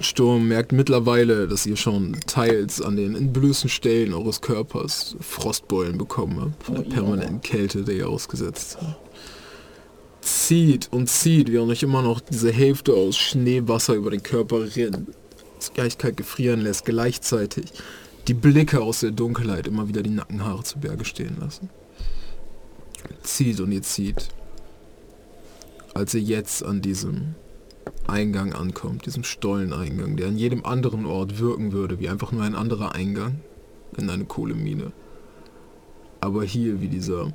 Sturm 0.00 0.46
merkt 0.48 0.72
mittlerweile, 0.72 1.48
dass 1.48 1.66
ihr 1.66 1.76
schon 1.76 2.16
teils 2.26 2.80
an 2.80 2.96
den 2.96 3.16
entblößten 3.16 3.68
Stellen 3.68 4.14
eures 4.14 4.40
Körpers 4.40 5.16
Frostbeulen 5.20 5.98
bekommen 5.98 6.40
habt, 6.40 6.62
von 6.62 6.74
der 6.76 6.84
Oh, 6.84 6.88
ja. 6.88 6.94
permanenten 6.94 7.40
Kälte, 7.40 7.82
der 7.82 7.94
ihr 7.96 8.08
ausgesetzt 8.08 8.78
habt. 8.80 8.96
Zieht 10.22 10.88
und 10.92 11.08
zieht, 11.08 11.50
während 11.50 11.70
euch 11.72 11.82
immer 11.82 12.02
noch 12.02 12.20
diese 12.20 12.52
Hälfte 12.52 12.92
aus 12.94 13.16
Schneewasser 13.16 13.94
über 13.94 14.10
den 14.10 14.22
Körper 14.22 14.76
rinnt, 14.76 15.08
das 15.58 15.72
Gleichkeit 15.72 16.16
gefrieren 16.16 16.60
lässt, 16.60 16.84
gleichzeitig 16.84 17.72
die 18.28 18.34
Blicke 18.34 18.80
aus 18.80 19.00
der 19.00 19.10
Dunkelheit 19.10 19.66
immer 19.66 19.88
wieder 19.88 20.02
die 20.02 20.10
Nackenhaare 20.10 20.62
zu 20.62 20.78
Berge 20.78 21.04
stehen 21.04 21.36
lassen. 21.40 21.68
Zieht 23.22 23.60
und 23.60 23.72
ihr 23.72 23.82
zieht. 23.82 24.28
als 25.94 26.14
ihr 26.14 26.20
jetzt 26.20 26.62
an 26.64 26.80
diesem 26.80 27.34
Eingang 28.06 28.52
ankommt, 28.52 29.06
diesem 29.06 29.24
Stolleneingang, 29.24 30.16
der 30.16 30.28
an 30.28 30.36
jedem 30.36 30.64
anderen 30.64 31.06
Ort 31.06 31.38
wirken 31.38 31.72
würde, 31.72 32.00
wie 32.00 32.08
einfach 32.08 32.32
nur 32.32 32.42
ein 32.42 32.54
anderer 32.54 32.94
Eingang 32.94 33.40
in 33.96 34.10
eine 34.10 34.24
Kohlemine. 34.24 34.92
Aber 36.20 36.44
hier 36.44 36.80
wie 36.80 36.88
dieser 36.88 37.32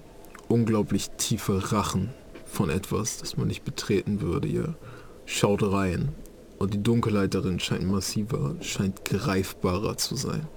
unglaublich 0.48 1.10
tiefe 1.18 1.72
Rachen 1.72 2.10
von 2.46 2.70
etwas, 2.70 3.18
das 3.18 3.38
man 3.38 3.48
nicht 3.48 3.64
betreten 3.64 4.22
würde. 4.22 4.48
Ihr 4.48 4.76
schaut 5.26 5.64
rein 5.64 6.10
und 6.60 6.74
die 6.74 6.84
Dunkelheit 6.84 7.34
darin 7.34 7.60
scheint 7.60 7.86
massiver, 7.86 8.56
scheint 8.62 9.06
greifbarer 9.06 9.98
zu 9.98 10.16
sein, 10.16 10.48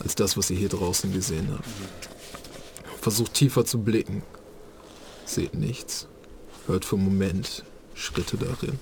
als 0.00 0.14
das, 0.14 0.36
was 0.36 0.50
ihr 0.50 0.56
hier 0.56 0.68
draußen 0.68 1.12
gesehen 1.12 1.48
habt. 1.52 1.68
Versucht 3.00 3.34
tiefer 3.34 3.64
zu 3.64 3.78
blicken. 3.78 4.22
Seht 5.24 5.54
nichts. 5.54 6.08
Hört 6.66 6.92
einen 6.92 7.04
Moment 7.04 7.64
Schritte 7.94 8.36
darin. 8.36 8.78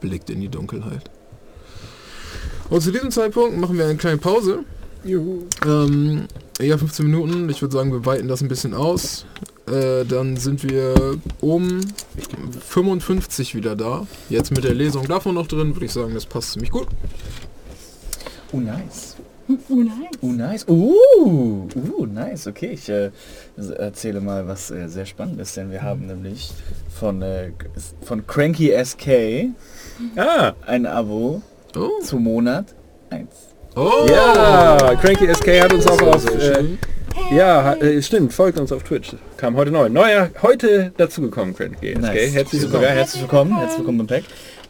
Blickt 0.00 0.30
in 0.30 0.40
die 0.40 0.48
Dunkelheit. 0.48 1.10
Und 2.70 2.80
zu 2.80 2.90
diesem 2.90 3.10
Zeitpunkt 3.10 3.58
machen 3.58 3.78
wir 3.78 3.84
eine 3.84 3.96
kleine 3.96 4.18
Pause. 4.18 4.64
Ähm, 5.66 6.26
ja, 6.60 6.78
15 6.78 7.06
Minuten. 7.06 7.48
Ich 7.50 7.60
würde 7.62 7.74
sagen, 7.74 7.92
wir 7.92 8.06
weiten 8.06 8.28
das 8.28 8.42
ein 8.42 8.48
bisschen 8.48 8.74
aus. 8.74 9.26
Äh, 9.66 10.04
dann 10.04 10.36
sind 10.36 10.62
wir 10.62 11.16
um 11.40 11.80
55 12.68 13.54
wieder 13.54 13.76
da. 13.76 14.06
Jetzt 14.28 14.50
mit 14.50 14.64
der 14.64 14.74
Lesung 14.74 15.06
davon 15.06 15.34
noch 15.34 15.46
drin, 15.46 15.74
würde 15.74 15.86
ich 15.86 15.92
sagen, 15.92 16.14
das 16.14 16.26
passt 16.26 16.52
ziemlich 16.52 16.70
gut. 16.70 16.86
Oh, 18.52 18.60
nice. 18.60 19.13
Oh 19.48 19.74
nein. 19.74 20.08
Oh, 20.22 20.26
nice. 20.28 20.64
Uh, 20.68 20.94
uh, 21.74 22.06
nice. 22.06 22.46
Okay, 22.46 22.70
ich 22.72 22.88
äh, 22.88 23.10
erzähle 23.78 24.20
mal 24.20 24.46
was 24.48 24.70
äh, 24.70 24.88
sehr 24.88 25.04
spannend 25.06 25.40
ist, 25.40 25.56
denn 25.56 25.70
wir 25.70 25.82
haben 25.82 26.06
nämlich 26.06 26.50
von, 26.98 27.20
äh, 27.22 27.50
von 28.02 28.26
Cranky 28.26 28.72
SK 28.84 29.50
Ah, 30.16 30.52
ein 30.66 30.86
Abo 30.86 31.42
Oh. 31.76 32.00
zum 32.02 32.22
Monat 32.24 32.66
1. 33.10 33.28
Oh! 33.76 34.06
ja, 34.08 34.94
Cranky 35.00 35.32
SK 35.34 35.60
hat 35.60 35.72
uns 35.72 35.86
auch 35.86 36.00
auf... 36.02 36.24
Äh, 36.34 36.64
ja, 37.34 37.74
äh, 37.74 38.00
stimmt, 38.02 38.32
folgt 38.32 38.58
uns 38.58 38.72
auf 38.72 38.82
Twitch. 38.82 39.14
Kam 39.36 39.56
heute 39.56 39.70
neu. 39.70 39.88
Neuer, 39.88 40.30
heute 40.42 40.92
dazugekommen, 40.96 41.54
Cranky 41.54 41.94
SK. 41.94 42.00
Nice. 42.00 42.32
Herzlich 42.34 42.62
willkommen. 42.62 42.84
herzlich 42.84 43.22
willkommen, 43.22 43.56
herzlich 43.58 43.78
willkommen 43.78 43.98
beim 43.98 44.06
Pack. 44.06 44.24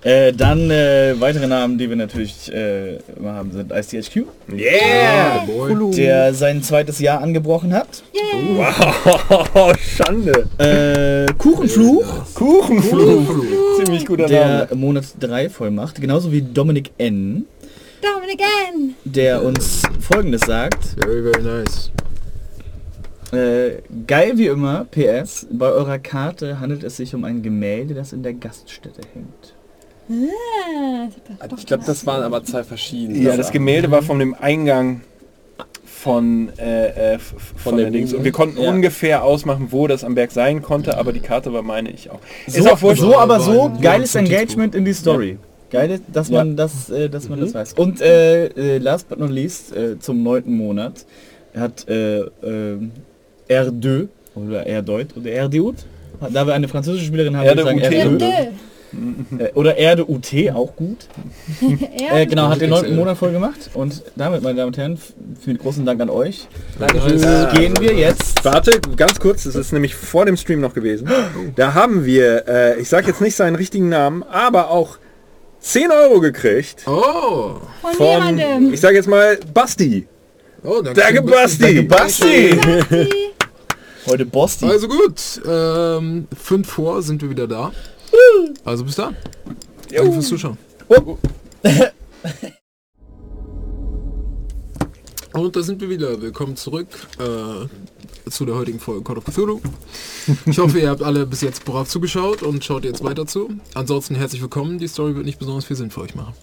Äh, 0.05 0.35
dann 0.35 0.71
äh, 0.71 1.15
weitere 1.19 1.47
Namen, 1.47 1.79
die 1.79 1.89
wir 1.89 1.97
natürlich 1.97 2.53
äh, 2.53 2.97
immer 3.17 3.33
haben, 3.33 3.51
sind 3.53 3.73
ICHQ, 3.73 4.27
Yeah! 4.53 5.45
Boy. 5.47 5.93
der 5.93 6.35
sein 6.35 6.63
zweites 6.63 6.99
Jahr 6.99 7.23
angebrochen 7.23 7.73
hat. 7.73 8.03
Wow, 8.55 9.75
Schande. 9.81 10.47
Äh, 10.59 11.33
Kuchenfluch, 11.39 12.35
Kuchenflug. 12.35 13.47
Ziemlich 13.83 14.05
guter 14.05 14.27
der 14.27 14.67
Name. 14.67 14.75
Monat 14.75 15.05
3 15.21 15.49
voll 15.49 15.71
macht. 15.71 15.99
Genauso 15.99 16.31
wie 16.31 16.43
Dominik 16.43 16.91
N., 16.99 17.47
Dominic 18.03 18.41
N. 18.75 18.95
der 19.05 19.43
uns 19.43 19.85
folgendes 20.01 20.43
sagt. 20.43 20.85
Very, 20.99 21.23
very 21.23 21.43
nice. 21.43 21.91
Äh, 23.33 23.83
geil 24.07 24.37
wie 24.37 24.49
immer, 24.49 24.85
PS, 24.85 25.47
bei 25.51 25.67
eurer 25.69 25.99
Karte 25.99 26.61
handelt 26.61 26.85
es 26.85 26.99
sich 26.99 27.15
um 27.15 27.25
ein 27.25 27.43
Gemälde, 27.43 27.95
das 27.95 28.13
in 28.13 28.23
der 28.23 28.35
Gaststätte 28.35 29.01
hängt. 29.15 29.54
Ah, 30.11 31.09
Ich 31.57 31.67
glaube, 31.67 31.85
das 31.87 32.05
waren 32.07 32.23
aber 32.23 32.45
zwei 32.45 32.63
verschiedene. 32.65 33.19
Ja, 33.19 33.37
das. 33.37 33.51
Gemälde 33.51 33.91
war 33.91 34.03
von 34.03 34.19
dem 34.19 34.35
Eingang 34.35 35.01
von, 35.85 36.51
äh, 36.59 36.89
äh, 36.89 37.15
f- 37.15 37.35
von, 37.57 37.77
der 37.79 37.91
Dings. 37.91 38.13
Und 38.13 38.25
wir 38.25 38.33
konnten 38.33 38.61
Ja. 38.61 38.69
ungefähr 38.71 39.25
ausmachen, 39.25 39.69
wo 39.71 39.87
das 39.87 40.05
am 40.05 40.15
Berg 40.15 40.33
sein 40.33 40.61
konnte, 40.63 40.99
aber 40.99 41.13
die 41.13 41.21
Karte 41.21 41.53
war, 41.53 41.63
meine 41.63 41.91
ich 41.91 42.11
auch. 42.11 42.19
So, 42.47 42.69
auch 42.71 42.83
wurscht. 42.83 43.01
so 43.01 43.17
aber 43.19 43.41
so, 43.41 43.53
Ja, 43.53 43.79
geiles. 43.81 44.15
Engagement 44.15 44.75
in 44.75 44.85
die 44.85 44.93
Story. 44.93 45.39
Geil, 45.71 46.01
dass 46.13 46.29
Ja. 46.29 46.39
man 46.45 46.57
das, 46.57 46.91
äh, 46.91 47.09
dass 47.09 47.29
man 47.31 47.39
Mhm. 47.39 47.45
das 47.45 47.55
weiß. 47.55 47.73
Und 47.75 48.01
äh, 48.03 48.47
äh, 48.49 48.79
last 48.79 49.09
but 49.09 49.19
not 49.19 49.31
least, 49.31 49.75
äh, 49.75 49.99
zum 49.99 50.23
neunten 50.23 50.55
Monat 50.55 51.07
hat 51.57 51.89
äh, 51.89 52.19
äh, 52.21 52.79
R2 53.49 54.09
oder 54.35 54.67
R-Deut 54.67 55.17
oder 55.17 55.31
R-Deut, 55.31 55.77
da 56.31 56.47
wir 56.47 56.53
eine 56.55 56.69
französische 56.69 57.07
Spielerin 57.07 57.37
haben, 57.37 57.47
ich 57.59 57.65
sagen 57.65 57.81
RDUT. 57.81 58.23
R2. 58.95 59.41
Äh, 59.41 59.53
oder 59.55 59.77
Erde 59.77 60.05
UT, 60.09 60.27
auch 60.55 60.75
gut. 60.77 61.07
Äh, 62.13 62.27
genau, 62.27 62.49
hat 62.49 62.61
den 62.61 62.71
neunten. 62.71 62.97
Monat 62.97 63.17
voll 63.19 63.33
gemacht. 63.33 63.71
Und 63.75 64.03
damit, 64.17 64.43
meine 64.43 64.57
Damen 64.57 64.69
und 64.69 64.77
Herren, 64.79 64.99
vielen 65.43 65.59
großen 65.59 65.85
Dank 65.87 66.01
an 66.01 66.11
euch. 66.11 66.47
Dankeschön. 66.79 67.23
Äh, 67.23 67.49
Gehen 67.57 67.75
wir 67.81 67.95
jetzt. 67.95 68.45
Warte, 68.45 68.81
ganz 68.97 69.19
kurz, 69.19 69.45
das 69.45 69.55
ist 69.55 69.73
nämlich 69.73 69.95
vor 69.95 70.27
dem 70.27 70.37
Stream 70.37 70.61
noch 70.61 70.75
gewesen. 70.75 71.09
Da 71.57 71.75
haben 71.75 72.05
wir, 72.05 72.47
äh, 72.49 72.81
ich 72.81 72.89
sage 72.89 73.07
jetzt 73.09 73.21
nicht 73.21 73.37
seinen 73.37 73.57
richtigen 73.57 73.89
Namen, 73.89 74.23
aber 74.23 74.71
auch 74.71 74.99
10 75.61 75.91
Euro 75.91 76.21
gekriegt 76.21 76.83
Oh! 76.87 77.57
von, 77.81 77.95
von, 77.95 78.07
jemandem. 78.39 78.75
ich 78.75 78.81
sage 78.81 78.97
jetzt 78.97 79.09
mal, 79.09 79.39
Basti. 79.53 80.07
Oh, 80.63 80.81
danke. 80.83 81.01
Danke, 81.01 81.23
Basti. 81.23 81.83
Basti! 81.83 82.59
Heute 84.07 84.27
Bosti. 84.27 84.67
Also 84.67 84.87
gut, 84.87 85.41
ähm, 85.49 86.29
fünf 86.39 86.69
vor 86.69 87.01
sind 87.03 87.23
wir 87.23 87.31
wieder 87.31 87.47
da. 87.49 87.73
Also 88.65 88.85
bis 88.85 88.97
dann. 88.97 89.17
Danke 89.91 90.13
fürs 90.13 90.29
Zuschauen. 90.29 90.59
Und 95.33 95.57
da 95.57 95.63
sind 95.63 95.81
wir 95.81 95.91
wieder. 95.91 96.21
Willkommen 96.23 96.55
zurück 96.57 96.87
äh, 97.19 97.67
zu 98.31 98.45
der 98.45 98.55
heutigen 98.55 98.79
Folge 98.79 99.03
Call 99.03 99.19
of 99.19 99.25
Cthulhu. 99.25 99.61
Ich 100.47 100.59
hoffe, 100.59 100.79
ihr 100.79 100.91
habt 100.91 101.03
alle 101.03 101.27
bis 101.27 101.41
jetzt 101.41 101.65
brav 101.65 101.89
zugeschaut 101.89 102.43
und 102.43 102.65
schaut 102.65 102.85
jetzt 102.85 103.03
weiter 103.03 103.27
zu. 103.27 103.51
Ansonsten 103.75 104.15
herzlich 104.15 104.41
willkommen. 104.43 104.79
Die 104.79 104.87
Story 104.87 105.17
wird 105.17 105.27
nicht 105.27 105.41
besonders 105.41 105.65
viel 105.65 105.77
Sinn 105.77 105.91
für 105.91 106.03
euch 106.03 106.15
machen. 106.15 106.35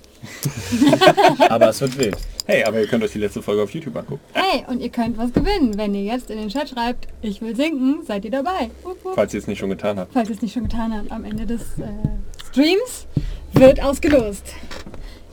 Aber 1.50 1.70
es 1.70 1.80
wird 1.80 1.98
wild. 1.98 2.18
Hey, 2.52 2.66
aber 2.66 2.82
ihr 2.82 2.88
könnt 2.88 3.02
euch 3.02 3.14
die 3.14 3.20
letzte 3.20 3.42
Folge 3.42 3.64
auf 3.64 3.74
YouTube 3.74 3.96
angucken, 3.96 4.20
Hey, 4.34 4.66
und 4.68 4.82
ihr 4.82 4.90
könnt 4.90 5.18
was 5.18 5.32
gewinnen. 5.32 5.78
Wenn 5.78 5.96
ihr 5.96 6.04
jetzt 6.04 6.30
in 6.30 6.38
den 6.38 6.50
Chat 6.50 6.68
schreibt, 6.68 7.08
ich 7.22 7.40
will 7.40 7.56
sinken, 7.56 8.04
seid 8.06 8.26
ihr 8.26 8.32
dabei. 8.32 8.70
Wupp, 8.84 9.06
wupp. 9.06 9.16
falls 9.16 9.34
ihr 9.34 9.40
es 9.40 9.48
nicht 9.48 9.60
schon 9.60 9.70
getan 9.70 9.98
habt. 9.98 10.12
Falls 10.12 10.28
ihr 10.28 10.36
es 10.36 10.42
nicht 10.42 10.52
schon 10.52 10.64
getan 10.64 10.94
habt, 10.94 11.10
am 11.14 11.24
Ende 11.24 11.46
des 11.46 11.62
äh, 11.80 11.86
Streams 12.50 13.08
wird 13.54 13.82
ausgelost. 13.82 14.48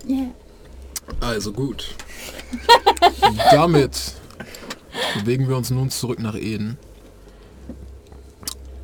Yeah. 0.09 0.28
Also 1.19 1.53
gut. 1.53 1.93
Damit 3.51 4.15
bewegen 5.19 5.49
wir 5.49 5.57
uns 5.57 5.70
nun 5.70 5.90
zurück 5.90 6.20
nach 6.20 6.36
Eden. 6.36 6.78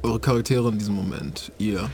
Eure 0.03 0.19
Charaktere 0.19 0.71
in 0.71 0.79
diesem 0.79 0.97
Moment. 0.97 1.53
Ihr 1.59 1.89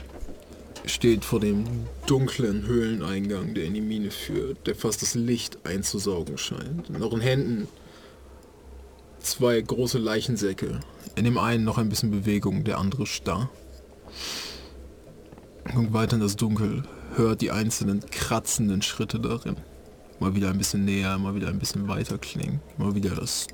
steht 0.87 1.25
vor 1.25 1.41
dem 1.41 1.65
dunklen 2.07 2.67
Höhleneingang, 2.67 3.55
der 3.55 3.65
in 3.65 3.75
die 3.75 3.81
Mine 3.81 4.11
führt, 4.11 4.67
der 4.67 4.75
fast 4.75 5.03
das 5.03 5.15
Licht 5.15 5.59
einzusaugen 5.65 6.39
scheint. 6.39 6.89
In 6.89 7.03
euren 7.03 7.21
Händen 7.21 7.69
zwei 9.21 9.61
große 9.61 9.99
Leichensäcke. 9.99 10.81
In 11.17 11.25
dem 11.25 11.39
einen 11.39 11.65
noch 11.65 11.79
ein 11.79 11.89
bisschen 11.89 12.11
Bewegung, 12.11 12.65
der 12.65 12.79
andere 12.79 13.07
starr. 13.07 13.51
Guckt 15.75 15.93
weiter 15.93 16.17
in 16.17 16.23
das 16.23 16.37
Dunkel, 16.37 16.85
hört 17.15 17.41
die 17.41 17.51
einzelnen 17.51 18.01
kratzenden 18.11 18.83
Schritte 18.83 19.21
darin. 19.21 19.57
Mal 20.19 20.35
wieder 20.35 20.51
ein 20.51 20.59
bisschen 20.59 20.85
näher, 20.85 21.17
mal 21.19 21.35
wieder 21.35 21.49
ein 21.49 21.59
bisschen 21.59 21.89
weiter 21.89 22.19
klingen. 22.19 22.61
Mal 22.77 22.95
wieder 22.95 23.15
das 23.15 23.47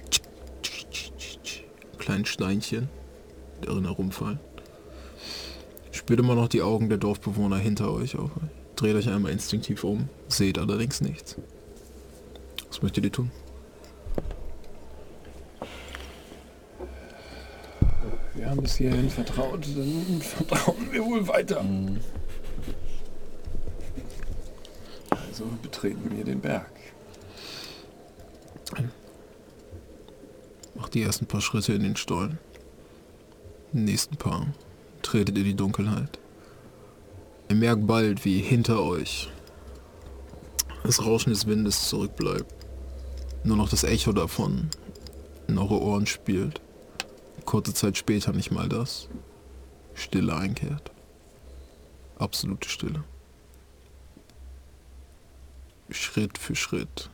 kleinen 1.99 2.25
Steinchen 2.25 2.89
darin 3.63 3.85
herumfallen. 3.85 4.39
Spürt 5.97 6.21
immer 6.21 6.35
noch 6.35 6.49
die 6.49 6.61
Augen 6.61 6.91
der 6.91 6.99
Dorfbewohner 6.99 7.57
hinter 7.57 7.91
euch 7.91 8.17
auf. 8.19 8.31
Dreht 8.77 8.95
euch 8.95 9.09
einmal 9.09 9.33
instinktiv 9.33 9.83
um, 9.83 10.11
seht 10.29 10.59
allerdings 10.59 11.01
nichts. 11.01 11.37
Was 12.69 12.83
möchtet 12.83 13.05
ihr 13.05 13.13
tun? 13.13 13.31
Wir 18.35 18.51
haben 18.51 18.61
bis 18.61 18.77
hierhin 18.77 19.09
vertraut, 19.09 19.67
dann 19.75 20.21
vertrauen 20.21 20.93
wir 20.93 21.03
wohl 21.03 21.27
weiter. 21.27 21.65
Also 25.11 25.47
betreten 25.63 26.15
wir 26.15 26.25
den 26.25 26.41
Berg. 26.43 26.71
Macht 30.75 30.93
die 30.93 31.03
ersten 31.03 31.25
paar 31.25 31.41
Schritte 31.41 31.73
in 31.73 31.83
den 31.83 31.97
Stollen. 31.97 32.39
Die 33.73 33.79
nächsten 33.79 34.17
paar 34.17 34.47
tretet 35.07 35.39
in 35.39 35.45
die 35.45 35.55
Dunkelheit. 35.55 36.19
Ihr 37.49 37.57
merkt 37.57 37.87
bald, 37.87 38.25
wie 38.25 38.41
hinter 38.41 38.83
euch 38.83 39.31
das 40.83 41.05
Rauschen 41.05 41.31
des 41.31 41.47
Windes 41.47 41.89
zurückbleibt. 41.89 42.53
Nur 43.45 43.57
noch 43.57 43.69
das 43.69 43.85
Echo 43.85 44.13
davon 44.13 44.69
in 45.49 45.59
eure 45.59 45.81
Ohren 45.81 46.07
spielt. 46.07 46.61
Kurze 47.45 47.73
Zeit 47.73 47.97
später 47.97 48.33
nicht 48.33 48.51
mal 48.51 48.69
das. 48.69 49.09
Stille 49.95 50.35
einkehrt. 50.35 50.91
Absolute 52.19 52.69
Stille. 52.69 53.05
Schritt 55.91 56.39
für 56.39 56.57
Schritt 56.57 57.11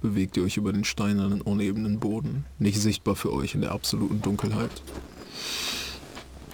bewegt 0.00 0.36
ihr 0.36 0.44
euch 0.44 0.56
über 0.56 0.72
den 0.72 0.84
steinernen, 0.84 1.40
unebenen 1.40 1.98
Boden, 1.98 2.44
nicht 2.58 2.80
sichtbar 2.80 3.16
für 3.16 3.32
euch 3.32 3.54
in 3.54 3.60
der 3.60 3.72
absoluten 3.72 4.22
Dunkelheit. 4.22 4.70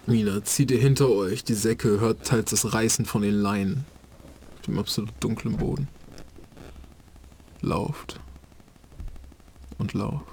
Mina, 0.09 0.45
zieht 0.45 0.71
ihr 0.71 0.79
hinter 0.79 1.09
euch 1.09 1.43
die 1.43 1.55
Säcke, 1.55 1.99
hört 1.99 2.25
teils 2.25 2.51
das 2.51 2.73
Reißen 2.73 3.07
von 3.07 3.23
den 3.23 3.35
Leinen 3.35 3.85
auf 4.55 4.63
dem 4.63 4.79
absolut 4.79 5.13
dunklen 5.19 5.57
Boden. 5.57 5.89
Lauft 7.61 8.21
und 9.79 9.95
lauft. 9.95 10.25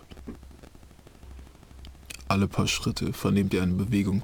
Alle 2.27 2.47
paar 2.47 2.67
Schritte 2.67 3.13
vernehmt 3.13 3.53
ihr 3.55 3.63
eine 3.63 3.73
Bewegung 3.73 4.21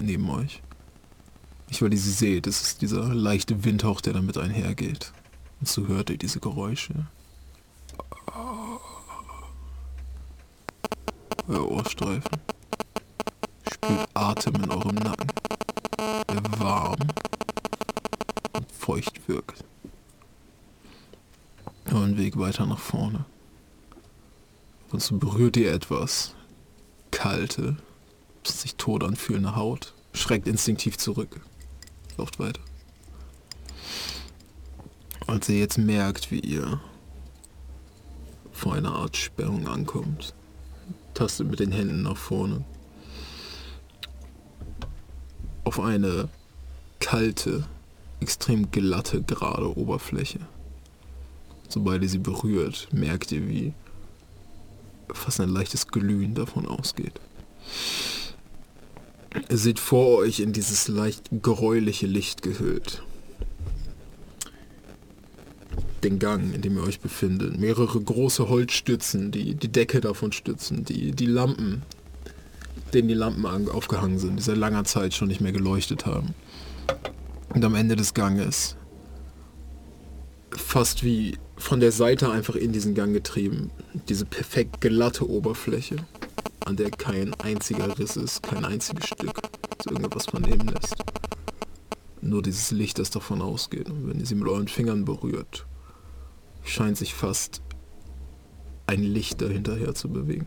neben 0.00 0.30
euch. 0.30 0.62
Nicht 1.68 1.80
weil 1.80 1.92
ihr 1.92 1.98
sie 1.98 2.10
seht, 2.10 2.48
es 2.48 2.62
ist 2.62 2.82
dieser 2.82 3.14
leichte 3.14 3.64
Windhauch, 3.64 4.00
der 4.00 4.14
damit 4.14 4.36
einhergeht. 4.36 5.12
Und 5.60 5.68
so 5.68 5.86
hört 5.86 6.10
ihr 6.10 6.18
diese 6.18 6.40
Geräusche. 6.40 7.06
Euer 11.46 11.70
Ohrstreifen. 11.70 12.57
Spürt 13.72 14.08
Atem 14.14 14.54
in 14.56 14.70
eurem 14.70 14.94
Nacken, 14.96 15.28
der 16.28 16.60
warm 16.60 16.96
und 18.52 18.72
feucht 18.72 19.28
wirkt. 19.28 19.64
Euren 21.86 22.16
Weg 22.18 22.38
weiter 22.38 22.66
nach 22.66 22.78
vorne. 22.78 23.24
Und 24.90 25.02
so 25.02 25.16
berührt 25.16 25.56
ihr 25.56 25.72
etwas. 25.72 26.34
Kalte, 27.10 27.76
sich 28.44 28.76
tot 28.76 29.02
anfühlende 29.04 29.56
Haut. 29.56 29.94
Schreckt 30.12 30.46
instinktiv 30.46 30.96
zurück. 30.98 31.40
Lauft 32.16 32.38
weiter. 32.38 32.60
Als 35.26 35.48
ihr 35.48 35.58
jetzt 35.58 35.78
merkt, 35.78 36.30
wie 36.30 36.40
ihr 36.40 36.80
vor 38.52 38.74
einer 38.74 38.92
Art 38.92 39.16
Sperrung 39.16 39.68
ankommt, 39.68 40.34
tastet 41.14 41.48
mit 41.50 41.60
den 41.60 41.72
Händen 41.72 42.02
nach 42.02 42.16
vorne. 42.16 42.64
Auf 45.68 45.80
eine 45.80 46.30
kalte, 46.98 47.66
extrem 48.20 48.70
glatte, 48.70 49.20
gerade 49.22 49.76
Oberfläche. 49.76 50.38
Sobald 51.68 52.02
ihr 52.02 52.08
sie 52.08 52.16
berührt, 52.16 52.88
merkt 52.90 53.32
ihr, 53.32 53.46
wie 53.46 53.74
fast 55.12 55.40
ein 55.40 55.50
leichtes 55.50 55.88
Glühen 55.88 56.34
davon 56.34 56.66
ausgeht. 56.66 57.20
Ihr 59.50 59.58
seht 59.58 59.78
vor 59.78 60.16
euch 60.16 60.40
in 60.40 60.54
dieses 60.54 60.88
leicht 60.88 61.28
gräuliche 61.42 62.06
Licht 62.06 62.40
gehüllt. 62.40 63.02
Den 66.02 66.18
Gang, 66.18 66.54
in 66.54 66.62
dem 66.62 66.78
ihr 66.78 66.82
euch 66.84 67.00
befindet. 67.00 67.58
Mehrere 67.58 68.00
große 68.00 68.48
Holzstützen, 68.48 69.32
die 69.32 69.54
die 69.54 69.68
Decke 69.68 70.00
davon 70.00 70.32
stützen. 70.32 70.86
Die, 70.86 71.12
die 71.12 71.26
Lampen, 71.26 71.82
denen 72.90 73.08
die 73.08 73.14
Lampen 73.14 73.46
an- 73.46 73.68
aufgehangen 73.68 74.18
sind, 74.18 74.36
die 74.36 74.42
seit 74.42 74.56
langer 74.56 74.84
Zeit 74.84 75.14
schon 75.14 75.28
nicht 75.28 75.40
mehr 75.40 75.52
geleuchtet 75.52 76.06
haben. 76.06 76.34
Und 77.54 77.64
am 77.64 77.74
Ende 77.74 77.96
des 77.96 78.14
Ganges, 78.14 78.76
fast 80.50 81.02
wie 81.04 81.38
von 81.56 81.80
der 81.80 81.92
Seite 81.92 82.30
einfach 82.30 82.54
in 82.54 82.72
diesen 82.72 82.94
Gang 82.94 83.12
getrieben, 83.12 83.70
diese 84.08 84.24
perfekt 84.24 84.80
glatte 84.80 85.28
Oberfläche, 85.28 85.96
an 86.64 86.76
der 86.76 86.90
kein 86.90 87.34
einziger 87.34 87.98
Riss 87.98 88.16
ist, 88.16 88.42
kein 88.42 88.64
einziges 88.64 89.06
Stück, 89.06 89.40
das 89.76 89.86
irgendetwas 89.86 90.26
vernehmen 90.26 90.68
lässt. 90.68 90.94
Nur 92.20 92.42
dieses 92.42 92.70
Licht, 92.70 92.98
das 92.98 93.10
davon 93.10 93.40
ausgeht. 93.40 93.88
Und 93.88 94.08
wenn 94.08 94.20
ihr 94.20 94.26
sie 94.26 94.34
mit 94.34 94.48
euren 94.48 94.68
Fingern 94.68 95.04
berührt, 95.04 95.66
scheint 96.64 96.96
sich 96.96 97.14
fast 97.14 97.62
ein 98.86 99.02
Licht 99.02 99.40
dahinterher 99.40 99.94
zu 99.94 100.08
bewegen. 100.08 100.46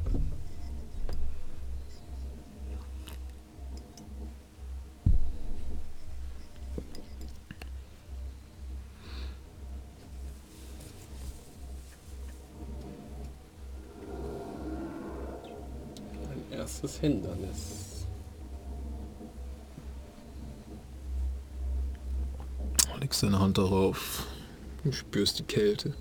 Ein 16.82 16.86
erstes 16.86 17.00
Hindernis. 17.00 18.08
legst 23.00 23.24
deine 23.24 23.40
Hand 23.40 23.58
darauf, 23.58 24.26
du 24.84 24.92
spürst 24.92 25.40
die 25.40 25.44
Kälte. 25.44 25.94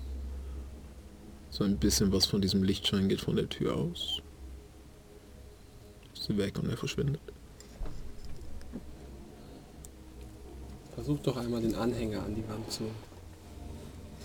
So 1.49 1.63
ein 1.63 1.77
bisschen 1.77 2.11
was 2.11 2.25
von 2.25 2.41
diesem 2.41 2.63
Lichtschein 2.63 3.09
geht 3.09 3.21
von 3.21 3.35
der 3.35 3.49
Tür 3.49 3.75
aus. 3.75 4.21
Ist 6.13 6.23
sie 6.23 6.37
weg 6.37 6.57
und 6.57 6.69
er 6.69 6.77
verschwindet. 6.77 7.21
Versuch 10.95 11.19
doch 11.19 11.37
einmal 11.37 11.61
den 11.61 11.75
Anhänger 11.75 12.23
an 12.23 12.35
die 12.35 12.47
Wand 12.47 12.71
zu, 12.71 12.83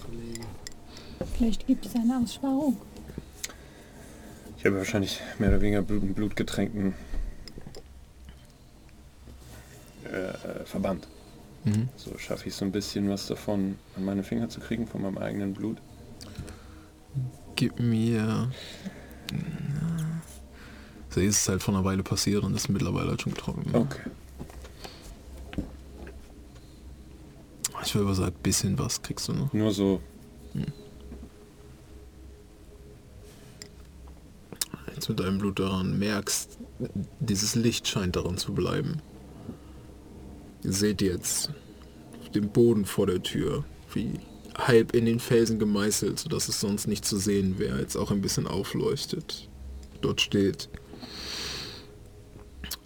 zu 0.01 0.11
legen. 0.13 0.47
Vielleicht 1.37 1.67
gibt 1.67 1.87
es 1.87 1.95
eine 1.95 2.19
Aussparung. 2.19 2.77
Ich 4.59 4.65
habe 4.65 4.79
wahrscheinlich 4.79 5.21
mehr 5.39 5.51
oder 5.51 5.61
weniger 5.61 5.83
blut- 5.83 6.15
blutgetränkten 6.15 6.95
äh, 10.05 10.65
Verband. 10.65 11.07
Mhm. 11.65 11.89
So 11.97 12.17
schaffe 12.19 12.49
ich 12.49 12.55
so 12.55 12.65
ein 12.65 12.73
bisschen 12.73 13.09
was 13.09 13.27
davon 13.27 13.77
an 13.97 14.05
meine 14.05 14.23
Finger 14.23 14.49
zu 14.49 14.61
kriegen 14.61 14.87
von 14.87 15.03
meinem 15.03 15.19
eigenen 15.19 15.55
Blut. 15.55 15.79
Gib 17.55 17.79
mir... 17.81 18.51
So 21.11 21.21
ist 21.21 21.41
es 21.41 21.49
halt 21.49 21.63
vor 21.63 21.75
einer 21.75 21.85
Weile 21.85 22.03
passiert 22.03 22.45
und 22.45 22.55
ist 22.55 22.69
mittlerweile 22.69 23.09
halt 23.09 23.23
schon 23.23 23.33
getrocknet. 23.33 23.75
Okay. 23.75 24.11
Ich 27.83 27.95
würde 27.95 28.07
aber 28.07 28.15
sagen, 28.15 28.37
bisschen 28.43 28.79
was 28.79 29.01
kriegst 29.01 29.29
du 29.29 29.33
noch. 29.33 29.53
Nur 29.53 29.73
so. 29.73 30.03
Jetzt 34.95 35.09
mit 35.09 35.21
deinem 35.21 35.39
Blut 35.39 35.59
daran 35.59 35.99
merkst, 35.99 36.59
dieses 37.21 37.55
Licht 37.55 37.89
scheint 37.89 38.17
daran 38.17 38.39
zu 38.39 38.55
bleiben. 38.55 39.03
Ihr 40.63 40.73
seht 40.73 41.03
jetzt 41.03 41.51
dem 42.35 42.49
Boden 42.51 42.85
vor 42.85 43.07
der 43.07 43.23
Tür, 43.23 43.65
wie 43.93 44.21
halb 44.57 44.95
in 44.95 45.07
den 45.07 45.21
Felsen 45.21 45.59
gemeißelt, 45.59 46.19
sodass 46.19 46.49
es 46.49 46.61
sonst 46.61 46.87
nicht 46.87 47.05
zu 47.05 47.19
sehen 47.19 47.59
wäre, 47.59 47.81
jetzt 47.81 47.97
auch 47.97 48.11
ein 48.11 48.21
bisschen 48.21 48.47
aufleuchtet. 48.47 49.49
Dort 50.01 50.21
steht 50.21 50.69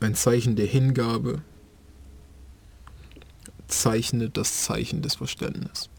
ein 0.01 0.15
Zeichen 0.15 0.57
der 0.57 0.67
Hingabe, 0.67 1.43
zeichnet 3.67 4.37
das 4.37 4.65
Zeichen 4.65 5.03
des 5.03 5.17
Verständnisses. 5.17 5.91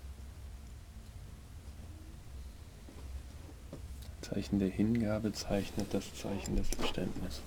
Zeichen 4.33 4.59
der 4.59 4.69
Hingabe 4.69 5.33
zeichnet 5.33 5.93
das 5.93 6.05
Zeichen 6.15 6.55
des 6.55 6.69
Verständnisses. 6.69 7.41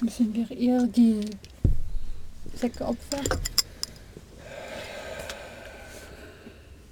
Müssen 0.00 0.32
wir 0.32 0.48
eher 0.56 0.86
die 0.86 1.20
Säcke 2.54 2.86
opfern? 2.86 3.26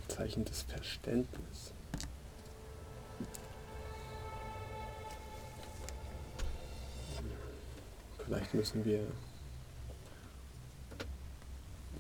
Zeichen 0.09 0.45
des 0.45 0.63
Verständnisses. 0.63 1.73
Vielleicht 8.25 8.53
müssen 8.53 8.85
wir 8.85 9.07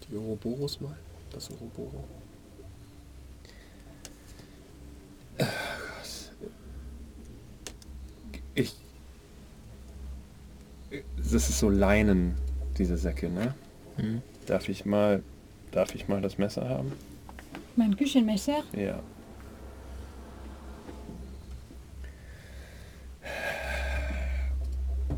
die 0.09 0.17
Ouroboros 0.17 0.81
mal. 0.81 0.99
Das 1.31 1.49
Ouroboro. 1.53 2.05
Ich. 8.57 8.75
Das 11.17 11.33
ist 11.33 11.59
so 11.59 11.69
Leinen, 11.69 12.35
diese 12.79 12.97
Säcke, 12.97 13.29
ne? 13.29 13.55
Hm? 13.97 14.23
Darf 14.47 14.69
ich 14.69 14.85
mal. 14.85 15.23
Darf 15.73 15.95
ich 15.95 16.09
mal 16.09 16.23
das 16.23 16.39
Messer 16.39 16.69
haben? 16.69 16.93
Mein 17.77 17.97
Küchenmesser? 17.97 18.65
Ja. 18.73 19.01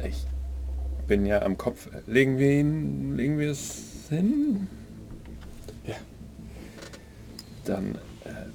Ich 0.04 0.26
bin 1.06 1.24
ja 1.24 1.42
am 1.42 1.56
Kopf. 1.56 1.88
Legen 2.06 2.38
wir 2.38 2.50
ihn. 2.50 3.16
Legen 3.16 3.38
wir 3.38 3.50
es 3.52 4.08
hin? 4.08 4.66
Ja. 5.86 5.94
Dann 7.64 7.94
äh, 8.24 8.48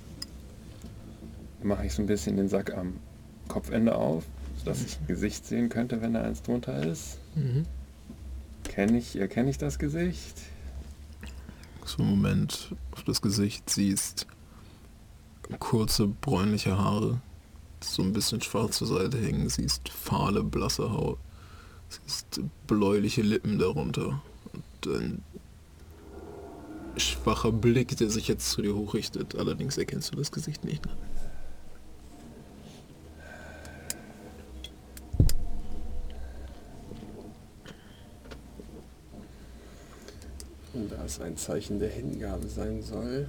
mache 1.64 1.86
ich 1.86 1.94
so 1.94 2.02
ein 2.02 2.08
bisschen 2.08 2.36
den 2.36 2.50
Sack 2.50 2.74
am 2.74 3.00
Kopfende 3.48 3.96
auf, 3.96 4.26
sodass 4.64 4.84
ich 4.84 5.00
ein 5.00 5.08
Gesicht 5.08 5.46
sehen 5.46 5.70
könnte, 5.70 6.02
wenn 6.02 6.14
da 6.14 6.22
eins 6.22 6.42
drunter 6.42 6.86
ist. 6.86 7.18
Mhm. 7.36 7.66
Kenne 8.64 8.98
ich, 8.98 9.18
erkenne 9.18 9.50
ich 9.50 9.58
das 9.58 9.78
Gesicht? 9.78 10.38
so 11.86 12.02
einen 12.02 12.12
Moment 12.12 12.76
auf 12.92 13.04
das 13.04 13.22
Gesicht 13.22 13.70
siehst, 13.70 14.28
kurze 15.60 16.08
bräunliche 16.08 16.78
Haare, 16.78 17.22
so 17.82 18.02
ein 18.02 18.14
bisschen 18.14 18.42
schwarz 18.42 18.78
zur 18.78 18.88
Seite 18.88 19.18
hängen, 19.18 19.50
siehst 19.50 19.90
fahle, 19.90 20.44
blasse 20.44 20.92
Haut, 20.92 21.20
siehst 21.90 22.42
bläuliche 22.68 23.22
Lippen 23.22 23.60
darunter 23.60 24.22
und 24.54 24.94
ein 24.96 25.24
schwacher 26.98 27.52
Blick, 27.52 27.98
der 27.98 28.10
sich 28.10 28.28
jetzt 28.28 28.52
zu 28.52 28.62
dir 28.62 28.76
hochrichtet. 28.76 29.36
Allerdings 29.36 29.78
erkennst 29.78 30.14
du 30.14 30.18
das 30.18 30.32
Gesicht 30.32 30.64
nicht. 30.64 30.86
Und 30.86 30.94
da 41.18 41.26
es 41.26 41.30
ein 41.30 41.38
Zeichen 41.38 41.80
der 41.80 41.90
Hingabe 41.90 42.48
sein 42.48 42.82
soll, 42.82 43.28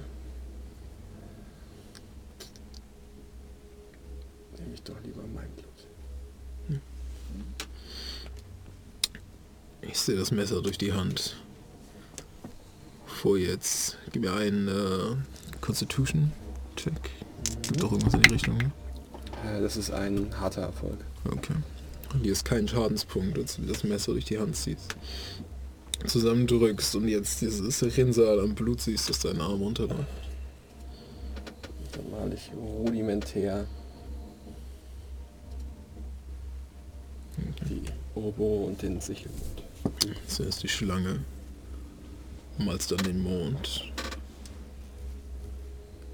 nehme 4.59 4.73
ich 4.73 4.81
doch 4.83 4.95
lieber 5.03 5.21
mein 5.33 5.49
Blut. 5.51 6.81
Ich 9.81 9.99
sehe 9.99 10.15
das 10.15 10.31
Messer 10.31 10.61
durch 10.61 10.77
die 10.77 10.93
Hand. 10.93 11.35
Vor 13.05 13.37
jetzt. 13.37 13.97
Gib 14.11 14.23
mir 14.23 14.33
einen 14.33 14.67
äh, 14.67 15.15
Constitution-Check. 15.61 16.93
Gibt 17.61 17.83
doch 17.83 17.91
irgendwas 17.91 18.13
in 18.15 18.21
die 18.23 18.33
Richtung. 18.33 18.57
ne? 18.57 18.71
Äh, 19.45 19.61
Das 19.61 19.77
ist 19.77 19.91
ein 19.91 20.39
harter 20.39 20.61
Erfolg. 20.63 20.97
Okay. 21.25 21.53
Und 22.13 22.21
hier 22.21 22.31
ist 22.31 22.45
kein 22.45 22.67
Schadenspunkt, 22.67 23.37
als 23.37 23.57
du 23.57 23.63
das 23.63 23.83
Messer 23.83 24.13
durch 24.13 24.25
die 24.25 24.39
Hand 24.39 24.55
ziehst. 24.55 24.95
Zusammendrückst 26.07 26.95
und 26.95 27.07
jetzt 27.07 27.41
dieses 27.41 27.97
Rinnsal 27.97 28.39
am 28.39 28.55
Blut 28.55 28.81
siehst, 28.81 29.09
dass 29.09 29.19
dein 29.19 29.39
Arm 29.39 29.61
runterläuft. 29.61 30.05
Dann 31.91 32.11
male 32.11 32.35
ich 32.35 32.51
rudimentär 32.53 33.65
die 37.69 37.83
Obo 38.15 38.65
und 38.65 38.81
den 38.81 38.99
Sichelmund. 39.01 39.63
Zuerst 40.27 40.63
die 40.63 40.67
Schlange, 40.67 41.19
malst 42.57 42.91
dann 42.91 42.99
den 42.99 43.21
Mond. 43.21 43.91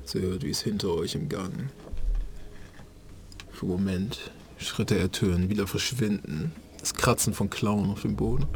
Sie 0.05 0.19
hört, 0.19 0.43
wie 0.43 0.49
es 0.49 0.61
hinter 0.61 0.89
euch 0.89 1.15
im 1.15 1.29
Gang. 1.29 1.69
Für 3.51 3.65
einen 3.65 3.71
Moment 3.71 4.31
Schritte 4.57 4.97
ertönen, 4.97 5.49
wieder 5.49 5.67
verschwinden. 5.67 6.51
Das 6.79 6.93
Kratzen 6.93 7.33
von 7.33 7.49
Klauen 7.49 7.89
auf 7.91 8.01
dem 8.01 8.15
Boden. 8.15 8.47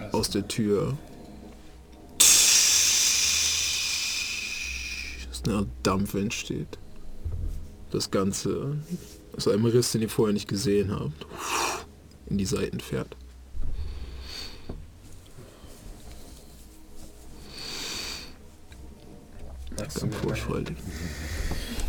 Hast 0.00 0.14
Aus 0.14 0.30
der 0.30 0.46
Tür. 0.48 0.96
Dass 5.28 5.42
eine 5.44 5.54
Art 5.54 5.68
Dampf 5.82 6.14
entsteht. 6.14 6.78
Das 7.90 8.10
Ganze 8.10 8.76
aus 9.36 9.48
einem 9.48 9.64
Riss, 9.66 9.92
den 9.92 10.02
ihr 10.02 10.08
vorher 10.08 10.32
nicht 10.32 10.48
gesehen 10.48 10.90
habt, 10.92 11.26
in 12.26 12.38
die 12.38 12.46
Seiten 12.46 12.80
fährt. 12.80 13.16
Ganz. 19.76 20.04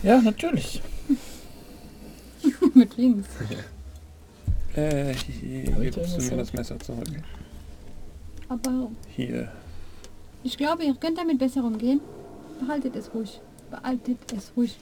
Ja, 0.04 0.22
natürlich. 0.22 0.82
Mit 2.74 2.98
links. 2.98 3.28
Äh, 4.76 5.14
hier, 5.14 5.68
Alter, 5.76 5.82
gibst 6.02 6.14
du 6.14 6.18
was 6.18 6.24
mir 6.26 6.32
hat- 6.32 6.40
das 6.40 6.54
Messer 6.54 6.80
zurück. 6.80 7.08
Aber 8.50 8.92
Hier. 9.16 9.52
ich 10.44 10.58
glaube, 10.58 10.84
ihr 10.84 10.96
könnt 10.96 11.18
damit 11.18 11.40
besser 11.40 11.64
umgehen. 11.64 12.02
Behaltet 12.60 12.96
es 12.96 13.14
ruhig. 13.14 13.40
Behaltet 13.72 14.20
es 14.36 14.52
ruhig. 14.56 14.78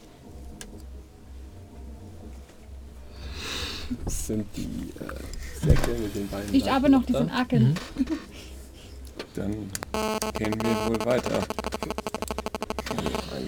Das 4.05 4.27
sind 4.27 4.45
die 4.55 4.93
äh, 4.99 5.65
Säcke 5.65 5.91
mit 5.91 6.15
den 6.15 6.27
beiden 6.29 6.53
Ich 6.53 6.69
habe 6.69 6.89
noch 6.89 7.03
diesen 7.05 7.27
da. 7.27 7.35
Acken. 7.39 7.75
Dann 9.35 9.51
gehen 10.37 10.61
wir 10.61 10.87
wohl 10.87 11.05
weiter. 11.05 11.39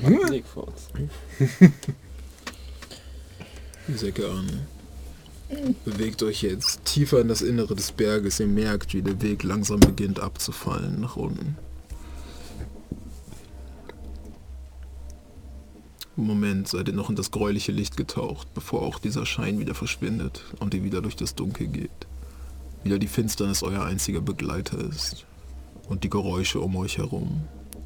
Ein 0.04 0.30
Weg 0.30 0.46
vor 0.46 0.68
uns. 0.68 0.90
Die 3.88 3.94
Säcke 3.94 4.30
an. 4.30 4.68
Bewegt 5.86 6.24
euch 6.24 6.42
jetzt 6.42 6.86
tiefer 6.86 7.22
in 7.22 7.28
das 7.28 7.42
Innere 7.42 7.76
des 7.76 7.92
Berges. 7.92 8.40
Ihr 8.40 8.48
merkt, 8.48 8.94
wie 8.94 9.02
der 9.02 9.22
Weg 9.22 9.44
langsam 9.44 9.80
beginnt 9.80 10.20
abzufallen 10.20 11.00
nach 11.00 11.16
unten. 11.16 11.58
Im 16.16 16.28
Moment 16.28 16.68
seid 16.68 16.88
ihr 16.88 16.94
noch 16.94 17.10
in 17.10 17.16
das 17.16 17.32
gräuliche 17.32 17.72
Licht 17.72 17.98
getaucht, 17.98 18.54
bevor 18.54 18.84
auch 18.84 19.00
dieser 19.00 19.26
Schein 19.26 19.60
wieder 19.60 19.74
verschwindet 19.74 20.44
und 20.60 20.74
ihr 20.74 20.84
wieder 20.84 21.02
durch 21.02 21.16
das 21.16 21.34
Dunkel 21.34 21.68
geht. 21.68 21.90
Wieder 22.84 23.00
die 23.00 23.08
Finsternis 23.08 23.64
euer 23.64 23.84
einziger 23.84 24.22
Begleiter 24.22 24.78
ist. 24.78 25.26
Und 25.90 26.04
die 26.04 26.10
Geräusche 26.10 26.60
um 26.62 26.76
euch 26.76 26.98
herum. 26.98 27.42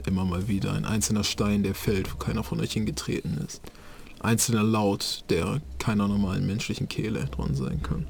Immer 0.06 0.26
mal 0.26 0.48
wieder 0.48 0.74
ein 0.74 0.86
einzelner 0.86 1.24
Stein, 1.24 1.64
der 1.64 1.74
fällt, 1.74 2.14
wo 2.14 2.18
keiner 2.18 2.44
von 2.44 2.60
euch 2.60 2.74
hingetreten 2.74 3.38
ist 3.46 3.62
einzelner 4.20 4.64
Laut, 4.64 5.24
der 5.30 5.62
keiner 5.80 6.08
normalen 6.08 6.46
menschlichen 6.46 6.90
Kehle 6.90 7.26
dran 7.26 7.56
sein 7.56 7.82
kann. 7.82 8.08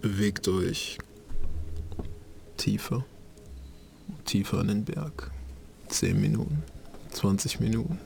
Bewegt 0.00 0.48
euch 0.48 0.98
tiefer, 2.56 3.04
tiefer 4.24 4.60
in 4.62 4.68
den 4.68 4.84
Berg. 4.84 5.30
10 5.88 6.20
Minuten, 6.20 6.62
20 7.10 7.58
Minuten, 7.60 7.98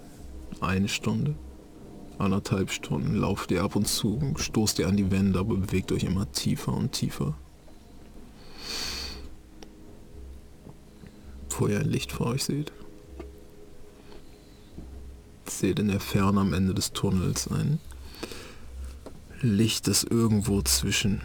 eine 0.61 0.89
Stunde, 0.89 1.35
anderthalb 2.19 2.71
Stunden 2.71 3.15
lauft 3.15 3.51
ihr 3.51 3.62
ab 3.62 3.77
und 3.77 3.87
zu, 3.87 4.35
stoßt 4.37 4.79
ihr 4.79 4.89
an 4.89 4.97
die 4.97 5.11
Wände, 5.11 5.39
aber 5.39 5.57
bewegt 5.57 5.93
euch 5.93 6.05
immer 6.05 6.31
tiefer 6.33 6.73
und 6.73 6.93
tiefer. 6.93 7.35
Bevor 11.49 11.69
ihr 11.69 11.81
ein 11.81 11.89
Licht 11.89 12.11
vor 12.11 12.29
euch 12.29 12.45
seht. 12.45 12.73
Seht 15.47 15.79
in 15.79 15.89
der 15.89 16.01
Ferne 16.01 16.41
am 16.41 16.53
Ende 16.53 16.75
des 16.75 16.93
Tunnels 16.93 17.49
ein 17.49 17.79
Licht, 19.41 19.89
das 19.89 20.05
irgendwo 20.05 20.62
zwischen 20.62 21.21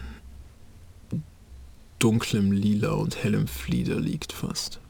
dunklem 1.98 2.52
Lila 2.52 2.90
und 2.92 3.22
hellem 3.22 3.46
Flieder 3.46 4.00
liegt 4.00 4.32
fast. 4.32 4.80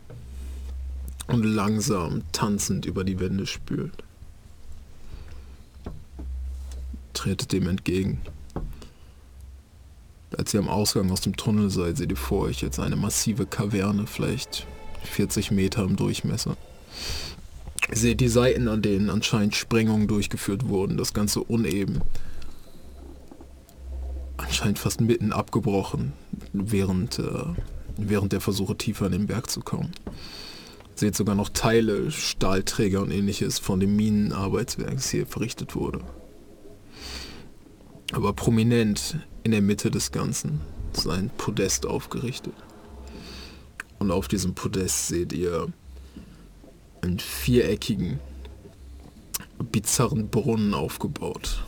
Und 1.27 1.45
langsam 1.45 2.23
tanzend 2.33 2.87
über 2.87 3.05
die 3.05 3.21
Wände 3.21 3.47
spült. 3.47 4.03
Tretet 7.13 7.53
dem 7.53 7.69
entgegen. 7.69 8.21
Als 10.37 10.55
ihr 10.55 10.61
am 10.61 10.69
Ausgang 10.69 11.11
aus 11.11 11.21
dem 11.21 11.37
Tunnel 11.37 11.71
seid, 11.71 11.99
seht 11.99 12.11
ihr 12.11 12.17
vor 12.17 12.43
euch 12.43 12.63
jetzt 12.63 12.81
eine 12.81 12.97
massive 12.97 13.47
Kaverne, 13.47 14.07
vielleicht 14.07 14.67
40 15.05 15.51
Meter 15.51 15.83
im 15.85 15.97
Durchmesser. 15.97 16.57
Seht 17.93 18.21
die 18.21 18.29
Seiten, 18.29 18.69
an 18.69 18.83
denen 18.83 19.11
anscheinend 19.11 19.57
Sprengungen 19.57 20.07
durchgeführt 20.07 20.69
wurden, 20.69 20.97
das 20.97 21.13
Ganze 21.13 21.43
uneben. 21.43 22.01
Anscheinend 24.37 24.79
fast 24.79 25.01
mitten 25.01 25.33
abgebrochen, 25.33 26.13
während, 26.53 27.19
äh, 27.19 27.45
während 27.97 28.33
der 28.33 28.41
Versuche 28.41 28.77
tiefer 28.77 29.07
in 29.07 29.13
den 29.13 29.27
Berg 29.27 29.51
zu 29.51 29.61
kommen. 29.61 29.93
Seht 30.95 31.17
sogar 31.17 31.35
noch 31.35 31.49
Teile, 31.49 32.11
Stahlträger 32.11 33.03
und 33.03 33.11
ähnliches 33.11 33.59
von 33.59 33.81
dem 33.81 33.97
Minenarbeitswerk, 33.97 34.95
das 34.95 35.11
hier 35.11 35.27
verrichtet 35.27 35.75
wurde. 35.75 36.01
Aber 38.13 38.33
prominent 38.33 39.19
in 39.43 39.53
der 39.53 39.63
Mitte 39.63 39.91
des 39.91 40.13
Ganzen 40.13 40.61
ist 40.95 41.09
ein 41.09 41.31
Podest 41.37 41.87
aufgerichtet. 41.87 42.55
Und 43.99 44.11
auf 44.11 44.29
diesem 44.29 44.55
Podest 44.55 45.09
seht 45.09 45.33
ihr 45.33 45.73
einen 47.03 47.19
viereckigen, 47.19 48.21
bizarren 49.73 50.29
Brunnen 50.29 50.75
aufgebaut, 50.75 51.65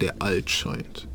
der 0.00 0.20
alt 0.20 0.50
scheint. 0.50 1.06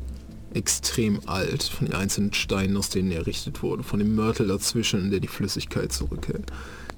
Extrem 0.54 1.20
alt, 1.26 1.64
von 1.64 1.86
den 1.86 1.94
einzelnen 1.94 2.32
Steinen, 2.32 2.76
aus 2.76 2.88
denen 2.88 3.10
er 3.10 3.18
errichtet 3.18 3.62
wurde, 3.62 3.82
von 3.82 3.98
dem 3.98 4.14
Mörtel 4.14 4.48
dazwischen, 4.48 5.00
in 5.00 5.10
der 5.10 5.20
die 5.20 5.28
Flüssigkeit 5.28 5.92
zurückhält. 5.92 6.50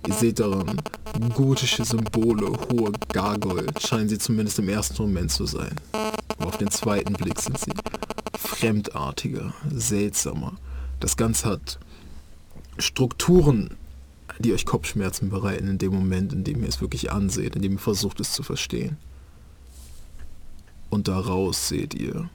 Ihr 0.06 0.14
seht 0.14 0.38
daran 0.38 0.80
gotische 1.34 1.84
Symbole, 1.84 2.46
hohe 2.70 2.92
Gargoyle, 3.12 3.66
scheinen 3.80 4.08
sie 4.08 4.18
zumindest 4.18 4.60
im 4.60 4.68
ersten 4.68 5.02
Moment 5.02 5.32
zu 5.32 5.44
sein. 5.46 5.74
Aber 6.38 6.46
auf 6.46 6.58
den 6.58 6.70
zweiten 6.70 7.14
Blick 7.14 7.40
sind 7.40 7.58
sie 7.58 7.72
fremdartiger, 8.38 9.52
seltsamer. 9.74 10.56
Das 11.00 11.16
Ganze 11.16 11.48
hat 11.48 11.78
Strukturen, 12.78 13.70
die 14.38 14.52
euch 14.52 14.66
Kopfschmerzen 14.66 15.30
bereiten 15.30 15.68
in 15.68 15.78
dem 15.78 15.92
Moment, 15.92 16.32
in 16.32 16.44
dem 16.44 16.62
ihr 16.62 16.68
es 16.68 16.80
wirklich 16.80 17.10
anseht, 17.10 17.56
in 17.56 17.62
dem 17.62 17.72
ihr 17.72 17.78
versucht 17.78 18.20
es 18.20 18.32
zu 18.32 18.42
verstehen. 18.42 18.96
Und 20.90 21.08
daraus 21.08 21.68
seht 21.68 21.94
ihr 21.94 22.30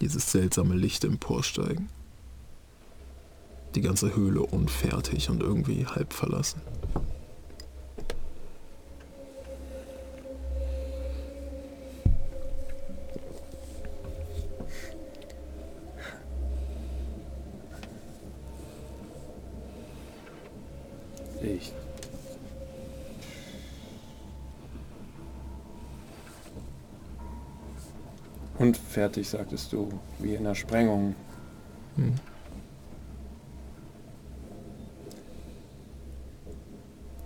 dieses 0.00 0.30
seltsame 0.30 0.74
Licht 0.74 1.04
emporsteigen. 1.04 1.88
Die 3.74 3.80
ganze 3.80 4.14
Höhle 4.16 4.40
unfertig 4.40 5.30
und 5.30 5.42
irgendwie 5.42 5.86
halb 5.86 6.12
verlassen. 6.12 6.60
Ich. 21.42 21.72
Und 28.58 28.76
fertig, 28.76 29.28
sagtest 29.28 29.72
du, 29.72 29.88
wie 30.18 30.34
in 30.34 30.44
der 30.44 30.54
Sprengung. 30.54 31.14
Hm. 31.96 32.14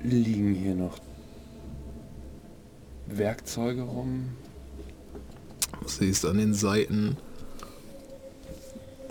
Liegen 0.00 0.54
hier 0.54 0.74
noch 0.74 0.98
Werkzeuge 3.06 3.82
rum? 3.82 4.36
Du 5.80 5.88
siehst 5.88 6.24
an 6.24 6.38
den 6.38 6.54
Seiten 6.54 7.16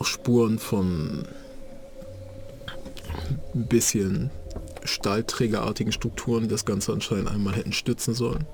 Spuren 0.02 0.60
von 0.60 1.26
ein 3.54 3.66
bisschen 3.68 4.32
stahlträgerartigen 4.86 5.92
Strukturen, 5.92 6.44
die 6.44 6.50
das 6.50 6.66
Ganze 6.66 6.94
anscheinend 6.94 7.30
einmal 7.30 7.56
hätten 7.56 7.74
stützen 7.74 8.14
sollen. 8.14 8.46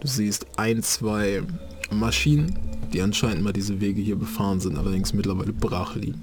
Du 0.00 0.08
siehst 0.08 0.46
ein, 0.56 0.82
zwei 0.82 1.42
Maschinen, 1.90 2.58
die 2.92 3.02
anscheinend 3.02 3.42
mal 3.42 3.52
diese 3.52 3.80
Wege 3.80 4.00
hier 4.00 4.16
befahren 4.16 4.60
sind, 4.60 4.76
allerdings 4.76 5.12
mittlerweile 5.12 5.52
brach 5.52 5.94
liegen. 5.94 6.22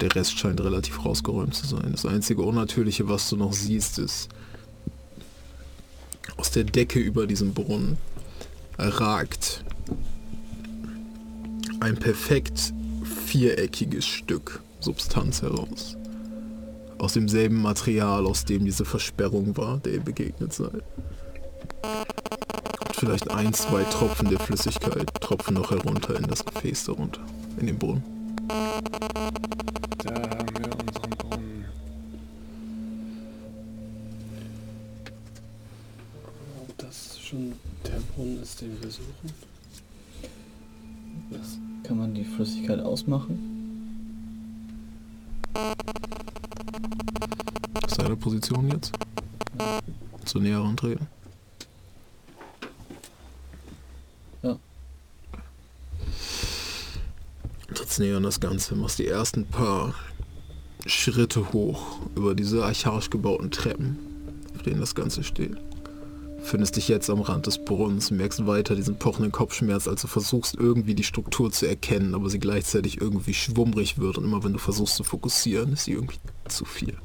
Der 0.00 0.14
Rest 0.14 0.38
scheint 0.38 0.60
relativ 0.60 1.04
rausgeräumt 1.04 1.54
zu 1.54 1.66
sein. 1.66 1.92
Das 1.92 2.04
einzige 2.04 2.42
Unnatürliche, 2.42 3.08
was 3.08 3.28
du 3.30 3.36
noch 3.36 3.52
siehst, 3.52 3.98
ist 3.98 4.28
aus 6.36 6.50
der 6.50 6.64
Decke 6.64 6.98
über 6.98 7.26
diesem 7.26 7.54
Brunnen 7.54 7.96
ragt 8.78 9.64
ein 11.80 11.96
perfekt 11.96 12.72
viereckiges 13.26 14.04
Stück 14.04 14.60
Substanz 14.80 15.42
heraus. 15.42 15.96
Aus 16.98 17.12
demselben 17.12 17.60
Material, 17.60 18.26
aus 18.26 18.44
dem 18.44 18.64
diese 18.64 18.84
Versperrung 18.84 19.56
war, 19.56 19.78
der 19.78 19.94
ihr 19.94 20.00
begegnet 20.00 20.52
seid. 20.52 20.82
Und 22.86 22.96
vielleicht 22.96 23.30
ein, 23.30 23.52
zwei 23.52 23.84
Tropfen 23.84 24.30
der 24.30 24.40
Flüssigkeit 24.40 25.08
tropfen 25.20 25.54
noch 25.54 25.70
herunter 25.70 26.16
in 26.16 26.26
das 26.26 26.44
Gefäß 26.44 26.86
darunter, 26.86 27.20
in 27.60 27.66
den 27.66 27.78
Brunnen. 27.78 28.02
Da 28.48 30.14
haben 30.14 30.48
wir 30.58 30.78
unseren 30.78 31.10
Brunnen. 31.10 31.64
Ob 36.62 36.78
das 36.78 37.18
schon 37.20 37.52
der 37.84 38.00
Brunnen 38.14 38.42
ist, 38.42 38.60
den 38.60 38.80
wir 38.80 38.90
suchen? 38.90 39.32
Was, 41.30 41.58
kann 41.82 41.98
man 41.98 42.14
die 42.14 42.24
Flüssigkeit 42.24 42.80
ausmachen? 42.80 43.55
Ist 47.86 47.98
deine 47.98 48.16
Position 48.16 48.70
jetzt? 48.70 48.92
Zu 50.24 50.38
näheren 50.38 50.76
treten. 50.76 51.06
Ja. 54.42 54.58
Trittst 57.74 57.98
näher 57.98 58.16
an 58.16 58.22
das 58.22 58.40
Ganze, 58.40 58.74
machst 58.74 58.98
die 58.98 59.06
ersten 59.06 59.46
paar 59.46 59.94
Schritte 60.84 61.52
hoch 61.52 61.98
über 62.14 62.34
diese 62.34 62.64
archaisch 62.64 63.10
gebauten 63.10 63.50
Treppen, 63.50 63.98
auf 64.54 64.62
denen 64.62 64.80
das 64.80 64.94
Ganze 64.94 65.24
steht. 65.24 65.56
Findest 66.46 66.76
dich 66.76 66.86
jetzt 66.86 67.10
am 67.10 67.22
Rand 67.22 67.48
des 67.48 67.58
Brunnens, 67.58 68.12
merkst 68.12 68.46
weiter 68.46 68.76
diesen 68.76 69.00
pochenden 69.00 69.32
Kopfschmerz, 69.32 69.88
als 69.88 70.02
du 70.02 70.06
versuchst 70.06 70.54
irgendwie 70.54 70.94
die 70.94 71.02
Struktur 71.02 71.50
zu 71.50 71.66
erkennen, 71.66 72.14
aber 72.14 72.30
sie 72.30 72.38
gleichzeitig 72.38 73.00
irgendwie 73.00 73.34
schwummrig 73.34 73.98
wird 73.98 74.16
und 74.16 74.22
immer 74.22 74.44
wenn 74.44 74.52
du 74.52 74.60
versuchst 74.60 74.94
zu 74.94 75.02
fokussieren, 75.02 75.72
ist 75.72 75.86
sie 75.86 75.94
irgendwie 75.94 76.20
zu 76.46 76.64
viel. 76.64 76.96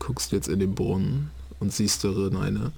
Guckst 0.00 0.32
jetzt 0.32 0.48
in 0.48 0.58
den 0.58 0.74
Brunnen 0.74 1.30
und 1.60 1.72
siehst 1.72 2.02
darin 2.02 2.34
eine 2.36 2.72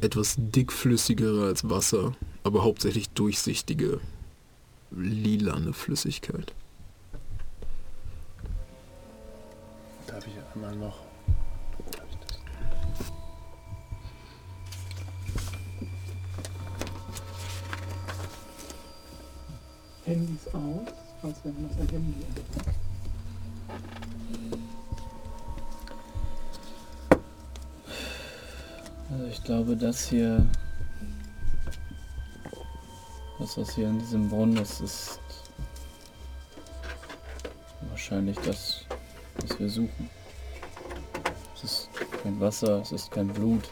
etwas 0.00 0.36
dickflüssigere 0.38 1.46
als 1.46 1.68
Wasser, 1.68 2.14
aber 2.44 2.62
hauptsächlich 2.62 3.10
durchsichtige, 3.10 3.98
lilane 4.92 5.72
Flüssigkeit. 5.72 6.54
Darf 10.06 10.24
ich 10.24 10.34
einmal 10.54 10.76
noch. 10.76 11.00
Darf 11.90 12.04
ich 12.10 12.16
das? 12.26 12.38
Handys 20.04 20.46
aus, 20.48 20.92
falls 21.20 21.36
wir 21.44 21.52
noch 21.52 21.70
ein 21.78 21.88
Handy 21.88 22.14
haben. 22.24 22.82
Also 29.10 29.26
ich 29.26 29.44
glaube, 29.44 29.76
das 29.76 30.08
hier, 30.08 30.46
das 33.38 33.58
was 33.58 33.74
hier 33.74 33.88
in 33.88 33.98
diesem 33.98 34.28
Brunnen 34.28 34.56
ist, 34.56 34.80
ist 34.80 35.20
wahrscheinlich 37.90 38.38
das, 38.38 38.84
was 39.40 39.58
wir 39.60 39.68
suchen. 39.68 40.10
Es 41.54 41.64
ist 41.64 41.88
kein 42.22 42.40
Wasser, 42.40 42.80
es 42.80 42.90
ist 42.92 43.10
kein 43.10 43.28
Blut. 43.28 43.70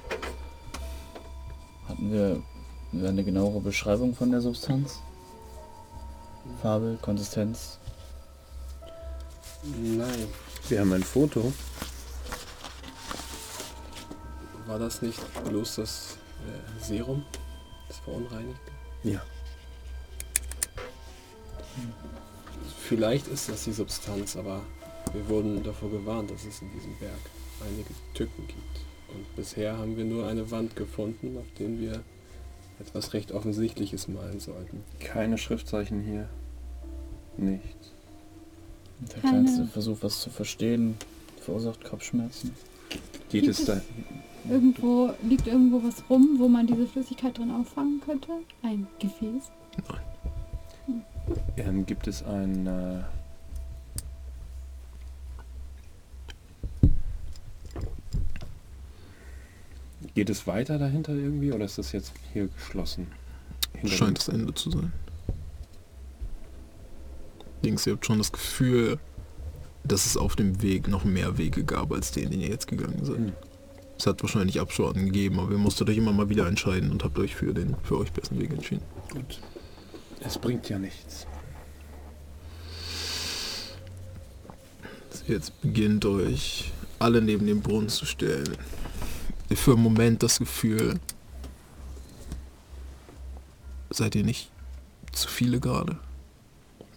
Hatten 1.88 2.12
wir 2.12 2.42
eine 2.92 3.24
genauere 3.24 3.60
Beschreibung 3.60 4.14
von 4.14 4.30
der 4.30 4.40
Substanz? 4.40 5.00
Farbe, 6.62 6.98
Konsistenz? 7.00 7.78
Nein. 9.62 10.26
Wir 10.68 10.80
haben 10.80 10.92
ein 10.92 11.02
Foto. 11.02 11.52
War 14.66 14.78
das 14.78 15.02
nicht 15.02 15.20
bloß 15.44 15.76
das 15.76 16.16
äh, 16.46 16.84
Serum? 16.84 17.24
Das 17.88 17.98
verunreinigt? 17.98 18.60
Ja. 19.02 19.20
Vielleicht 22.78 23.28
ist 23.28 23.48
das 23.48 23.64
die 23.64 23.72
Substanz, 23.72 24.36
aber 24.36 24.62
wir 25.12 25.28
wurden 25.28 25.62
davor 25.62 25.90
gewarnt, 25.90 26.30
dass 26.30 26.44
es 26.44 26.62
in 26.62 26.70
diesem 26.72 26.96
Berg 26.98 27.20
einige 27.64 27.90
Tücken 28.14 28.46
gibt. 28.46 28.80
Und 29.08 29.36
bisher 29.36 29.76
haben 29.76 29.96
wir 29.96 30.04
nur 30.04 30.26
eine 30.26 30.50
Wand 30.50 30.76
gefunden, 30.76 31.36
auf 31.36 31.46
der 31.58 31.68
wir 31.68 32.04
etwas 32.80 33.12
recht 33.12 33.32
Offensichtliches 33.32 34.08
malen 34.08 34.40
sollten. 34.40 34.82
Keine 35.00 35.38
Schriftzeichen 35.38 36.02
hier. 36.02 36.28
Nichts. 37.36 37.92
Der 39.00 39.20
Keine- 39.22 39.44
kleinste 39.44 39.66
Versuch, 39.66 39.98
was 40.00 40.20
zu 40.20 40.30
verstehen, 40.30 40.96
verursacht 41.40 41.84
Kopfschmerzen. 41.84 42.54
Geht 43.30 43.44
Gibt 43.44 43.48
es 43.48 43.64
da. 43.64 43.80
Irgendwo 44.48 45.10
liegt 45.22 45.46
irgendwo 45.46 45.82
was 45.86 46.02
rum, 46.10 46.36
wo 46.38 46.48
man 46.48 46.66
diese 46.66 46.86
Flüssigkeit 46.86 47.36
drin 47.38 47.50
auffangen 47.50 48.00
könnte? 48.04 48.32
Ein 48.62 48.86
Gefäß? 48.98 49.50
Ähm, 51.56 51.86
gibt 51.86 52.06
es 52.08 52.24
ein. 52.24 52.66
Äh, 52.66 53.02
Geht 60.20 60.28
es 60.28 60.46
weiter 60.46 60.76
dahinter 60.76 61.14
irgendwie 61.14 61.50
oder 61.50 61.64
ist 61.64 61.78
das 61.78 61.92
jetzt 61.92 62.12
hier 62.34 62.48
geschlossen? 62.48 63.06
Hinter 63.72 63.96
Scheint 63.96 64.18
das 64.18 64.28
Ende 64.28 64.52
zu 64.52 64.70
sein. 64.70 64.92
Dings, 67.64 67.86
ihr 67.86 67.94
habt 67.94 68.04
schon 68.04 68.18
das 68.18 68.30
Gefühl, 68.30 68.98
dass 69.82 70.04
es 70.04 70.18
auf 70.18 70.36
dem 70.36 70.60
Weg 70.60 70.88
noch 70.88 71.04
mehr 71.04 71.38
Wege 71.38 71.64
gab, 71.64 71.90
als 71.90 72.12
den, 72.12 72.28
den 72.28 72.42
ihr 72.42 72.48
jetzt 72.48 72.68
gegangen 72.68 73.02
seid. 73.02 73.16
Hm. 73.16 73.32
Es 73.96 74.06
hat 74.06 74.20
wahrscheinlich 74.20 74.60
Abschorten 74.60 75.06
gegeben, 75.06 75.40
aber 75.40 75.52
ihr 75.52 75.56
musstet 75.56 75.88
euch 75.88 75.96
immer 75.96 76.12
mal 76.12 76.28
wieder 76.28 76.46
entscheiden 76.46 76.90
und 76.90 77.02
habt 77.02 77.18
euch 77.18 77.34
für 77.34 77.54
den 77.54 77.74
für 77.82 77.96
euch 77.96 78.12
besten 78.12 78.38
Weg 78.38 78.50
entschieden. 78.50 78.84
Gut. 79.10 79.40
Es 80.20 80.36
bringt 80.36 80.68
ja 80.68 80.78
nichts. 80.78 81.26
Jetzt 85.26 85.58
beginnt 85.62 86.04
euch 86.04 86.72
alle 86.98 87.22
neben 87.22 87.46
dem 87.46 87.62
Brunnen 87.62 87.88
zu 87.88 88.04
stellen. 88.04 88.58
Für 89.52 89.72
einen 89.72 89.82
Moment 89.82 90.22
das 90.22 90.38
Gefühl, 90.38 91.00
seid 93.90 94.14
ihr 94.14 94.24
nicht 94.24 94.50
zu 95.12 95.28
viele 95.28 95.58
gerade? 95.58 95.98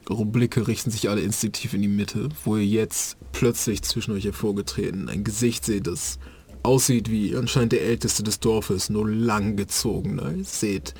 Eure 0.09 0.25
Blicke 0.25 0.67
richten 0.67 0.91
sich 0.91 1.09
alle 1.09 1.21
instinktiv 1.21 1.73
in 1.73 1.81
die 1.81 1.87
Mitte, 1.87 2.29
wo 2.43 2.57
ihr 2.57 2.65
jetzt 2.65 3.17
plötzlich 3.31 3.81
zwischen 3.81 4.13
euch 4.13 4.25
hervorgetreten 4.25 5.09
ein 5.09 5.23
Gesicht 5.23 5.65
seht, 5.65 5.87
das 5.87 6.19
aussieht 6.61 7.09
wie 7.09 7.35
anscheinend 7.35 7.73
der 7.73 7.83
älteste 7.83 8.21
des 8.23 8.39
Dorfes, 8.39 8.89
nur 8.89 9.09
langgezogener. 9.09 10.33
Ihr 10.33 10.45
seht, 10.45 10.93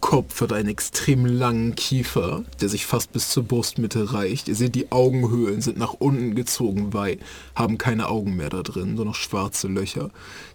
Kopf 0.00 0.40
hat 0.40 0.52
einen 0.52 0.68
extrem 0.68 1.26
langen 1.26 1.74
Kiefer, 1.74 2.44
der 2.60 2.68
sich 2.68 2.86
fast 2.86 3.12
bis 3.12 3.30
zur 3.30 3.44
Brustmitte 3.44 4.12
reicht. 4.12 4.48
Ihr 4.48 4.54
seht, 4.54 4.74
die 4.74 4.92
Augenhöhlen 4.92 5.60
sind 5.60 5.78
nach 5.78 5.94
unten 5.94 6.34
gezogen 6.34 6.92
weit, 6.92 7.20
haben 7.54 7.78
keine 7.78 8.08
Augen 8.08 8.36
mehr 8.36 8.50
da 8.50 8.62
drin, 8.62 8.94
nur 8.94 9.04
noch 9.04 9.14
schwarze 9.14 9.68
Löcher. 9.68 10.04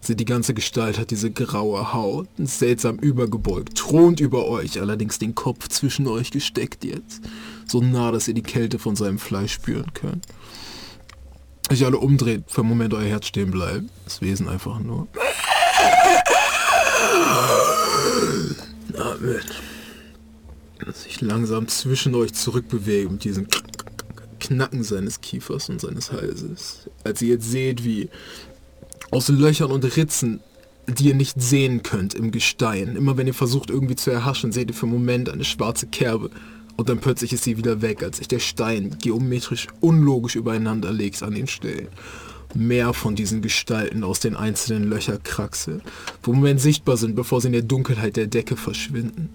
Ihr 0.02 0.08
seht, 0.08 0.20
die 0.20 0.26
ganze 0.26 0.54
Gestalt 0.54 1.00
hat 1.00 1.12
diese 1.12 1.32
graue 1.32 1.94
Haut, 1.94 2.28
seltsam 2.38 2.98
übergebeugt, 2.98 3.78
thront 3.78 4.20
über 4.20 4.48
euch, 4.48 4.80
allerdings 4.80 5.20
den 5.20 5.36
Kopf 5.36 5.68
zwischen 5.68 6.08
euch 6.08 6.32
gesteckt 6.32 6.84
jetzt. 6.84 7.22
So 7.66 7.82
nah, 7.82 8.12
dass 8.12 8.28
ihr 8.28 8.34
die 8.34 8.44
Kälte 8.44 8.80
von 8.80 8.96
seinem 8.96 9.20
Fleisch 9.20 9.54
spüren 9.54 9.94
könnt. 9.94 10.26
Euch 11.72 11.86
alle 11.86 11.98
umdreht, 11.98 12.46
für 12.48 12.62
einen 12.62 12.70
Moment 12.70 12.94
euer 12.94 13.04
Herz 13.04 13.28
stehen 13.28 13.52
bleibt. 13.52 13.86
Das 14.06 14.22
Wesen 14.22 14.48
einfach 14.48 14.80
nur. 14.80 15.08
Atmet. 19.00 19.46
Sich 20.94 21.22
langsam 21.22 21.68
zwischen 21.68 22.16
euch 22.16 22.34
zurückbewegt 22.34 23.12
mit 23.12 23.24
diesem 23.24 23.48
Knacken 24.40 24.84
seines 24.84 25.22
Kiefers 25.22 25.70
und 25.70 25.82
seines 25.82 26.12
Halses. 26.12 26.90
Als 27.04 27.22
ihr 27.22 27.30
jetzt 27.30 27.50
seht, 27.50 27.84
wie 27.84 28.10
aus 29.12 29.30
Löchern 29.30 29.72
und 29.72 29.84
Ritzen, 29.98 30.42
die 30.88 31.08
ihr 31.10 31.16
nicht 31.16 31.42
sehen 31.42 31.84
könnt 31.84 32.14
im 32.14 32.32
Gestein, 32.32 32.96
immer 32.96 33.18
wenn 33.18 33.28
ihr 33.28 33.34
versucht 33.34 33.70
irgendwie 33.70 33.96
zu 33.96 34.10
erhaschen, 34.10 34.52
seht 34.52 34.70
ihr 34.70 34.74
für 34.74 34.86
einen 34.86 34.94
Moment 34.94 35.30
eine 35.30 35.44
schwarze 35.44 35.88
Kerbe 35.88 36.32
und 36.78 36.90
dann 36.90 37.00
plötzlich 37.00 37.34
ist 37.34 37.44
sie 37.44 37.58
wieder 37.58 37.82
weg, 37.82 38.02
als 38.04 38.18
sich 38.18 38.28
der 38.28 38.40
Stein 38.40 38.98
geometrisch 39.02 39.68
unlogisch 39.82 40.36
übereinander 40.36 40.92
legt 40.92 41.22
an 41.24 41.36
den 41.36 41.48
Stellen. 41.48 41.90
Mehr 42.56 42.94
von 42.94 43.16
diesen 43.16 43.42
Gestalten 43.42 44.04
aus 44.04 44.20
den 44.20 44.36
einzelnen 44.36 44.90
Löcherkraxeln, 44.90 45.82
wo 46.24 46.34
Moment 46.34 46.60
sichtbar 46.60 46.98
sind, 46.98 47.16
bevor 47.16 47.42
sie 47.42 47.48
in 47.48 47.54
der 47.54 47.62
Dunkelheit 47.62 48.16
der 48.16 48.28
Decke 48.28 48.58
verschwinden. 48.58 49.30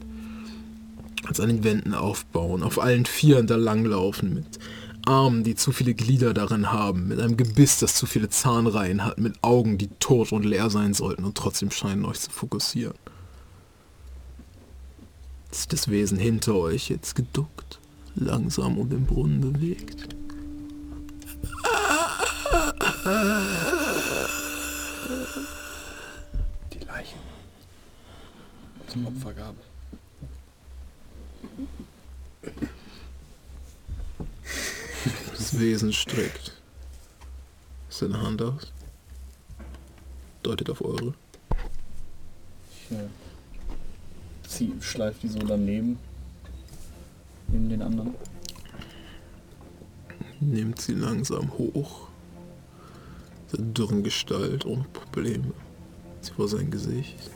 Als 1.24 1.40
an 1.40 1.48
den 1.48 1.64
Wänden 1.64 1.94
aufbauen, 1.94 2.62
auf 2.62 2.80
allen 2.80 3.06
Vieren 3.06 3.46
da 3.46 3.56
langlaufen, 3.56 4.34
mit 4.34 4.58
Armen, 5.06 5.44
die 5.44 5.54
zu 5.54 5.70
viele 5.70 5.94
Glieder 5.94 6.34
darin 6.34 6.72
haben, 6.72 7.08
mit 7.08 7.20
einem 7.20 7.36
Gebiss, 7.36 7.78
das 7.78 7.94
zu 7.94 8.06
viele 8.06 8.30
Zahnreihen 8.30 9.04
hat, 9.04 9.18
mit 9.18 9.42
Augen, 9.42 9.78
die 9.78 9.88
tot 10.00 10.32
und 10.32 10.44
leer 10.44 10.70
sein 10.70 10.94
sollten 10.94 11.24
und 11.24 11.36
trotzdem 11.36 11.70
scheinen 11.70 12.04
euch 12.04 12.20
zu 12.20 12.30
fokussieren. 12.30 12.94
Sich 15.50 15.68
das 15.68 15.88
Wesen 15.88 16.18
hinter 16.18 16.56
euch 16.56 16.88
jetzt 16.88 17.14
geduckt, 17.14 17.78
langsam 18.14 18.78
um 18.78 18.88
den 18.88 19.06
Brunnen 19.06 19.40
bewegt. 19.40 20.08
Die 26.72 26.78
Leichen. 26.86 27.18
Zum 28.88 29.06
Opfergabe. 29.06 29.58
Das 35.30 35.58
Wesen 35.58 35.92
streckt 35.92 36.52
seine 37.88 38.20
Hand 38.20 38.42
aus. 38.42 38.72
Deutet 40.42 40.70
auf 40.70 40.84
eure. 40.84 41.14
Ich 42.90 42.96
äh, 42.96 43.08
zieh, 44.48 44.72
schleif 44.80 45.18
die 45.20 45.28
so 45.28 45.38
daneben. 45.38 45.98
Neben 47.48 47.68
den 47.68 47.82
anderen. 47.82 48.14
Nimmt 50.40 50.80
sie 50.80 50.94
langsam 50.94 51.52
hoch. 51.52 52.03
Dürren 53.58 54.02
Gestalt 54.02 54.64
ohne 54.64 54.84
Probleme. 54.92 55.52
Sie 56.20 56.32
vor 56.32 56.48
sein 56.48 56.70
Gesicht. 56.70 57.30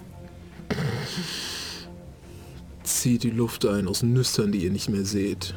Zieht 2.83 3.23
die 3.23 3.31
Luft 3.31 3.67
ein 3.67 3.87
aus 3.87 4.03
Nüstern, 4.03 4.53
die 4.53 4.65
ihr 4.65 4.71
nicht 4.71 4.89
mehr 4.89 5.05
seht. 5.05 5.55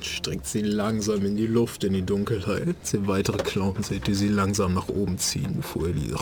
Streckt 0.00 0.46
sie 0.46 0.62
langsam 0.62 1.24
in 1.24 1.36
die 1.36 1.46
Luft, 1.46 1.84
in 1.84 1.92
die 1.92 2.02
Dunkelheit. 2.02 2.76
Sie 2.82 3.06
weitere 3.06 3.38
Klauen 3.38 3.82
seht, 3.82 4.06
die 4.06 4.14
sie 4.14 4.28
langsam 4.28 4.74
nach 4.74 4.88
oben 4.88 5.18
ziehen, 5.18 5.56
bevor 5.56 5.88
ihr 5.88 5.94
die 5.94 6.14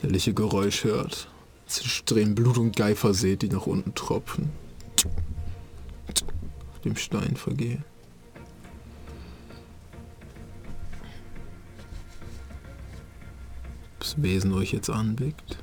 herrliche 0.00 0.34
Geräusch 0.34 0.84
hört. 0.84 1.28
Sie 1.66 1.86
streben 1.86 2.34
Blut 2.34 2.58
und 2.58 2.74
Geifer 2.76 3.12
seht, 3.12 3.42
die 3.42 3.50
nach 3.50 3.66
unten 3.66 3.94
tropfen. 3.94 4.50
Dem 6.88 6.96
Stein 6.96 7.36
vergehen. 7.36 7.84
Das 13.98 14.22
Wesen 14.22 14.54
euch 14.54 14.72
jetzt 14.72 14.88
anblickt, 14.88 15.58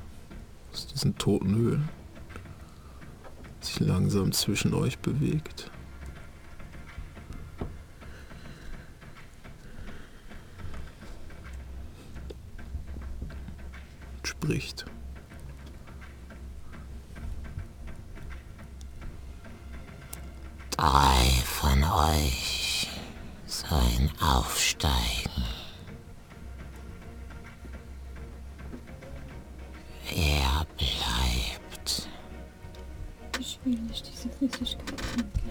aus 0.72 0.86
diesen 0.86 1.18
toten 1.18 1.56
Höhlen, 1.56 1.88
sich 3.60 3.80
langsam 3.80 4.30
zwischen 4.30 4.72
euch 4.72 5.00
bewegt. 5.00 5.72
Spricht. 14.22 14.84
Drei 20.76 21.24
von 21.44 21.82
euch 21.84 22.88
sollen 23.46 24.10
aufsteigen. 24.20 25.44
Wer 30.10 30.66
bleibt? 30.76 32.08
Ich 33.40 33.58
will 33.64 33.78
nicht 33.78 34.06
diese 34.06 34.28
Flüssigkeit 34.28 34.98
trinken. 34.98 35.50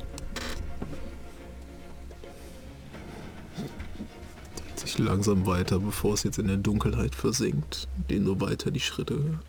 Dreht 4.56 4.80
sich 4.80 5.00
langsam 5.00 5.48
weiter, 5.48 5.80
bevor 5.80 6.14
es 6.14 6.22
jetzt 6.22 6.38
in 6.38 6.48
der 6.48 6.58
Dunkelheit 6.58 7.16
versinkt, 7.16 7.88
den 8.12 8.26
nur 8.26 8.40
weiter 8.42 8.70
die 8.70 8.80
Schritte 8.80 9.16
hört. 9.16 9.46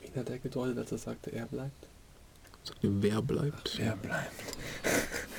Wen 0.00 0.14
hat 0.14 0.30
er 0.30 0.38
gedeutet, 0.38 0.78
als 0.78 0.92
er 0.92 0.98
sagte, 0.98 1.32
er 1.32 1.46
bleibt? 1.46 1.85
Wer 2.82 3.22
bleibt? 3.22 3.78
Wer 3.78 3.96
bleibt? 3.96 4.56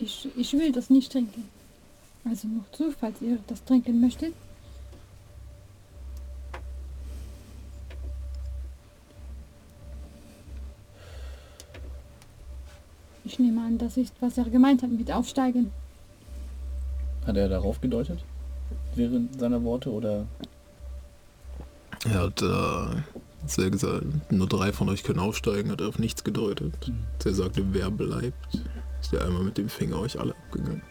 Ich, 0.00 0.28
ich 0.36 0.52
will 0.52 0.70
das 0.70 0.90
nicht 0.90 1.10
trinken. 1.10 1.48
Also 2.24 2.46
noch 2.46 2.70
zu, 2.70 2.92
falls 2.92 3.20
ihr 3.20 3.38
das 3.48 3.64
trinken 3.64 4.00
möchtet. 4.00 4.32
Ich 13.24 13.38
nehme 13.38 13.60
an, 13.60 13.76
das 13.76 13.96
ist, 13.96 14.14
was 14.20 14.38
er 14.38 14.44
gemeint 14.44 14.82
hat 14.82 14.90
mit 14.90 15.12
Aufsteigen. 15.12 15.70
Hat 17.26 17.36
er 17.36 17.48
darauf 17.48 17.80
gedeutet? 17.80 18.20
Während 18.94 19.38
seiner 19.38 19.62
Worte 19.64 19.90
oder 19.90 20.26
Er 22.04 22.22
hat, 22.22 22.40
äh, 22.40 23.02
er 23.56 23.70
gesagt, 23.70 24.04
nur 24.30 24.46
drei 24.46 24.72
von 24.72 24.88
euch 24.90 25.04
können 25.04 25.20
aufsteigen, 25.20 25.70
hat 25.70 25.80
er 25.80 25.88
auf 25.88 25.98
nichts 25.98 26.24
gedeutet. 26.24 26.74
Als 27.14 27.26
er 27.26 27.34
sagte, 27.34 27.64
wer 27.72 27.90
bleibt, 27.90 28.58
ist 29.00 29.14
er 29.14 29.24
einmal 29.24 29.44
mit 29.44 29.56
dem 29.56 29.70
Finger 29.70 30.00
euch 30.00 30.20
alle 30.20 30.34
abgegangen. 30.34 30.82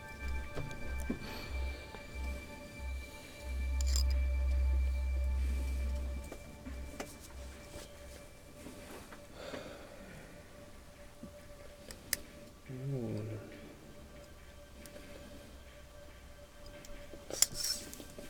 Das 17.29 17.39
ist 17.51 17.84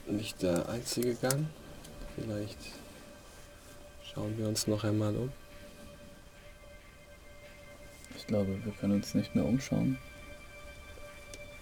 nicht 0.07 0.41
der 0.41 0.67
einzige 0.67 1.15
Gang. 1.15 1.45
Vielleicht 2.15 2.57
schauen 4.17 4.35
wir 4.35 4.47
uns 4.47 4.65
noch 4.65 4.83
einmal 4.83 5.15
um. 5.15 5.31
ich 8.15 8.25
glaube, 8.25 8.57
wir 8.65 8.73
können 8.73 8.93
uns 8.93 9.13
nicht 9.13 9.35
mehr 9.35 9.45
umschauen. 9.45 9.99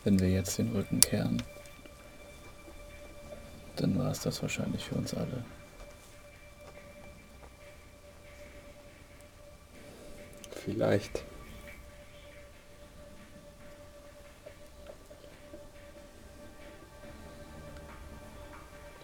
Wenn 0.06 0.18
wir 0.20 0.30
jetzt 0.30 0.58
den 0.58 0.72
Rücken 0.72 1.02
kehren, 1.02 1.44
dann 3.76 4.00
war 4.00 4.10
es 4.10 4.22
das 4.22 4.42
wahrscheinlich 4.42 4.86
für 4.86 4.96
uns 4.96 5.14
alle. 5.14 5.44
Vielleicht. 10.64 11.26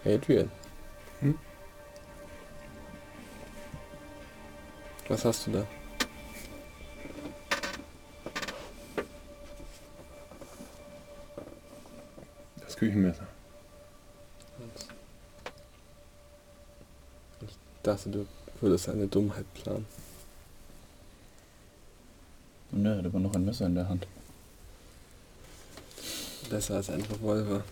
Adrian. 0.05 0.49
Hm? 1.19 1.37
Was 5.11 5.25
hast 5.25 5.45
du 5.45 5.51
da? 5.51 5.67
Das 12.61 12.77
Küchenmesser. 12.77 13.27
Ich 17.41 17.57
dachte, 17.83 18.09
du 18.09 18.25
würdest 18.61 18.87
eine 18.87 19.05
Dummheit 19.07 19.53
planen. 19.53 19.85
Und 22.71 22.85
er 22.85 22.99
hat 22.99 23.05
aber 23.05 23.19
noch 23.19 23.35
ein 23.35 23.43
Messer 23.43 23.65
in 23.65 23.75
der 23.75 23.89
Hand. 23.89 24.07
Besser 26.49 26.75
als 26.75 26.89
ein 26.89 27.01
Revolver. 27.01 27.65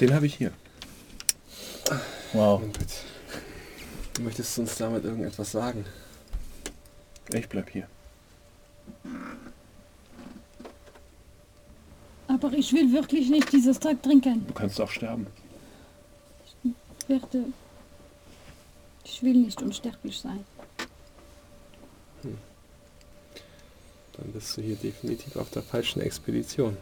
Den 0.00 0.14
habe 0.14 0.26
ich 0.26 0.36
hier. 0.36 0.52
Wow. 2.32 2.62
Und 2.62 2.78
Du 4.16 4.22
möchtest 4.22 4.58
uns 4.58 4.76
damit 4.76 5.04
irgendetwas 5.04 5.52
sagen? 5.52 5.84
Ich 7.32 7.48
bleib 7.48 7.70
hier. 7.70 7.86
Aber 12.28 12.52
ich 12.52 12.72
will 12.72 12.92
wirklich 12.92 13.28
nicht 13.28 13.52
dieses 13.52 13.78
Zeug 13.78 14.02
trinken. 14.02 14.46
Du 14.46 14.54
kannst 14.54 14.80
auch 14.80 14.90
sterben. 14.90 15.26
Ich 16.64 17.08
werde... 17.08 17.44
Ich 19.04 19.22
will 19.22 19.34
nicht 19.34 19.60
unsterblich 19.60 20.18
sein. 20.18 20.44
Dann 22.22 24.32
bist 24.32 24.56
du 24.56 24.62
hier 24.62 24.76
definitiv 24.76 25.36
auf 25.36 25.50
der 25.50 25.62
falschen 25.62 26.00
Expedition. 26.00 26.76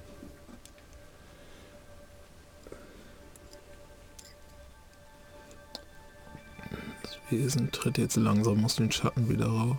Das 7.34 7.42
Wesen 7.42 7.72
tritt 7.72 7.98
jetzt 7.98 8.14
langsam 8.16 8.64
aus 8.64 8.76
den 8.76 8.92
Schatten 8.92 9.28
wieder 9.28 9.46
rauf. 9.46 9.78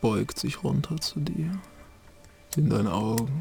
Beugt 0.00 0.36
sich 0.36 0.64
runter 0.64 0.96
zu 0.96 1.20
dir. 1.20 1.48
In 2.56 2.70
deine 2.70 2.92
Augen. 2.92 3.40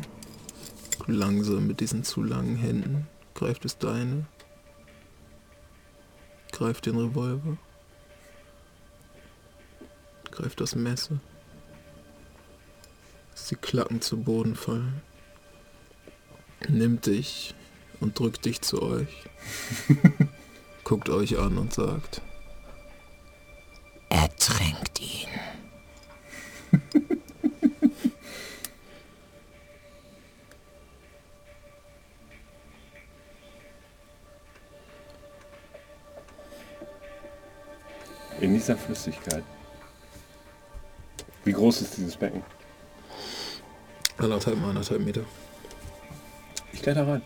Langsam 1.07 1.65
mit 1.65 1.79
diesen 1.79 2.03
zu 2.03 2.21
langen 2.21 2.55
Händen 2.55 3.07
greift 3.33 3.65
es 3.65 3.79
deine. 3.79 4.27
Greift 6.51 6.85
den 6.85 6.97
Revolver. 6.97 7.57
Greift 10.29 10.61
das 10.61 10.75
Messer. 10.75 11.19
Die 13.49 13.55
Klacken 13.55 14.01
zu 14.01 14.17
Boden 14.17 14.55
fallen. 14.55 15.01
Nimmt 16.69 17.07
dich 17.07 17.55
und 17.99 18.19
drückt 18.19 18.45
dich 18.45 18.61
zu 18.61 18.83
euch. 18.83 19.25
Guckt 20.93 21.09
euch 21.09 21.35
an 21.39 21.57
und 21.57 21.73
sagt, 21.73 22.21
Ertränkt 24.09 25.01
ihn. 25.01 25.27
In 38.39 38.53
dieser 38.53 38.77
Flüssigkeit. 38.77 39.43
Wie 41.43 41.53
groß 41.53 41.81
ist 41.81 41.97
dieses 41.97 42.15
Becken? 42.15 42.43
anderthalb 44.19 44.61
anderthalb 44.63 45.01
Meter. 45.01 45.25
Ich 46.71 46.83
kletter 46.83 47.07
rein. 47.07 47.23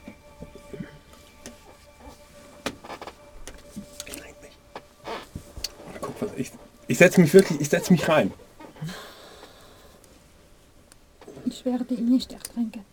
Ich. 6.97 6.99
Setze 6.99 7.21
mich 7.21 7.33
wirklich, 7.33 7.61
ich 7.61 7.69
setze 7.69 7.93
mich 7.93 8.07
rein. 8.09 8.33
Ich 11.45 11.63
werde 11.63 11.93
ihn 11.93 12.09
nicht 12.09 12.33
ertränken. 12.33 12.83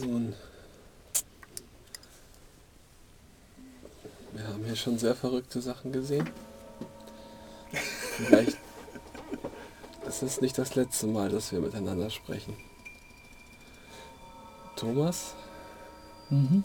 Nun. 0.00 0.34
Wir 4.32 4.48
haben 4.48 4.64
hier 4.64 4.76
schon 4.76 4.98
sehr 4.98 5.14
verrückte 5.14 5.60
Sachen 5.60 5.92
gesehen. 5.92 6.28
Vielleicht 8.16 8.56
ist 10.08 10.22
es 10.22 10.40
nicht 10.40 10.58
das 10.58 10.74
letzte 10.74 11.06
Mal, 11.06 11.28
dass 11.30 11.52
wir 11.52 11.60
miteinander 11.60 12.10
sprechen. 12.10 12.56
Thomas, 14.76 15.34
Mhm. 16.30 16.64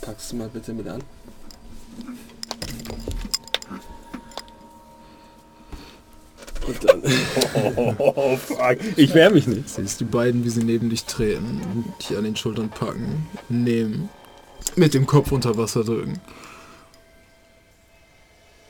packst 0.00 0.32
du 0.32 0.36
mal 0.36 0.48
bitte 0.48 0.72
mit 0.72 0.86
an? 0.88 1.02
Und 6.66 6.84
dann. 6.84 7.02
Oh, 7.98 8.36
fuck. 8.36 8.78
Ich 8.96 9.14
wehr 9.14 9.30
mich 9.30 9.46
nicht. 9.46 9.68
Siehst 9.68 10.00
die 10.00 10.04
beiden, 10.04 10.44
wie 10.44 10.48
sie 10.48 10.64
neben 10.64 10.90
dich 10.90 11.04
treten, 11.04 11.60
dich 12.00 12.16
an 12.16 12.24
den 12.24 12.36
Schultern 12.36 12.68
packen, 12.70 13.26
nehmen, 13.48 14.08
mit 14.76 14.94
dem 14.94 15.06
Kopf 15.06 15.32
unter 15.32 15.56
Wasser 15.56 15.84
drücken. 15.84 16.20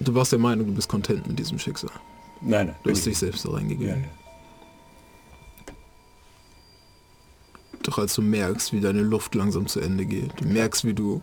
Du 0.00 0.14
warst 0.14 0.32
der 0.32 0.38
Meinung, 0.38 0.66
du 0.66 0.74
bist 0.74 0.88
content 0.88 1.26
mit 1.26 1.38
diesem 1.38 1.58
Schicksal. 1.58 1.90
Nein, 2.40 2.66
nein. 2.66 2.76
Du 2.82 2.90
hast 2.90 3.06
dich 3.06 3.16
selbst 3.16 3.44
da 3.44 3.50
ja, 3.50 3.56
reingegeben. 3.56 4.02
ja. 4.02 4.10
Doch 7.82 7.98
als 7.98 8.14
du 8.14 8.22
merkst, 8.22 8.72
wie 8.72 8.80
deine 8.80 9.02
Luft 9.02 9.34
langsam 9.34 9.66
zu 9.66 9.80
Ende 9.80 10.06
geht, 10.06 10.40
du 10.40 10.46
merkst, 10.46 10.84
wie 10.84 10.94
du 10.94 11.22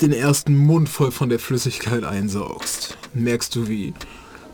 den 0.00 0.12
ersten 0.12 0.56
Mund 0.56 0.88
voll 0.88 1.10
von 1.10 1.28
der 1.28 1.38
Flüssigkeit 1.38 2.04
einsaugst, 2.04 2.96
merkst 3.12 3.54
du, 3.56 3.68
wie 3.68 3.92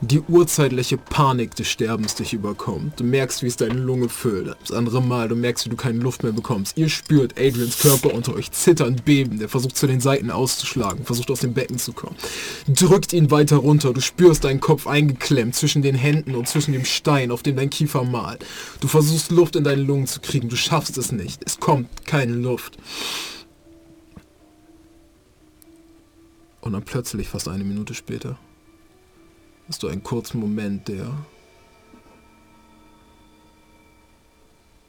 die 0.03 0.21
urzeitliche 0.21 0.99
Panik 0.99 1.55
des 1.55 1.69
Sterbens 1.69 2.17
dich 2.17 2.33
überkommt. 2.33 2.99
Du 2.99 3.05
merkst, 3.05 3.43
wie 3.43 3.47
es 3.47 3.57
deine 3.57 3.79
Lunge 3.79 4.09
füllt. 4.09 4.57
Das 4.61 4.73
andere 4.73 5.01
Mal, 5.01 5.29
du 5.29 5.37
merkst, 5.37 5.65
wie 5.65 5.71
du 5.71 5.77
keine 5.77 6.01
Luft 6.01 6.25
mehr 6.25 6.33
bekommst. 6.33 6.77
Ihr 6.77 6.89
spürt 6.89 7.39
Adrians 7.39 7.79
Körper 7.79 8.13
unter 8.13 8.35
euch 8.35 8.51
zittern, 8.51 8.97
beben. 9.05 9.39
Der 9.39 9.49
versucht 9.49 9.77
zu 9.77 9.87
den 9.87 10.01
Seiten 10.01 10.33
auszuschlagen, 10.33 11.05
versucht 11.05 11.31
aus 11.31 11.41
dem 11.41 11.55
Becken 11.55 11.79
zu 11.79 11.93
kommen. 11.93 12.17
Drückt 12.67 13.13
ihn 13.13 13.31
weiter 13.31 13.59
runter. 13.59 13.93
Du 13.93 14.01
spürst 14.01 14.43
deinen 14.43 14.59
Kopf 14.59 14.89
eingeklemmt 14.89 15.55
zwischen 15.55 15.83
den 15.83 15.95
Händen 15.95 16.35
und 16.35 16.49
zwischen 16.49 16.73
dem 16.73 16.85
Stein, 16.85 17.31
auf 17.31 17.45
dem 17.45 17.55
dein 17.55 17.71
Kiefer 17.71 18.03
malt. 18.03 18.45
Du 18.81 18.89
versuchst 18.89 19.31
Luft 19.31 19.55
in 19.55 19.63
deine 19.63 19.83
Lungen 19.83 20.09
zu 20.09 20.21
kriegen. 20.21 20.49
Du 20.49 20.57
schaffst 20.57 20.99
es 20.99 21.13
nicht. 21.13 21.43
Es 21.47 21.61
kommt 21.61 22.07
keine 22.07 22.35
Luft. 22.35 22.77
Und 26.61 26.73
dann 26.73 26.83
plötzlich, 26.83 27.29
fast 27.29 27.47
eine 27.47 27.63
Minute 27.63 27.95
später, 27.95 28.37
hast 29.73 29.83
du 29.83 29.89
einen 29.89 30.03
kurzen 30.03 30.39
Moment 30.39 30.87
der 30.87 31.11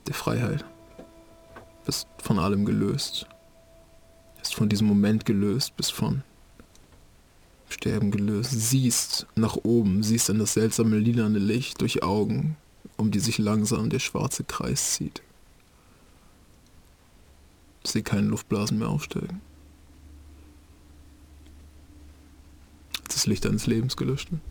der 0.07 0.14
Freiheit. 0.14 0.65
Bist 1.85 2.05
von 2.18 2.38
allem 2.38 2.65
gelöst. 2.65 3.26
Bist 4.38 4.53
von 4.55 4.68
diesem 4.68 4.88
Moment 4.88 5.26
gelöst, 5.26 5.77
bist 5.77 5.93
von 5.93 6.22
Sterben 7.69 8.11
gelöst. 8.11 8.51
Siehst 8.51 9.26
nach 9.35 9.55
oben, 9.55 10.03
siehst 10.03 10.27
in 10.27 10.38
das 10.38 10.53
seltsame 10.53 10.97
lilane 10.97 11.39
Licht 11.39 11.80
durch 11.80 12.03
Augen, 12.03 12.57
um 12.97 13.10
die 13.10 13.22
sich 13.22 13.38
langsam 13.38 13.89
der 13.89 13.99
schwarze 13.99 14.43
Kreis 14.43 14.95
zieht. 14.95 15.22
Ich 17.85 17.91
sehe 17.91 18.03
keine 18.03 18.27
Luftblasen 18.27 18.80
mehr 18.80 18.89
aufsteigen. 18.89 19.39
Das 23.05 23.26
Licht 23.27 23.45
deines 23.45 23.65
Lebens 23.65 23.95
gelöscht 23.95 24.30
wird. 24.30 24.41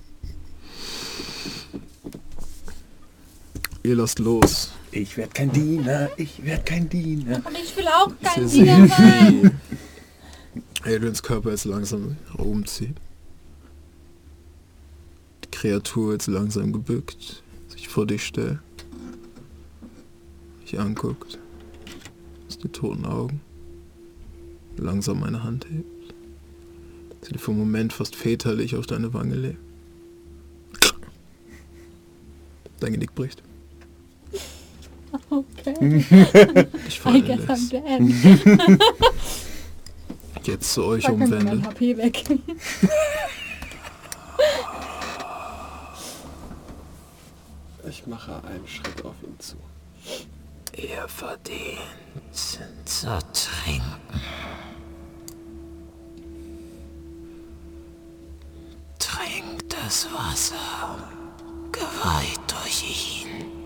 Ihr 3.85 3.97
lasst 3.97 4.19
los. 4.21 4.73
Ich 4.93 5.17
werd 5.17 5.35
kein 5.35 5.51
Diener, 5.51 6.11
ich 6.17 6.45
werd 6.45 6.67
kein 6.67 6.89
Diener. 6.89 7.43
Und 7.45 7.59
ich 7.59 7.77
will 7.77 7.87
auch 7.89 8.13
kein 8.23 8.47
seht, 8.47 8.63
Diener 8.63 8.87
sein. 8.87 9.61
Adrians 10.83 11.23
Körper 11.23 11.51
jetzt 11.51 11.65
langsam 11.65 12.17
nach 12.29 12.39
oben 12.39 12.65
zieht. 12.67 12.97
Die 15.45 15.51
Kreatur 15.51 16.13
jetzt 16.13 16.29
langsam 16.29 16.73
gebückt, 16.73 17.43
sich 17.69 17.89
vor 17.89 18.07
dich 18.07 18.25
stellt. 18.25 18.61
Dich 20.63 20.79
anguckt. 20.79 21.39
Aus 22.47 22.59
die 22.59 22.69
toten 22.69 23.05
Augen. 23.05 23.41
Langsam 24.77 25.21
meine 25.21 25.43
Hand 25.43 25.67
hebt. 25.71 26.15
Sie 27.23 27.39
für 27.39 27.51
einen 27.51 27.61
Moment 27.61 27.93
fast 27.93 28.17
väterlich 28.17 28.77
auf 28.77 28.87
deine 28.87 29.13
Wange 29.15 29.37
legt. 29.37 29.59
Dein 32.81 32.93
Genick 32.93 33.15
bricht. 33.15 33.43
Okay. 35.31 35.75
Dich 36.87 36.97
I 36.97 37.01
fallen 37.01 37.25
guess 37.25 37.41
I'm 37.49 37.69
dead. 37.71 38.79
Jetzt 40.45 40.73
zu 40.73 40.85
euch 40.85 41.05
Da 41.05 41.11
könnte 41.11 41.27
mein 41.37 41.41
umwendet. 41.43 41.67
HP 41.67 41.97
weg. 41.99 42.25
Ich 47.89 48.07
mache 48.07 48.43
einen 48.45 48.67
Schritt 48.67 49.05
auf 49.05 49.15
ihn 49.23 49.39
zu. 49.39 49.57
Ihr 50.77 51.07
verdient 51.09 51.79
zu 52.33 53.19
trinken. 53.35 54.21
Trinkt 58.99 59.73
das 59.73 60.09
Wasser, 60.13 60.97
geweiht 61.71 62.41
durch 62.49 62.83
ihn. 63.27 63.62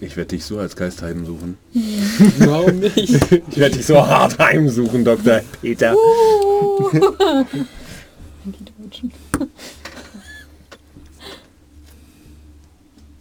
Ich 0.00 0.16
werde 0.16 0.28
dich 0.36 0.44
so 0.44 0.58
als 0.58 0.76
Geist 0.76 1.02
heimsuchen. 1.02 1.58
Warum 2.38 2.78
nicht? 2.78 2.96
Ich 2.96 3.56
werde 3.56 3.76
dich 3.76 3.86
so 3.86 3.96
hart 3.96 4.38
heimsuchen, 4.38 5.04
Dr. 5.04 5.42
Peter. 5.60 5.94
Die 8.44 8.64
Deutschen. 8.82 9.12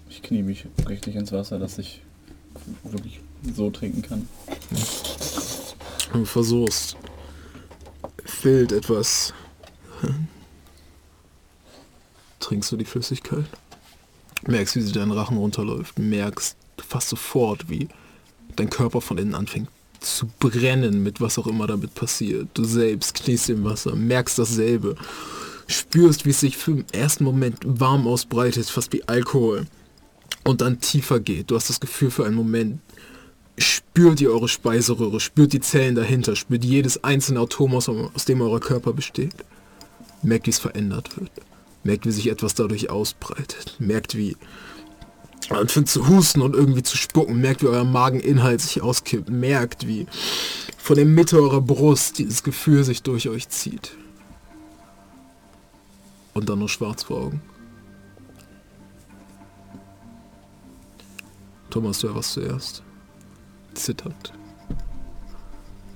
Ich 0.09 0.21
knie 0.21 0.41
mich 0.41 0.67
richtig 0.87 1.15
ins 1.15 1.33
Wasser, 1.33 1.59
dass 1.59 1.77
ich 1.77 2.01
wirklich 2.83 3.19
so 3.55 3.69
trinken 3.69 4.01
kann. 4.01 4.29
Du 6.13 6.23
versuchst 6.23 6.95
quillt 8.25 8.71
etwas. 8.71 9.33
Trinkst 12.39 12.71
du 12.71 12.77
die 12.77 12.85
Flüssigkeit? 12.85 13.45
Merkst, 14.47 14.77
wie 14.77 14.81
sie 14.81 14.93
deinen 14.93 15.11
Rachen 15.11 15.37
runterläuft. 15.37 15.99
Merkst 15.99 16.55
fast 16.83 17.09
sofort, 17.09 17.69
wie 17.69 17.87
dein 18.55 18.69
Körper 18.69 19.01
von 19.01 19.17
innen 19.17 19.35
anfängt 19.35 19.69
zu 19.99 20.27
brennen 20.39 21.03
mit 21.03 21.21
was 21.21 21.37
auch 21.37 21.47
immer 21.47 21.67
damit 21.67 21.93
passiert. 21.93 22.47
Du 22.53 22.63
selbst 22.63 23.13
kniest 23.15 23.49
im 23.49 23.63
Wasser, 23.63 23.95
merkst 23.95 24.39
dasselbe. 24.39 24.95
Spürst, 25.67 26.25
wie 26.25 26.31
es 26.31 26.39
sich 26.39 26.57
für 26.57 26.71
den 26.71 26.85
ersten 26.91 27.23
Moment 27.23 27.57
warm 27.63 28.07
ausbreitet, 28.07 28.69
fast 28.69 28.91
wie 28.93 29.07
Alkohol. 29.07 29.67
Und 30.43 30.61
dann 30.61 30.79
tiefer 30.79 31.19
geht. 31.19 31.51
Du 31.51 31.55
hast 31.55 31.69
das 31.69 31.79
Gefühl 31.79 32.09
für 32.09 32.25
einen 32.25 32.35
Moment, 32.35 32.79
spürt 33.57 34.21
ihr 34.21 34.31
eure 34.31 34.47
Speiseröhre, 34.47 35.19
spürt 35.19 35.53
die 35.53 35.59
Zellen 35.59 35.95
dahinter, 35.95 36.35
spürt 36.35 36.63
jedes 36.63 37.03
einzelne 37.03 37.41
Atom, 37.41 37.75
aus, 37.75 37.89
aus 37.89 38.25
dem 38.25 38.41
euer 38.41 38.59
Körper 38.59 38.93
besteht. 38.93 39.35
Merkt, 40.23 40.47
wie 40.47 40.51
es 40.51 40.59
verändert 40.59 41.17
wird. 41.19 41.31
Merkt, 41.83 42.05
wie 42.05 42.11
sich 42.11 42.29
etwas 42.29 42.55
dadurch 42.55 42.89
ausbreitet. 42.89 43.75
Merkt, 43.79 44.15
wie 44.15 44.37
anfängt 45.49 45.89
zu 45.89 46.07
husten 46.07 46.41
und 46.41 46.55
irgendwie 46.55 46.83
zu 46.83 46.97
spucken. 46.97 47.39
Merkt, 47.41 47.61
wie 47.61 47.67
euer 47.67 47.83
Mageninhalt 47.83 48.61
sich 48.61 48.81
auskippt. 48.81 49.29
Merkt, 49.29 49.87
wie 49.87 50.05
von 50.77 50.95
der 50.95 51.05
Mitte 51.05 51.37
eurer 51.37 51.61
Brust 51.61 52.17
dieses 52.17 52.43
Gefühl 52.43 52.83
sich 52.83 53.03
durch 53.03 53.29
euch 53.29 53.49
zieht. 53.49 53.95
Und 56.33 56.49
dann 56.49 56.59
nur 56.59 56.69
schwarz 56.69 57.03
vor 57.03 57.17
Augen. 57.17 57.41
Thomas, 61.69 61.99
du 61.99 62.07
erwachst 62.07 62.33
zuerst. 62.33 62.83
Zittert. 63.73 64.33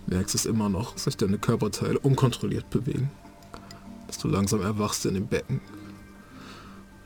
Merkst 0.06 0.36
es 0.36 0.46
immer 0.46 0.70
noch, 0.70 0.98
sich 0.98 1.18
deine 1.18 1.38
Körperteile 1.38 1.98
unkontrolliert 1.98 2.70
bewegen. 2.70 3.10
Dass 4.08 4.18
du 4.18 4.28
langsam 4.28 4.62
erwachst 4.62 5.06
in 5.06 5.16
dem 5.16 5.28
Becken. 5.28 5.62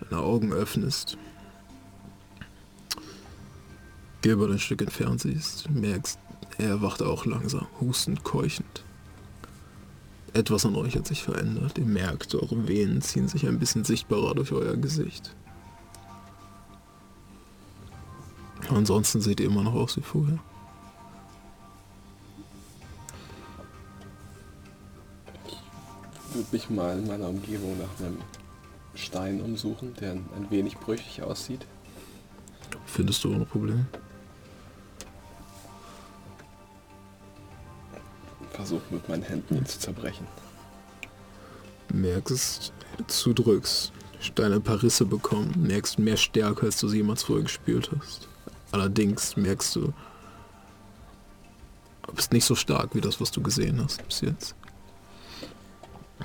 Deine 0.02 0.22
Augen 0.22 0.52
öffnest. 0.52 1.18
Gilbert 4.22 4.52
ein 4.52 4.60
Stück 4.60 4.82
entfernt 4.82 5.22
siehst. 5.22 5.70
Merkst, 5.70 6.20
er 6.58 6.70
erwacht 6.70 7.02
auch 7.04 7.26
langsam, 7.26 7.68
hustend, 7.80 8.24
keuchend. 8.24 8.84
Etwas 10.34 10.66
an 10.66 10.76
euch 10.76 10.96
hat 10.96 11.08
sich 11.08 11.24
verändert. 11.24 11.78
Ihr 11.78 11.86
merkt, 11.86 12.36
eure 12.36 12.68
Venen 12.68 13.02
ziehen 13.02 13.28
sich 13.28 13.48
ein 13.48 13.60
bisschen 13.60 13.84
sichtbarer 13.84 14.36
durch 14.36 14.52
euer 14.52 14.76
Gesicht. 14.76 15.36
Ansonsten 18.70 19.22
seht 19.22 19.40
ihr 19.40 19.48
immer 19.48 19.64
noch 19.64 19.74
aus 19.74 19.98
wie 19.98 20.02
vorher. 20.02 20.40
Ich 25.48 26.36
würde 26.36 26.48
mich 26.52 26.70
mal 26.70 27.00
in 27.00 27.08
meiner 27.08 27.30
Umgebung 27.30 27.78
nach 27.80 28.06
einem 28.06 28.18
Stein 28.94 29.42
umsuchen, 29.42 29.94
der 29.96 30.12
ein 30.12 30.48
wenig 30.50 30.78
brüchig 30.78 31.24
aussieht. 31.24 31.66
Findest 32.86 33.24
du 33.24 33.34
ohne 33.34 33.46
Probleme? 33.46 33.86
Versuche 38.58 38.84
mit 38.90 39.08
meinen 39.08 39.24
Händen 39.24 39.56
ihn 39.56 39.66
zu 39.66 39.80
zerbrechen. 39.80 40.28
Merkst, 41.94 42.74
zudrückst, 43.08 43.94
Steine 44.20 44.56
ein 44.56 44.64
paar 44.64 44.82
Risse 44.82 45.06
bekommen, 45.06 45.54
merkst 45.56 46.00
mehr 46.00 46.18
Stärke, 46.18 46.66
als 46.66 46.80
du 46.80 46.88
sie 46.88 46.98
jemals 46.98 47.24
vorher 47.24 47.44
gespürt 47.44 47.92
hast. 47.98 48.28
Allerdings 48.72 49.38
merkst 49.38 49.76
du, 49.76 49.94
du 52.08 52.14
bist 52.14 52.34
nicht 52.34 52.46
so 52.46 52.56
stark 52.56 52.96
wie 52.96 53.02
das, 53.02 53.22
was 53.22 53.32
du 53.32 53.42
gesehen 53.42 53.82
hast 53.82 54.06
bis 54.08 54.22
jetzt. 54.22 54.56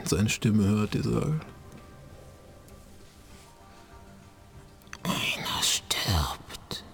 Seine 0.04 0.30
Stimme 0.30 0.64
hört 0.64 0.94
dir 0.94 1.02
sagen. 1.02 1.40
Einer 5.02 5.62
stirbt. 5.62 6.84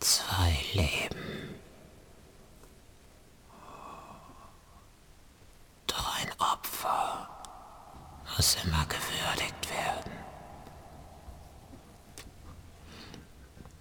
Zwei 0.00 0.56
leben. 0.74 1.22
Doch 5.86 6.20
ein 6.20 6.30
Opfer 6.38 7.28
muss 8.42 8.56
immer 8.64 8.84
gewürdigt 8.86 9.70
werden. 9.70 10.12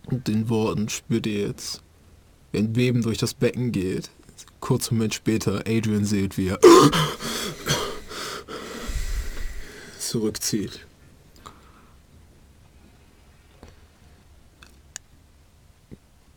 Und 0.05 0.27
den 0.27 0.49
Worten 0.49 0.87
spürt 0.87 1.25
ihr 1.25 1.47
jetzt, 1.47 1.81
wie 2.51 2.59
ein 2.59 2.71
Beben 2.71 3.01
durch 3.01 3.17
das 3.17 3.33
Becken 3.33 3.71
geht. 3.71 4.11
Kurz 4.59 4.91
Moment 4.91 5.15
später, 5.15 5.63
Adrian 5.65 6.05
seht, 6.05 6.37
wie 6.37 6.49
er 6.49 6.59
zurückzieht. 9.97 10.85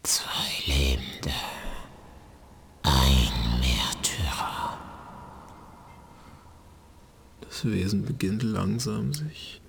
Zwei 0.02 0.62
Lebende. 0.64 1.34
Ein 2.84 3.60
Märtyrer. 3.60 4.78
Das 7.42 7.53
Wesen 7.64 8.04
beginnt 8.04 8.42
langsam 8.42 9.12
sich 9.12 9.60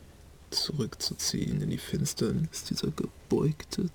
zurückzuziehen 0.50 1.62
in 1.62 1.70
die 1.70 1.78
Finsternis. 1.78 2.64
Dieser 2.64 2.92
gebeugte, 2.92 3.90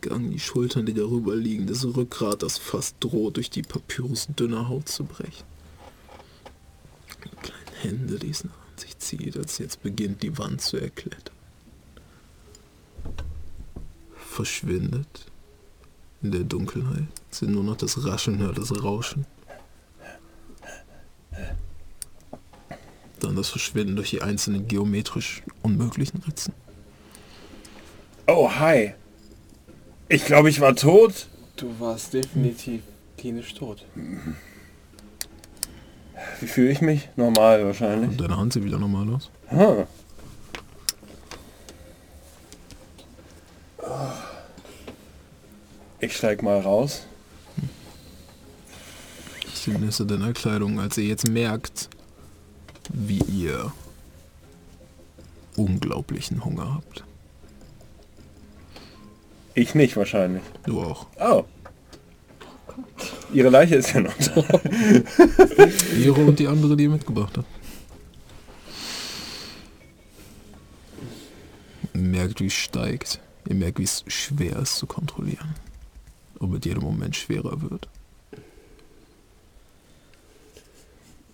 Gang, 0.00 0.30
die 0.30 0.40
Schultern, 0.40 0.86
die 0.86 0.94
darüber 0.94 1.36
liegen, 1.36 1.66
das 1.66 1.84
Rückgrat, 1.84 2.42
das 2.42 2.58
fast 2.58 2.96
droht, 3.00 3.36
durch 3.36 3.50
die 3.50 3.62
papyrusdünne 3.62 4.68
Haut 4.68 4.88
zu 4.88 5.04
brechen. 5.04 5.44
Die 7.24 7.36
kleinen 7.36 7.80
Hände, 7.82 8.18
die 8.18 8.30
es 8.30 8.42
nach 8.44 8.52
sich 8.76 8.98
zieht, 8.98 9.36
als 9.36 9.58
jetzt 9.58 9.82
beginnt, 9.82 10.22
die 10.22 10.36
Wand 10.38 10.60
zu 10.60 10.76
erklettern. 10.76 11.34
Verschwindet 14.16 15.26
in 16.22 16.32
der 16.32 16.44
Dunkelheit. 16.44 17.06
Sind 17.30 17.52
nur 17.52 17.64
noch 17.64 17.76
das 17.76 18.04
Rascheln 18.04 18.38
hört, 18.38 18.58
das 18.58 18.82
Rauschen. 18.82 19.24
Dann 23.20 23.36
das 23.36 23.48
Verschwinden 23.48 23.96
durch 23.96 24.10
die 24.10 24.22
einzelnen 24.22 24.68
geometrisch 24.68 25.42
unmöglichen 25.62 26.22
Ritzen. 26.26 26.52
Oh, 28.26 28.50
hi. 28.50 28.94
Ich 30.08 30.24
glaube, 30.24 30.50
ich 30.50 30.60
war 30.60 30.74
tot. 30.76 31.28
Du 31.56 31.80
warst 31.80 32.12
definitiv 32.12 32.82
klinisch 33.16 33.54
tot. 33.54 33.84
Wie 36.40 36.46
fühle 36.46 36.70
ich 36.70 36.80
mich? 36.80 37.08
Normal 37.16 37.64
wahrscheinlich. 37.64 38.10
Und 38.10 38.20
deine 38.20 38.36
Hand 38.36 38.52
sieht 38.52 38.64
wieder 38.64 38.78
normal 38.78 39.08
aus. 39.14 39.30
Hm. 39.48 39.86
Ich 46.00 46.16
steig 46.16 46.42
mal 46.42 46.60
raus. 46.60 47.06
Die 49.64 49.70
Nässe 49.72 50.06
deiner 50.06 50.32
Kleidung, 50.32 50.78
als 50.78 50.96
ihr 50.96 51.06
jetzt 51.06 51.28
merkt, 51.28 51.88
wie 52.92 53.22
ihr 53.22 53.72
unglaublichen 55.56 56.44
Hunger 56.44 56.74
habt. 56.74 57.04
Ich 59.54 59.74
nicht 59.74 59.96
wahrscheinlich. 59.96 60.42
Du 60.64 60.82
auch. 60.82 61.06
Oh. 61.18 61.44
Ihre 63.32 63.48
Leiche 63.48 63.76
ist 63.76 63.92
ja 63.94 64.00
noch 64.00 64.16
da. 64.18 64.42
Ihre 65.98 66.20
und 66.20 66.38
die 66.38 66.46
andere, 66.46 66.76
die 66.76 66.84
ihr 66.84 66.90
mitgebracht 66.90 67.38
habt. 67.38 67.48
Ihr 71.94 72.00
merkt, 72.00 72.40
wie 72.40 72.46
es 72.46 72.52
steigt. 72.52 73.20
Ihr 73.48 73.54
merkt, 73.54 73.78
wie 73.78 73.84
es 73.84 74.04
schwer 74.08 74.56
ist 74.58 74.76
zu 74.76 74.86
kontrollieren. 74.86 75.54
Und 76.38 76.50
mit 76.50 76.66
jedem 76.66 76.82
Moment 76.82 77.16
schwerer 77.16 77.62
wird. 77.62 77.88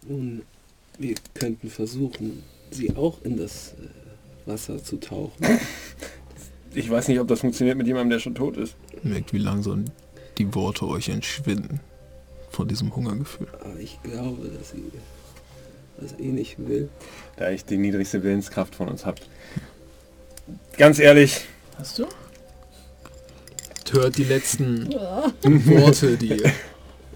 Nun, 0.06 0.42
wir 0.98 1.14
könnten 1.34 1.70
versuchen, 1.70 2.42
sie 2.70 2.94
auch 2.96 3.22
in 3.22 3.36
das 3.36 3.74
äh, 3.74 4.48
Wasser 4.48 4.82
zu 4.82 4.98
tauchen. 4.98 5.44
Ich 6.74 6.88
weiß 6.88 7.08
nicht, 7.08 7.20
ob 7.20 7.28
das 7.28 7.40
funktioniert 7.40 7.76
mit 7.76 7.86
jemandem, 7.86 8.08
der 8.08 8.18
schon 8.18 8.34
tot 8.34 8.56
ist. 8.56 8.76
Merkt, 9.02 9.34
wie 9.34 9.38
langsam 9.38 9.84
die 10.38 10.54
Worte 10.54 10.86
euch 10.86 11.10
entschwinden 11.10 11.80
von 12.48 12.66
diesem 12.66 12.96
Hungergefühl. 12.96 13.48
Aber 13.60 13.78
ich 13.78 14.02
glaube, 14.02 14.48
dass 14.48 14.70
sie 14.70 14.84
das 16.00 16.18
eh 16.18 16.28
nicht 16.28 16.56
will. 16.66 16.88
Da 17.36 17.50
ich 17.50 17.66
die 17.66 17.76
niedrigste 17.76 18.22
Willenskraft 18.22 18.74
von 18.74 18.88
uns 18.88 19.04
habe. 19.04 19.20
Ganz 20.78 20.98
ehrlich, 20.98 21.42
Hast 21.78 21.98
du? 21.98 22.06
Hört 23.90 24.16
die 24.16 24.24
letzten 24.24 24.90
Worte, 24.94 26.16
die 26.16 26.42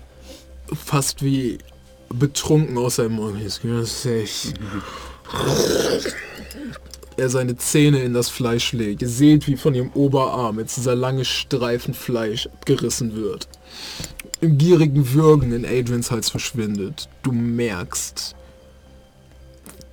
fast 0.74 1.22
wie 1.22 1.56
betrunken 2.18 2.78
aus 2.78 2.96
seinem 2.96 3.12
Mund. 3.12 3.38
Er 7.18 7.28
seine 7.30 7.56
Zähne 7.56 8.02
in 8.02 8.12
das 8.12 8.28
Fleisch 8.28 8.72
legt. 8.72 9.02
Ihr 9.02 9.08
seht, 9.08 9.46
wie 9.46 9.56
von 9.56 9.74
ihrem 9.74 9.90
Oberarm 9.92 10.58
jetzt 10.58 10.76
dieser 10.76 10.94
lange 10.94 11.24
Streifen 11.24 11.94
Fleisch 11.94 12.46
abgerissen 12.46 13.16
wird. 13.16 13.48
im 14.40 14.58
gierigen 14.58 15.12
Würgen 15.14 15.52
in 15.52 15.64
Adrians 15.64 16.10
Hals 16.10 16.30
verschwindet. 16.30 17.08
Du 17.22 17.32
merkst 17.32 18.34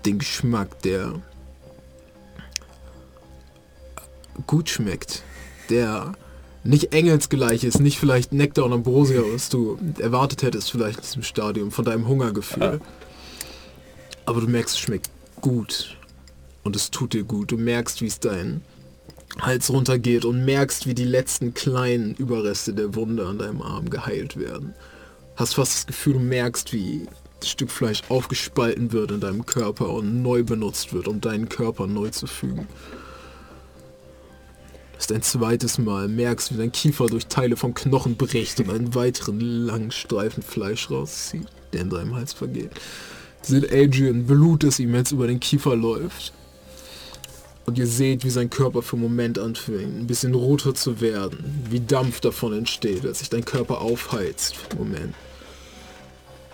den 0.06 0.20
Geschmack, 0.20 0.82
der 0.82 1.14
gut 4.48 4.70
schmeckt, 4.70 5.24
der 5.70 6.14
nicht 6.64 6.94
engelsgleich 6.94 7.64
ist, 7.64 7.80
nicht 7.80 8.00
vielleicht 8.00 8.32
Nektar 8.32 8.66
und 8.66 8.74
Ambrosia, 8.74 9.22
was 9.34 9.50
du 9.50 9.78
erwartet 10.00 10.44
hättest 10.44 10.72
vielleicht 10.72 10.98
in 10.98 11.04
diesem 11.04 11.24
Stadium 11.24 11.72
von 11.72 11.86
deinem 11.86 12.08
Hungergefühl. 12.08 12.80
Aber 14.26 14.42
du 14.42 14.48
merkst, 14.48 14.76
es 14.76 14.80
schmeckt 14.80 15.10
gut 15.42 15.98
und 16.64 16.76
es 16.76 16.90
tut 16.90 17.14
dir 17.14 17.24
gut. 17.24 17.52
Du 17.52 17.58
merkst, 17.58 18.02
wie 18.02 18.08
es 18.08 18.20
dein 18.20 18.62
Hals 19.40 19.70
runtergeht 19.70 20.26
und 20.26 20.46
merkst, 20.46 20.88
wie 20.88 20.94
die 20.94 21.04
letzten 21.04 21.54
kleinen 21.54 22.14
Überreste 22.16 22.74
der 22.74 22.96
Wunde 22.96 23.26
an 23.28 23.40
deinem 23.40 23.62
Arm 23.62 23.90
geheilt 23.90 24.38
werden. 24.38 24.74
Hast 25.36 25.56
fast 25.56 25.74
das 25.74 25.88
Gefühl, 25.88 26.14
du 26.14 26.20
merkst, 26.20 26.72
wie 26.72 27.08
das 27.40 27.50
Stück 27.50 27.72
Fleisch 27.72 28.02
aufgespalten 28.08 28.94
wird 28.94 29.12
in 29.12 29.20
deinem 29.20 29.46
Körper 29.46 29.90
und 29.90 30.22
neu 30.22 30.44
benutzt 30.44 30.94
wird, 30.94 31.08
um 31.08 31.20
deinen 31.20 31.50
Körper 31.50 31.88
neu 31.88 32.10
zu 32.10 32.28
fügen. 32.28 32.68
Ist 35.04 35.12
ein 35.12 35.22
zweites 35.22 35.80
Mal, 35.80 36.08
merkst, 36.08 36.54
wie 36.54 36.58
dein 36.58 36.72
Kiefer 36.72 37.08
durch 37.08 37.28
Teile 37.28 37.58
vom 37.58 37.74
Knochen 37.74 38.16
bricht 38.16 38.62
und 38.62 38.70
einen 38.70 38.96
weiteren 38.96 39.42
langen 39.42 39.92
Streifen 39.92 40.42
Fleisch 40.42 40.90
rauszieht, 40.90 41.48
der 41.74 41.82
in 41.82 41.90
deinem 41.90 42.16
Hals 42.16 42.32
vergeht. 42.32 42.72
Seht 43.42 43.70
Adrian, 43.74 44.26
Blut, 44.26 44.64
das 44.64 44.80
ihm 44.80 44.96
jetzt 44.96 45.12
über 45.12 45.28
den 45.28 45.42
Kiefer 45.42 45.76
läuft. 45.76 46.32
Und 47.66 47.78
ihr 47.78 47.86
seht, 47.86 48.24
wie 48.24 48.30
sein 48.30 48.50
Körper 48.50 48.82
für 48.82 48.96
einen 48.96 49.04
Moment 49.04 49.40
anfängt, 49.40 49.94
ein 49.94 50.08
bisschen 50.08 50.36
roter 50.36 50.74
zu 50.74 51.02
werden, 51.02 51.66
wie 51.70 51.82
Dampf 51.82 52.22
davon 52.22 52.54
entsteht, 52.54 53.06
als 53.06 53.20
sich 53.20 53.30
dein 53.30 53.44
Körper 53.44 53.82
aufheizt 53.82 54.56
für 54.56 54.72
einen 54.72 54.80
Moment. 54.80 55.16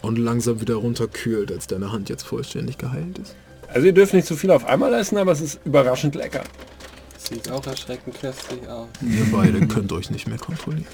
Und 0.02 0.18
langsam 0.18 0.60
wieder 0.60 0.74
runterkühlt, 0.74 1.52
als 1.52 1.68
deine 1.68 1.92
Hand 1.92 2.10
jetzt 2.10 2.24
vollständig 2.24 2.80
geheilt 2.80 3.20
ist. 3.20 3.36
Also 3.68 3.86
ihr 3.86 3.94
dürft 3.94 4.16
nicht 4.16 4.26
zu 4.26 4.36
viel 4.36 4.50
auf 4.50 4.66
einmal 4.66 4.92
essen, 4.96 5.20
aber 5.20 5.34
es 5.34 5.42
ist 5.42 5.60
überraschend 5.66 6.16
lecker. 6.16 6.44
Sieht 7.22 7.52
auch 7.52 7.66
erschreckend 7.68 8.20
köstlich 8.20 8.68
aus. 8.68 8.88
Ihr 9.02 9.26
beide 9.32 9.68
könnt 9.68 9.92
euch 9.92 10.10
nicht 10.10 10.28
mehr 10.28 10.38
kontrollieren. 10.38 10.88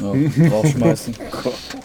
Ja, 0.00 0.48
draufschmeißen. 0.48 1.16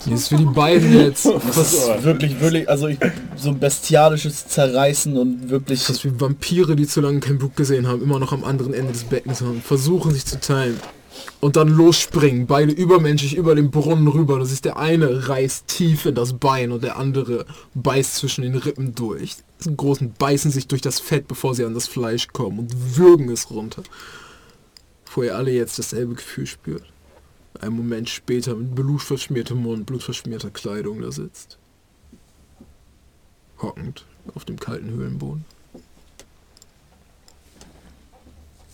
Hier 0.06 0.14
ist 0.14 0.28
für 0.28 0.38
die 0.38 0.45
beiden 0.45 0.94
jetzt 0.94 1.26
Das 1.26 1.58
ist 1.58 2.04
wirklich, 2.04 2.40
wirklich, 2.40 2.70
also 2.70 2.88
ich, 2.88 3.00
so 3.36 3.50
ein 3.50 3.60
bestialisches 3.60 4.48
Zerreißen 4.48 5.18
und 5.18 5.50
wirklich. 5.50 5.88
Das 5.88 5.98
ist 5.98 6.06
wie 6.06 6.22
Vampire, 6.22 6.76
die 6.76 6.86
zu 6.86 7.02
lange 7.02 7.20
kein 7.20 7.40
Blut 7.40 7.56
gesehen 7.56 7.88
haben, 7.88 8.04
immer 8.04 8.20
noch 8.20 8.32
am 8.32 8.44
anderen 8.44 8.74
Ende 8.74 8.94
des 8.94 9.06
Beckens 9.06 9.41
haben, 9.41 9.62
versuchen 9.62 10.12
sich 10.12 10.26
zu 10.26 10.40
teilen 10.40 10.80
und 11.44 11.57
dann 11.57 11.68
losspringen, 11.68 12.48
beide 12.48 12.72
übermenschlich 12.72 13.36
über 13.36 13.53
den 13.53 13.70
Brunnen 13.70 14.07
rüber. 14.07 14.40
Du 14.40 14.45
siehst, 14.45 14.64
der 14.64 14.78
eine 14.78 15.28
reißt 15.28 15.68
tief 15.68 16.06
in 16.06 16.15
das 16.15 16.32
Bein 16.32 16.72
und 16.72 16.84
der 16.84 16.95
andere 16.95 17.45
beißt 17.74 18.15
zwischen 18.15 18.44
den 18.44 18.56
Rippen 18.56 18.95
durch. 18.95 19.36
Die 19.65 19.76
Großen 19.76 20.14
beißen 20.18 20.52
sich 20.52 20.68
durch 20.68 20.82
das 20.82 21.02
Fett, 21.02 21.28
bevor 21.28 21.53
sie 21.53 21.65
an 21.65 21.74
das 21.74 21.90
Fleisch 21.90 22.30
kommen 22.30 22.60
und 22.60 22.98
würgen 22.98 23.30
es 23.30 23.52
runter. 23.52 23.84
Bevor 25.03 25.26
ihr 25.26 25.36
alle 25.36 25.52
jetzt 25.52 25.78
dasselbe 25.78 26.15
Gefühl 26.15 26.45
spürt. 26.48 26.86
Einen 27.60 27.76
Moment 27.76 28.07
später 28.07 28.56
mit 28.56 28.74
blutverschmiertem 28.74 29.61
Mund, 29.61 29.86
blutverschmierter 29.86 30.49
Kleidung 30.49 31.02
da 31.02 31.11
sitzt. 31.11 31.57
Hockend 33.61 34.06
auf 34.34 34.45
dem 34.45 34.57
kalten 34.57 34.91
Höhlenboden. 34.91 35.44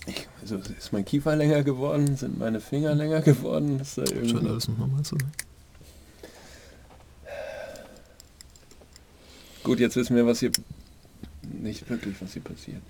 Ich, 0.09 0.27
also 0.41 0.57
ist 0.57 0.91
mein 0.91 1.05
Kiefer 1.05 1.35
länger 1.35 1.63
geworden? 1.63 2.17
Sind 2.17 2.39
meine 2.39 2.59
Finger 2.59 2.95
länger 2.95 3.21
geworden? 3.21 3.79
Ist 3.79 3.97
da 3.97 4.07
Scheint 4.07 4.17
irgendwie... 4.23 4.49
alles 4.49 4.67
noch 4.67 4.77
normal 4.79 5.03
zu 5.03 5.15
sein. 5.19 5.31
Gut, 9.63 9.79
jetzt 9.79 9.95
wissen 9.95 10.15
wir, 10.15 10.25
was 10.25 10.39
hier... 10.39 10.51
Nicht 11.43 11.87
wirklich, 11.89 12.19
was 12.21 12.33
hier 12.33 12.41
passiert. 12.41 12.81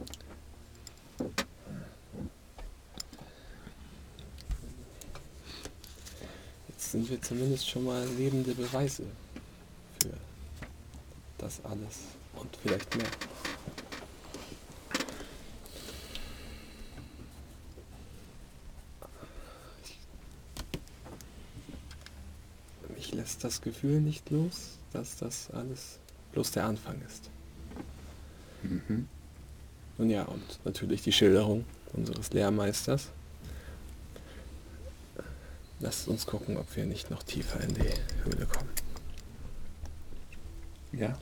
Jetzt 6.69 6.91
sind 6.91 7.09
wir 7.09 7.21
zumindest 7.21 7.69
schon 7.69 7.83
mal 7.83 8.05
lebende 8.17 8.53
Beweise 8.53 9.03
für 10.01 10.13
das 11.37 11.63
alles 11.65 11.99
und 12.35 12.49
vielleicht 12.61 12.95
mehr. 12.95 13.07
Mich 23.09 23.17
lässt 23.17 23.43
das 23.43 23.61
Gefühl 23.61 24.01
nicht 24.01 24.29
los, 24.29 24.77
dass 24.93 25.17
das 25.17 25.49
alles 25.49 25.97
bloß 26.31 26.51
der 26.51 26.65
Anfang 26.65 27.01
ist. 27.07 27.29
Mhm. 28.61 29.07
Und 29.97 30.09
ja, 30.11 30.25
und 30.25 30.59
natürlich 30.63 31.01
die 31.01 31.11
Schilderung 31.11 31.65
unseres 31.93 32.31
Lehrmeisters. 32.33 33.07
Lasst 35.79 36.07
uns 36.07 36.27
gucken, 36.27 36.57
ob 36.57 36.75
wir 36.75 36.85
nicht 36.85 37.09
noch 37.09 37.23
tiefer 37.23 37.59
in 37.61 37.73
die 37.73 37.89
Höhle 38.25 38.45
kommen. 38.45 38.69
Ja. 40.91 41.17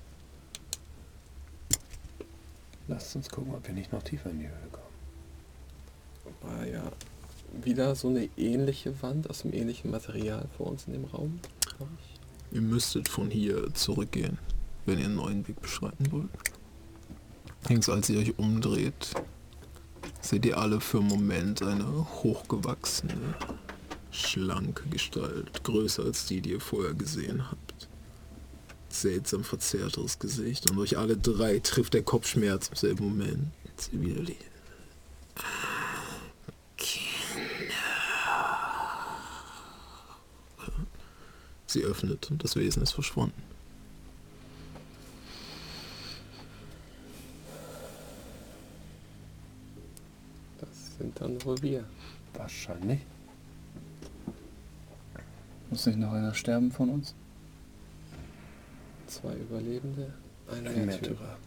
Lasst 2.90 3.16
uns 3.16 3.30
gucken, 3.30 3.56
ob 3.56 3.66
wir 3.66 3.74
nicht 3.74 3.94
noch 3.94 4.04
tiefer 4.04 4.30
in 4.30 4.40
die 4.40 4.48
Höhle 4.48 4.70
kommen. 4.74 4.88
War 6.42 6.68
ja 6.68 6.92
wieder 7.64 7.96
so 7.96 8.10
eine 8.10 8.28
ähnliche 8.36 9.02
Wand 9.02 9.30
aus 9.30 9.44
dem 9.44 9.54
ähnlichen 9.54 9.90
Material 9.90 10.50
vor 10.58 10.68
uns 10.68 10.86
in 10.88 10.94
dem 10.94 11.06
Raum, 11.06 11.40
glaub 11.78 11.90
ich. 12.00 12.56
Ihr 12.56 12.62
müsstet 12.62 13.10
von 13.10 13.30
hier 13.30 13.74
zurückgehen, 13.74 14.38
wenn 14.86 15.00
ihr 15.00 15.06
einen 15.06 15.16
neuen 15.16 15.48
Weg 15.48 15.62
beschreiten 15.62 16.12
wollt. 16.12 16.30
Allerdings, 17.64 17.90
als 17.90 18.10
ihr 18.10 18.20
euch 18.20 18.38
umdreht, 18.38 19.14
seht 20.22 20.46
ihr 20.46 20.58
alle 20.58 20.80
für 20.80 21.00
einen 21.00 21.08
Moment 21.08 21.62
eine 21.62 22.08
hochgewachsene, 22.24 23.36
schlanke 24.12 24.88
Gestalt, 24.90 25.64
größer 25.64 26.04
als 26.04 26.26
die, 26.26 26.42
die 26.42 26.52
ihr 26.52 26.62
vorher 26.62 26.94
gesehen 26.94 27.50
habt. 27.50 27.90
Seltsam 28.90 29.44
verzerrteres 29.44 30.18
Gesicht 30.18 30.70
und 30.72 30.80
euch 30.80 30.98
alle 30.98 31.18
drei 31.18 31.60
trifft 31.60 31.94
der 31.94 32.04
Kopfschmerz 32.04 32.70
im 32.70 32.76
selben 32.76 33.10
Moment. 33.10 33.52
Sie 33.78 34.02
wieder 34.02 34.22
liegen. 34.22 34.46
Sie 41.78 41.84
öffnet 41.84 42.32
und 42.32 42.44
das 42.44 42.56
Wesen 42.56 42.82
ist 42.82 42.94
verschwunden. 42.94 43.40
Das 50.60 50.98
sind 50.98 51.22
dann 51.22 51.44
wohl 51.46 51.62
wir. 51.62 51.84
Wahrscheinlich. 52.34 53.00
Muss 55.70 55.86
nicht 55.86 56.00
noch 56.00 56.14
einer 56.14 56.34
sterben 56.34 56.72
von 56.72 56.90
uns? 56.90 57.14
Zwei 59.06 59.36
Überlebende, 59.36 60.14
ein 60.52 60.68
Ein 60.68 60.86
Märtyrer. 60.86 61.38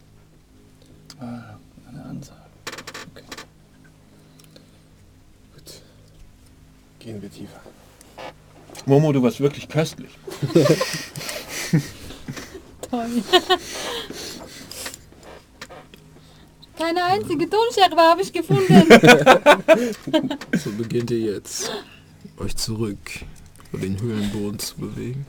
Ah, 1.18 1.56
eine 1.88 2.04
Ansage. 2.04 2.40
Gut. 5.54 5.82
Gehen 7.00 7.20
wir 7.20 7.30
tiefer. 7.30 7.60
Momo, 8.86 9.12
du 9.12 9.22
warst 9.22 9.40
wirklich 9.40 9.68
köstlich. 9.68 10.10
Toll. 12.90 13.22
Keine 16.76 17.04
einzige 17.04 17.48
Tonscherbe 17.48 18.00
habe 18.00 18.22
ich 18.22 18.32
gefunden. 18.32 18.88
So 20.56 20.70
beginnt 20.72 21.10
ihr 21.10 21.20
jetzt, 21.20 21.70
euch 22.38 22.56
zurück 22.56 22.98
über 23.72 23.82
den 23.82 24.00
Höhlenboden 24.00 24.58
zu 24.58 24.76
bewegen. 24.76 25.26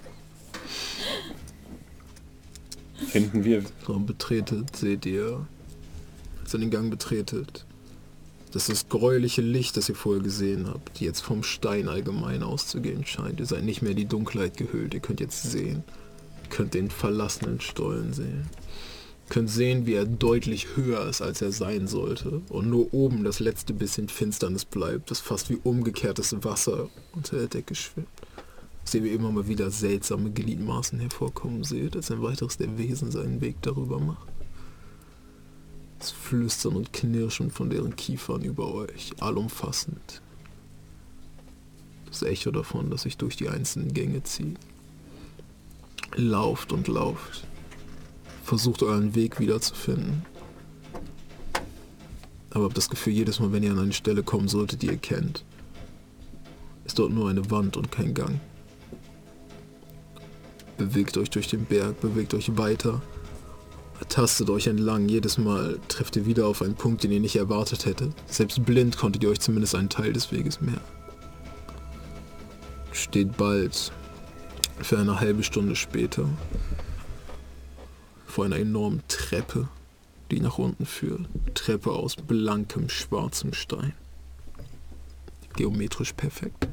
Finden 3.08 3.44
wir... 3.44 3.64
Raum 3.88 4.06
betretet, 4.06 4.76
seht 4.76 5.06
ihr, 5.06 5.46
als 6.42 6.54
ihr 6.54 6.60
den 6.60 6.70
Gang 6.72 6.90
betretet, 6.90 7.66
dass 8.52 8.68
das 8.68 8.90
gräuliche 8.90 9.42
Licht, 9.42 9.78
das 9.78 9.90
ihr 9.90 9.96
vorher 9.96 10.22
gesehen 10.22 10.68
habt, 10.68 11.00
jetzt 11.00 11.22
vom 11.22 11.44
Stein 11.44 11.88
allgemein 11.88 12.44
auszugehen 12.44 13.06
scheint. 13.06 13.40
Ihr 13.40 13.46
seid 13.46 13.64
nicht 13.64 13.82
mehr 13.82 13.92
in 13.92 13.98
die 13.98 14.06
Dunkelheit 14.06 14.58
gehüllt, 14.58 14.94
ihr 14.94 15.00
könnt 15.00 15.20
jetzt 15.20 15.44
sehen. 15.44 15.84
Ihr 16.44 16.50
könnt 16.50 16.74
den 16.74 16.90
verlassenen 16.90 17.62
Stollen 17.62 18.14
sehen. 18.14 18.50
Ihr 19.26 19.30
könnt 19.30 19.50
sehen, 19.50 19.86
wie 19.86 19.94
er 19.94 20.06
deutlich 20.06 20.76
höher 20.76 21.08
ist, 21.08 21.22
als 21.22 21.42
er 21.42 21.54
sein 21.54 21.88
sollte. 21.88 22.42
Und 22.50 22.70
nur 22.70 22.94
oben 22.94 23.24
das 23.24 23.40
letzte 23.40 23.74
bisschen 23.74 24.10
Finsternis 24.10 24.66
bleibt, 24.66 25.12
das 25.12 25.20
fast 25.22 25.50
wie 25.50 25.60
umgekehrtes 25.64 26.36
Wasser 26.44 26.90
unter 27.14 27.38
der 27.38 27.48
Decke 27.48 27.76
schwimmt. 27.76 28.08
Seht 28.84 29.06
ihr 29.06 29.14
immer 29.14 29.32
mal 29.32 29.48
wieder 29.48 29.72
seltsame 29.72 30.32
Gliedmaßen 30.32 31.00
hervorkommen 31.00 31.64
seht, 31.64 31.96
als 31.96 32.12
ein 32.12 32.22
weiteres 32.22 32.58
der 32.58 32.78
Wesen 32.78 33.12
seinen 33.12 33.40
Weg 33.40 33.62
darüber 33.62 34.00
macht. 34.00 34.31
Das 36.02 36.10
Flüstern 36.10 36.78
und 36.78 36.94
Knirschen 36.94 37.52
von 37.52 37.70
deren 37.70 37.96
Kiefern 37.96 38.42
über 38.42 38.74
euch, 38.74 39.14
allumfassend. 39.20 40.24
Das 42.08 42.24
Echo 42.24 42.50
davon, 42.50 42.90
das 42.90 43.04
sich 43.04 43.18
durch 43.18 43.36
die 43.36 43.50
einzelnen 43.50 43.94
Gänge 43.94 44.24
zieht. 44.24 44.58
Lauft 46.16 46.74
und 46.74 46.88
lauft. 46.88 47.46
Versucht 48.44 48.82
euren 48.82 49.14
Weg 49.14 49.40
wiederzufinden. 49.40 50.26
Aber 52.50 52.64
habt 52.64 52.78
das 52.78 52.90
Gefühl, 52.90 53.14
jedes 53.14 53.40
Mal, 53.40 53.52
wenn 53.52 53.62
ihr 53.62 53.72
an 53.72 53.78
eine 53.78 53.94
Stelle 53.94 54.24
kommen 54.24 54.48
solltet, 54.48 54.82
die 54.82 54.88
ihr 54.88 54.98
kennt, 54.98 55.46
ist 56.84 56.98
dort 56.98 57.12
nur 57.12 57.30
eine 57.30 57.52
Wand 57.52 57.78
und 57.78 57.92
kein 57.92 58.16
Gang. 58.16 58.40
Bewegt 60.80 61.16
euch 61.18 61.30
durch 61.30 61.48
den 61.48 61.66
Berg, 61.66 62.02
bewegt 62.02 62.34
euch 62.34 62.58
weiter, 62.58 63.04
tastet 64.10 64.50
euch 64.50 64.68
entlang. 64.68 65.08
Jedes 65.08 65.38
Mal 65.38 65.80
trefft 65.88 66.16
ihr 66.16 66.26
wieder 66.26 66.48
auf 66.48 66.62
einen 66.62 66.76
Punkt, 66.76 67.04
den 67.04 67.12
ihr 67.12 67.20
nicht 67.20 67.36
erwartet 67.36 67.86
hättet. 67.86 68.14
Selbst 68.28 68.64
blind 68.66 68.98
konntet 68.98 69.24
ihr 69.24 69.30
euch 69.30 69.40
zumindest 69.40 69.76
einen 69.76 69.90
Teil 69.90 70.14
des 70.14 70.32
Weges 70.32 70.62
merken. 70.62 70.82
Steht 72.92 73.38
bald, 73.38 73.92
für 74.82 75.00
eine 75.00 75.20
halbe 75.20 75.44
Stunde 75.44 75.76
später, 75.76 76.28
vor 78.26 78.46
einer 78.46 78.58
enormen 78.58 79.02
Treppe, 79.08 79.68
die 80.32 80.40
nach 80.40 80.58
unten 80.58 80.86
führt. 80.86 81.28
Treppe 81.54 81.92
aus 81.92 82.16
blankem, 82.16 82.90
schwarzem 82.90 83.54
Stein. 83.54 83.94
Geometrisch 85.56 86.14
perfekt. 86.14 86.68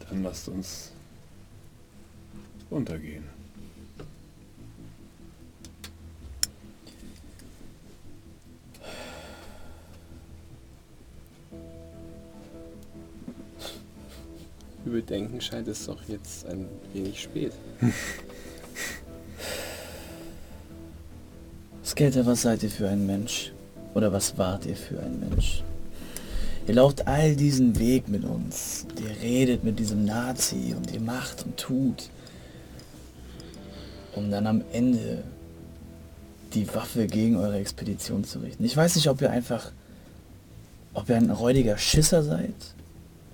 Dann 0.00 0.22
lasst 0.24 0.48
uns 0.48 0.92
runtergehen. 2.70 3.31
Überdenken 14.84 15.40
scheint 15.40 15.68
es 15.68 15.86
doch 15.86 16.02
jetzt 16.08 16.46
ein 16.46 16.66
wenig 16.92 17.22
spät. 17.22 17.52
Skater, 21.84 22.26
was 22.26 22.42
seid 22.42 22.62
ihr 22.62 22.70
für 22.70 22.88
ein 22.88 23.06
Mensch? 23.06 23.52
Oder 23.94 24.12
was 24.12 24.36
wart 24.38 24.66
ihr 24.66 24.76
für 24.76 24.98
ein 25.00 25.20
Mensch? 25.20 25.62
Ihr 26.66 26.74
lauft 26.74 27.06
all 27.06 27.36
diesen 27.36 27.78
Weg 27.78 28.08
mit 28.08 28.24
uns. 28.24 28.86
Ihr 29.00 29.22
redet 29.22 29.62
mit 29.64 29.78
diesem 29.78 30.04
Nazi 30.04 30.74
und 30.76 30.92
ihr 30.92 31.00
macht 31.00 31.44
und 31.44 31.56
tut. 31.56 32.08
Um 34.14 34.30
dann 34.30 34.46
am 34.46 34.62
Ende 34.72 35.24
die 36.54 36.72
Waffe 36.74 37.06
gegen 37.06 37.36
eure 37.36 37.58
Expedition 37.58 38.24
zu 38.24 38.40
richten. 38.40 38.64
Ich 38.64 38.76
weiß 38.76 38.96
nicht, 38.96 39.08
ob 39.08 39.20
ihr 39.20 39.30
einfach, 39.30 39.72
ob 40.94 41.08
ihr 41.08 41.16
ein 41.16 41.30
räudiger 41.30 41.78
Schisser 41.78 42.22
seid 42.22 42.54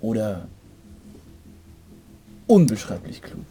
oder 0.01 0.47
unbeschreiblich 2.49 3.21
klug. 3.21 3.45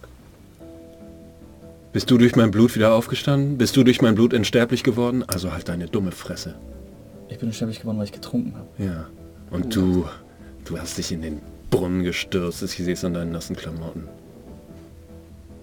Bist 1.93 2.11
du 2.11 2.19
durch 2.19 2.37
mein 2.37 2.51
Blut 2.51 2.75
wieder 2.75 2.93
aufgestanden? 2.95 3.57
Bist 3.57 3.77
du 3.77 3.83
durch 3.85 4.03
mein 4.03 4.15
Blut 4.15 4.35
unsterblich 4.35 4.83
geworden? 4.85 5.25
Also 5.27 5.53
halt 5.53 5.69
deine 5.69 5.87
dumme 5.87 6.13
Fresse. 6.13 6.55
Ich 7.29 7.39
bin 7.39 7.49
unsterblich 7.49 7.81
geworden, 7.81 7.99
weil 7.99 8.05
ich 8.05 8.13
getrunken 8.13 8.55
habe. 8.57 8.69
Ja. 8.83 9.07
Und 9.51 9.75
du, 9.75 10.07
du 10.65 10.79
hast 10.79 10.99
dich 10.99 11.13
in 11.13 11.23
den 11.23 11.41
Brunnen 11.71 12.03
gestürzt. 12.03 12.63
Ich 12.63 12.73
sehe 12.77 12.93
es 12.93 13.05
an 13.05 13.15
deinen 13.15 13.33
nassen 13.33 13.57
Klamotten. 13.57 14.05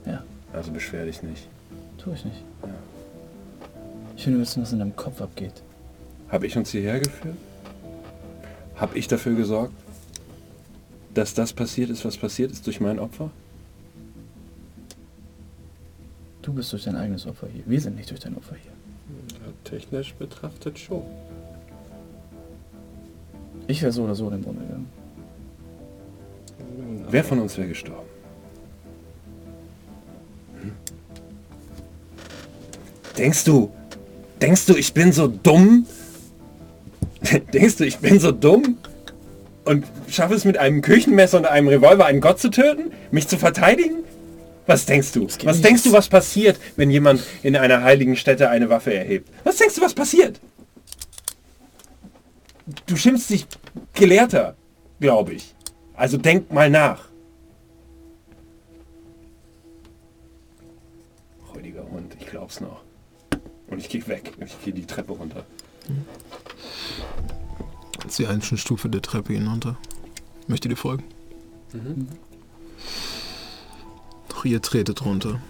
Ja, 0.05 0.23
Also 0.53 0.72
beschwer 0.72 1.05
dich 1.05 1.22
nicht. 1.22 1.47
tue 1.97 2.14
ich 2.15 2.25
nicht. 2.25 2.41
Ja. 2.64 2.69
Ich 4.17 4.25
will 4.25 4.33
nur 4.33 4.41
wissen, 4.43 4.61
was 4.64 4.72
in 4.73 4.80
deinem 4.80 4.95
Kopf 4.95 5.22
abgeht. 5.22 5.53
Habe 6.30 6.47
ich 6.47 6.57
uns 6.57 6.69
hierher 6.72 6.99
geführt? 6.99 7.35
Habe 8.75 8.97
ich 8.97 9.07
dafür 9.07 9.35
gesorgt, 9.35 9.73
dass 11.16 11.34
das 11.34 11.53
passiert 11.53 11.90
ist, 11.90 12.06
was 12.06 12.18
passiert 12.18 12.52
ist 12.52 12.68
durch 12.68 12.80
mein 12.80 13.00
Opfer? 13.00 13.32
Du 16.42 16.53
bist 16.53 16.72
durch 16.72 16.84
dein 16.84 16.95
eigenes 16.95 17.26
Opfer 17.26 17.48
hier. 17.52 17.64
Wir 17.66 17.82
sind 17.82 17.95
nicht 17.95 18.11
durch 18.11 18.19
dein 18.19 18.35
Opfer 18.38 18.56
hier. 18.61 18.72
Ja, 19.32 19.52
technisch 19.64 20.14
betrachtet 20.14 20.77
schon. 20.77 21.03
Ich 23.68 23.82
wäre 23.82 23.92
so 23.92 24.03
oder 24.03 24.14
so 24.14 24.27
in 24.27 24.34
den 24.34 24.42
Brunnen 24.44 24.61
gegangen. 24.61 24.90
Wer 27.10 27.24
von 27.24 27.40
uns 27.40 27.58
wäre 27.58 27.69
gestorben? 27.69 28.08
Hm? 30.61 30.72
Denkst 33.18 33.44
du, 33.45 33.72
denkst 34.42 34.66
du, 34.66 34.76
ich 34.76 34.94
bin 34.94 35.11
so 35.14 35.27
dumm? 35.27 35.85
denkst 37.53 37.77
du, 37.77 37.85
ich 37.85 37.98
bin 38.00 38.19
so 38.19 38.32
dumm? 38.32 38.77
Und 39.66 39.85
schaffe 40.08 40.35
es 40.35 40.45
mit 40.45 40.58
einem 40.58 40.82
Küchenmesser 40.82 41.38
und 41.38 41.45
einem 41.45 41.68
Revolver 41.68 42.06
einen 42.06 42.22
Gott 42.22 42.40
zu 42.40 42.50
töten? 42.50 42.92
Mich 43.11 43.27
zu 43.27 43.38
verteidigen? 43.38 44.03
Was 44.68 44.85
denkst 44.85 45.11
du? 45.11 45.27
Was 45.44 45.61
denkst 45.61 45.84
du, 45.84 45.92
was 45.92 46.08
passiert, 46.08 46.60
wenn 46.76 46.90
jemand 46.90 47.24
in 47.44 47.56
einer 47.56 47.84
heiligen 47.84 48.16
Stätte 48.16 48.50
eine 48.50 48.69
Waffe 48.69 48.94
erhebt? 48.94 49.30
Was 49.44 49.58
denkst 49.58 49.76
du, 49.76 49.82
was 49.82 49.94
passiert? 49.94 50.40
Du 52.88 52.95
schimpfst 52.95 53.30
dich 53.30 53.48
Gelehrter, 53.94 54.56
glaube 55.00 55.34
ich. 55.34 55.53
Also 55.95 56.18
denk 56.18 56.52
mal 56.52 56.69
nach. 56.69 57.10
Räudiger 61.53 61.85
Hund, 61.92 62.16
ich 62.19 62.27
glaub's 62.27 62.60
noch. 62.60 62.82
Und 63.68 63.80
ich 63.80 63.90
gehe 63.90 64.08
weg. 64.08 64.32
Ich 64.44 64.64
gehe 64.64 64.74
die 64.74 64.85
Treppe 64.85 65.14
runter. 65.14 65.45
Jetzt 68.06 68.19
die 68.19 68.27
einzelne 68.27 68.59
Stufe 68.59 68.88
der 68.88 69.01
Treppe 69.01 69.34
hinunter. 69.34 69.77
Möchtet 70.45 70.69
ihr 70.69 70.77
folgen? 70.77 71.03
Doch 74.30 74.45
ihr 74.45 74.61
tretet 74.61 75.03
runter. 75.03 75.42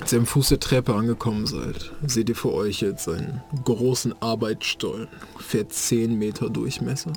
Als 0.00 0.14
ihr 0.14 0.20
am 0.20 0.24
Fuß 0.24 0.48
der 0.48 0.60
Treppe 0.60 0.94
angekommen 0.94 1.46
seid, 1.46 1.92
seht 2.06 2.30
ihr 2.30 2.36
vor 2.36 2.54
euch 2.54 2.80
jetzt 2.80 3.06
einen 3.06 3.42
großen 3.66 4.14
Arbeitsstollen, 4.22 5.08
ungefähr 5.34 5.68
10 5.68 6.18
Meter 6.18 6.48
Durchmesser. 6.48 7.12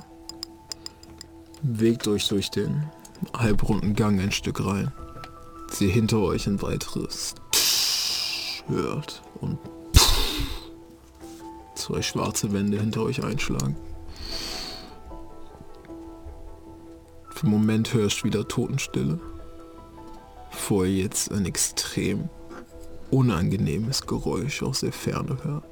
Wegt 1.62 2.06
euch 2.06 2.28
durch 2.28 2.50
den 2.50 2.84
halbrunden 3.34 3.94
Gang 3.94 4.20
ein 4.20 4.32
Stück 4.32 4.62
rein. 4.62 4.92
Ihr 5.80 5.88
hinter 5.88 6.18
euch 6.18 6.46
ein 6.46 6.60
weiteres 6.60 7.34
hört 8.68 9.22
und 9.40 9.58
zwei 11.74 12.02
schwarze 12.02 12.52
Wände 12.52 12.78
hinter 12.78 13.00
euch 13.00 13.24
einschlagen. 13.24 13.76
Für 17.36 17.42
einen 17.42 17.52
Moment 17.52 17.92
herrscht 17.92 18.24
wieder 18.24 18.48
Totenstille. 18.48 19.20
Ihr 20.70 20.86
jetzt 20.86 21.30
ein 21.30 21.44
extrem 21.44 22.30
unangenehmes 23.10 24.06
Geräusch 24.06 24.62
aus 24.62 24.80
der 24.80 24.92
Ferne 24.92 25.36
hört. 25.44 25.64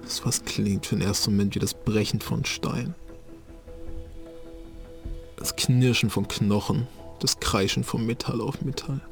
Das 0.00 0.24
was 0.24 0.42
klingt 0.46 0.86
für 0.86 0.96
den 0.96 1.06
ersten 1.06 1.32
Moment 1.32 1.56
wie 1.56 1.58
das 1.58 1.74
Brechen 1.74 2.22
von 2.22 2.46
Stein. 2.46 2.94
Das 5.36 5.54
Knirschen 5.56 6.08
von 6.08 6.26
Knochen, 6.26 6.86
das 7.20 7.38
Kreischen 7.38 7.84
von 7.84 8.06
Metall 8.06 8.40
auf 8.40 8.62
Metall. 8.62 9.02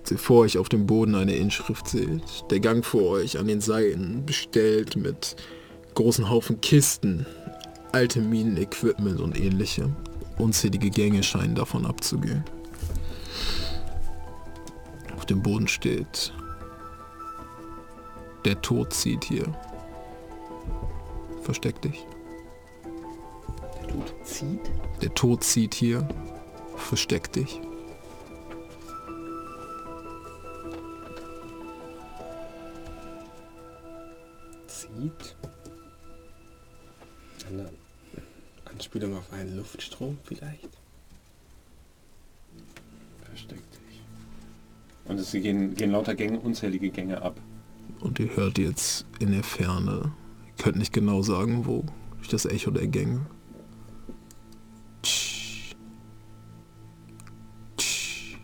Als 0.00 0.10
ihr 0.10 0.18
vor 0.18 0.40
euch 0.40 0.56
auf 0.56 0.70
dem 0.70 0.86
Boden 0.86 1.16
eine 1.16 1.36
Inschrift 1.36 1.86
seht, 1.86 2.22
der 2.50 2.60
Gang 2.60 2.82
vor 2.82 3.10
euch 3.10 3.38
an 3.38 3.46
den 3.46 3.60
Seiten 3.60 4.24
bestellt 4.24 4.96
mit 4.96 5.36
großen 5.94 6.30
Haufen 6.30 6.62
Kisten, 6.62 7.26
alte 7.92 8.20
Minenequipment 8.20 9.20
und 9.20 9.38
ähnliche. 9.38 9.90
Unzählige 10.38 10.90
Gänge 10.90 11.22
scheinen 11.22 11.54
davon 11.54 11.86
abzugehen. 11.86 12.42
Auf 15.16 15.26
dem 15.26 15.42
Boden 15.42 15.68
steht, 15.68 16.32
der 18.44 18.60
Tod 18.60 18.92
zieht 18.92 19.24
hier. 19.24 19.44
Versteck 21.42 21.80
dich. 21.82 22.06
Der 23.80 23.88
Tod 23.88 24.14
zieht? 24.24 24.70
Der 25.00 25.14
Tod 25.14 25.44
zieht 25.44 25.74
hier. 25.74 26.08
Versteck 26.76 27.32
dich. 27.32 27.60
Zieht. 34.66 35.36
Eine 37.52 37.68
Anspielung 38.64 39.14
auf 39.14 39.30
einen 39.30 39.56
Luftstrom 39.56 40.16
vielleicht? 40.24 40.70
Versteck 43.26 43.58
dich. 43.72 44.00
Und 45.04 45.18
es 45.18 45.32
gehen, 45.32 45.74
gehen 45.74 45.90
lauter 45.90 46.14
Gänge, 46.14 46.40
unzählige 46.40 46.88
Gänge 46.88 47.20
ab. 47.20 47.38
Und 48.00 48.18
ihr 48.18 48.34
hört 48.34 48.56
jetzt 48.56 49.04
in 49.18 49.32
der 49.32 49.42
Ferne, 49.42 50.12
ihr 50.46 50.64
könnt 50.64 50.76
nicht 50.76 50.94
genau 50.94 51.20
sagen 51.20 51.66
wo, 51.66 51.84
durch 52.16 52.28
das 52.28 52.46
Echo 52.46 52.70
der 52.70 52.86
Gänge. 52.86 53.26
Tsch, 55.02 55.74
tsch, 57.76 58.36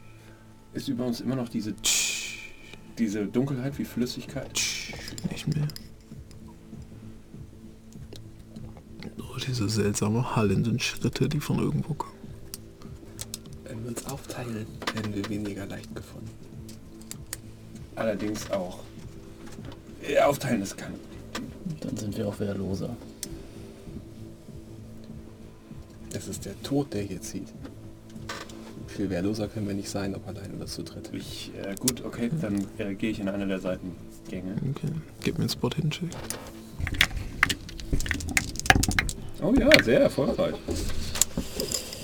Ist 0.75 0.89
über 0.89 1.07
uns 1.07 1.23
immer 1.23 1.37
noch 1.37 1.49
diese, 1.49 1.75
tsch, 1.81 2.53
diese 2.99 3.27
Dunkelheit 3.27 3.79
wie 3.79 3.87
Flüssigkeit? 3.87 4.53
tsch, 4.53 4.93
nicht 5.31 5.49
mehr. 5.49 5.67
Diese 9.49 9.69
seltsame 9.69 10.37
hallenden 10.37 10.79
Schritte, 10.79 11.29
die 11.29 11.41
von 11.41 11.59
irgendwo 11.59 11.95
kommen. 11.95 12.13
aufteilen, 14.05 14.67
werden 14.95 15.15
wir 15.15 15.29
weniger 15.29 15.67
leicht 15.67 15.95
gefunden. 15.95 16.31
Allerdings 17.97 18.51
auch. 18.51 18.81
Ja, 20.09 20.27
aufteilen 20.27 20.63
ist 20.63 20.77
kein. 20.77 20.95
Dann 21.81 21.97
sind 21.97 22.17
wir 22.17 22.29
auch 22.29 22.39
wehrloser. 22.39 22.95
Es 26.13 26.29
ist 26.29 26.45
der 26.45 26.61
Tod, 26.63 26.93
der 26.93 27.03
hier 27.03 27.21
zieht. 27.21 27.49
Viel 28.87 29.11
wehrloser 29.11 29.49
können 29.49 29.67
wir 29.67 29.75
nicht 29.75 29.89
sein, 29.89 30.15
ob 30.15 30.27
allein 30.29 30.55
oder 30.55 30.67
zu 30.67 30.83
dritt. 30.83 31.11
Ich, 31.13 31.53
äh, 31.57 31.75
gut, 31.75 32.05
okay, 32.05 32.31
dann 32.41 32.67
äh, 32.79 32.95
gehe 32.95 33.11
ich 33.11 33.21
in 33.21 33.29
eine 33.29 33.47
der 33.47 33.61
Seitengänge. 33.61 34.57
Okay. 34.71 34.89
Gib 35.23 35.39
mir 35.39 35.43
einen 35.43 35.51
Spot 35.51 35.71
hin, 35.71 35.91
Check. 35.91 36.11
Oh 39.41 39.55
ja, 39.59 39.71
sehr 39.85 40.01
erfolgreich. 40.01 40.55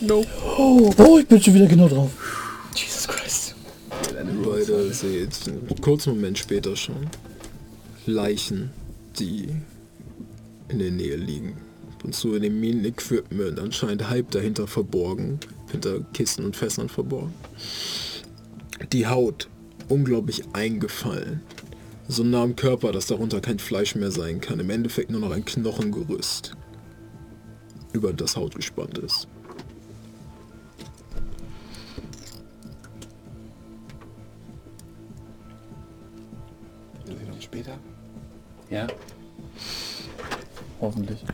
Oh, 0.09 1.19
ich 1.19 1.27
bin 1.27 1.43
schon 1.43 1.55
wieder 1.55 1.67
genau 1.67 1.89
drauf. 1.89 2.11
Jesus 2.75 3.09
Christ. 3.09 3.55
Beide 4.45 4.93
seht 4.93 5.49
einen 5.49 5.81
kurzen 5.81 6.15
Moment 6.15 6.39
später 6.39 6.77
schon 6.77 7.09
Leichen, 8.07 8.71
die 9.19 9.49
in 10.69 10.79
der 10.79 10.91
Nähe 10.91 11.17
liegen. 11.17 11.57
Und 12.05 12.15
zu 12.15 12.35
in 12.35 12.43
dem 12.43 12.61
Minenequipment 12.61 13.59
anscheinend 13.59 14.11
halb 14.11 14.31
dahinter 14.31 14.67
verborgen, 14.67 15.41
hinter 15.71 16.01
Kisten 16.13 16.45
und 16.45 16.55
Fässern 16.55 16.89
verborgen. 16.89 17.33
Die 18.93 19.07
Haut 19.07 19.49
unglaublich 19.89 20.45
eingefallen. 20.53 21.41
So 22.07 22.23
nah 22.23 22.43
am 22.43 22.55
Körper, 22.57 22.93
dass 22.93 23.07
darunter 23.07 23.41
kein 23.41 23.59
Fleisch 23.59 23.95
mehr 23.95 24.11
sein 24.11 24.43
kann. 24.43 24.61
Im 24.61 24.69
Endeffekt 24.69 25.11
nur 25.11 25.21
noch 25.21 25.31
ein 25.31 25.47
Knochengerüst, 25.47 26.55
über 27.94 28.12
das 28.12 28.36
Haut 28.36 28.55
gespannt 28.55 28.98
ist. 28.98 29.28
Wir 37.06 37.16
sehen 37.16 37.32
uns 37.32 37.44
später. 37.44 37.78
Ja. 38.68 38.86
Hoffentlich. 40.81 41.24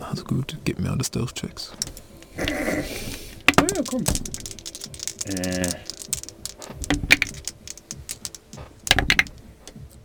Also 0.00 0.24
gut, 0.24 0.58
gib 0.64 0.78
mir 0.78 0.90
alles 0.90 1.06
Stealth-Checks. 1.06 1.72
Ah, 2.36 2.42
ja, 2.42 3.82
komm. 3.88 4.04
Äh. 5.26 5.70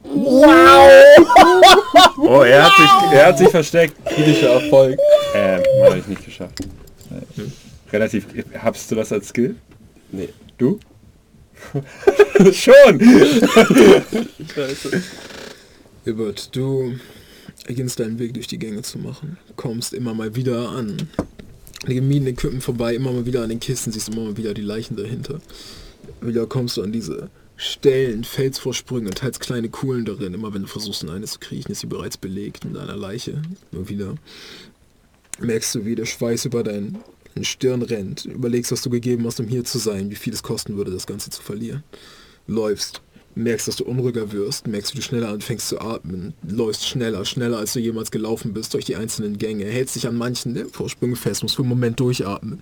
Wow! 0.03 0.89
Oh, 2.17 2.43
er 2.43 2.63
hat 2.65 2.75
sich, 2.75 3.17
er 3.17 3.25
hat 3.25 3.37
sich 3.37 3.49
versteckt. 3.49 3.95
Kritischer 4.19 4.49
Erfolg. 4.49 4.99
Ähm, 5.33 5.63
habe 5.85 5.99
ich 5.99 6.07
nicht 6.07 6.25
geschafft. 6.25 6.59
Relativ. 7.93 8.25
Habst 8.61 8.91
du 8.91 8.95
das 8.95 9.13
als 9.13 9.29
Skill? 9.29 9.55
Nee. 10.11 10.27
Du? 10.57 10.77
Schon! 12.51 12.99
Hibbert, 16.03 16.53
du 16.53 16.95
beginnst 17.65 17.99
deinen 18.01 18.19
Weg 18.19 18.33
durch 18.33 18.47
die 18.47 18.59
Gänge 18.59 18.81
zu 18.81 18.99
machen. 18.99 19.37
Kommst 19.55 19.93
immer 19.93 20.13
mal 20.13 20.35
wieder 20.35 20.67
an 20.69 20.97
den 21.87 21.95
gemiedenen 21.95 22.33
Equipment 22.33 22.63
vorbei, 22.63 22.95
immer 22.95 23.13
mal 23.13 23.25
wieder 23.25 23.43
an 23.43 23.49
den 23.49 23.61
Kisten, 23.61 23.93
siehst 23.93 24.09
immer 24.09 24.23
mal 24.23 24.37
wieder 24.37 24.53
die 24.53 24.61
Leichen 24.61 24.97
dahinter. 24.97 25.39
Wieder 26.19 26.45
kommst 26.45 26.75
du 26.75 26.83
an 26.83 26.91
diese 26.91 27.29
Stellen, 27.61 28.23
Felsvorsprünge, 28.23 29.09
teils 29.09 29.39
kleine 29.39 29.69
Kuhlen 29.69 30.05
darin. 30.05 30.33
Immer 30.33 30.53
wenn 30.53 30.61
du 30.61 30.67
versuchst, 30.67 31.03
in 31.03 31.09
eine 31.09 31.25
zu 31.25 31.39
kriechen, 31.39 31.73
ist 31.73 31.81
sie 31.81 31.87
bereits 31.87 32.17
belegt 32.17 32.63
mit 32.63 32.77
einer 32.77 32.95
Leiche. 32.95 33.41
Immer 33.73 33.89
wieder 33.89 34.15
merkst 35.39 35.75
du, 35.75 35.85
wie 35.85 35.95
der 35.95 36.05
Schweiß 36.05 36.45
über 36.45 36.63
deinen 36.63 36.99
deine 37.35 37.45
Stirn 37.45 37.81
rennt. 37.81 38.25
Überlegst, 38.25 38.71
was 38.71 38.81
du 38.81 38.89
gegeben 38.89 39.25
hast, 39.25 39.39
um 39.39 39.47
hier 39.47 39.63
zu 39.63 39.77
sein, 39.77 40.09
wie 40.09 40.15
viel 40.15 40.33
es 40.33 40.41
kosten 40.41 40.77
würde, 40.77 40.91
das 40.91 41.05
Ganze 41.05 41.29
zu 41.31 41.41
verlieren. 41.41 41.83
Läufst, 42.47 43.01
merkst, 43.35 43.67
dass 43.67 43.75
du 43.75 43.83
unruhiger 43.83 44.31
wirst, 44.31 44.67
merkst, 44.67 44.93
wie 44.93 44.97
du 44.97 45.03
schneller 45.03 45.29
anfängst 45.29 45.67
zu 45.67 45.79
atmen, 45.79 46.33
läufst 46.47 46.87
schneller, 46.87 47.25
schneller, 47.25 47.57
als 47.57 47.73
du 47.73 47.79
jemals 47.79 48.11
gelaufen 48.11 48.53
bist, 48.53 48.73
durch 48.73 48.85
die 48.85 48.95
einzelnen 48.95 49.37
Gänge, 49.37 49.65
hältst 49.65 49.95
dich 49.95 50.07
an 50.07 50.15
manchen 50.15 50.53
der 50.53 50.67
Vorsprünge 50.67 51.15
fest, 51.15 51.43
musst 51.43 51.55
für 51.55 51.61
einen 51.61 51.69
Moment 51.69 51.99
durchatmen, 51.99 52.59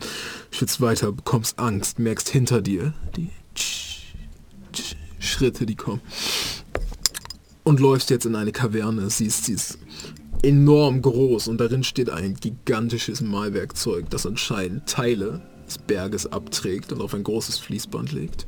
schützt 0.51 0.81
weiter, 0.81 1.11
bekommst 1.11 1.59
Angst, 1.59 1.99
merkst 1.99 2.29
hinter 2.29 2.61
dir 2.61 2.93
die 3.15 3.29
Schritte, 5.19 5.65
die 5.65 5.75
kommen. 5.75 6.01
Und 7.63 7.79
läufst 7.79 8.09
jetzt 8.09 8.25
in 8.25 8.35
eine 8.35 8.51
Kaverne, 8.51 9.09
siehst, 9.09 9.45
sie 9.45 9.53
ist 9.53 9.77
enorm 10.43 11.01
groß 11.01 11.47
und 11.47 11.57
darin 11.59 11.83
steht 11.83 12.09
ein 12.09 12.35
gigantisches 12.35 13.21
Malwerkzeug, 13.21 14.09
das 14.09 14.25
anscheinend 14.25 14.87
Teile 14.87 15.41
des 15.65 15.77
Berges 15.77 16.31
abträgt 16.31 16.91
und 16.91 17.01
auf 17.01 17.13
ein 17.13 17.23
großes 17.23 17.57
Fließband 17.59 18.11
legt. 18.11 18.47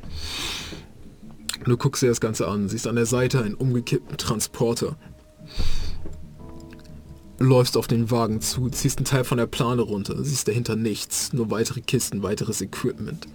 Du 1.64 1.76
guckst 1.76 2.02
dir 2.02 2.08
das 2.08 2.20
Ganze 2.20 2.48
an, 2.48 2.68
siehst 2.68 2.86
an 2.86 2.96
der 2.96 3.06
Seite 3.06 3.42
einen 3.42 3.54
umgekippten 3.54 4.16
Transporter. 4.16 4.96
Läufst 7.38 7.76
auf 7.76 7.86
den 7.86 8.10
Wagen 8.10 8.40
zu, 8.40 8.70
ziehst 8.70 8.98
einen 8.98 9.04
Teil 9.04 9.24
von 9.24 9.38
der 9.38 9.46
Plane 9.46 9.82
runter, 9.82 10.22
siehst 10.24 10.48
dahinter 10.48 10.76
nichts, 10.76 11.32
nur 11.32 11.50
weitere 11.50 11.80
Kisten, 11.80 12.22
weiteres 12.22 12.60
Equipment. 12.60 13.26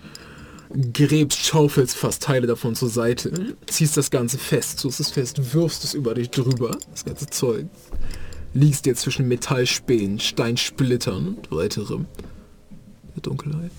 Gräbst, 0.93 1.45
schaufelst 1.45 1.95
fast 1.95 2.23
Teile 2.23 2.47
davon 2.47 2.75
zur 2.75 2.89
Seite, 2.89 3.55
ziehst 3.67 3.97
das 3.97 4.09
Ganze 4.09 4.37
fest, 4.37 4.81
tust 4.81 4.99
es 4.99 5.11
fest, 5.11 5.53
wirfst 5.53 5.83
es 5.83 5.93
über 5.93 6.15
dich 6.15 6.31
drüber, 6.31 6.77
das 6.91 7.05
ganze 7.05 7.27
Zeug. 7.27 7.67
Liegst 8.53 8.85
dir 8.85 8.95
zwischen 8.95 9.27
Metallspänen, 9.27 10.19
Steinsplittern 10.19 11.35
und 11.35 11.51
weiterem. 11.51 12.05
Der 13.15 13.21
Dunkelheit. 13.21 13.71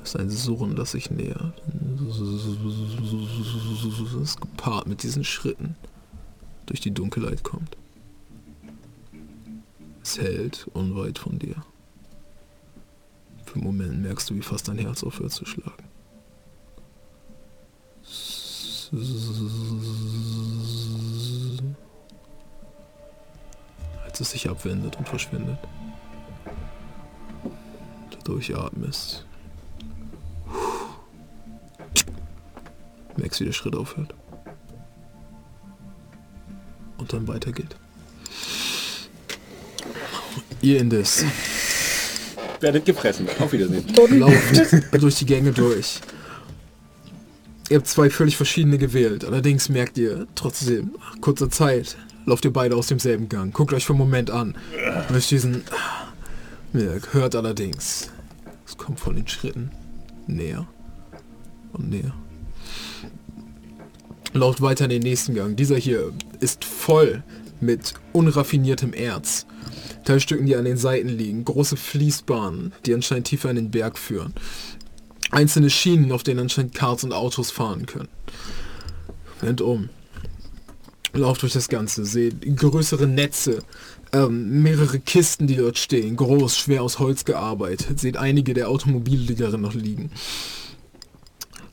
Das 0.00 0.14
ist 0.14 0.16
ein 0.16 0.30
Surren, 0.30 0.76
das 0.76 0.92
sich 0.92 1.10
nähert. 1.10 1.62
Das 4.18 4.36
gepaart 4.36 4.86
mit 4.88 5.02
diesen 5.02 5.24
Schritten 5.24 5.76
durch 6.66 6.80
die 6.80 6.90
Dunkelheit 6.90 7.44
kommt. 7.44 7.76
Hält 10.18 10.66
unweit 10.72 11.18
von 11.18 11.38
dir. 11.38 11.56
Für 13.46 13.54
einen 13.54 13.64
Moment 13.64 14.02
merkst 14.02 14.30
du, 14.30 14.34
wie 14.34 14.42
fast 14.42 14.68
dein 14.68 14.78
Herz 14.78 15.02
aufhört 15.04 15.32
zu 15.32 15.44
schlagen. 15.44 15.84
Als 24.04 24.20
es 24.20 24.30
sich 24.30 24.48
abwendet 24.48 24.96
und 24.96 25.08
verschwindet. 25.08 25.58
Du 28.10 28.18
durchatmest. 28.24 29.26
Merkst, 33.16 33.40
wie 33.40 33.44
der 33.44 33.52
Schritt 33.52 33.76
aufhört. 33.76 34.14
Und 36.98 37.12
dann 37.12 37.28
weitergeht. 37.28 37.76
Ihr 40.62 40.80
indes 40.80 41.24
Werdet 42.60 42.84
gefressen. 42.84 43.26
Auf 43.38 43.52
Wiedersehen. 43.52 43.84
lauft 44.18 44.92
durch 45.02 45.14
die 45.16 45.26
Gänge 45.26 45.52
durch. 45.52 46.00
Ihr 47.70 47.78
habt 47.78 47.86
zwei 47.86 48.10
völlig 48.10 48.36
verschiedene 48.36 48.76
gewählt. 48.78 49.24
Allerdings 49.24 49.68
merkt 49.68 49.96
ihr 49.96 50.26
trotzdem, 50.34 50.90
nach 50.98 51.20
kurzer 51.20 51.48
Zeit, 51.48 51.96
lauft 52.26 52.44
ihr 52.44 52.52
beide 52.52 52.76
aus 52.76 52.88
demselben 52.88 53.28
Gang. 53.28 53.54
Guckt 53.54 53.72
euch 53.72 53.86
für 53.86 53.92
einen 53.92 54.00
Moment 54.00 54.30
an. 54.30 54.56
Durch 55.08 55.28
diesen 55.28 55.62
Mirk 56.72 57.14
hört 57.14 57.34
allerdings, 57.34 58.10
es 58.66 58.76
kommt 58.76 59.00
von 59.00 59.16
den 59.16 59.26
Schritten 59.26 59.70
näher 60.26 60.66
und 61.72 61.90
näher. 61.90 62.12
Lauft 64.32 64.60
weiter 64.60 64.84
in 64.84 64.90
den 64.90 65.02
nächsten 65.02 65.34
Gang. 65.34 65.56
Dieser 65.56 65.76
hier 65.76 66.12
ist 66.40 66.64
voll 66.64 67.22
mit 67.60 67.94
unraffiniertem 68.12 68.92
Erz. 68.92 69.46
Teilstücken, 70.04 70.46
die 70.46 70.56
an 70.56 70.64
den 70.64 70.76
Seiten 70.76 71.08
liegen. 71.08 71.44
Große 71.44 71.76
Fließbahnen, 71.76 72.72
die 72.86 72.94
anscheinend 72.94 73.26
tiefer 73.26 73.50
in 73.50 73.56
den 73.56 73.70
Berg 73.70 73.98
führen. 73.98 74.34
Einzelne 75.30 75.70
Schienen, 75.70 76.12
auf 76.12 76.22
denen 76.22 76.40
anscheinend 76.40 76.74
Cars 76.74 77.04
und 77.04 77.12
Autos 77.12 77.50
fahren 77.50 77.86
können. 77.86 78.08
Rennt 79.42 79.60
um. 79.60 79.88
Lauft 81.12 81.42
durch 81.42 81.52
das 81.52 81.68
Ganze. 81.68 82.04
Seht 82.04 82.42
größere 82.56 83.06
Netze. 83.06 83.62
Ähm, 84.12 84.62
mehrere 84.62 84.98
Kisten, 84.98 85.46
die 85.46 85.56
dort 85.56 85.78
stehen. 85.78 86.16
Groß, 86.16 86.56
schwer 86.56 86.82
aus 86.82 86.98
Holz 86.98 87.24
gearbeitet. 87.24 88.00
Seht 88.00 88.16
einige 88.16 88.54
der 88.54 88.68
Automobile, 88.68 89.26
die 89.26 89.36
darin 89.36 89.60
noch 89.60 89.74
liegen. 89.74 90.10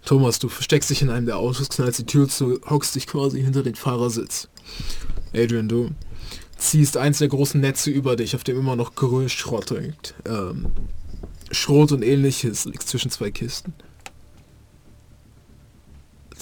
Thomas, 0.06 0.40
du 0.40 0.48
versteckst 0.48 0.90
dich 0.90 1.02
in 1.02 1.10
einem 1.10 1.26
der 1.26 1.38
Autos, 1.38 1.68
knallst 1.68 2.00
die 2.00 2.06
Tür 2.06 2.30
zu, 2.30 2.62
hockst 2.70 2.96
dich 2.96 3.08
quasi 3.08 3.42
hinter 3.42 3.62
den 3.62 3.76
Fahrersitz. 3.76 4.48
Adrian, 5.34 5.68
du 5.68 5.92
ziehst 6.58 6.98
eins 6.98 7.20
der 7.20 7.28
großen 7.28 7.62
Netze 7.62 7.92
über 7.92 8.16
dich, 8.16 8.36
auf 8.36 8.44
dem 8.44 8.58
immer 8.58 8.76
noch 8.76 8.96
Gerüllschrott 8.96 9.72
hängt. 9.72 10.14
Ähm, 10.26 10.72
Schrot 11.52 11.92
und 11.92 12.04
ähnliches 12.04 12.66
liegt 12.66 12.88
zwischen 12.88 13.12
zwei 13.12 13.32
Kisten. 13.32 13.74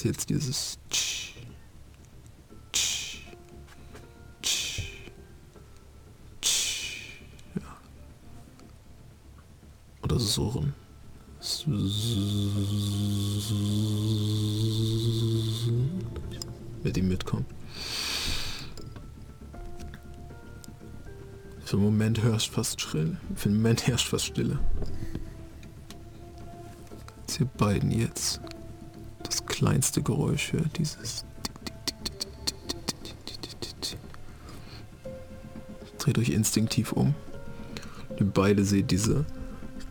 Jetzt 0.04 0.30
dieses... 0.30 0.78
Tsch, 0.92 1.34
tsch, 2.72 3.22
tsch, 6.42 7.22
ja. 7.56 7.78
Oder 10.04 10.20
surren. 10.20 10.76
Mit 16.84 16.96
die 16.96 17.02
mitkommen. 17.02 17.48
Für 21.66 21.78
einen 21.78 21.86
Moment 21.86 22.24
herrscht 22.24 22.52
fast 22.52 22.80
schrill. 22.80 23.18
Für 23.36 23.50
einen 23.50 23.58
Moment 23.58 23.88
herrscht 23.88 24.08
fast 24.08 24.26
Stille. 24.26 24.60
Als 27.24 27.40
ihr 27.40 27.48
beiden 27.58 27.90
jetzt 27.90 28.40
das 29.24 29.48
kleinste 29.48 30.04
Geräusch 30.04 30.54
hört, 30.54 30.78
dieses 30.78 31.26
Dreht 35.98 36.20
euch 36.20 36.30
instinktiv 36.30 36.92
um. 36.92 37.16
Ihr 38.20 38.28
beide 38.28 38.64
seht 38.64 38.92
diese 38.92 39.26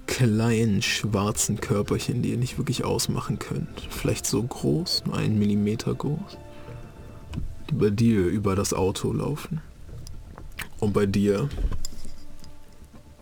kleinen 0.06 0.80
schwarzen 0.80 1.60
Körperchen, 1.60 2.22
die 2.22 2.30
ihr 2.30 2.36
nicht 2.36 2.56
wirklich 2.56 2.84
ausmachen 2.84 3.40
könnt. 3.40 3.88
Vielleicht 3.90 4.26
so 4.26 4.40
groß, 4.40 5.06
nur 5.06 5.16
einen 5.16 5.40
Millimeter 5.40 5.92
groß. 5.92 6.38
Die 7.68 7.74
bei 7.74 7.90
dir 7.90 8.26
über 8.28 8.54
das 8.54 8.72
Auto 8.72 9.12
laufen. 9.12 9.60
Und 10.84 10.92
bei 10.92 11.06
dir 11.06 11.48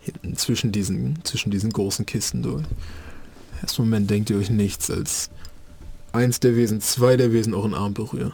hinten 0.00 0.36
zwischen 0.36 0.72
diesen, 0.72 1.24
zwischen 1.24 1.52
diesen 1.52 1.70
großen 1.70 2.04
Kisten 2.04 2.42
durch. 2.42 2.64
Erst 3.62 3.78
Moment 3.78 4.10
denkt 4.10 4.30
ihr 4.30 4.36
euch 4.36 4.50
nichts 4.50 4.90
als 4.90 5.30
eins 6.10 6.40
der 6.40 6.56
Wesen, 6.56 6.80
zwei 6.80 7.16
der 7.16 7.32
Wesen 7.32 7.54
euren 7.54 7.74
Arm 7.74 7.94
berühren. 7.94 8.32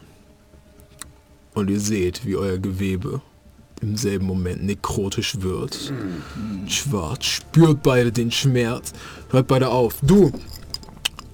Und 1.53 1.69
ihr 1.69 1.79
seht, 1.79 2.25
wie 2.25 2.37
euer 2.37 2.57
Gewebe 2.57 3.21
im 3.83 3.99
selben 3.99 4.25
Moment 4.25 4.65
nekrotisch 4.65 5.43
wird. 5.43 5.93
Schwarz, 6.67 7.27
spürt 7.27 7.83
beide 7.83 8.11
den 8.11 8.31
Schmerz, 8.31 8.95
hört 9.29 9.47
beide 9.47 9.69
auf. 9.69 9.97
Du 10.01 10.33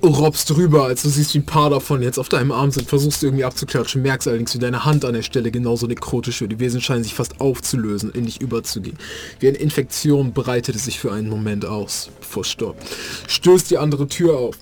robbst 0.08 0.57
rüber, 0.57 0.84
als 0.84 1.02
du 1.02 1.08
siehst, 1.08 1.34
wie 1.34 1.39
ein 1.39 1.47
paar 1.47 1.70
davon 1.70 2.02
jetzt 2.02 2.18
auf 2.18 2.28
deinem 2.28 2.52
Arm 2.52 2.70
sind, 2.70 2.89
versuchst 2.89 3.23
du 3.23 3.26
irgendwie 3.26 3.44
abzuklatschen, 3.44 4.02
merkst 4.02 4.28
allerdings, 4.28 4.55
wie 4.55 4.58
deine 4.58 4.84
Hand 4.84 5.05
an 5.05 5.15
der 5.15 5.23
Stelle 5.23 5.50
genauso 5.50 5.86
nekrotisch 5.86 6.41
wird. 6.41 6.52
Die 6.52 6.60
Wesen 6.60 6.81
scheinen 6.81 7.05
sich 7.05 7.15
fast 7.15 7.41
aufzulösen, 7.41 8.10
in 8.12 8.26
dich 8.26 8.41
überzugehen. 8.41 8.97
Wie 9.41 9.49
eine 9.49 9.58
Infektion 9.58 10.33
breitet 10.33 10.76
es 10.76 10.84
sich 10.84 10.99
für 10.99 11.12
einen 11.12 11.28
Moment 11.28 11.65
aus, 11.65 12.10
bevor 12.20 12.42
es 12.42 12.50
stoppt. 12.50 12.83
Stößt 13.28 13.70
die 13.70 13.78
andere 13.78 14.07
Tür 14.08 14.39
auf. 14.39 14.57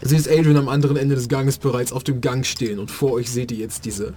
Siehst 0.00 0.28
Adrian 0.28 0.56
am 0.56 0.68
anderen 0.68 0.96
Ende 0.96 1.14
des 1.14 1.28
Ganges 1.28 1.58
bereits 1.58 1.92
auf 1.92 2.04
dem 2.04 2.20
Gang 2.20 2.44
stehen 2.44 2.78
und 2.78 2.90
vor 2.90 3.12
euch 3.12 3.30
seht 3.30 3.50
ihr 3.52 3.58
jetzt 3.58 3.84
diese 3.84 4.12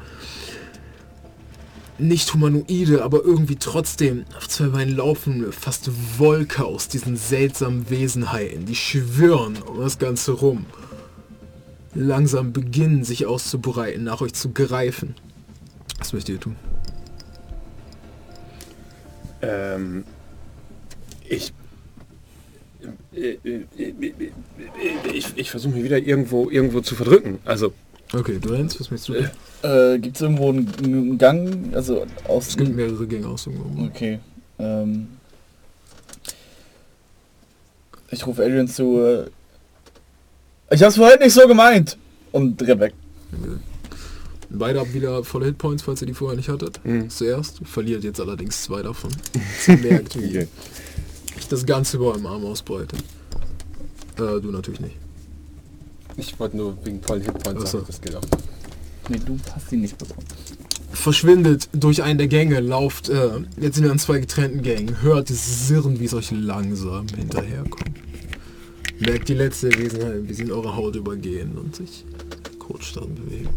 nicht 1.99 2.33
humanoide, 2.33 3.03
aber 3.03 3.23
irgendwie 3.23 3.55
trotzdem 3.55 4.25
auf 4.35 4.47
zwei 4.47 4.67
Beinen 4.67 4.95
laufende, 4.95 5.51
fast 5.51 5.89
Wolke 6.17 6.63
aus 6.65 6.87
diesen 6.87 7.17
seltsamen 7.17 7.89
Wesenheiten, 7.89 8.65
die 8.65 8.75
schwirren 8.75 9.57
um 9.63 9.79
das 9.79 9.97
Ganze 9.97 10.33
rum. 10.33 10.65
Langsam 11.93 12.53
beginnen 12.53 13.03
sich 13.03 13.25
auszubreiten, 13.25 14.03
nach 14.03 14.21
euch 14.21 14.33
zu 14.33 14.51
greifen. 14.51 15.15
Was 15.97 16.13
möchtet 16.13 16.35
ihr 16.35 16.39
tun? 16.39 16.55
Ähm, 19.41 20.03
ich, 21.27 21.53
äh, 23.13 23.37
äh, 23.43 23.65
äh, 23.77 24.31
ich, 25.13 25.33
ich 25.35 25.49
versuche 25.49 25.73
mich 25.73 25.83
wieder 25.83 25.97
irgendwo, 25.97 26.49
irgendwo 26.49 26.81
zu 26.81 26.95
verdrücken. 26.95 27.39
Also, 27.45 27.73
Okay, 28.13 28.39
du 28.39 28.49
rennst, 28.49 28.79
was 28.79 28.89
möchtest 28.89 29.09
du 29.09 29.13
tun? 29.13 29.29
Äh, 29.63 29.99
Gibt 29.99 30.15
es 30.15 30.21
irgendwo 30.21 30.49
einen, 30.49 30.71
einen 30.83 31.17
Gang, 31.17 31.73
also 31.73 32.05
aus... 32.27 32.49
Es 32.49 32.57
gibt 32.57 32.75
mehrere 32.75 33.05
Gänge 33.05 33.27
aus 33.27 33.43
dem 33.43 33.87
Okay. 33.87 34.19
Ähm, 34.59 35.07
ich 38.09 38.25
rufe 38.25 38.43
Adrian 38.43 38.67
zu. 38.67 38.99
Äh, 38.99 39.29
ich 40.71 40.81
hab's 40.83 40.95
vorhin 40.95 41.19
nicht 41.19 41.33
so 41.33 41.47
gemeint. 41.47 41.97
Und 42.31 42.57
dreh 42.57 42.79
weg. 42.79 42.93
Okay. 43.31 43.57
Beide 44.49 44.79
habt 44.79 44.93
wieder 44.93 45.23
volle 45.23 45.47
Hitpoints, 45.47 45.83
falls 45.83 46.01
ihr 46.01 46.07
die 46.07 46.13
vorher 46.13 46.37
nicht 46.37 46.49
hattet. 46.49 46.79
Mhm. 46.85 47.09
Zuerst. 47.09 47.59
Verliert 47.65 48.03
jetzt 48.03 48.19
allerdings 48.19 48.63
zwei 48.63 48.81
davon. 48.81 49.11
Sie 49.59 49.75
merkt, 49.75 50.15
wie 50.15 50.29
okay. 50.29 50.47
ich 51.37 51.47
das 51.47 51.65
Ganze 51.65 51.97
über 51.97 52.07
eurem 52.07 52.25
Arm 52.25 52.45
ausbreite. 52.45 52.95
Äh, 54.15 54.39
du 54.41 54.51
natürlich 54.51 54.79
nicht. 54.79 54.95
Ich 56.17 56.39
wollte 56.39 56.57
nur 56.57 56.77
wegen 56.83 57.01
vollen 57.01 57.21
Hitpoints 57.21 57.63
Ach 57.63 57.67
so. 57.67 57.77
sagen, 57.77 57.85
das 57.87 58.01
geht 58.01 58.15
auch. 58.15 58.21
Nee, 59.09 59.19
du 59.25 59.37
hast 59.55 59.71
ihn 59.71 59.81
nicht 59.81 59.97
bekommen. 59.97 60.25
verschwindet 60.91 61.69
durch 61.73 62.03
einen 62.03 62.17
der 62.17 62.27
Gänge, 62.27 62.59
lauft, 62.59 63.07
äh, 63.09 63.29
jetzt 63.59 63.75
sind 63.75 63.85
wir 63.85 63.91
an 63.91 63.99
zwei 63.99 64.19
getrennten 64.19 64.61
Gängen, 64.63 65.01
hört 65.01 65.29
das 65.29 65.67
Sirren, 65.67 65.99
wie 65.99 66.05
es 66.05 66.13
euch 66.13 66.31
langsam 66.31 67.07
hinterherkommt. 67.15 67.91
Merkt 68.99 69.29
die 69.29 69.35
letzte 69.35 69.69
Wesenheit, 69.77 70.27
wie 70.27 70.33
sie 70.33 70.43
in 70.43 70.51
eure 70.51 70.75
Haut 70.75 70.95
übergehen 70.95 71.55
und 71.57 71.75
sich 71.75 72.03
kurz 72.57 72.93
darin 72.93 73.15
bewegen. 73.15 73.49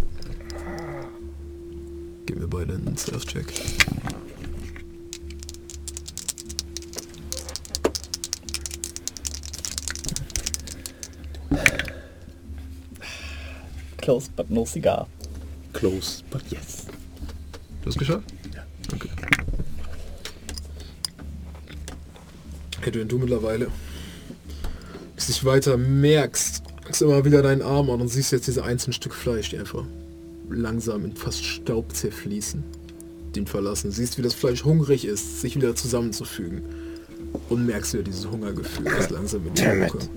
Geben 2.26 2.40
wir 2.40 2.48
beide 2.48 2.74
einen 2.74 2.97
Surf-Check. 2.97 3.47
Close 14.01 14.31
but 14.35 14.51
no 14.51 14.65
cigar. 14.65 15.07
Close, 15.73 16.23
but 16.31 16.43
yes. 16.51 16.87
Du 17.83 17.89
hast 17.89 17.99
geschafft? 17.99 18.25
Ja. 18.55 18.62
Okay. 18.95 19.09
Edwin, 22.87 23.09
du 23.09 23.19
mittlerweile 23.19 23.69
bist 25.15 25.29
dich 25.29 25.45
weiter 25.45 25.77
merkst, 25.77 26.62
merkst 26.83 27.03
immer 27.03 27.25
wieder 27.25 27.43
deinen 27.43 27.62
Arm 27.62 27.91
an 27.91 28.01
und 28.01 28.09
siehst 28.09 28.33
jetzt 28.33 28.47
diese 28.47 28.65
einzelnen 28.65 28.95
Stück 28.95 29.15
Fleisch, 29.15 29.51
die 29.51 29.59
einfach 29.59 29.85
langsam 30.49 31.05
in 31.05 31.15
fast 31.15 31.45
Staub 31.45 31.95
zerfließen, 31.95 32.65
den 33.37 33.47
verlassen. 33.47 33.91
Siehst, 33.91 34.19
wie 34.19 34.23
das 34.23 34.35
Fleisch 34.35 34.65
hungrig 34.65 35.05
ist, 35.05 35.41
sich 35.41 35.57
wieder 35.57 35.75
zusammenzufügen. 35.77 36.62
Und 37.49 37.65
merkst 37.65 37.93
wieder 37.93 38.03
dieses 38.03 38.27
Hungergefühl, 38.29 38.87
das 38.87 39.11
langsam 39.11 39.47
in 39.47 39.55
Damn 39.55 39.79
dir 39.79 39.85
it. 39.85 39.91
kommt. 39.93 40.09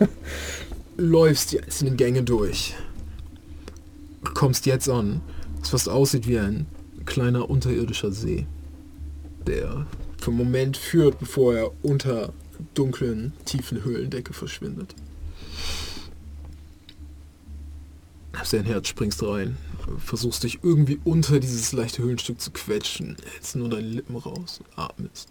Läufst 0.98 1.52
die 1.52 1.62
einzelnen 1.62 1.96
Gänge 1.98 2.22
durch. 2.22 2.74
Kommst 4.34 4.64
jetzt 4.64 4.88
an, 4.88 5.20
was 5.60 5.68
fast 5.68 5.88
aussieht 5.90 6.26
wie 6.26 6.38
ein 6.38 6.66
kleiner 7.04 7.50
unterirdischer 7.50 8.12
See, 8.12 8.46
der 9.46 9.86
für 10.18 10.30
einen 10.30 10.38
Moment 10.38 10.76
führt, 10.78 11.18
bevor 11.18 11.54
er 11.54 11.72
unter 11.84 12.32
dunklen, 12.72 13.34
tiefen 13.44 13.84
Höhlendecke 13.84 14.32
verschwindet. 14.32 14.94
Hast 18.32 18.54
dein 18.54 18.64
Herz, 18.64 18.88
springst 18.88 19.22
rein, 19.22 19.56
versuchst 19.98 20.44
dich 20.44 20.60
irgendwie 20.62 20.98
unter 21.04 21.40
dieses 21.40 21.72
leichte 21.72 22.02
Höhlenstück 22.02 22.40
zu 22.40 22.50
quetschen, 22.50 23.16
hältst 23.32 23.56
nur 23.56 23.68
deine 23.68 23.86
Lippen 23.86 24.16
raus 24.16 24.60
und 24.60 24.78
atmest. 24.78 25.28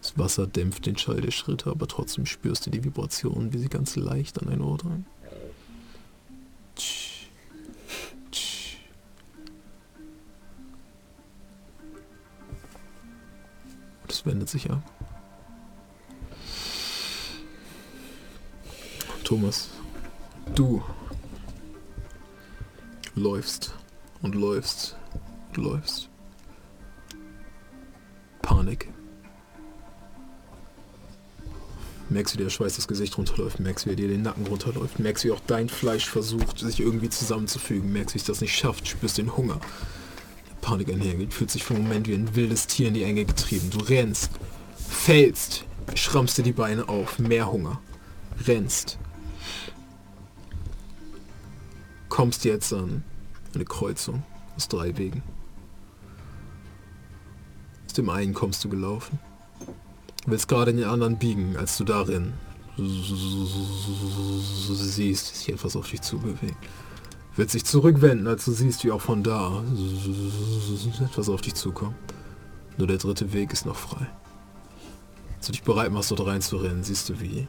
Das 0.00 0.18
Wasser 0.18 0.46
dämpft 0.46 0.86
den 0.86 0.96
Schall 0.96 1.20
der 1.20 1.30
Schritte, 1.30 1.70
aber 1.70 1.86
trotzdem 1.86 2.26
spürst 2.26 2.66
du 2.66 2.70
die 2.70 2.82
Vibration, 2.82 3.52
wie 3.52 3.58
sie 3.58 3.68
ganz 3.68 3.96
leicht 3.96 4.40
an 4.40 4.48
dein 4.48 4.60
Ohr 4.60 4.78
dran. 4.78 5.04
Und 14.02 14.12
es 14.12 14.26
wendet 14.26 14.48
sich 14.48 14.70
ab. 14.70 14.82
Thomas, 19.22 19.70
du 20.54 20.82
läufst 23.14 23.74
und 24.22 24.34
läufst 24.34 24.96
und 25.48 25.56
läufst. 25.56 26.08
Panik. 28.42 28.90
Merkst, 32.10 32.34
wie 32.34 32.42
der 32.42 32.50
Schweiß 32.50 32.76
das 32.76 32.86
Gesicht 32.86 33.16
runterläuft, 33.16 33.60
merkst, 33.60 33.86
wie 33.86 33.90
er 33.90 33.96
dir 33.96 34.08
den 34.08 34.22
Nacken 34.22 34.46
runterläuft, 34.46 34.98
merkst, 34.98 35.24
wie 35.24 35.32
auch 35.32 35.40
dein 35.46 35.68
Fleisch 35.68 36.08
versucht, 36.08 36.58
sich 36.58 36.80
irgendwie 36.80 37.08
zusammenzufügen, 37.08 37.92
merkst, 37.92 38.14
wie 38.14 38.18
es 38.18 38.24
das 38.24 38.40
nicht 38.40 38.54
schafft, 38.54 38.86
spürst 38.86 39.18
den 39.18 39.36
Hunger. 39.36 39.58
Der 40.50 40.54
Panik 40.60 40.90
einhergeht, 40.90 41.32
fühlt 41.32 41.50
sich 41.50 41.68
einen 41.70 41.82
Moment 41.82 42.06
wie 42.06 42.14
ein 42.14 42.36
wildes 42.36 42.66
Tier 42.66 42.88
in 42.88 42.94
die 42.94 43.04
Enge 43.04 43.24
getrieben. 43.24 43.70
Du 43.70 43.78
rennst, 43.78 44.30
fällst, 44.76 45.64
schrammst 45.94 46.36
dir 46.36 46.42
die 46.42 46.52
Beine 46.52 46.88
auf, 46.88 47.18
mehr 47.18 47.50
Hunger, 47.50 47.80
rennst. 48.46 48.98
Kommst 52.14 52.44
jetzt 52.44 52.72
an 52.72 53.02
eine 53.56 53.64
Kreuzung 53.64 54.22
aus 54.54 54.68
drei 54.68 54.96
Wegen. 54.96 55.20
Aus 57.86 57.94
dem 57.94 58.08
einen 58.08 58.34
kommst 58.34 58.62
du 58.62 58.68
gelaufen. 58.68 59.18
Willst 60.24 60.46
gerade 60.46 60.70
in 60.70 60.76
den 60.76 60.86
anderen 60.86 61.18
biegen, 61.18 61.56
als 61.56 61.76
du 61.76 61.82
darin 61.82 62.34
siehst, 64.68 65.32
wie 65.32 65.36
sich 65.38 65.48
etwas 65.48 65.74
auf 65.74 65.90
dich 65.90 66.02
zubewegt. 66.02 66.54
Wird 67.34 67.50
sich 67.50 67.64
zurückwenden, 67.64 68.28
als 68.28 68.44
du 68.44 68.52
siehst, 68.52 68.84
wie 68.84 68.92
auch 68.92 69.00
von 69.00 69.24
da 69.24 69.64
etwas 71.04 71.28
auf 71.28 71.40
dich 71.40 71.56
zukommt. 71.56 71.96
Nur 72.78 72.86
der 72.86 72.98
dritte 72.98 73.32
Weg 73.32 73.52
ist 73.52 73.66
noch 73.66 73.74
frei. 73.74 74.06
Als 75.38 75.46
du 75.46 75.52
dich 75.52 75.64
bereit 75.64 75.90
machst, 75.90 76.12
dort 76.12 76.24
reinzurennen, 76.24 76.84
siehst 76.84 77.08
du, 77.08 77.20
wie 77.20 77.48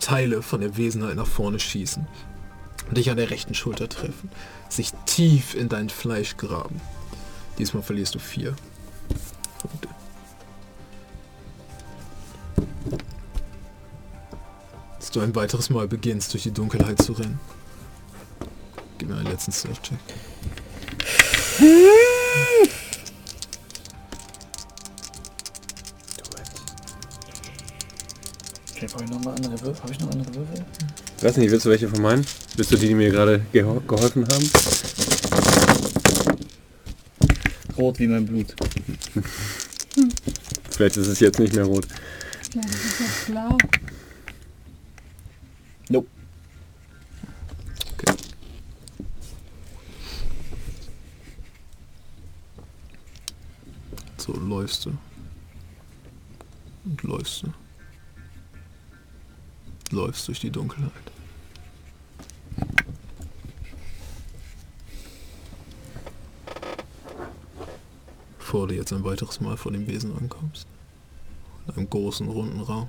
Teile 0.00 0.40
von 0.40 0.62
der 0.62 0.78
Wesenheit 0.78 1.16
nach 1.16 1.26
vorne 1.26 1.60
schießen 1.60 2.06
dich 2.94 3.10
an 3.10 3.16
der 3.16 3.30
rechten 3.30 3.54
Schulter 3.54 3.88
treffen, 3.88 4.30
sich 4.68 4.92
tief 5.06 5.54
in 5.54 5.68
dein 5.68 5.90
Fleisch 5.90 6.36
graben. 6.36 6.80
Diesmal 7.58 7.82
verlierst 7.82 8.14
du 8.14 8.18
vier 8.18 8.54
Punkte. 9.58 9.88
Als 14.96 15.10
du 15.10 15.20
ein 15.20 15.34
weiteres 15.34 15.70
Mal 15.70 15.88
beginnst, 15.88 16.32
durch 16.32 16.42
die 16.42 16.52
Dunkelheit 16.52 17.00
zu 17.02 17.12
rennen. 17.12 17.40
Gib 18.98 19.08
mir 19.08 19.16
einen 19.16 19.26
letzten 19.26 19.52
Surf-Check. 19.52 19.98
Okay, 28.74 28.86
brauche 28.92 29.04
ich 29.04 29.10
noch 29.10 29.26
andere 29.26 29.60
Würfel? 29.62 29.82
Habe 29.82 29.92
ich 29.92 30.00
noch 30.00 30.10
andere 30.10 30.34
Würfel? 30.34 30.66
Ich 31.16 31.22
weiß 31.22 31.38
nicht, 31.38 31.50
willst 31.50 31.64
du 31.64 31.70
welche 31.70 31.88
von 31.88 32.02
meinen? 32.02 32.26
Willst 32.56 32.72
du 32.72 32.76
die, 32.76 32.88
die 32.88 32.94
mir 32.94 33.10
gerade 33.10 33.40
geho 33.52 33.80
geholfen 33.80 34.26
haben? 34.28 34.50
Rot 37.78 37.98
wie 37.98 38.06
mein 38.06 38.26
Blut. 38.26 38.54
Vielleicht 40.70 40.96
ist 40.98 41.06
es 41.06 41.20
jetzt 41.20 41.38
nicht 41.38 41.54
mehr 41.54 41.64
rot. 41.64 41.86
Ja, 42.54 42.60
das 42.60 42.74
ist 42.74 43.00
jetzt 43.00 43.26
blau. 43.26 43.56
Nope. 45.88 46.08
So 54.18 54.32
läufst 54.32 54.84
du. 54.84 54.98
Und 56.84 57.02
läufst 57.04 57.42
du. 57.42 57.65
Läufst 59.92 60.26
durch 60.26 60.40
die 60.40 60.50
Dunkelheit. 60.50 60.92
Bevor 68.38 68.68
du 68.68 68.74
jetzt 68.74 68.92
ein 68.92 69.04
weiteres 69.04 69.40
Mal 69.40 69.56
vor 69.56 69.72
dem 69.72 69.86
Wesen 69.86 70.16
ankommst. 70.16 70.66
In 71.66 71.74
einem 71.74 71.90
großen, 71.90 72.28
runden 72.28 72.60
Raum. 72.60 72.88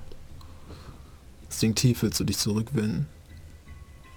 Instinktiv 1.46 2.02
willst 2.02 2.20
du 2.20 2.24
dich 2.24 2.38
zurückwenden. 2.38 3.06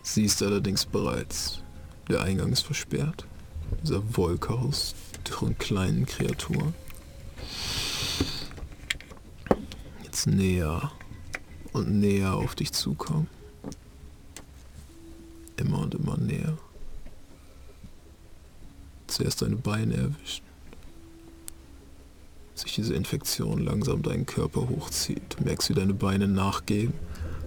Siehst 0.03 0.41
allerdings 0.43 0.85
bereits, 0.85 1.61
der 2.09 2.21
Eingang 2.21 2.51
ist 2.51 2.61
versperrt. 2.61 3.25
Dieser 3.83 4.17
Wolke 4.17 4.53
aus 4.53 4.95
dürren 5.27 5.57
kleinen 5.57 6.05
Kreaturen. 6.05 6.73
Jetzt 10.03 10.27
näher 10.27 10.91
und 11.73 11.99
näher 11.99 12.33
auf 12.33 12.55
dich 12.55 12.71
zukommen. 12.73 13.27
Immer 15.57 15.79
und 15.79 15.95
immer 15.95 16.17
näher. 16.17 16.57
Zuerst 19.07 19.41
deine 19.41 19.57
Beine 19.57 19.95
erwischen. 19.95 20.43
Sich 22.55 22.73
diese 22.75 22.93
Infektion 22.93 23.63
langsam 23.63 24.01
deinen 24.01 24.25
Körper 24.25 24.69
hochzieht. 24.69 25.35
Du 25.37 25.43
merkst, 25.43 25.69
wie 25.69 25.73
deine 25.73 25.93
Beine 25.93 26.27
nachgeben. 26.27 26.93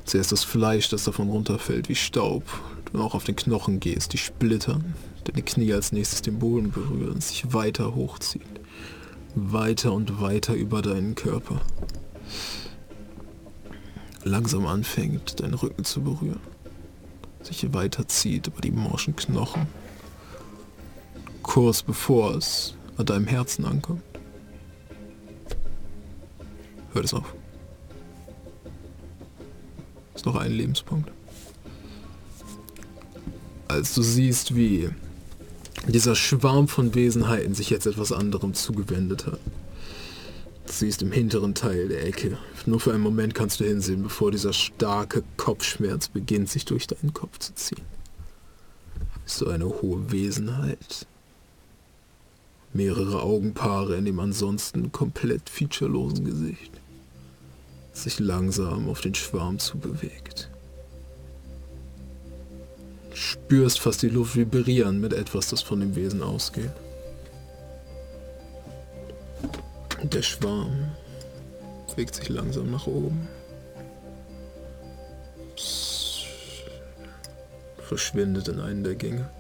Zuerst 0.05 0.33
das 0.33 0.45
Fleisch, 0.45 0.89
das 0.89 1.05
davon 1.05 1.31
runterfällt 1.31 1.89
wie 1.89 1.95
Staub. 1.95 2.45
Du 2.93 3.01
auch 3.01 3.15
auf 3.15 3.25
den 3.25 3.37
Knochen 3.37 3.81
gehst, 3.81 4.13
die 4.13 4.19
splittern. 4.19 4.95
Deine 5.25 5.43
Knie 5.43 5.73
als 5.73 5.93
nächstes 5.93 6.23
den 6.23 6.39
Boden 6.39 6.71
berühren, 6.71 7.21
sich 7.21 7.53
weiter 7.53 7.95
hochzieht. 7.95 8.43
Weiter 9.35 9.93
und 9.93 10.21
weiter 10.21 10.55
über 10.55 10.83
deinen 10.83 11.15
Körper. 11.15 11.61
Langsam 14.25 14.67
anfängt, 14.67 15.41
deinen 15.41 15.53
Rücken 15.53 15.85
zu 15.85 16.01
berühren. 16.01 16.41
Sich 17.43 17.71
weiterzieht 17.75 18.47
über 18.47 18.63
die 18.63 18.71
morschen 18.71 19.15
Knochen. 19.15 19.67
Kurz 21.43 21.83
bevor 21.83 22.35
es 22.35 22.75
an 22.97 23.05
deinem 23.05 23.27
Herzen 23.27 23.67
ankommt. 23.67 24.03
Hört 26.95 27.05
es 27.05 27.13
auf. 27.13 27.35
Ist 30.15 30.25
noch 30.25 30.37
ein 30.37 30.53
Lebenspunkt. 30.53 31.11
Als 33.69 33.95
du 33.95 34.01
siehst, 34.01 34.55
wie 34.55 34.89
dieser 35.87 36.15
Schwarm 36.15 36.67
von 36.67 36.95
Wesenheiten 36.95 37.55
sich 37.55 37.69
jetzt 37.69 37.87
etwas 37.87 38.11
anderem 38.11 38.55
zugewendet 38.55 39.27
hat. 39.27 39.41
Siehst 40.65 41.03
im 41.03 41.13
hinteren 41.13 41.55
Teil 41.55 41.89
der 41.89 42.07
Ecke. 42.07 42.39
Nur 42.67 42.81
für 42.81 42.95
einen 42.95 43.03
Moment 43.03 43.35
kannst 43.35 43.61
du 43.61 43.65
hinsehen, 43.65 44.03
bevor 44.03 44.31
dieser 44.31 44.53
starke 44.55 45.23
Kopfschmerz 45.37 46.09
beginnt, 46.09 46.49
sich 46.49 46.65
durch 46.65 46.87
deinen 46.87 47.13
Kopf 47.13 47.39
zu 47.39 47.55
ziehen. 47.55 47.85
So 49.27 49.49
eine 49.49 49.67
hohe 49.67 50.11
Wesenheit. 50.11 51.07
Mehrere 52.73 53.23
Augenpaare 53.23 53.97
in 53.97 54.07
dem 54.07 54.19
ansonsten 54.19 54.93
komplett 54.93 55.51
featurelosen 55.51 56.25
Gesicht. 56.25 56.73
Sich 57.93 58.19
langsam 58.19 58.89
auf 58.89 59.01
den 59.03 59.15
Schwarm 59.15 59.59
zubewegt. 59.59 60.51
Spürst 63.13 63.79
fast 63.79 64.03
die 64.03 64.09
Luft 64.09 64.37
vibrieren 64.37 65.01
mit 65.01 65.13
etwas, 65.13 65.49
das 65.49 65.63
von 65.63 65.81
dem 65.81 65.95
Wesen 65.95 66.23
ausgeht. 66.23 66.73
Der 70.03 70.23
Schwarm 70.23 70.91
bewegt 71.95 72.17
sich 72.17 72.29
langsam 72.29 72.71
nach 72.71 72.87
oben. 72.87 73.29
Verschwindet 77.79 78.49
in 78.49 78.61
einen 78.61 78.83
der 78.83 78.97
Gänge. 78.97 79.31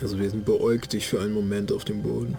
Das 0.00 0.18
Wesen 0.18 0.44
beäugt 0.44 0.92
dich 0.92 1.06
für 1.06 1.20
einen 1.20 1.32
Moment 1.32 1.72
auf 1.72 1.84
dem 1.84 2.02
Boden. 2.02 2.36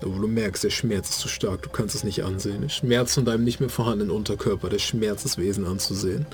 Aber 0.00 0.14
du 0.16 0.28
merkst, 0.28 0.64
der 0.64 0.70
Schmerz 0.70 1.10
ist 1.10 1.20
zu 1.20 1.28
stark, 1.28 1.62
du 1.62 1.70
kannst 1.70 1.94
es 1.94 2.04
nicht 2.04 2.22
ansehen. 2.22 2.62
Der 2.62 2.68
Schmerz 2.68 3.14
von 3.14 3.24
deinem 3.24 3.44
nicht 3.44 3.60
mehr 3.60 3.68
vorhandenen 3.68 4.14
Unterkörper, 4.14 4.68
der 4.68 4.78
Schmerz 4.78 5.24
des 5.24 5.38
Wesen 5.38 5.66
anzusehen. 5.66 6.26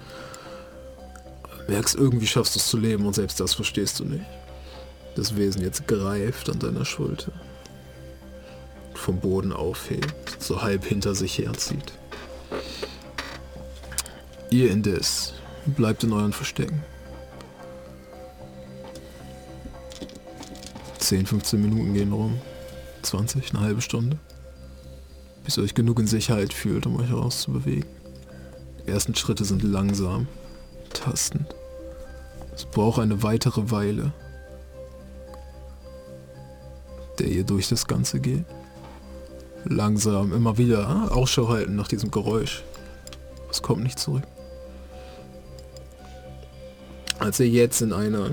Du 1.66 1.72
merkst, 1.72 1.94
irgendwie 1.94 2.26
schaffst 2.26 2.54
du 2.54 2.58
es 2.58 2.68
zu 2.68 2.76
leben 2.76 3.06
und 3.06 3.14
selbst 3.14 3.40
das 3.40 3.54
verstehst 3.54 4.00
du 4.00 4.04
nicht. 4.04 4.26
Das 5.16 5.36
Wesen 5.36 5.62
jetzt 5.62 5.88
greift 5.88 6.50
an 6.50 6.58
deiner 6.58 6.84
Schulter. 6.84 7.32
Vom 8.94 9.20
Boden 9.20 9.52
aufhebt, 9.52 10.36
so 10.38 10.62
halb 10.62 10.84
hinter 10.84 11.14
sich 11.14 11.38
herzieht. 11.38 11.92
Ihr 14.50 14.70
indes 14.70 15.34
bleibt 15.66 16.04
in 16.04 16.12
euren 16.12 16.32
Verstecken. 16.32 16.82
10, 20.98 21.26
15 21.26 21.60
Minuten 21.60 21.92
gehen 21.92 22.12
rum. 22.12 22.40
20, 23.02 23.52
eine 23.52 23.60
halbe 23.62 23.82
Stunde. 23.82 24.18
Bis 25.44 25.58
ihr 25.58 25.64
euch 25.64 25.74
genug 25.74 25.98
in 25.98 26.06
Sicherheit 26.06 26.54
fühlt, 26.54 26.86
um 26.86 26.96
euch 26.96 27.10
herauszubewegen. 27.10 27.84
Die 28.86 28.90
ersten 28.90 29.14
Schritte 29.14 29.44
sind 29.44 29.62
langsam, 29.62 30.26
tastend. 30.94 31.54
Es 32.54 32.64
braucht 32.64 33.00
eine 33.00 33.22
weitere 33.22 33.70
Weile, 33.70 34.12
der 37.18 37.26
ihr 37.26 37.44
durch 37.44 37.68
das 37.68 37.86
Ganze 37.86 38.20
geht. 38.20 38.44
Langsam, 39.64 40.32
immer 40.32 40.58
wieder 40.58 40.88
ah, 40.88 41.08
Ausschau 41.08 41.48
halten 41.48 41.74
nach 41.76 41.88
diesem 41.88 42.10
Geräusch. 42.10 42.62
Es 43.50 43.62
kommt 43.62 43.82
nicht 43.82 43.98
zurück. 43.98 44.24
Als 47.18 47.40
ihr 47.40 47.48
jetzt 47.48 47.80
in 47.80 47.92
einer 47.92 48.32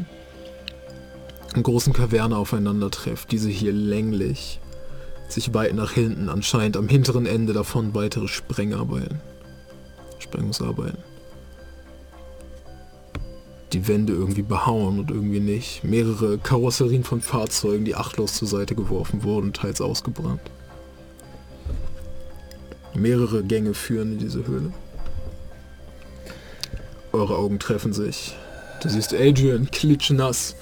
großen 1.53 1.93
Kaverne 1.93 2.35
aufeinander 2.35 2.92
trefft, 2.92 3.32
diese 3.32 3.50
hier 3.50 3.72
länglich, 3.72 4.60
sich 5.30 5.53
weit 5.53 5.74
nach 5.76 5.92
hinten, 5.92 6.27
anscheinend 6.27 6.76
am 6.76 6.90
hinteren 6.90 7.26
Ende 7.26 7.53
davon 7.53 7.93
weitere 7.93 8.27
Sprengarbeiten. 8.27 9.22
Sprengungsarbeiten. 10.19 11.00
Die 13.72 13.88
Wände 13.88 14.11
irgendwie 14.11 14.42
behauen 14.42 15.00
und 15.00 15.11
irgendwie 15.11 15.40
nicht. 15.40 15.85
Mehrere 15.85 16.38
Karosserien 16.38 17.06
von 17.06 17.22
Fahrzeugen, 17.22 17.85
die 17.85 17.95
achtlos 17.95 18.34
zur 18.34 18.50
Seite 18.50 18.76
geworfen 18.76 19.24
wurden, 19.24 19.53
teils 19.53 19.80
ausgebrannt. 19.80 20.42
Mehrere 22.94 23.44
Gänge 23.44 23.74
führen 23.74 24.14
in 24.14 24.20
diese 24.20 24.45
Höhle. 24.45 24.74
Eure 27.11 27.38
Augen 27.38 27.60
treffen 27.60 27.94
sich. 27.94 28.36
Du 28.82 28.90
siehst 28.90 29.14
Adrian 29.14 29.70
klitschnass. 29.70 30.56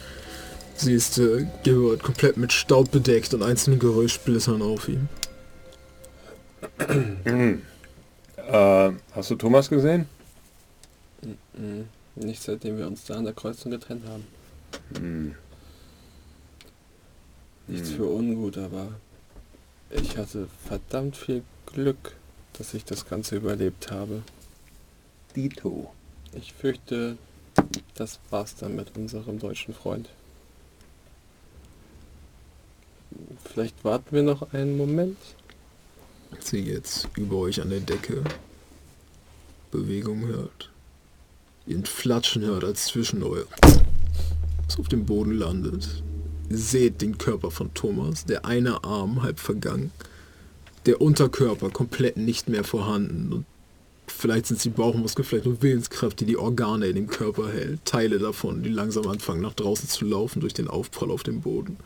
Sie 0.75 0.93
ist 0.93 1.17
äh, 1.17 1.45
gehört 1.64 2.03
komplett 2.03 2.38
mit 2.38 2.53
Staub 2.53 2.91
bedeckt 2.91 3.33
und 3.33 3.43
einzelnen 3.43 3.80
Geräuschsplittern 3.80 4.61
auf 4.61 4.88
ihm. 4.88 5.09
Äh, 8.38 8.91
hast 9.14 9.30
du 9.30 9.35
Thomas 9.35 9.69
gesehen? 9.69 10.08
Mhm. 11.53 11.85
Nicht 12.16 12.41
seitdem 12.41 12.77
wir 12.77 12.88
uns 12.88 13.06
da 13.06 13.16
an 13.16 13.25
der 13.25 13.33
Kreuzung 13.33 13.72
getrennt 13.72 14.03
haben. 14.08 14.27
Hm. 14.98 15.35
Nichts 17.67 17.91
für 17.91 18.06
ungut, 18.06 18.58
aber 18.58 18.88
ich 19.91 20.17
hatte 20.17 20.48
verdammt 20.67 21.16
viel 21.16 21.43
Glück, 21.67 22.16
dass 22.59 22.73
ich 22.73 22.85
das 22.85 23.07
Ganze 23.07 23.38
überlebt 23.38 23.89
habe. 23.89 24.21
Dito. 25.35 25.91
Ich 26.33 26.53
fürchte, 26.53 27.17
das 27.95 28.19
war's 28.29 28.55
dann 28.55 28.75
mit 28.75 28.95
unserem 28.95 29.39
deutschen 29.39 29.73
Freund. 29.73 30.09
Vielleicht 33.51 33.83
warten 33.83 34.15
wir 34.15 34.23
noch 34.23 34.53
einen 34.53 34.77
Moment. 34.77 35.17
Sie 36.39 36.59
jetzt 36.59 37.07
über 37.15 37.38
euch 37.38 37.59
an 37.61 37.71
der 37.71 37.79
Decke 37.79 38.23
Bewegung 39.71 40.27
hört. 40.27 40.69
Ihr 41.65 41.83
Flatschen 41.85 42.43
hört, 42.43 42.63
als 42.63 42.85
zwischen 42.85 43.23
euch 43.23 43.45
was 44.65 44.77
auf 44.77 44.88
dem 44.88 45.05
Boden 45.05 45.31
landet. 45.31 46.03
Ihr 46.49 46.57
seht 46.57 47.01
den 47.01 47.17
Körper 47.17 47.51
von 47.51 47.73
Thomas, 47.73 48.25
der 48.25 48.45
eine 48.45 48.83
Arm 48.83 49.23
halb 49.23 49.39
vergangen, 49.39 49.91
der 50.85 51.01
Unterkörper 51.01 51.69
komplett 51.69 52.17
nicht 52.17 52.49
mehr 52.49 52.64
vorhanden 52.64 53.33
und 53.33 53.45
vielleicht 54.08 54.48
sind 54.48 54.58
es 54.58 54.64
die 54.64 54.69
Bauchmuskeln, 54.69 55.25
vielleicht 55.25 55.45
nur 55.45 55.61
Willenskraft, 55.61 56.19
die 56.19 56.25
die 56.25 56.38
Organe 56.38 56.88
in 56.88 56.95
dem 56.95 57.08
Körper 57.08 57.49
hält. 57.51 57.85
Teile 57.85 58.19
davon, 58.19 58.64
die 58.64 58.69
langsam 58.69 59.08
anfangen 59.08 59.41
nach 59.41 59.53
draußen 59.53 59.88
zu 59.88 60.06
laufen 60.06 60.40
durch 60.41 60.53
den 60.53 60.67
Aufprall 60.67 61.11
auf 61.11 61.24
dem 61.24 61.41
Boden. 61.41 61.77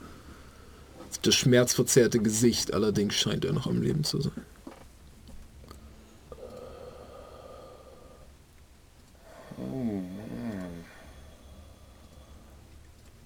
Das 1.21 1.35
schmerzverzerrte 1.35 2.19
Gesicht 2.19 2.73
allerdings 2.73 3.13
scheint 3.15 3.45
er 3.45 3.53
noch 3.53 3.67
am 3.67 3.81
Leben 3.81 4.03
zu 4.03 4.21
sein. 4.21 4.31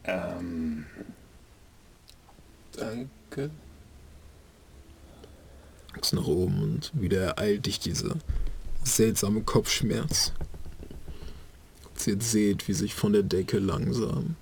Ähm, 0.04 0.86
Danke. 2.78 3.50
Guckst 5.98 6.14
nach 6.14 6.28
oben 6.28 6.62
und 6.62 6.92
wieder 6.94 7.22
ereilt 7.22 7.66
dich 7.66 7.80
dieser 7.80 8.18
seltsame 8.84 9.42
Kopfschmerz. 9.42 10.32
Ihr 12.06 12.14
jetzt 12.14 12.32
seht, 12.32 12.68
wie 12.68 12.74
sich 12.74 12.94
von 12.94 13.14
der 13.14 13.24
Decke 13.24 13.58
langsam 13.58 14.36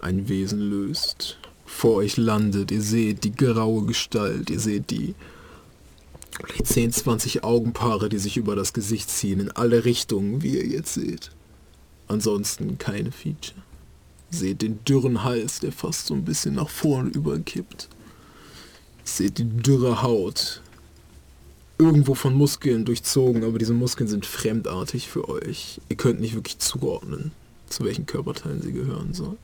ein 0.00 0.28
Wesen 0.28 0.60
löst. 0.60 1.38
Vor 1.66 1.96
euch 1.96 2.16
landet, 2.16 2.70
ihr 2.70 2.82
seht 2.82 3.24
die 3.24 3.34
graue 3.34 3.84
Gestalt, 3.84 4.48
ihr 4.48 4.60
seht 4.60 4.92
die 4.92 5.16
vielleicht 6.46 6.68
10, 6.68 6.92
20 6.92 7.42
Augenpaare, 7.42 8.08
die 8.08 8.18
sich 8.18 8.36
über 8.36 8.54
das 8.54 8.74
Gesicht 8.74 9.10
ziehen, 9.10 9.40
in 9.40 9.50
alle 9.50 9.84
Richtungen, 9.84 10.40
wie 10.40 10.56
ihr 10.56 10.66
jetzt 10.68 10.94
seht. 10.94 11.32
Ansonsten 12.06 12.78
keine 12.78 13.10
Feature. 13.10 13.60
Seht 14.30 14.62
den 14.62 14.84
dürren 14.84 15.24
Hals, 15.24 15.58
der 15.58 15.72
fast 15.72 16.06
so 16.06 16.14
ein 16.14 16.24
bisschen 16.24 16.54
nach 16.54 16.70
vorn 16.70 17.10
überkippt. 17.10 17.88
Seht 19.04 19.38
die 19.38 19.44
dürre 19.44 20.02
Haut. 20.02 20.62
Irgendwo 21.78 22.14
von 22.14 22.34
Muskeln 22.34 22.84
durchzogen, 22.84 23.44
aber 23.44 23.58
diese 23.58 23.74
Muskeln 23.74 24.08
sind 24.08 24.26
fremdartig 24.26 25.08
für 25.08 25.28
euch. 25.28 25.80
Ihr 25.88 25.96
könnt 25.96 26.20
nicht 26.20 26.34
wirklich 26.34 26.58
zuordnen, 26.58 27.32
zu 27.68 27.84
welchen 27.84 28.06
Körperteilen 28.06 28.62
sie 28.62 28.72
gehören 28.72 29.12
sollen. 29.12 29.38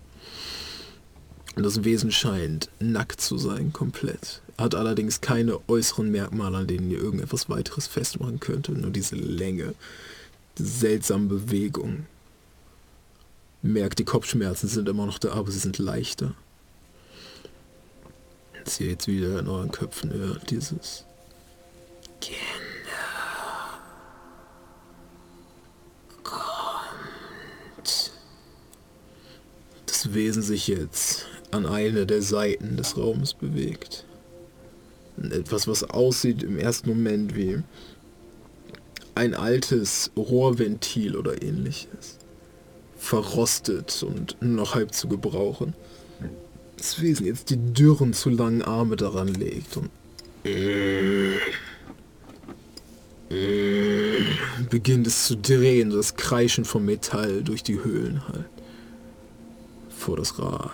Und 1.56 1.64
das 1.64 1.84
Wesen 1.84 2.12
scheint 2.12 2.70
nackt 2.78 3.20
zu 3.20 3.36
sein, 3.36 3.72
komplett. 3.72 4.40
Hat 4.56 4.74
allerdings 4.74 5.20
keine 5.20 5.58
äußeren 5.68 6.10
Merkmale, 6.10 6.58
an 6.58 6.66
denen 6.66 6.90
ihr 6.90 6.98
irgendetwas 6.98 7.48
weiteres 7.48 7.86
festmachen 7.86 8.40
könntet. 8.40 8.78
Nur 8.78 8.90
diese 8.90 9.16
Länge, 9.16 9.74
diese 10.56 10.70
seltsame 10.70 11.26
Bewegung. 11.26 12.06
Merkt, 13.62 13.98
die 13.98 14.04
Kopfschmerzen 14.04 14.68
sind 14.68 14.88
immer 14.88 15.06
noch 15.06 15.18
da, 15.18 15.32
aber 15.32 15.50
sie 15.50 15.58
sind 15.58 15.78
leichter. 15.78 16.34
Ihr 18.78 18.90
jetzt 18.90 19.08
wieder 19.08 19.40
in 19.40 19.48
euren 19.48 19.72
Köpfen 19.72 20.12
hört, 20.12 20.50
dieses 20.50 21.04
das 30.00 30.14
Wesen 30.14 30.42
sich 30.42 30.66
jetzt 30.66 31.26
an 31.50 31.66
eine 31.66 32.06
der 32.06 32.22
Seiten 32.22 32.78
des 32.78 32.96
Raumes 32.96 33.34
bewegt. 33.34 34.06
Etwas, 35.18 35.68
was 35.68 35.84
aussieht 35.84 36.42
im 36.42 36.56
ersten 36.56 36.88
Moment 36.88 37.36
wie 37.36 37.62
ein 39.14 39.34
altes 39.34 40.10
Rohrventil 40.16 41.16
oder 41.16 41.42
ähnliches. 41.42 42.18
Verrostet 42.96 44.02
und 44.02 44.40
noch 44.40 44.74
halb 44.74 44.94
zu 44.94 45.06
gebrauchen. 45.06 45.74
Das 46.80 47.02
Wesen 47.02 47.26
jetzt 47.26 47.50
die 47.50 47.58
dürren, 47.58 48.14
zu 48.14 48.30
langen 48.30 48.62
Arme 48.62 48.96
daran 48.96 49.28
legt 49.28 49.76
und 49.76 49.90
beginnt 54.70 55.06
es 55.06 55.26
zu 55.26 55.36
drehen, 55.36 55.90
das 55.90 56.16
Kreischen 56.16 56.64
vom 56.64 56.86
Metall 56.86 57.42
durch 57.42 57.62
die 57.62 57.84
Höhlen 57.84 58.26
halt. 58.26 58.46
Vor 59.90 60.16
das 60.16 60.38
Rad 60.38 60.72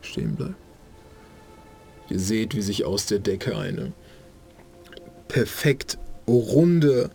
stehen 0.00 0.36
bleibt. 0.36 0.54
Ihr 2.08 2.20
seht, 2.20 2.54
wie 2.54 2.62
sich 2.62 2.84
aus 2.84 3.06
der 3.06 3.18
Decke 3.18 3.58
eine 3.58 3.92
perfekt 5.26 5.98
runde, 6.28 7.10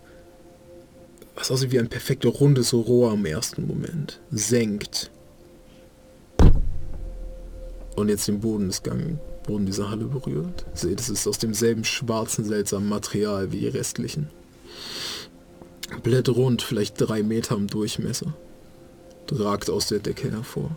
was 1.34 1.50
aussieht 1.50 1.72
wie 1.72 1.80
ein 1.80 1.88
perfekt 1.88 2.26
rundes 2.26 2.74
Rohr 2.74 3.14
im 3.14 3.26
ersten 3.26 3.68
Moment, 3.68 4.20
senkt. 4.32 5.12
Und 7.96 8.10
jetzt 8.10 8.28
den 8.28 8.42
Boden 8.42 8.68
des 8.68 8.84
Gang, 8.84 9.20
Boden 9.46 9.66
dieser 9.66 9.90
Halle 9.90 10.06
berührt. 10.06 10.66
Seht, 10.74 11.00
es 11.00 11.10
ist 11.10 11.28
aus 11.28 11.38
demselben 11.38 11.84
schwarzen, 11.84 12.44
seltsamen 12.44 12.90
Material 12.90 13.52
wie 13.52 13.60
die 13.60 13.68
restlichen. 13.68 14.30
Blätterrund, 16.04 16.62
vielleicht 16.62 16.96
drei 16.98 17.24
Meter 17.24 17.56
im 17.56 17.68
Durchmesser. 17.68 18.34
Ragt 19.32 19.70
aus 19.70 19.88
der 19.88 20.00
Decke 20.00 20.32
hervor. 20.32 20.72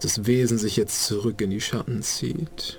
Das 0.00 0.26
Wesen 0.26 0.58
sich 0.58 0.76
jetzt 0.76 1.06
zurück 1.06 1.40
in 1.40 1.50
die 1.50 1.60
Schatten 1.60 2.02
zieht. 2.02 2.78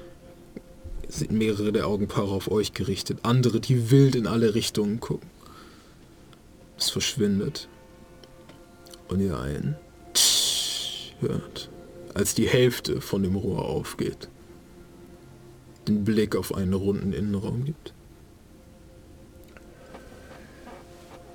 Seht 1.07 1.31
mehrere 1.31 1.71
der 1.71 1.87
Augenpaare 1.87 2.31
auf 2.31 2.51
euch 2.51 2.73
gerichtet, 2.73 3.19
andere, 3.23 3.59
die 3.59 3.91
wild 3.91 4.15
in 4.15 4.27
alle 4.27 4.55
Richtungen 4.55 4.99
gucken. 4.99 5.29
Es 6.77 6.89
verschwindet. 6.89 7.69
Und 9.07 9.21
ihr 9.21 9.39
ein 9.39 9.77
Tsch 10.13 11.13
hört, 11.19 11.69
als 12.13 12.35
die 12.35 12.47
Hälfte 12.47 13.01
von 13.01 13.23
dem 13.23 13.35
Rohr 13.35 13.65
aufgeht. 13.65 14.29
Den 15.87 16.03
Blick 16.03 16.35
auf 16.35 16.53
einen 16.53 16.73
runden 16.73 17.13
Innenraum 17.13 17.65
gibt. 17.65 17.93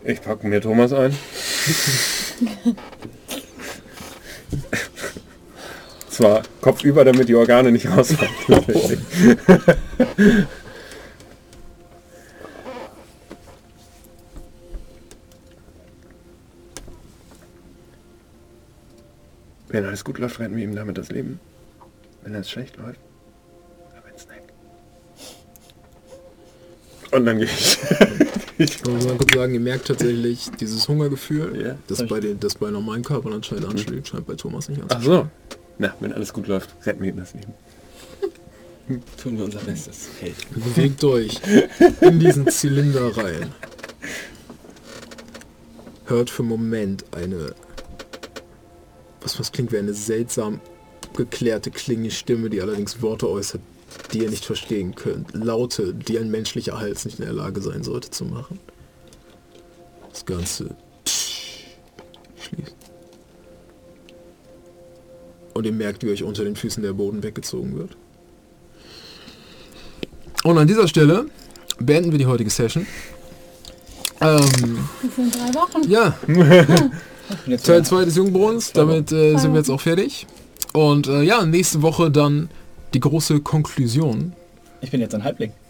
ich 0.09 0.23
packe 0.23 0.47
mir 0.47 0.61
Thomas 0.61 0.93
ein. 0.93 1.13
Zwar 6.09 6.43
kopfüber, 6.61 7.05
damit 7.05 7.29
die 7.29 7.35
Organe 7.35 7.71
nicht 7.71 7.89
rausfallen. 7.89 8.33
Wenn 19.69 19.85
alles 19.85 20.05
gut 20.05 20.19
läuft, 20.19 20.39
retten 20.41 20.57
wir 20.57 20.65
ihm 20.65 20.75
damit 20.75 20.97
das 20.99 21.11
Leben. 21.11 21.41
Wenn 22.23 22.35
es 22.35 22.51
schlecht 22.51 22.77
läuft, 22.79 22.99
aber 23.97 24.07
ein 24.09 24.19
Snack. 24.19 24.43
Und 27.13 27.25
dann 27.27 27.39
gehe 27.39 27.47
ich. 27.47 27.79
Ich 28.61 28.85
muss 28.85 29.07
mal 29.07 29.17
kurz 29.17 29.33
sagen, 29.35 29.55
ihr 29.55 29.61
merkt 29.61 29.87
tatsächlich 29.87 30.51
dieses 30.59 30.89
Hungergefühl, 30.89 31.65
Ja. 31.65 31.77
das, 31.87 32.05
bei 32.09 32.19
den, 32.19 32.41
das 32.41 32.57
bei 32.57 32.73
normalen 32.73 33.05
Körpern 33.05 33.33
anscheinend 33.35 33.67
anschlägt, 33.67 34.09
scheint 34.09 34.27
bei 34.27 34.35
Thomas 34.35 34.69
nicht 34.69 34.81
Ach 34.89 34.97
anzuschlagen. 34.97 35.31
so. 35.53 35.57
Na, 35.79 35.95
wenn 36.01 36.13
alles 36.13 36.33
gut 36.33 36.49
läuft, 36.49 36.71
retten 36.85 37.01
wir 37.05 37.11
ihm 37.11 37.19
das 37.19 37.35
Leben. 37.35 37.53
Tun 39.23 39.39
wir 39.39 39.45
unser 39.45 39.61
Bestes. 39.61 40.09
Hey. 40.19 40.35
Bewegt 40.51 41.05
euch 41.05 41.41
in 42.01 42.19
diesen 42.19 42.49
Zylinder 42.49 43.17
rein. 43.17 43.53
Hört 46.07 46.29
für 46.29 46.43
einen 46.43 46.49
Moment 46.49 47.05
eine, 47.13 47.55
was 49.29 49.39
was 49.39 49.53
klingt 49.53 49.73
wie 49.73 49.79
eine 49.79 49.93
seltsam 49.93 50.61
geklärte 51.15 51.71
klinge 51.71 52.11
Stimme, 52.11 52.49
die 52.49 52.63
allerdings 52.63 53.03
Worte 53.03 53.29
äußert, 53.29 53.61
die 54.13 54.21
ihr 54.21 54.31
nicht 54.31 54.45
verstehen 54.45 54.95
könnt. 54.95 55.35
Laute, 55.35 55.93
die 55.93 56.19
ein 56.19 56.31
menschlicher 56.31 56.79
Hals 56.79 57.05
nicht 57.05 57.19
in 57.19 57.27
der 57.27 57.35
Lage 57.35 57.61
sein 57.61 57.83
sollte 57.83 58.09
zu 58.11 58.25
machen. 58.25 58.59
Das 60.11 60.25
Ganze 60.25 60.71
schließt. 62.41 62.75
Und 65.55 65.67
ihr 65.67 65.73
merkt, 65.73 66.05
wie 66.05 66.11
euch 66.11 66.23
unter 66.23 66.45
den 66.45 66.57
Füßen 66.57 66.83
der 66.83 66.93
Boden 66.95 67.23
weggezogen 67.23 67.77
wird. 67.77 67.97
Und 70.45 70.57
an 70.57 70.67
dieser 70.69 70.89
Stelle 70.89 71.27
beenden 71.81 72.13
wir 72.13 72.19
die 72.19 72.27
heutige 72.27 72.49
Session. 72.51 72.87
Ähm, 74.21 74.89
Das 75.03 75.17
sind 75.17 75.35
drei 75.35 75.55
Wochen. 75.55 75.91
ja, 75.91 76.17
Teil 77.63 77.85
2 77.85 78.05
des 78.05 78.17
Jungbrunnens. 78.17 78.73
Damit 78.73 79.13
äh, 79.13 79.37
sind 79.37 79.53
wir 79.53 79.59
jetzt 79.59 79.71
auch 79.71 79.81
fertig. 79.81 80.27
Und 80.73 81.07
äh, 81.07 81.23
ja, 81.23 81.45
nächste 81.45 81.83
Woche 81.83 82.11
dann 82.11 82.51
die 82.95 83.01
große 83.01 83.41
Konklusion. 83.41 84.33
ich 84.81 84.91
bin 84.91 85.01
jetzt 85.01 85.15
ein 85.15 85.25
Halbling. 85.25 85.53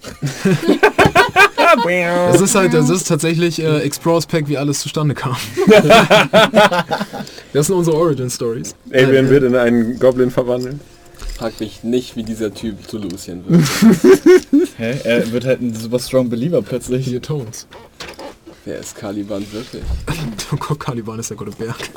Das 1.86 2.40
ist 2.40 2.54
halt, 2.54 2.72
das 2.72 2.88
ist 2.88 3.08
tatsächlich 3.08 3.60
äh, 3.60 3.80
Explorers 3.80 4.26
Pack, 4.26 4.48
wie 4.48 4.56
alles 4.56 4.80
zustande 4.80 5.14
kam. 5.14 5.36
das 7.52 7.66
sind 7.66 7.76
unsere 7.76 7.96
Origin 7.96 8.30
Stories. 8.30 8.74
Adrian 8.90 9.28
wird 9.28 9.44
in 9.44 9.54
einen 9.54 9.98
Goblin 9.98 10.30
verwandeln. 10.30 10.80
Frag 11.36 11.60
mich 11.60 11.84
nicht, 11.84 12.16
wie 12.16 12.22
dieser 12.22 12.52
Typ 12.54 12.88
zu 12.88 12.98
Lucien 12.98 13.44
wird. 13.48 13.64
Hä? 14.78 14.98
Er 15.04 15.30
wird 15.30 15.44
halt 15.44 15.60
ein 15.60 15.74
super 15.74 15.98
strong 15.98 16.30
Believer 16.30 16.62
plötzlich. 16.62 17.06
Hier 17.06 17.20
Tones. 17.22 17.66
Wer 18.68 18.80
ist 18.80 18.94
Caliban 18.96 19.50
wirklich? 19.50 19.82
Oh 20.52 20.56
Gott, 20.56 20.78
Caliban 20.78 21.18
ist 21.18 21.30
der 21.30 21.38
gute 21.38 21.52
Berg. 21.52 21.76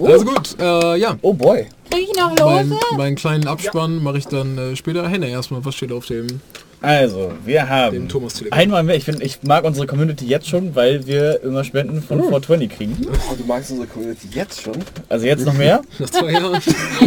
Also 0.00 0.24
gut, 0.24 0.56
äh, 0.60 0.96
ja. 0.96 1.18
Oh 1.22 1.34
boy. 1.34 1.66
Krieg 1.90 2.08
ich 2.08 2.16
noch 2.16 2.32
Mein, 2.38 2.70
Lose? 2.70 2.80
meinen 2.96 3.16
kleinen 3.16 3.48
Abspann 3.48 4.00
mache 4.02 4.18
ich 4.18 4.26
dann 4.26 4.56
äh, 4.56 4.76
später. 4.76 5.08
Henne 5.08 5.28
erstmal, 5.28 5.64
was 5.64 5.74
steht 5.74 5.90
auf 5.90 6.06
dem, 6.06 6.40
Also, 6.80 7.32
wir 7.44 7.68
haben 7.68 8.08
einmal 8.50 8.82
mehr, 8.84 8.96
ich 8.96 9.04
finde, 9.04 9.24
ich 9.24 9.42
mag 9.42 9.64
unsere 9.64 9.86
Community 9.86 10.26
jetzt 10.26 10.48
schon, 10.48 10.74
weil 10.76 11.06
wir 11.06 11.42
immer 11.42 11.64
Spenden 11.64 12.02
von 12.02 12.18
420 12.18 12.70
kriegen. 12.70 12.96
Oh, 13.30 13.34
du 13.36 13.44
magst 13.44 13.70
unsere 13.70 13.88
Community 13.88 14.28
jetzt 14.32 14.60
schon? 14.62 14.76
Also 15.08 15.26
jetzt 15.26 15.44
noch 15.44 15.54
mehr. 15.54 15.82
Nach 15.98 16.10
zwei 16.10 16.32
Jahren. 16.32 16.62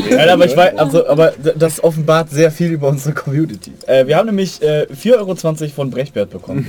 Ja, 0.09 0.33
aber 0.33 0.45
ich 0.45 0.57
weiß, 0.57 0.77
also, 0.77 1.07
aber 1.07 1.33
das 1.55 1.83
offenbart 1.83 2.29
sehr 2.29 2.51
viel 2.51 2.71
über 2.71 2.89
unsere 2.89 3.13
Community. 3.13 3.71
Äh, 3.87 4.07
wir 4.07 4.17
haben 4.17 4.25
nämlich 4.25 4.61
äh, 4.61 4.87
4,20 4.91 5.17
Euro 5.17 5.69
von 5.73 5.89
Brechbert 5.89 6.29
bekommen. 6.29 6.65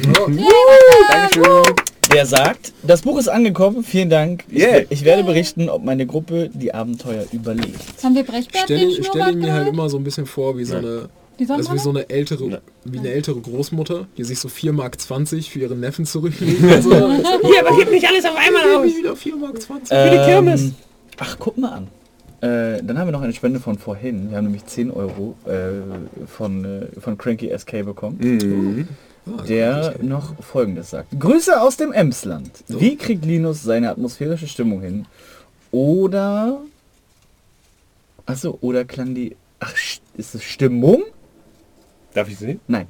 Dankeschön. 1.08 1.74
Der 2.12 2.26
sagt, 2.26 2.72
das 2.82 3.02
Buch 3.02 3.18
ist 3.18 3.28
angekommen, 3.28 3.84
vielen 3.84 4.10
Dank. 4.10 4.44
Ich, 4.48 4.62
Yeah. 4.62 4.82
ich 4.90 5.05
werde 5.05 5.24
berichten, 5.24 5.68
ob 5.70 5.82
meine 5.82 6.06
Gruppe 6.06 6.50
die 6.52 6.74
Abenteuer 6.74 7.24
überlebt. 7.32 7.81
Haben 8.02 8.14
wir 8.14 8.24
Brechbert 8.24 8.62
Stell 8.64 8.78
den 8.78 8.90
ihn, 8.90 9.05
stell 9.05 9.32
ihn 9.32 9.39
mir 9.39 9.52
halt 9.52 9.68
immer 9.68 9.89
so 9.89 9.97
ein 9.97 10.05
bisschen 10.05 10.26
vor 10.26 10.58
wie 10.58 10.64
so 10.64 10.76
eine, 10.76 11.08
Die 11.39 11.47
das 11.47 11.61
ist 11.61 11.73
wie 11.73 11.78
so 11.78 11.91
eine 11.91 12.09
ältere, 12.11 12.61
wie 12.85 12.99
eine 12.99 13.11
ältere 13.11 13.41
Großmutter, 13.41 14.07
die 14.17 14.25
sich 14.25 14.39
so 14.39 14.49
4,20 14.49 14.73
Mark 14.73 14.97
für 15.44 15.59
ihren 15.61 15.81
Neffen 15.81 16.05
zurücklegt. 16.05 16.62
Also, 16.70 16.91
Hier, 16.91 17.67
aber 17.67 17.77
gib 17.78 17.91
nicht 17.91 18.07
alles 18.07 18.25
auf 18.25 18.36
einmal 18.36 18.62
ich 18.62 18.77
aus. 18.77 18.85
will 18.85 18.99
wieder 18.99 19.12
4,20 19.15 19.69
Mark. 19.69 19.89
Ähm, 19.91 20.75
ach, 21.19 21.36
guck 21.39 21.57
mal 21.59 21.73
an. 21.73 21.89
Äh, 22.41 22.83
dann 22.83 22.99
haben 22.99 23.07
wir 23.09 23.12
noch 23.12 23.23
eine 23.23 23.33
Spende 23.33 23.61
von 23.61 23.78
vorhin. 23.78 24.31
Wir 24.31 24.36
haben 24.36 24.44
nämlich 24.44 24.67
10 24.67 24.91
Euro 24.91 25.36
äh, 25.47 26.27
von, 26.27 26.65
äh, 26.65 27.01
von 27.01 27.17
Cranky 27.17 27.51
SK 27.57 27.85
bekommen. 27.85 28.19
Mhm. 28.20 28.89
Ah, 29.25 29.43
der 29.43 29.94
noch 30.02 30.35
folgendes 30.43 30.91
sagt. 30.91 31.19
Grüße 31.19 31.61
aus 31.61 31.77
dem 31.77 31.93
Emsland. 31.93 32.51
Wie 32.67 32.97
kriegt 32.97 33.25
Linus 33.25 33.62
seine 33.62 33.91
atmosphärische 33.91 34.49
Stimmung 34.49 34.81
hin? 34.81 35.07
Oder... 35.70 36.59
Achso, 38.27 38.59
oder 38.61 38.85
klang 38.85 39.15
die... 39.15 39.36
Ach, 39.61 39.75
st- 39.77 40.01
ist 40.17 40.35
es 40.35 40.43
Stimmung? 40.43 41.05
Darf 42.15 42.28
ich 42.28 42.39
sehen? 42.39 42.60
Nein. 42.68 42.86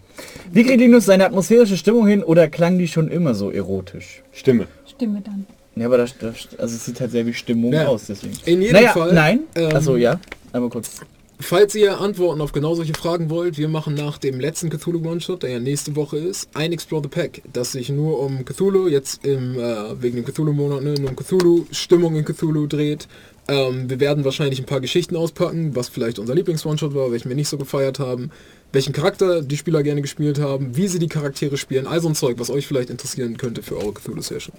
Wie 0.51 0.65
kriegt 0.65 0.81
Linus 0.81 1.07
seine 1.07 1.25
atmosphärische 1.27 1.77
Stimmung 1.77 2.07
hin 2.07 2.23
oder 2.25 2.49
klang 2.49 2.79
die 2.79 2.89
schon 2.89 3.09
immer 3.09 3.35
so 3.35 3.51
erotisch? 3.51 4.23
Stimme. 4.33 4.67
Stimme 4.87 5.21
dann. 5.25 5.47
Ja, 5.77 5.87
aber 5.87 5.99
das, 5.99 6.19
das 6.19 6.49
also 6.59 6.75
es 6.75 6.85
sieht 6.85 7.01
halt 7.01 7.13
sehr 7.13 7.25
wie 7.27 7.33
Stimmung 7.33 7.73
Ja. 7.73 7.87
aus, 7.87 8.07
deswegen. 8.07 8.35
In 8.45 8.61
jedem 8.61 8.75
naja, 8.77 8.93
Fall. 8.93 9.13
nein. 9.15 9.41
ähm, 9.55 9.75
Achso, 9.75 9.97
ja. 9.97 10.21
Einmal 10.53 10.71
kurz. 10.71 11.01
Falls 11.41 11.75
ihr 11.75 12.01
Antworten 12.01 12.41
auf 12.41 12.53
genau 12.53 12.75
solche 12.75 12.95
Fragen 12.95 13.29
wollt, 13.29 13.59
wir 13.59 13.69
machen 13.69 13.95
nach 13.95 14.19
dem 14.19 14.39
letzten 14.39 14.71
Cthulhu 14.71 15.09
One-Shot, 15.09 15.43
der 15.43 15.51
ja 15.51 15.59
nächste 15.61 15.97
Woche 15.97 16.17
ist, 16.19 16.49
ein 16.55 16.73
Explore 16.73 17.03
the 17.03 17.09
Pack, 17.09 17.43
das 17.53 17.73
sich 17.73 17.89
nur 17.89 18.21
um 18.21 18.45
Cthulhu, 18.45 18.87
jetzt 18.87 19.25
im, 19.27 19.59
äh, 19.59 20.01
wegen 20.01 20.17
dem 20.17 20.25
Cthulhu-Monat, 20.25 20.83
ne, 20.83 20.95
nur 21.01 21.11
um 21.11 21.17
Cthulhu, 21.17 21.65
Stimmung 21.73 22.15
in 22.15 22.25
Cthulhu 22.25 22.67
dreht. 22.69 23.09
Ähm, 23.49 23.91
wir 23.91 23.99
werden 23.99 24.25
wahrscheinlich 24.25 24.61
ein 24.61 24.67
paar 24.67 24.81
Geschichten 24.81 25.17
auspacken, 25.17 25.75
was 25.75 25.89
vielleicht 25.89 26.21
unser 26.21 26.35
Lieblings-One-Shot 26.37 26.95
war, 26.95 27.11
welchen 27.11 27.29
wir 27.29 27.35
nicht 27.37 27.49
so 27.49 27.59
gefeiert 27.59 27.99
haben, 27.99 28.31
welchen 28.73 28.93
Charakter 28.93 29.43
die 29.43 29.57
Spieler 29.57 29.83
gerne 29.83 30.03
gespielt 30.03 30.39
haben, 30.39 30.77
wie 30.77 30.89
sie 30.89 30.99
die 30.99 31.09
Charaktere 31.09 31.57
spielen, 31.57 31.87
all 31.87 32.01
so 32.01 32.09
ein 32.09 32.15
Zeug, 32.15 32.39
was 32.39 32.51
euch 32.51 32.67
vielleicht 32.67 32.91
interessieren 32.91 33.37
könnte 33.37 33.63
für 33.63 33.77
eure 33.77 33.93
Cthulhu-Session. 33.93 34.55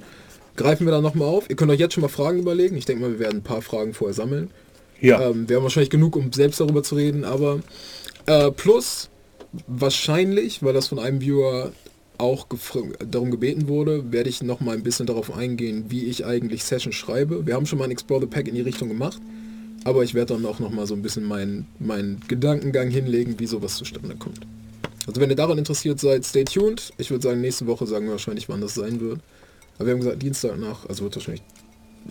Greifen 0.56 0.86
wir 0.86 0.92
da 0.92 1.02
nochmal 1.02 1.28
auf. 1.28 1.50
Ihr 1.50 1.56
könnt 1.56 1.72
euch 1.72 1.80
jetzt 1.80 1.96
schon 1.96 2.02
mal 2.02 2.10
Fragen 2.10 2.40
überlegen. 2.40 2.78
Ich 2.78 2.86
denke 2.86 3.02
mal, 3.02 3.12
wir 3.12 3.20
werden 3.20 3.38
ein 3.38 3.44
paar 3.44 3.64
Fragen 3.64 3.94
vorher 3.94 4.14
sammeln. 4.14 4.52
Ja. 5.02 5.30
Ähm, 5.30 5.50
wir 5.50 5.58
haben 5.58 5.64
wahrscheinlich 5.64 5.90
genug, 5.90 6.16
um 6.16 6.32
selbst 6.32 6.60
darüber 6.60 6.84
zu 6.84 6.96
reden, 6.96 7.26
aber 7.26 7.60
äh, 8.26 8.52
plus 8.52 9.10
wahrscheinlich, 9.68 10.64
weil 10.64 10.74
das 10.74 10.88
von 10.88 11.00
einem 11.00 11.22
Viewer 11.22 11.72
auch 12.18 12.48
darum 13.06 13.32
gebeten 13.32 13.68
wurde, 13.68 14.12
werde 14.12 14.30
ich 14.30 14.44
noch 14.44 14.60
mal 14.60 14.76
ein 14.76 14.84
bisschen 14.84 15.08
darauf 15.08 15.36
eingehen, 15.36 15.86
wie 15.90 16.06
ich 16.06 16.26
eigentlich 16.26 16.64
Sessions 16.64 16.96
schreibe. 16.96 17.46
Wir 17.46 17.56
haben 17.56 17.66
schon 17.66 17.80
mal 17.80 17.86
ein 17.86 17.92
Explore 17.92 18.22
the 18.22 18.28
Pack 18.28 18.48
in 18.48 18.56
die 18.56 18.62
Richtung 18.62 18.88
gemacht, 18.88 19.20
aber 19.84 20.04
ich 20.04 20.14
werde 20.14 20.34
dann 20.34 20.46
auch 20.46 20.60
noch 20.60 20.70
mal 20.72 20.88
so 20.88 20.94
ein 20.96 21.02
bisschen 21.02 21.24
meinen 21.24 21.68
meinen 21.80 22.22
Gedankengang 22.28 22.90
hinlegen, 22.90 23.40
wie 23.40 23.48
sowas 23.48 23.76
zustande 23.76 24.16
kommt. 24.16 24.42
Also 25.08 25.20
wenn 25.20 25.30
ihr 25.30 25.36
daran 25.36 25.58
interessiert 25.58 26.00
seid, 26.00 26.24
stay 26.26 26.46
tuned. 26.46 26.94
Ich 26.98 27.12
würde 27.12 27.24
sagen, 27.24 27.42
nächste 27.42 27.68
Woche 27.68 27.86
sagen 27.86 28.06
wir 28.06 28.14
wahrscheinlich, 28.14 28.48
wann 28.48 28.62
das 28.62 28.74
sein 28.76 29.02
wird. 29.02 29.20
Aber 29.78 29.88
wir 29.88 29.94
haben 29.94 30.00
gesagt, 30.00 30.22
Dienstag 30.22 30.58
nach, 30.58 30.88
also 30.88 31.04
wird 31.04 31.16
wahrscheinlich 31.16 31.44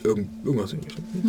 irgend, 0.02 0.28
irgendwas. 0.44 0.74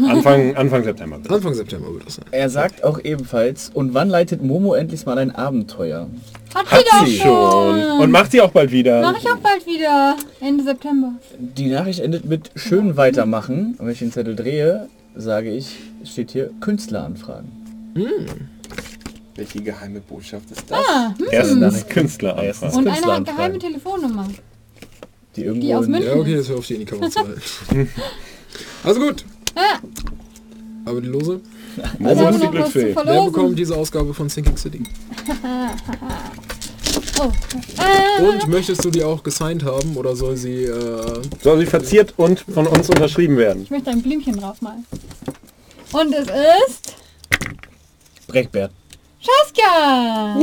Anfang, 0.07 0.55
Anfang 0.55 0.83
September. 0.83 1.17
bitte. 1.17 1.33
Anfang 1.33 1.53
September 1.53 1.93
wird 1.93 2.05
das 2.05 2.15
sein. 2.15 2.25
Er 2.31 2.49
sagt 2.49 2.83
auch 2.83 2.99
ebenfalls, 3.03 3.71
und 3.73 3.93
wann 3.93 4.09
leitet 4.09 4.41
Momo 4.43 4.73
endlich 4.73 5.05
mal 5.05 5.17
ein 5.17 5.31
Abenteuer? 5.31 6.07
Hat, 6.53 6.71
Hat 6.71 6.83
sie 7.05 7.11
sie 7.11 7.17
doch 7.19 7.25
schon. 7.25 8.01
Und 8.01 8.11
macht 8.11 8.31
sie 8.31 8.41
auch 8.41 8.51
bald 8.51 8.71
wieder. 8.71 9.01
Mach 9.01 9.17
ich 9.17 9.29
auch 9.29 9.37
bald 9.37 9.65
wieder. 9.65 10.17
Ende 10.41 10.63
September. 10.63 11.13
Die 11.39 11.67
Nachricht 11.67 11.99
endet 11.99 12.25
mit 12.25 12.51
schön 12.55 12.97
weitermachen. 12.97 13.75
Und 13.77 13.85
wenn 13.85 13.93
ich 13.93 13.99
den 13.99 14.11
Zettel 14.11 14.35
drehe, 14.35 14.87
sage 15.15 15.51
ich, 15.51 15.77
steht 16.03 16.31
hier 16.31 16.49
Künstleranfragen. 16.59 17.49
Welche 19.35 19.61
geheime 19.61 19.99
Botschaft 20.01 20.49
ist 20.51 20.69
das? 20.69 20.79
Ah, 20.87 21.13
hm. 21.17 21.25
Erstens 21.31 21.87
Künstler 21.87 22.41
Erstens. 22.43 22.73
Und 22.75 22.81
eine 22.87 22.91
hat 22.91 22.95
Künstleranfragen. 22.97 23.35
geheime 23.37 23.59
Telefonnummer. 23.59 24.27
Die 25.35 25.43
irgendwo 25.45 25.65
Die 25.67 25.73
aus 25.75 25.85
in- 25.85 25.91
München. 25.91 26.09
Ja, 26.09 26.15
okay, 26.15 26.35
das 26.35 26.49
hör 26.49 26.57
auf 26.57 26.67
die 26.67 26.73
in 26.75 26.79
die 26.81 26.85
Kamera 26.85 27.09
zu 27.09 27.19
halten. 27.19 27.41
also 28.83 28.99
gut. 28.99 29.25
Ah, 29.55 29.79
Aber 30.85 31.01
die 31.01 31.07
Lose. 31.07 31.39
Also 32.03 32.27
ist 32.27 32.43
die 32.43 32.47
Glücksfee. 32.47 32.95
Wer 32.95 33.25
bekommt 33.25 33.57
diese 33.57 33.75
Ausgabe 33.75 34.13
von 34.13 34.29
Sinking 34.29 34.57
City? 34.57 34.83
Oh. 37.19 37.31
Äh, 37.79 38.21
Und 38.23 38.47
möchtest 38.47 38.83
du 38.83 38.89
die 38.89 39.03
auch 39.03 39.21
gesigned 39.23 39.63
haben 39.63 39.95
oder 39.95 40.15
soll 40.15 40.35
sie... 40.35 40.63
Äh, 40.65 41.21
Soll 41.41 41.59
sie 41.59 41.65
verziert 41.65 42.13
und 42.17 42.39
von 42.39 42.65
uns 42.67 42.89
unterschrieben 42.89 43.37
werden. 43.37 43.63
ich 43.63 43.69
möchte 43.71 43.89
ein 43.91 44.01
Blümchen 44.01 44.39
draufmalen. 44.39 44.85
Und 45.91 46.13
es 46.13 46.27
ist 46.27 46.95
Brechbert. 48.27 48.71
Saskia. 49.21 50.35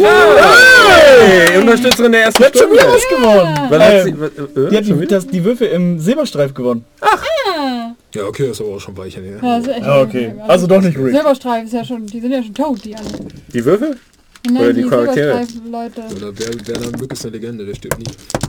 Hey, 1.19 1.59
Unterstützerin 1.59 2.13
der 2.13 2.23
ersten 2.25 2.43
Die 2.43 2.47
hat 2.47 2.57
schon 2.57 2.69
Stunde. 2.69 2.95
was 2.95 3.09
gewonnen. 3.09 4.35
Sie, 4.55 4.61
äh, 4.61 4.71
die 4.71 4.77
hat 4.77 4.87
schon 4.87 5.01
die, 5.01 5.07
das, 5.07 5.27
die 5.27 5.45
Würfel 5.45 5.69
im 5.69 5.99
Silberstreif 5.99 6.55
gewonnen. 6.55 6.85
Ah. 7.01 7.93
ja, 8.15 8.25
okay, 8.25 8.49
das 8.49 8.53
ist 8.59 8.61
aber 8.67 8.77
auch 8.77 8.81
schon 8.81 8.97
weicher 8.97 9.21
her. 9.21 9.39
Ja, 9.43 9.59
echt 9.59 9.83
Ah, 9.85 10.01
okay. 10.03 10.35
Also 10.49 10.67
doch 10.67 10.81
nicht 10.81 10.97
Rick. 10.97 11.13
Silberstreif 11.15 11.65
ist 11.65 11.73
ja 11.75 11.85
schon, 11.85 12.07
die 12.07 12.21
sind 12.21 12.31
ja 12.33 12.43
schon 12.43 12.55
tot, 12.55 12.83
die 12.85 12.97
alle. 12.97 13.05
Die 13.53 13.65
Würfel? 13.65 13.99
Nein, 14.47 14.57
Oder 14.57 14.73
die 14.73 14.83
Charaktere. 14.83 15.45
Silberstreif-Leute. 15.47 16.17
Oder 16.17 16.33
wer, 16.39 16.67
Werner 16.81 16.99
Mück 16.99 17.13
ist 17.13 17.25
eine 17.27 17.33
Legende, 17.37 17.67
der 17.67 17.75
stirbt 17.75 17.99
nie. 17.99 18.05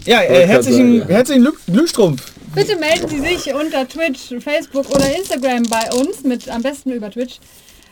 Ja, 0.05 0.21
äh, 0.21 0.47
herzlichen, 0.47 1.05
herzlichen 1.07 1.41
Glück, 1.43 1.59
Glückstrumpf. 1.67 2.31
Bitte 2.55 2.77
melden 2.77 3.07
Sie 3.09 3.19
sich 3.19 3.53
unter 3.53 3.87
Twitch, 3.87 4.33
Facebook 4.43 4.89
oder 4.89 5.13
Instagram 5.15 5.63
bei 5.63 5.89
uns, 5.93 6.23
mit 6.23 6.47
am 6.49 6.61
besten 6.61 6.91
über 6.91 7.09
Twitch, 7.11 7.39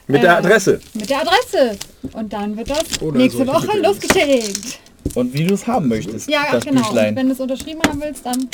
Mit 0.08 0.24
der 0.24 0.32
Äh, 0.32 0.38
Adresse. 0.38 0.80
mit 0.94 1.10
der 1.10 1.22
Adresse. 1.22 1.78
Und 2.14 2.32
dann 2.34 2.56
wird 2.58 2.70
das 2.70 3.02
Oder 3.02 3.18
nächste 3.18 3.46
Woche 3.46 3.68
Gedöns. 3.68 3.86
losgeschickt. 4.02 4.80
Und 5.16 5.34
wie 5.34 5.44
du 5.46 5.54
es 5.54 5.68
haben 5.68 5.88
möchtest. 5.88 6.30
Ja, 6.30 6.46
das 6.52 6.66
genau. 6.66 6.82
Büchlein. 6.82 7.16
Wenn 7.16 7.28
du 7.28 7.34
es 7.34 7.40
unterschrieben 7.40 7.82
haben 7.88 8.02
willst, 8.02 8.26
dann 8.26 8.48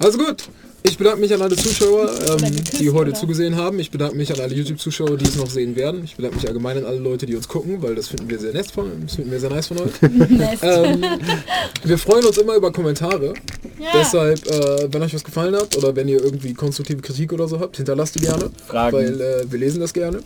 Also 0.00 0.18
gut. 0.18 0.44
Ich 0.86 0.98
bedanke 0.98 1.20
mich 1.20 1.32
an 1.32 1.40
alle 1.40 1.56
Zuschauer, 1.56 2.10
ähm, 2.28 2.54
die 2.78 2.90
heute 2.90 3.10
oder? 3.10 3.14
zugesehen 3.14 3.56
haben. 3.56 3.80
Ich 3.80 3.90
bedanke 3.90 4.16
mich 4.16 4.30
an 4.34 4.38
alle 4.40 4.54
YouTube-Zuschauer, 4.54 5.16
die 5.16 5.24
es 5.24 5.36
noch 5.36 5.48
sehen 5.48 5.76
werden. 5.76 6.04
Ich 6.04 6.14
bedanke 6.14 6.36
mich 6.36 6.46
allgemein 6.46 6.76
an 6.76 6.84
alle 6.84 6.98
Leute, 6.98 7.24
die 7.24 7.34
uns 7.34 7.48
gucken, 7.48 7.82
weil 7.82 7.94
das 7.94 8.08
finden 8.08 8.28
wir 8.28 8.38
sehr 8.38 8.52
nett 8.52 8.70
von, 8.70 8.90
das 9.02 9.14
finden 9.14 9.30
wir 9.30 9.40
sehr 9.40 9.48
nice 9.48 9.68
von 9.68 9.78
euch. 9.78 9.92
ähm, 10.62 11.02
wir 11.84 11.96
freuen 11.96 12.26
uns 12.26 12.36
immer 12.36 12.54
über 12.54 12.70
Kommentare. 12.70 13.32
ja. 13.78 13.88
Deshalb, 13.94 14.46
äh, 14.46 14.92
wenn 14.92 15.02
euch 15.02 15.14
was 15.14 15.24
gefallen 15.24 15.56
hat 15.56 15.74
oder 15.78 15.96
wenn 15.96 16.06
ihr 16.06 16.22
irgendwie 16.22 16.52
konstruktive 16.52 17.00
Kritik 17.00 17.32
oder 17.32 17.48
so 17.48 17.60
habt, 17.60 17.78
hinterlasst 17.78 18.16
die 18.16 18.20
gerne. 18.20 18.50
Fragen. 18.66 18.94
Weil 18.94 19.20
äh, 19.20 19.50
wir 19.50 19.58
lesen 19.58 19.80
das 19.80 19.94
gerne. 19.94 20.18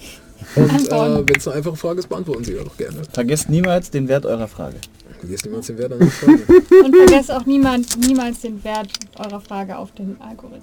Und 0.56 0.88
äh, 0.88 0.90
wenn 0.90 1.36
es 1.36 1.46
eine 1.46 1.56
einfache 1.58 1.76
Frage 1.76 2.00
ist, 2.00 2.08
beantworten 2.08 2.42
sie 2.42 2.58
auch 2.58 2.76
gerne. 2.76 3.02
Vergesst 3.12 3.48
niemals 3.48 3.90
den 3.90 4.08
Wert 4.08 4.26
eurer 4.26 4.48
Frage. 4.48 4.76
Vergesst 5.18 5.46
niemals 5.46 5.66
den 5.66 5.78
Wert 5.78 5.92
an 5.92 5.98
der 5.98 6.10
Frage. 6.10 6.38
Und 6.84 6.96
vergesst 6.96 7.30
auch 7.30 7.46
niemand, 7.46 7.98
niemals 7.98 8.40
den 8.40 8.62
Wert 8.64 8.88
eurer 9.16 9.40
Frage 9.40 9.76
auf 9.76 9.92
den 9.92 10.16
Algorithmus. 10.20 10.62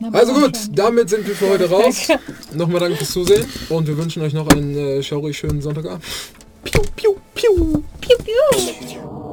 Na, 0.00 0.08
Also 0.12 0.32
gut, 0.32 0.58
damit 0.72 1.10
sind 1.10 1.26
wir 1.26 1.34
für 1.34 1.50
heute 1.50 1.68
raus. 1.68 2.08
Nochmal 2.54 2.80
danke 2.80 2.96
fürs 2.96 3.10
Zusehen 3.10 3.46
und 3.68 3.86
wir 3.86 3.96
wünschen 3.98 4.22
euch 4.22 4.32
noch 4.32 4.48
einen 4.48 4.74
äh, 4.76 5.02
schaurig 5.02 5.36
schönen 5.36 5.60
Sonntagabend. 5.60 6.02
Piu, 6.64 6.82
piu, 6.96 7.14
piu. 7.34 7.82
Piu, 8.00 8.16
piu. 8.18 9.29